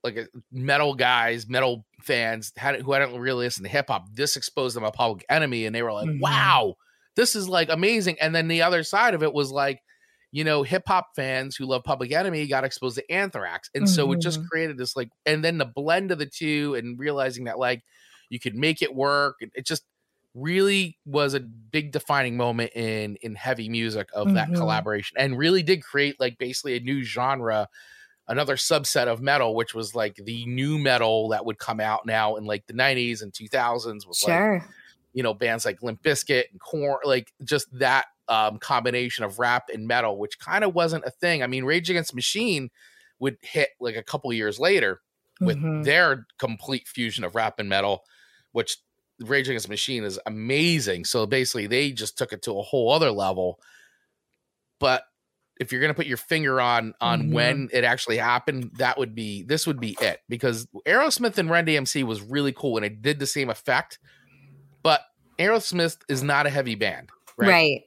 like 0.04 0.18
uh, 0.18 0.24
metal 0.52 0.94
guys, 0.94 1.48
metal 1.48 1.86
fans 2.02 2.52
had 2.56 2.80
who 2.82 2.92
hadn't 2.92 3.18
really 3.18 3.44
listened 3.46 3.64
to 3.66 3.70
hip 3.72 3.86
hop, 3.88 4.06
this 4.12 4.36
exposed 4.36 4.76
them 4.76 4.84
a 4.84 4.90
Public 4.92 5.24
Enemy 5.28 5.66
and 5.66 5.74
they 5.74 5.82
were 5.82 5.92
like, 5.92 6.08
Mhm. 6.08 6.20
"Wow, 6.20 6.74
this 7.16 7.34
is 7.34 7.48
like 7.48 7.68
amazing." 7.70 8.16
And 8.20 8.34
then 8.34 8.48
the 8.48 8.62
other 8.62 8.82
side 8.82 9.14
of 9.14 9.22
it 9.22 9.32
was 9.32 9.50
like 9.50 9.80
you 10.36 10.44
know, 10.44 10.62
hip 10.62 10.82
hop 10.86 11.08
fans 11.16 11.56
who 11.56 11.64
love 11.64 11.82
Public 11.82 12.12
Enemy 12.12 12.46
got 12.46 12.62
exposed 12.62 12.96
to 12.98 13.10
Anthrax. 13.10 13.70
And 13.74 13.88
so 13.88 14.12
it 14.12 14.20
just 14.20 14.40
Mhm. 14.40 14.48
created 14.50 14.76
this 14.76 14.94
like 14.94 15.08
and 15.24 15.42
then 15.42 15.56
the 15.56 15.64
blend 15.64 16.10
of 16.12 16.18
the 16.18 16.26
two 16.26 16.74
and 16.74 16.98
realizing 16.98 17.44
that 17.44 17.58
like 17.58 17.82
you 18.28 18.38
could 18.38 18.54
make 18.54 18.82
it 18.82 18.94
work. 18.94 19.36
It, 19.40 19.64
just 19.64 19.84
really 20.34 20.98
was 21.06 21.32
a 21.32 21.40
big 21.40 21.90
defining 21.90 22.36
moment 22.36 22.72
in 22.76 23.16
in 23.22 23.34
heavy 23.34 23.70
music 23.70 24.10
of 24.12 24.34
that 24.34 24.48
Mhm. 24.50 24.56
collaboration 24.58 25.16
and 25.18 25.38
really 25.38 25.62
did 25.62 25.82
create 25.82 26.20
like 26.20 26.36
basically 26.36 26.76
a 26.76 26.80
new 26.80 27.02
genre 27.02 27.66
another 28.28 28.56
subset 28.56 29.06
of 29.06 29.22
metal 29.22 29.54
which 29.54 29.74
was 29.74 29.94
like 29.94 30.16
the 30.16 30.44
nu 30.44 30.78
metal 30.78 31.28
that 31.30 31.46
would 31.46 31.58
come 31.58 31.80
out 31.80 32.04
now 32.04 32.36
in 32.36 32.44
like 32.44 32.66
the 32.66 32.74
90s 32.74 33.22
and 33.22 33.32
2000s 33.32 34.06
with 34.06 34.18
like 34.22 34.30
sure. 34.32 34.68
You 35.16 35.22
know 35.22 35.32
bands 35.32 35.64
like 35.64 35.82
Limp 35.82 36.02
Bizkit 36.02 36.44
and 36.52 36.60
Korn, 36.60 36.98
like 37.04 37.32
just 37.42 37.66
that 37.78 38.04
um, 38.28 38.58
combination 38.58 39.24
of 39.24 39.38
rap 39.38 39.70
and 39.72 39.86
metal, 39.88 40.18
which 40.18 40.38
kind 40.38 40.62
of 40.62 40.74
wasn't 40.74 41.04
a 41.06 41.10
thing. 41.10 41.42
I 41.42 41.46
mean, 41.46 41.64
Rage 41.64 41.88
Against 41.88 42.14
Machine 42.14 42.68
would 43.18 43.38
hit 43.40 43.70
like 43.80 43.96
a 43.96 44.02
couple 44.02 44.30
years 44.34 44.60
later 44.60 45.00
with 45.40 45.56
Mhm. 45.56 45.84
their 45.84 46.26
complete 46.38 46.86
fusion 46.86 47.24
of 47.24 47.34
rap 47.34 47.58
and 47.58 47.68
metal, 47.68 48.02
which 48.52 48.76
Rage 49.20 49.48
Against 49.48 49.70
Machine 49.70 50.04
is 50.04 50.20
amazing. 50.26 51.06
So 51.06 51.24
basically, 51.24 51.66
they 51.66 51.92
just 51.92 52.18
took 52.18 52.34
it 52.34 52.42
to 52.42 52.58
a 52.58 52.62
whole 52.62 52.92
other 52.92 53.10
level. 53.10 53.58
But 54.78 55.04
if 55.58 55.72
you're 55.72 55.80
gonna 55.80 55.94
put 55.94 56.06
your 56.06 56.18
finger 56.18 56.60
on 56.60 56.92
on 57.00 57.28
Mhm. 57.30 57.32
when 57.32 57.68
it 57.72 57.84
actually 57.84 58.18
happened, 58.18 58.72
that 58.76 58.98
would 58.98 59.14
be 59.14 59.44
this 59.44 59.66
would 59.66 59.80
be 59.80 59.96
it 60.00 60.20
because 60.28 60.66
Aerosmith 60.86 61.38
and 61.38 61.48
Run-DMC 61.48 62.02
was 62.02 62.20
really 62.20 62.52
cool 62.52 62.76
and 62.76 62.84
it 62.84 63.00
did 63.00 63.18
the 63.18 63.26
same 63.26 63.48
effect. 63.48 63.98
Aerosmith 65.38 65.98
is 66.08 66.22
not 66.22 66.46
a 66.46 66.50
heavy 66.50 66.74
band, 66.74 67.10
right? 67.36 67.48
right. 67.48 67.80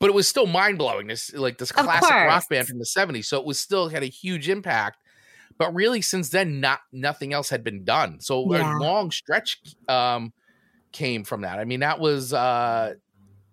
But 0.00 0.10
it 0.10 0.14
was 0.14 0.28
still 0.28 0.46
mind 0.46 0.78
blowing. 0.78 1.08
This 1.08 1.32
like 1.34 1.58
this 1.58 1.72
classic 1.72 2.16
rock 2.22 2.48
band 2.48 2.68
from 2.68 2.78
the 2.78 2.86
'70s, 2.86 3.28
so 3.28 3.38
it 3.38 3.44
was 3.46 3.60
still 3.60 3.88
had 3.88 4.02
a 4.02 4.06
huge 4.06 4.48
impact. 4.48 4.98
But 5.58 5.74
really, 5.74 6.02
since 6.02 6.30
then, 6.30 6.60
not 6.60 6.80
nothing 6.92 7.32
else 7.32 7.50
had 7.50 7.64
been 7.64 7.84
done. 7.84 8.20
So 8.20 8.52
Yeah. 8.52 8.74
a 8.74 8.78
long 8.78 9.10
stretch 9.10 9.60
um, 9.88 10.32
came 10.92 11.24
from 11.24 11.42
that. 11.42 11.58
I 11.60 11.64
mean, 11.64 11.80
that 11.80 12.00
was 12.00 12.32
uh 12.34 12.94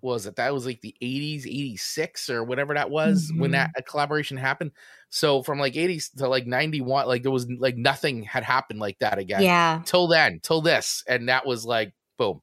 what 0.02 0.14
was 0.14 0.26
it 0.26 0.36
that 0.38 0.54
was 0.54 0.66
like 0.66 0.82
the 0.82 0.96
80s 1.02 1.46
86 1.46 2.30
or 2.30 2.44
whatever 2.44 2.74
that 2.74 2.90
was 2.90 3.32
when 3.36 3.52
Mhm. 3.52 3.54
that 3.54 3.70
uh, 3.78 3.82
collaboration 3.88 4.38
happened 4.38 4.72
so 5.10 5.44
from 5.44 5.60
like 5.60 5.76
80s 5.76 6.10
to 6.18 6.28
like 6.28 6.48
91 6.48 7.08
like 7.08 7.24
there 7.24 7.32
was 7.32 7.48
like 7.60 7.78
nothing 7.78 8.24
had 8.24 8.44
happened 8.44 8.80
like 8.80 8.98
that 9.00 9.20
again 9.20 9.42
Yeah, 9.42 9.82
till 9.86 10.08
then 10.08 10.40
till 10.42 10.62
this 10.62 11.04
and 11.08 11.30
that 11.30 11.46
was 11.46 11.66
like 11.66 11.94
boom 12.18 12.42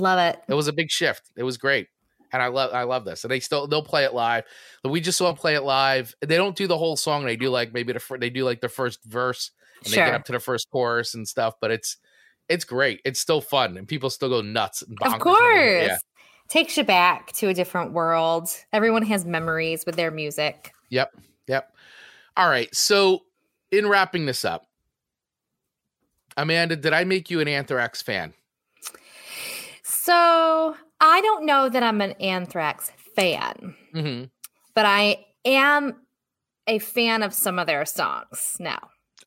love 0.00 0.18
it. 0.18 0.40
it 0.48 0.54
was 0.54 0.68
a 0.68 0.72
big 0.72 0.90
shift 0.90 1.30
it 1.36 1.42
was 1.42 1.56
great 1.58 1.88
and 2.32 2.42
i 2.42 2.46
love 2.46 2.72
i 2.74 2.82
love 2.82 3.04
this 3.04 3.24
and 3.24 3.30
they 3.30 3.40
still 3.40 3.66
they'll 3.66 3.82
play 3.82 4.04
it 4.04 4.14
live 4.14 4.44
but 4.82 4.90
we 4.90 5.00
just 5.00 5.18
saw 5.18 5.26
them 5.26 5.36
play 5.36 5.54
it 5.54 5.62
live 5.62 6.14
they 6.20 6.36
don't 6.36 6.56
do 6.56 6.66
the 6.66 6.78
whole 6.78 6.96
song 6.96 7.24
they 7.24 7.36
do 7.36 7.48
like 7.50 7.72
maybe 7.72 7.92
the 7.92 8.00
fir- 8.00 8.18
they 8.18 8.30
do 8.30 8.44
like 8.44 8.60
the 8.60 8.68
first 8.68 9.02
verse 9.04 9.50
and 9.84 9.92
they 9.92 9.96
get 9.96 10.14
up 10.14 10.24
to 10.24 10.32
the 10.32 10.40
first 10.40 10.68
chorus 10.70 11.14
and 11.14 11.26
stuff 11.28 11.54
but 11.60 11.70
it's 11.70 11.96
it's 12.48 12.64
great 12.64 13.00
it's 13.04 13.20
still 13.20 13.40
fun 13.40 13.76
and 13.76 13.86
people 13.86 14.10
still 14.10 14.28
go 14.28 14.40
nuts 14.40 14.82
and 14.82 14.96
Of 15.02 15.18
course. 15.20 15.38
yeah 15.86 15.98
Takes 16.48 16.78
you 16.78 16.82
back 16.82 17.32
to 17.32 17.48
a 17.48 17.52
different 17.52 17.92
world. 17.92 18.48
Everyone 18.72 19.02
has 19.02 19.26
memories 19.26 19.84
with 19.84 19.96
their 19.96 20.10
music. 20.10 20.72
Yep. 20.88 21.10
Yep. 21.46 21.70
All 22.38 22.48
right. 22.48 22.74
So, 22.74 23.24
in 23.70 23.86
wrapping 23.86 24.24
this 24.24 24.46
up, 24.46 24.66
Amanda, 26.38 26.74
did 26.74 26.94
I 26.94 27.04
make 27.04 27.30
you 27.30 27.40
an 27.40 27.48
Anthrax 27.48 28.00
fan? 28.00 28.32
So 30.08 30.74
I 31.00 31.20
don't 31.20 31.44
know 31.44 31.68
that 31.68 31.82
I'm 31.82 32.00
an 32.00 32.12
Anthrax 32.12 32.90
fan, 33.14 33.74
hmm 33.92 34.24
but 34.74 34.86
I 34.86 35.26
am 35.44 35.96
a 36.66 36.78
fan 36.78 37.22
of 37.22 37.34
some 37.34 37.58
of 37.58 37.66
their 37.66 37.84
songs 37.84 38.56
now. 38.58 38.78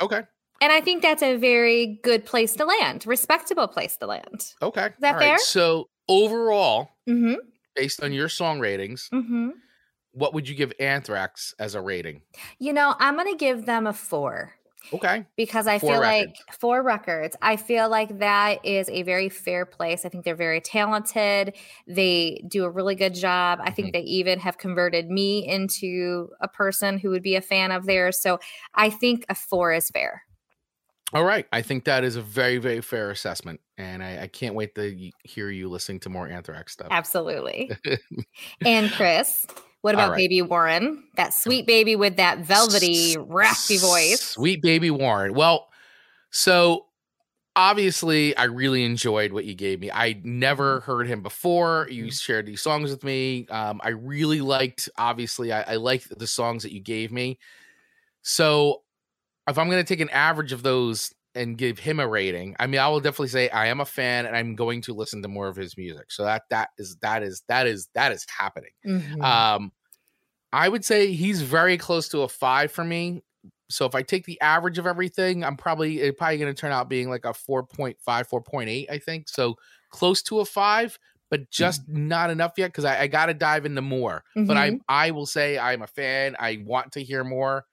Okay. 0.02 0.22
And 0.60 0.72
I 0.72 0.82
think 0.82 1.04
that's 1.04 1.22
a 1.22 1.36
very 1.38 2.00
good 2.04 2.26
place 2.26 2.54
to 2.56 2.66
land, 2.66 3.06
respectable 3.06 3.68
place 3.68 3.96
to 3.98 4.08
land. 4.08 4.54
Okay. 4.62 4.86
Is 4.88 4.94
that 5.02 5.20
fair? 5.20 5.38
So, 5.38 5.90
overall, 6.08 6.90
Mm-hmm. 7.08 7.36
based 7.76 8.02
on 8.04 8.12
your 8.12 8.28
song 8.30 8.60
ratings, 8.60 9.08
Mm-hmm. 9.14 9.50
what 10.14 10.34
would 10.34 10.50
you 10.50 10.56
give 10.56 10.74
Anthrax 10.80 11.54
as 11.60 11.76
a 11.76 11.82
rating? 11.82 12.22
You 12.58 12.74
know, 12.74 12.96
I'm 13.00 13.16
gonna 13.18 13.36
give 13.36 13.68
them 13.68 13.86
a 13.86 13.94
four. 13.94 14.54
Okay. 14.94 15.26
because 15.36 15.68
I 15.68 15.80
Four 15.80 15.92
feel 15.94 16.02
records. 16.02 16.40
like 16.48 16.60
four 16.60 16.84
records. 16.84 17.36
I 17.42 17.56
feel 17.56 17.90
like 17.90 18.20
that 18.20 18.66
is 18.66 18.90
a 18.90 19.04
very 19.04 19.30
fair 19.30 19.66
place. 19.66 20.06
I 20.06 20.10
think 20.10 20.26
they're 20.26 20.36
very 20.36 20.60
talented. 20.62 21.56
They 21.88 22.44
do 22.48 22.64
a 22.66 22.70
really 22.70 22.96
good 22.96 23.14
job. 23.14 23.60
I 23.62 23.66
Mm-hmm. 23.68 23.76
think 23.76 23.94
they 23.94 24.02
even 24.02 24.40
have 24.40 24.58
converted 24.58 25.10
me 25.10 25.48
into 25.48 26.30
a 26.42 26.48
person 26.48 26.98
who 26.98 27.10
would 27.12 27.24
be 27.24 27.36
a 27.36 27.42
fan 27.42 27.72
of 27.72 27.86
theirs. 27.86 28.20
So 28.22 28.40
I 28.74 28.90
think 28.90 29.26
a 29.30 29.36
four 29.36 29.72
is 29.74 29.90
fair. 29.90 30.24
All 31.14 31.26
right. 31.26 31.46
I 31.52 31.62
think 31.62 31.84
that 31.86 32.04
is 32.06 32.16
a 32.16 32.22
very, 32.22 32.58
very 32.58 32.80
fair 32.82 33.12
assessment. 33.12 33.60
And 33.78 34.02
I, 34.02 34.24
I 34.24 34.28
can't 34.28 34.56
wait 34.56 34.76
to 34.76 35.12
hear 35.26 35.50
you 35.50 35.68
listening 35.70 36.00
to 36.02 36.10
more 36.10 36.28
Anthrax 36.28 36.72
stuff. 36.74 36.88
Absolutely. 36.90 37.70
and 38.66 38.90
Chris, 38.92 39.46
what 39.82 39.94
about 39.96 40.12
right. 40.12 40.18
Baby 40.18 40.42
Warren? 40.42 41.04
That 41.16 41.34
sweet 41.34 41.66
baby 41.68 41.96
with 41.96 42.18
that 42.18 42.40
velvety, 42.40 43.18
raspy 43.20 43.78
voice. 43.78 44.22
Sweet 44.22 44.62
baby 44.62 44.92
Warren. 44.92 45.34
Well, 45.34 45.70
so 46.30 46.86
obviously 47.56 48.36
I 48.38 48.46
really 48.46 48.84
enjoyed 48.86 49.34
what 49.34 49.46
you 49.46 49.54
gave 49.56 49.80
me. 49.82 49.92
I 49.92 50.22
never 50.24 50.80
Mm-hmm. 50.80 50.92
heard 50.92 51.08
him 51.08 51.22
before. 51.22 51.88
You 51.92 52.10
shared 52.12 52.46
these 52.46 52.62
songs 52.62 52.92
with 52.92 53.04
me. 53.04 53.48
Um, 53.50 53.82
I 53.84 53.90
really 53.90 54.40
liked, 54.42 54.88
obviously, 54.98 55.52
I, 55.52 55.74
I 55.74 55.76
liked 55.76 56.18
the 56.18 56.28
songs 56.28 56.64
that 56.64 56.72
you 56.74 56.80
gave 56.80 57.12
me. 57.12 57.40
So 58.22 58.84
if 59.48 59.58
I'm 59.58 59.70
gonna 59.70 59.84
take 59.84 60.00
an 60.00 60.10
average 60.12 60.54
of 60.54 60.64
those 60.64 61.14
and 61.36 61.58
give 61.58 61.80
him 61.80 62.00
a 62.00 62.08
rating, 62.08 62.56
I 62.60 62.68
mean, 62.68 62.80
I 62.80 62.88
will 62.90 63.00
definitely 63.00 63.30
say 63.30 63.50
I 63.50 63.68
am 63.68 63.80
a 63.80 63.86
fan 63.86 64.26
and 64.26 64.36
I'm 64.36 64.56
going 64.56 64.82
to 64.82 64.94
listen 64.94 65.22
to 65.22 65.28
more 65.28 65.48
of 65.48 65.56
his 65.56 65.78
music. 65.78 66.12
So 66.12 66.24
that 66.24 66.44
that 66.50 66.70
is 66.78 66.98
that 67.02 67.24
is 67.24 67.44
that 67.48 67.68
is 67.68 67.90
that 67.94 68.12
is 68.12 68.26
happening. 68.30 68.72
Mhm. 68.86 69.24
Um, 69.24 69.72
I 70.54 70.68
would 70.68 70.84
say 70.84 71.14
he's 71.14 71.42
very 71.42 71.78
close 71.78 72.10
to 72.10 72.22
a 72.22 72.28
five 72.28 72.72
for 72.72 72.84
me. 72.84 73.24
So 73.70 73.86
if 73.86 73.96
I 73.96 74.02
take 74.04 74.26
the 74.26 74.40
average 74.42 74.78
of 74.78 74.86
everything, 74.86 75.46
I'm 75.46 75.56
probably 75.56 76.12
probably 76.12 76.38
going 76.38 76.54
to 76.54 76.60
turn 76.60 76.74
out 76.74 76.90
being 76.90 77.10
like 77.10 77.24
a 77.24 77.34
4.5, 77.34 77.96
4.8, 78.06 78.90
I 78.90 78.98
think. 78.98 79.30
So 79.30 79.56
close 79.90 80.22
to 80.24 80.42
a 80.42 80.46
five, 80.46 81.00
but 81.30 81.50
just 81.50 81.88
not 81.88 82.30
enough 82.30 82.52
yet 82.58 82.68
because 82.68 82.84
I, 82.84 83.02
I 83.04 83.08
got 83.08 83.28
to 83.28 83.34
dive 83.34 83.66
into 83.66 83.82
more. 83.82 84.26
But 84.36 84.58
I 84.58 84.80
I 84.90 85.12
will 85.12 85.26
say 85.26 85.58
I'm 85.58 85.82
a 85.82 85.88
fan. 85.88 86.36
I 86.38 86.62
want 86.66 86.92
to 86.94 87.04
hear 87.04 87.24
more. 87.24 87.66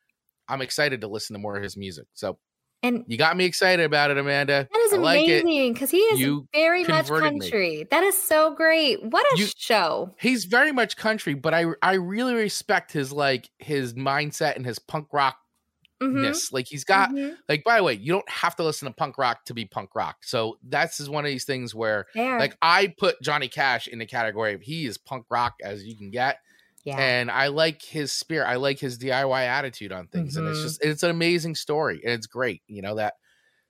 I'm 0.49 0.63
excited 0.63 1.01
to 1.01 1.09
listen 1.09 1.35
to 1.35 1.41
more 1.41 1.57
of 1.57 1.63
his 1.65 1.77
music. 1.77 2.07
So 2.15 2.39
and 2.83 3.05
you 3.09 3.19
got 3.19 3.37
me 3.37 3.45
excited 3.45 3.85
about 3.85 4.11
it, 4.11 4.19
Amanda. 4.19 4.69
That 4.73 4.79
is 4.81 4.93
like 4.93 5.25
amazing 5.25 5.73
because 5.73 5.91
he 5.91 5.99
is 5.99 6.21
You 6.21 6.47
very 6.55 6.85
much 6.85 7.07
converted 7.07 7.35
me. 7.35 7.41
country. 7.41 7.87
That 7.91 8.03
is 8.05 8.21
so 8.21 8.55
great. 8.55 9.03
What 9.03 9.27
a 9.35 9.39
You- 9.39 9.49
show. 9.57 10.15
He's 10.21 10.45
very 10.45 10.73
much 10.73 10.97
country, 10.97 11.35
but 11.35 11.55
I 11.55 11.67
I 11.83 11.95
really 11.95 12.35
respect 12.35 12.93
his 12.93 13.13
like 13.13 13.51
his 13.59 13.95
mindset 13.95 14.57
and 14.57 14.65
his 14.65 14.79
punk 14.79 15.09
rock 15.13 15.37
Mhm. 16.01 16.53
Like 16.53 16.69
he's 16.69 16.85
got 16.85 17.11
mhm. 17.11 17.37
like 17.49 17.65
by 17.65 17.79
the 17.79 17.83
way, 17.83 17.95
you 17.95 18.13
don't 18.13 18.29
have 18.31 18.55
to 18.57 18.63
listen 18.63 18.87
to 18.87 18.95
punk 18.95 19.19
rock 19.19 19.45
to 19.47 19.55
be 19.55 19.65
punk 19.65 19.91
rock. 19.97 20.19
So 20.23 20.57
that's 20.63 21.01
is 21.01 21.11
one 21.11 21.25
of 21.25 21.29
these 21.29 21.45
things 21.45 21.75
where 21.75 22.07
There. 22.15 22.39
like 22.39 22.57
I 22.63 22.95
put 22.99 23.21
Johnny 23.21 23.49
Cash 23.49 23.89
in 23.89 23.99
the 23.99 24.07
category 24.07 24.55
of 24.55 24.63
he 24.63 24.87
is 24.87 24.97
punk 24.97 25.27
rock 25.29 25.55
as 25.65 25.83
you 25.85 25.97
can 25.97 26.11
get. 26.11 26.39
Yeah. 26.85 26.97
And 26.99 27.31
I 27.31 27.49
like 27.49 27.83
his 27.83 28.13
spirit. 28.13 28.47
I 28.49 28.57
like 28.57 28.79
his 28.79 28.99
DIY 28.99 29.43
attitude 29.47 29.93
on 29.93 30.07
things. 30.09 30.37
And 30.37 30.47
it's 30.49 30.59
Mhm. 30.59 30.63
just 30.63 30.85
it's 30.85 31.03
an 31.03 31.11
amazing 31.11 31.55
story. 31.55 32.01
And 32.05 32.13
it's 32.13 32.27
great, 32.27 32.63
you 32.67 32.83
know, 32.83 32.95
that 32.97 33.15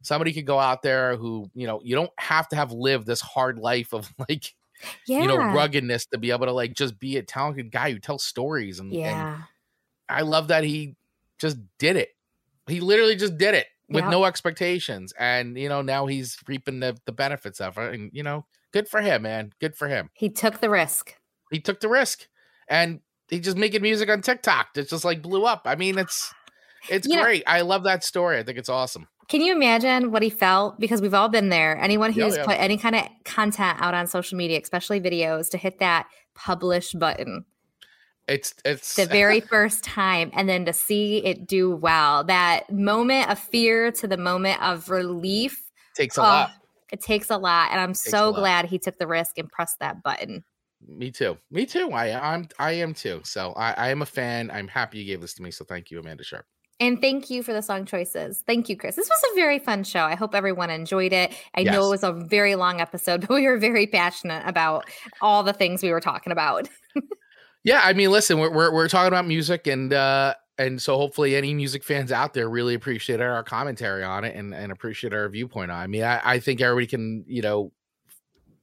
somebody 0.02 0.32
could 0.32 0.46
go 0.46 0.58
out 0.58 0.82
there 0.82 1.16
who, 1.16 1.50
you 1.54 1.66
know, 1.66 1.80
you 1.82 1.94
don't 1.96 2.12
have 2.18 2.48
to 2.48 2.56
have 2.56 2.70
lived 2.72 3.06
this 3.06 3.20
hard 3.20 3.58
life 3.58 3.92
of 3.92 4.12
like, 4.28 4.54
yeah. 5.06 5.20
you 5.22 5.26
know, 5.26 5.36
ruggedness 5.36 6.06
to 6.06 6.18
be 6.18 6.30
able 6.30 6.46
to 6.46 6.52
like 6.52 6.74
just 6.74 6.98
be 7.00 7.16
a 7.16 7.22
talented 7.22 7.70
guy 7.72 7.90
who 7.90 7.98
tells 7.98 8.22
stories 8.24 8.78
and, 8.78 8.92
and 8.92 9.00
yeah. 9.00 9.42
I 10.08 10.22
love 10.22 10.48
that 10.48 10.64
he 10.64 10.94
just 11.38 11.56
did 11.78 11.96
it. 11.96 12.10
He 12.68 12.80
literally 12.80 13.16
just 13.16 13.36
did 13.38 13.54
it 13.54 13.66
with 13.88 14.04
Yep. 14.04 14.10
no 14.10 14.24
expectations. 14.26 15.12
And, 15.18 15.58
you 15.58 15.68
know, 15.68 15.82
now 15.82 16.06
he's 16.06 16.36
reaping 16.46 16.80
the, 16.80 16.96
the 17.06 17.12
benefits 17.12 17.60
of 17.60 17.76
it. 17.78 17.94
And, 17.94 18.10
you 18.12 18.22
know, 18.22 18.44
good 18.72 18.88
for 18.88 19.00
him, 19.00 19.22
man. 19.22 19.52
Good 19.60 19.74
for 19.74 19.88
him. 19.88 20.10
He 20.14 20.28
took 20.28 20.60
the 20.60 20.68
risk. 20.70 21.14
He 21.50 21.58
took 21.60 21.80
the 21.80 21.88
risk 21.88 22.28
and 22.68 23.00
he 23.28 23.40
just 23.40 23.56
making 23.56 23.82
music 23.82 24.08
on 24.08 24.22
TikTok. 24.22 24.68
It 24.76 24.88
just 24.88 25.04
like 25.04 25.22
blew 25.22 25.44
up. 25.44 25.62
I 25.64 25.74
mean, 25.74 25.98
it's 25.98 26.32
it's 26.88 27.06
You 27.06 27.16
know- 27.16 27.24
great. 27.24 27.42
I 27.46 27.62
love 27.62 27.84
that 27.84 28.04
story. 28.04 28.38
I 28.38 28.42
think 28.42 28.58
it's 28.58 28.68
awesome. 28.68 29.08
Can 29.28 29.42
you 29.42 29.54
imagine 29.54 30.10
what 30.10 30.22
he 30.22 30.30
felt? 30.30 30.80
Because 30.80 31.02
we've 31.02 31.12
all 31.12 31.28
been 31.28 31.50
there. 31.50 31.76
Anyone 31.76 32.12
who's 32.12 32.34
oh, 32.34 32.38
yeah. 32.38 32.44
put 32.46 32.58
any 32.58 32.78
kind 32.78 32.96
of 32.96 33.06
content 33.26 33.76
out 33.78 33.92
on 33.92 34.06
social 34.06 34.38
media, 34.38 34.58
especially 34.58 35.02
videos, 35.02 35.50
to 35.50 35.58
hit 35.58 35.80
that 35.80 36.06
publish 36.34 36.92
button 36.92 37.44
It's 38.26 38.54
it's 38.64 38.96
the 38.96 39.04
very 39.04 39.40
first 39.54 39.84
time 39.84 40.30
and 40.32 40.48
then 40.48 40.64
to 40.64 40.72
see 40.72 41.18
it 41.18 41.46
do 41.46 41.76
well. 41.76 42.24
That 42.24 42.72
moment 42.72 43.28
of 43.28 43.38
fear 43.38 43.92
to 43.92 44.06
the 44.08 44.16
moment 44.16 44.62
of 44.62 44.88
relief. 44.88 45.62
takes 45.94 46.16
a 46.16 46.20
oh, 46.20 46.24
lot. 46.24 46.50
It 46.90 47.02
takes 47.02 47.28
a 47.28 47.36
lot. 47.36 47.70
And 47.70 47.80
I'm 47.80 47.92
so 47.92 48.32
glad 48.32 48.64
he 48.64 48.78
took 48.78 48.98
the 48.98 49.06
risk 49.06 49.36
and 49.36 49.50
pressed 49.50 49.78
that 49.80 50.02
button. 50.02 50.42
Me 50.88 51.10
too. 51.10 51.36
Me 51.50 51.66
too. 51.66 51.90
I 51.92 52.34
I'm 52.34 52.48
I 52.58 52.72
am 52.72 52.94
too. 52.94 53.20
So 53.24 53.52
I, 53.52 53.72
I 53.72 53.88
am 53.90 54.02
a 54.02 54.06
fan. 54.06 54.50
I'm 54.50 54.68
happy 54.68 54.98
you 54.98 55.04
gave 55.04 55.20
this 55.20 55.34
to 55.34 55.42
me. 55.42 55.50
So 55.50 55.64
thank 55.64 55.90
you, 55.90 56.00
Amanda 56.00 56.24
Sharp. 56.24 56.46
And 56.80 57.00
thank 57.00 57.28
you 57.28 57.42
for 57.42 57.52
the 57.52 57.60
song 57.60 57.84
choices. 57.84 58.44
Thank 58.46 58.68
you, 58.68 58.76
Chris. 58.76 58.94
This 58.94 59.08
was 59.08 59.32
a 59.32 59.34
very 59.34 59.58
fun 59.58 59.82
show. 59.82 60.04
I 60.04 60.14
hope 60.14 60.34
everyone 60.34 60.70
enjoyed 60.70 61.12
it. 61.12 61.34
I 61.56 61.64
know 61.64 61.86
it 61.86 61.90
was 61.90 62.04
a 62.04 62.12
very 62.12 62.54
long 62.54 62.80
episode, 62.80 63.20
but 63.28 63.34
we 63.34 63.46
were 63.46 63.58
very 63.58 63.86
passionate 63.86 64.44
about 64.46 64.88
all 65.20 65.42
the 65.42 65.52
things 65.52 65.82
we 65.82 65.90
were 65.90 66.00
talking 66.00 66.32
about. 66.32 66.68
Yeah, 67.64 67.80
I 67.84 67.92
mean, 67.92 68.10
listen, 68.10 68.38
we're 68.38 68.50
we're, 68.50 68.72
we're 68.72 68.88
talking 68.88 69.08
about 69.08 69.26
music, 69.26 69.66
and 69.66 69.92
uh, 69.92 70.34
and 70.58 70.80
so 70.80 70.96
hopefully 70.96 71.36
any 71.36 71.52
music 71.52 71.84
fans 71.84 72.12
out 72.12 72.32
there 72.32 72.48
really 72.48 72.74
appreciate 72.74 73.20
our 73.20 73.42
commentary 73.42 74.02
on 74.02 74.24
it 74.24 74.34
and 74.36 74.54
and 74.54 74.72
appreciate 74.72 75.12
our 75.12 75.28
viewpoint 75.28 75.70
on. 75.70 75.80
it. 75.80 75.84
I 75.84 75.86
mean, 75.86 76.02
I, 76.02 76.20
I 76.24 76.38
think 76.38 76.60
everybody 76.60 76.86
can, 76.86 77.24
you 77.26 77.42
know, 77.42 77.72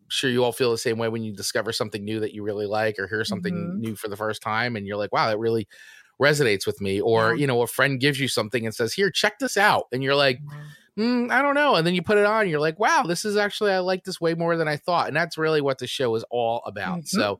sure 0.10 0.30
you 0.30 0.44
all 0.44 0.52
feel 0.52 0.72
the 0.72 0.78
same 0.78 0.98
way 0.98 1.08
when 1.10 1.24
you 1.24 1.34
discover 1.34 1.72
something 1.72 2.04
new 2.04 2.20
that 2.20 2.34
you 2.34 2.44
really 2.44 2.66
like 2.68 2.96
or 3.00 3.08
hear 3.08 3.24
something 3.26 3.54
Mhm. 3.54 3.80
new 3.80 3.96
for 3.96 4.08
the 4.08 4.18
first 4.18 4.42
time, 4.42 4.76
and 4.76 4.86
you're 4.88 4.98
like, 4.98 5.12
wow, 5.12 5.28
that 5.28 5.40
really 5.40 5.68
resonates 6.22 6.66
with 6.66 6.80
me. 6.82 7.02
Or 7.02 7.34
Yeah. 7.34 7.42
you 7.42 7.48
know, 7.48 7.62
a 7.62 7.68
friend 7.68 8.00
gives 8.00 8.20
you 8.20 8.28
something 8.28 8.66
and 8.66 8.74
says, 8.74 8.94
here, 8.94 9.10
check 9.12 9.40
this 9.40 9.58
out, 9.58 9.86
and 9.92 10.04
you're 10.04 10.16
like. 10.16 10.40
Mm, 10.98 11.30
I 11.30 11.42
don't 11.42 11.56
know. 11.56 11.76
And 11.76 11.86
then 11.86 11.94
you 11.94 12.02
put 12.02 12.18
it 12.18 12.26
on, 12.26 12.48
you're 12.48 12.62
like, 12.62 12.80
wow, 12.80 13.04
this 13.06 13.26
is 13.26 13.36
actually, 13.36 13.74
I 13.74 13.80
like 13.80 14.06
this 14.06 14.22
way 14.22 14.34
more 14.34 14.56
than 14.56 14.70
I 14.70 14.78
thought. 14.78 15.10
And 15.10 15.18
that's 15.18 15.38
really 15.38 15.60
what 15.60 15.78
the 15.78 15.88
show 15.88 16.16
is 16.16 16.24
all 16.32 16.62
about. 16.66 17.00
Mhm. 17.00 17.08
So, 17.10 17.40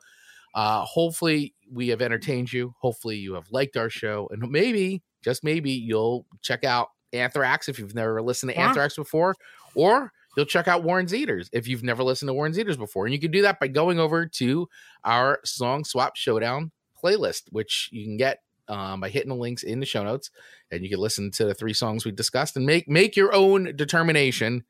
uh, 0.54 0.82
hopefully, 0.84 1.56
we 1.72 1.88
have 1.88 2.02
entertained 2.02 2.52
you. 2.52 2.76
Hopefully, 2.82 3.16
you 3.16 3.34
have 3.36 3.46
liked 3.52 3.78
our 3.78 3.90
show. 3.90 4.28
And 4.30 4.52
maybe, 4.52 5.04
just 5.24 5.42
maybe, 5.42 5.72
you'll 5.72 6.26
check 6.42 6.66
out 6.66 6.90
Anthrax 7.14 7.70
if 7.70 7.80
you've 7.80 7.96
never 7.96 8.22
listened 8.22 8.52
to 8.52 8.58
Yeah. 8.58 8.68
Anthrax 8.68 8.98
before, 8.98 9.36
or 9.74 10.12
you'll 10.36 10.46
check 10.46 10.68
out 10.68 10.84
Warren 10.84 11.06
Zeiders 11.06 11.50
if 11.52 11.68
you've 11.68 11.84
never 11.84 12.04
listened 12.04 12.30
to 12.30 12.34
Warren 12.34 12.54
Zeiders 12.54 12.78
before. 12.78 13.06
And 13.06 13.14
you 13.14 13.20
can 13.20 13.32
do 13.32 13.42
that 13.44 13.60
by 13.60 13.68
going 13.68 14.00
over 14.00 14.26
to 14.26 14.68
our 15.04 15.40
Song 15.44 15.84
Swap 15.84 16.16
Showdown 16.16 16.72
playlist, 17.02 17.44
which 17.52 17.90
you 17.92 18.06
can 18.06 18.18
get 18.18 18.40
um, 18.68 19.02
by 19.02 19.10
hitting 19.10 19.30
the 19.30 19.36
links 19.36 19.64
in 19.64 19.80
the 19.80 19.86
show 19.86 20.04
notes, 20.04 20.32
and 20.72 20.84
you 20.84 20.90
can 20.90 21.00
listen 21.00 21.30
to 21.32 21.46
the 21.46 21.54
three 21.54 21.74
songs 21.74 22.04
we 22.04 22.12
discussed 22.12 22.58
and 22.58 22.66
make 22.66 22.88
make 22.88 23.16
your 23.16 23.34
own 23.34 23.76
determination. 23.76 24.64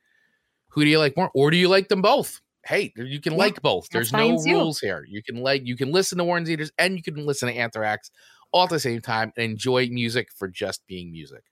Who 0.69 0.83
do 0.83 0.89
you 0.89 0.99
like 0.99 1.15
more, 1.15 1.31
or 1.33 1.51
do 1.51 1.57
you 1.57 1.69
like 1.69 1.87
them 1.87 2.01
both? 2.01 2.41
hey, 2.65 2.91
you 2.95 3.21
can 3.21 3.33
Yeah, 3.33 3.39
like 3.39 3.61
both. 3.61 3.89
There's 3.89 4.11
no 4.11 4.37
rules 4.37 4.79
here. 4.79 5.05
You 5.07 5.23
can 5.23 5.37
like 5.37 5.65
you 5.65 5.77
can 5.77 5.91
listen 5.91 6.17
to 6.17 6.23
Warren 6.23 6.45
Zeiders 6.45 6.71
and 6.77 6.97
you 6.97 7.03
can 7.03 7.25
listen 7.25 7.47
to 7.47 7.55
Anthrax 7.55 8.11
all 8.51 8.63
at 8.63 8.69
the 8.69 8.79
same 8.79 9.01
time 9.01 9.31
and 9.37 9.51
enjoy 9.51 9.87
music 9.89 10.29
for 10.35 10.47
just 10.47 10.85
being 10.87 11.11
music. 11.11 11.43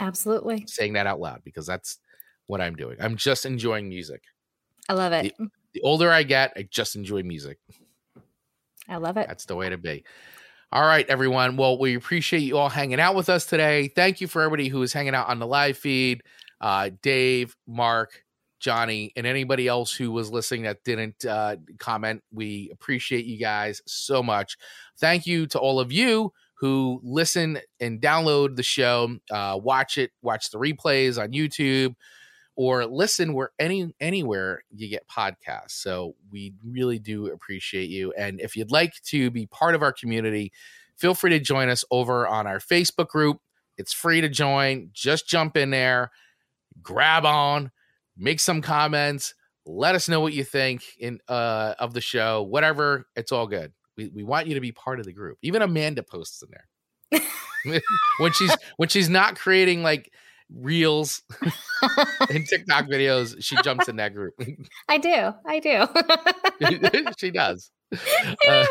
Absolutely. 0.00 0.64
Saying 0.66 0.94
that 0.94 1.06
out 1.06 1.20
loud 1.20 1.42
because 1.44 1.66
that's 1.66 1.98
what 2.52 2.60
I'm 2.60 2.76
doing. 2.76 2.98
I'm 3.00 3.16
just 3.16 3.46
enjoying 3.46 3.88
music. 3.88 4.24
I 4.86 4.92
love 4.92 5.14
it. 5.14 5.34
The 5.72 5.80
older 5.80 6.10
I 6.10 6.22
get, 6.22 6.52
I 6.54 6.68
just 6.70 6.96
enjoy 6.96 7.22
music. 7.22 7.58
I 8.86 8.96
love 8.96 9.16
it. 9.16 9.26
That's 9.26 9.46
the 9.46 9.56
way 9.56 9.70
to 9.70 9.78
be. 9.78 10.04
All 10.70 10.86
right, 10.86 11.08
everyone. 11.08 11.56
Well, 11.56 11.78
we 11.78 11.94
appreciate 11.94 12.40
you 12.40 12.58
all 12.58 12.68
hanging 12.68 13.00
out 13.00 13.14
with 13.14 13.30
us 13.30 13.46
today. 13.46 13.88
Thank 13.88 14.20
you 14.20 14.28
for 14.28 14.42
everybody 14.42 14.68
who 14.68 14.82
is 14.82 14.92
hanging 14.92 15.14
out 15.14 15.28
on 15.28 15.38
the 15.38 15.46
live 15.46 15.78
feed. 15.78 16.22
Uh, 16.60 16.90
Dave, 17.00 17.56
Mark, 17.66 18.22
Johnny, 18.60 19.12
and 19.16 19.26
anybody 19.26 19.66
else 19.66 19.94
who 19.94 20.12
was 20.12 20.30
listening 20.30 20.64
that 20.64 20.84
didn't 20.84 21.24
uh, 21.24 21.56
comment. 21.78 22.22
We 22.34 22.68
appreciate 22.70 23.24
you 23.24 23.38
guys 23.38 23.80
so 23.86 24.22
much. 24.22 24.58
Thank 24.98 25.26
you 25.26 25.46
to 25.46 25.58
all 25.58 25.80
of 25.80 25.90
you 25.90 26.34
who 26.56 27.00
listen 27.02 27.58
and 27.80 27.98
download 27.98 28.56
the 28.56 28.62
show, 28.62 29.16
uh, 29.30 29.58
watch 29.60 29.96
it, 29.96 30.10
watch 30.20 30.50
the 30.50 30.58
replays 30.58 31.20
on 31.20 31.32
YouTube, 31.32 31.94
or 32.56 32.84
listen 32.86 33.32
where 33.34 33.50
any 33.58 33.94
anywhere 34.00 34.62
you 34.70 34.88
get 34.88 35.08
podcasts. 35.08 35.70
So 35.70 36.14
we 36.30 36.54
really 36.64 36.98
do 36.98 37.28
appreciate 37.28 37.88
you. 37.88 38.12
And 38.12 38.40
if 38.40 38.56
you'd 38.56 38.70
like 38.70 38.94
to 39.06 39.30
be 39.30 39.46
part 39.46 39.74
of 39.74 39.82
our 39.82 39.92
community, 39.92 40.52
feel 40.96 41.14
free 41.14 41.30
to 41.30 41.40
join 41.40 41.68
us 41.68 41.84
over 41.90 42.26
on 42.26 42.46
our 42.46 42.58
Facebook 42.58 43.08
group. 43.08 43.38
It's 43.78 43.92
free 43.92 44.20
to 44.20 44.28
join. 44.28 44.90
Just 44.92 45.26
jump 45.26 45.56
in 45.56 45.70
there, 45.70 46.10
grab 46.82 47.24
on, 47.24 47.70
make 48.16 48.38
some 48.38 48.60
comments, 48.60 49.34
let 49.64 49.94
us 49.94 50.08
know 50.08 50.20
what 50.20 50.34
you 50.34 50.44
think 50.44 50.82
in 50.98 51.20
uh 51.28 51.74
of 51.78 51.94
the 51.94 52.00
show, 52.00 52.42
whatever. 52.42 53.06
It's 53.16 53.32
all 53.32 53.46
good. 53.46 53.72
We 53.96 54.08
we 54.08 54.22
want 54.24 54.46
you 54.46 54.54
to 54.54 54.60
be 54.60 54.72
part 54.72 55.00
of 55.00 55.06
the 55.06 55.12
group. 55.12 55.38
Even 55.42 55.62
Amanda 55.62 56.02
posts 56.02 56.42
in 56.42 56.48
there. 56.50 56.66
when 58.18 58.32
she's 58.32 58.54
when 58.76 58.88
she's 58.88 59.08
not 59.08 59.36
creating 59.36 59.82
like 59.82 60.12
reels 60.54 61.22
and 62.30 62.46
TikTok 62.46 62.86
videos, 62.86 63.34
she 63.40 63.56
jumps 63.62 63.88
in 63.88 63.96
that 63.96 64.14
group. 64.14 64.34
I 64.88 64.98
do. 64.98 65.32
I 65.46 65.58
do. 65.60 67.06
she 67.18 67.30
does. 67.30 67.70
Uh, 68.48 68.64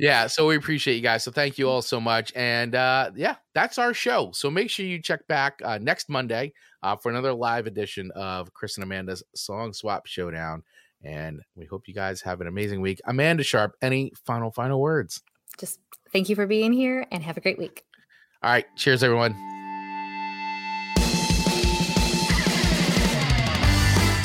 yeah, 0.00 0.26
so 0.26 0.48
we 0.48 0.56
appreciate 0.56 0.96
you 0.96 1.00
guys. 1.00 1.22
So 1.22 1.30
thank 1.30 1.58
you 1.58 1.68
all 1.68 1.80
so 1.80 2.00
much. 2.00 2.32
And 2.34 2.74
uh 2.74 3.12
yeah, 3.14 3.36
that's 3.54 3.78
our 3.78 3.94
show. 3.94 4.32
So 4.32 4.50
make 4.50 4.68
sure 4.68 4.84
you 4.84 5.00
check 5.00 5.26
back 5.28 5.60
uh 5.64 5.78
next 5.80 6.08
Monday 6.08 6.52
uh 6.82 6.96
for 6.96 7.10
another 7.10 7.32
live 7.32 7.68
edition 7.68 8.10
of 8.16 8.52
Chris 8.52 8.76
and 8.76 8.84
Amanda's 8.84 9.22
Song 9.36 9.72
Swap 9.72 10.06
Showdown. 10.06 10.64
And 11.04 11.40
we 11.54 11.66
hope 11.66 11.86
you 11.86 11.94
guys 11.94 12.20
have 12.22 12.40
an 12.40 12.48
amazing 12.48 12.80
week. 12.80 13.00
Amanda 13.04 13.44
Sharp, 13.44 13.76
any 13.80 14.12
final 14.26 14.50
final 14.50 14.80
words? 14.80 15.22
Just 15.58 15.78
thank 16.12 16.28
you 16.28 16.34
for 16.34 16.46
being 16.46 16.72
here 16.72 17.06
and 17.12 17.22
have 17.22 17.36
a 17.36 17.40
great 17.40 17.58
week. 17.58 17.84
All 18.42 18.50
right, 18.50 18.66
cheers 18.76 19.04
everyone. 19.04 19.53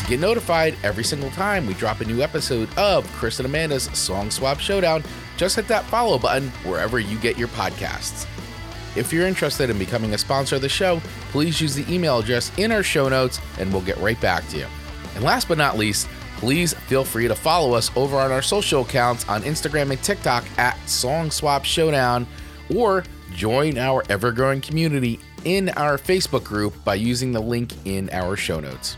Get 0.10 0.19
notified 0.19 0.76
every 0.84 1.03
single 1.03 1.30
time 1.31 1.68
we 1.68 1.76
drop 1.76 2.02
a 2.02 2.06
new 2.06 2.22
episode 2.22 2.68
of 2.77 3.07
Chris 3.14 3.40
and 3.40 3.45
Amanda's 3.45 3.84
Song 3.98 4.31
Swap 4.31 4.60
Showdown, 4.60 5.03
just 5.38 5.56
hit 5.56 5.68
that 5.68 5.86
follow 5.86 6.18
button 6.18 6.49
wherever 6.65 6.99
you 6.99 7.18
get 7.19 7.38
your 7.38 7.48
podcasts. 7.49 8.26
If 8.95 9.14
you're 9.14 9.27
interested 9.27 9.69
in 9.69 9.77
becoming 9.77 10.15
a 10.15 10.18
sponsor 10.18 10.56
of 10.56 10.64
the 10.64 10.69
show, 10.69 10.99
please 11.30 11.61
use 11.61 11.76
the 11.76 11.94
email 11.94 12.18
address 12.18 12.52
in 12.57 12.72
our 12.72 12.81
show 12.81 13.07
notes 13.07 13.40
and 13.60 13.72
we'll 13.72 13.84
get 13.84 13.98
right 13.98 14.19
back 14.19 14.48
to 14.49 14.57
you. 14.57 14.65
And 15.14 15.23
last 15.23 15.48
but 15.48 15.60
not 15.60 15.77
least, 15.77 16.07
please 16.38 16.73
feel 16.73 17.03
free 17.03 17.27
to 17.27 17.36
follow 17.36 17.76
us 17.76 17.91
over 17.95 18.18
on 18.18 18.31
our 18.31 18.41
social 18.41 18.81
accounts 18.81 19.30
on 19.30 19.44
Instagram 19.44 19.91
and 19.91 20.02
TikTok 20.02 20.44
at 20.57 20.76
Song 20.90 21.30
Swap 21.30 21.65
Showdown 21.65 22.26
or 22.76 23.03
join 23.36 23.77
our 23.77 24.03
ever 24.10 24.31
growing 24.31 24.60
community 24.60 25.19
in 25.45 25.69
our 25.69 25.99
Facebook 25.99 26.44
group 26.44 26.73
by 26.84 26.95
using 26.95 27.31
the 27.31 27.40
link 27.40 27.73
in 27.86 28.10
our 28.10 28.36
show 28.36 28.60
notes. 28.60 28.98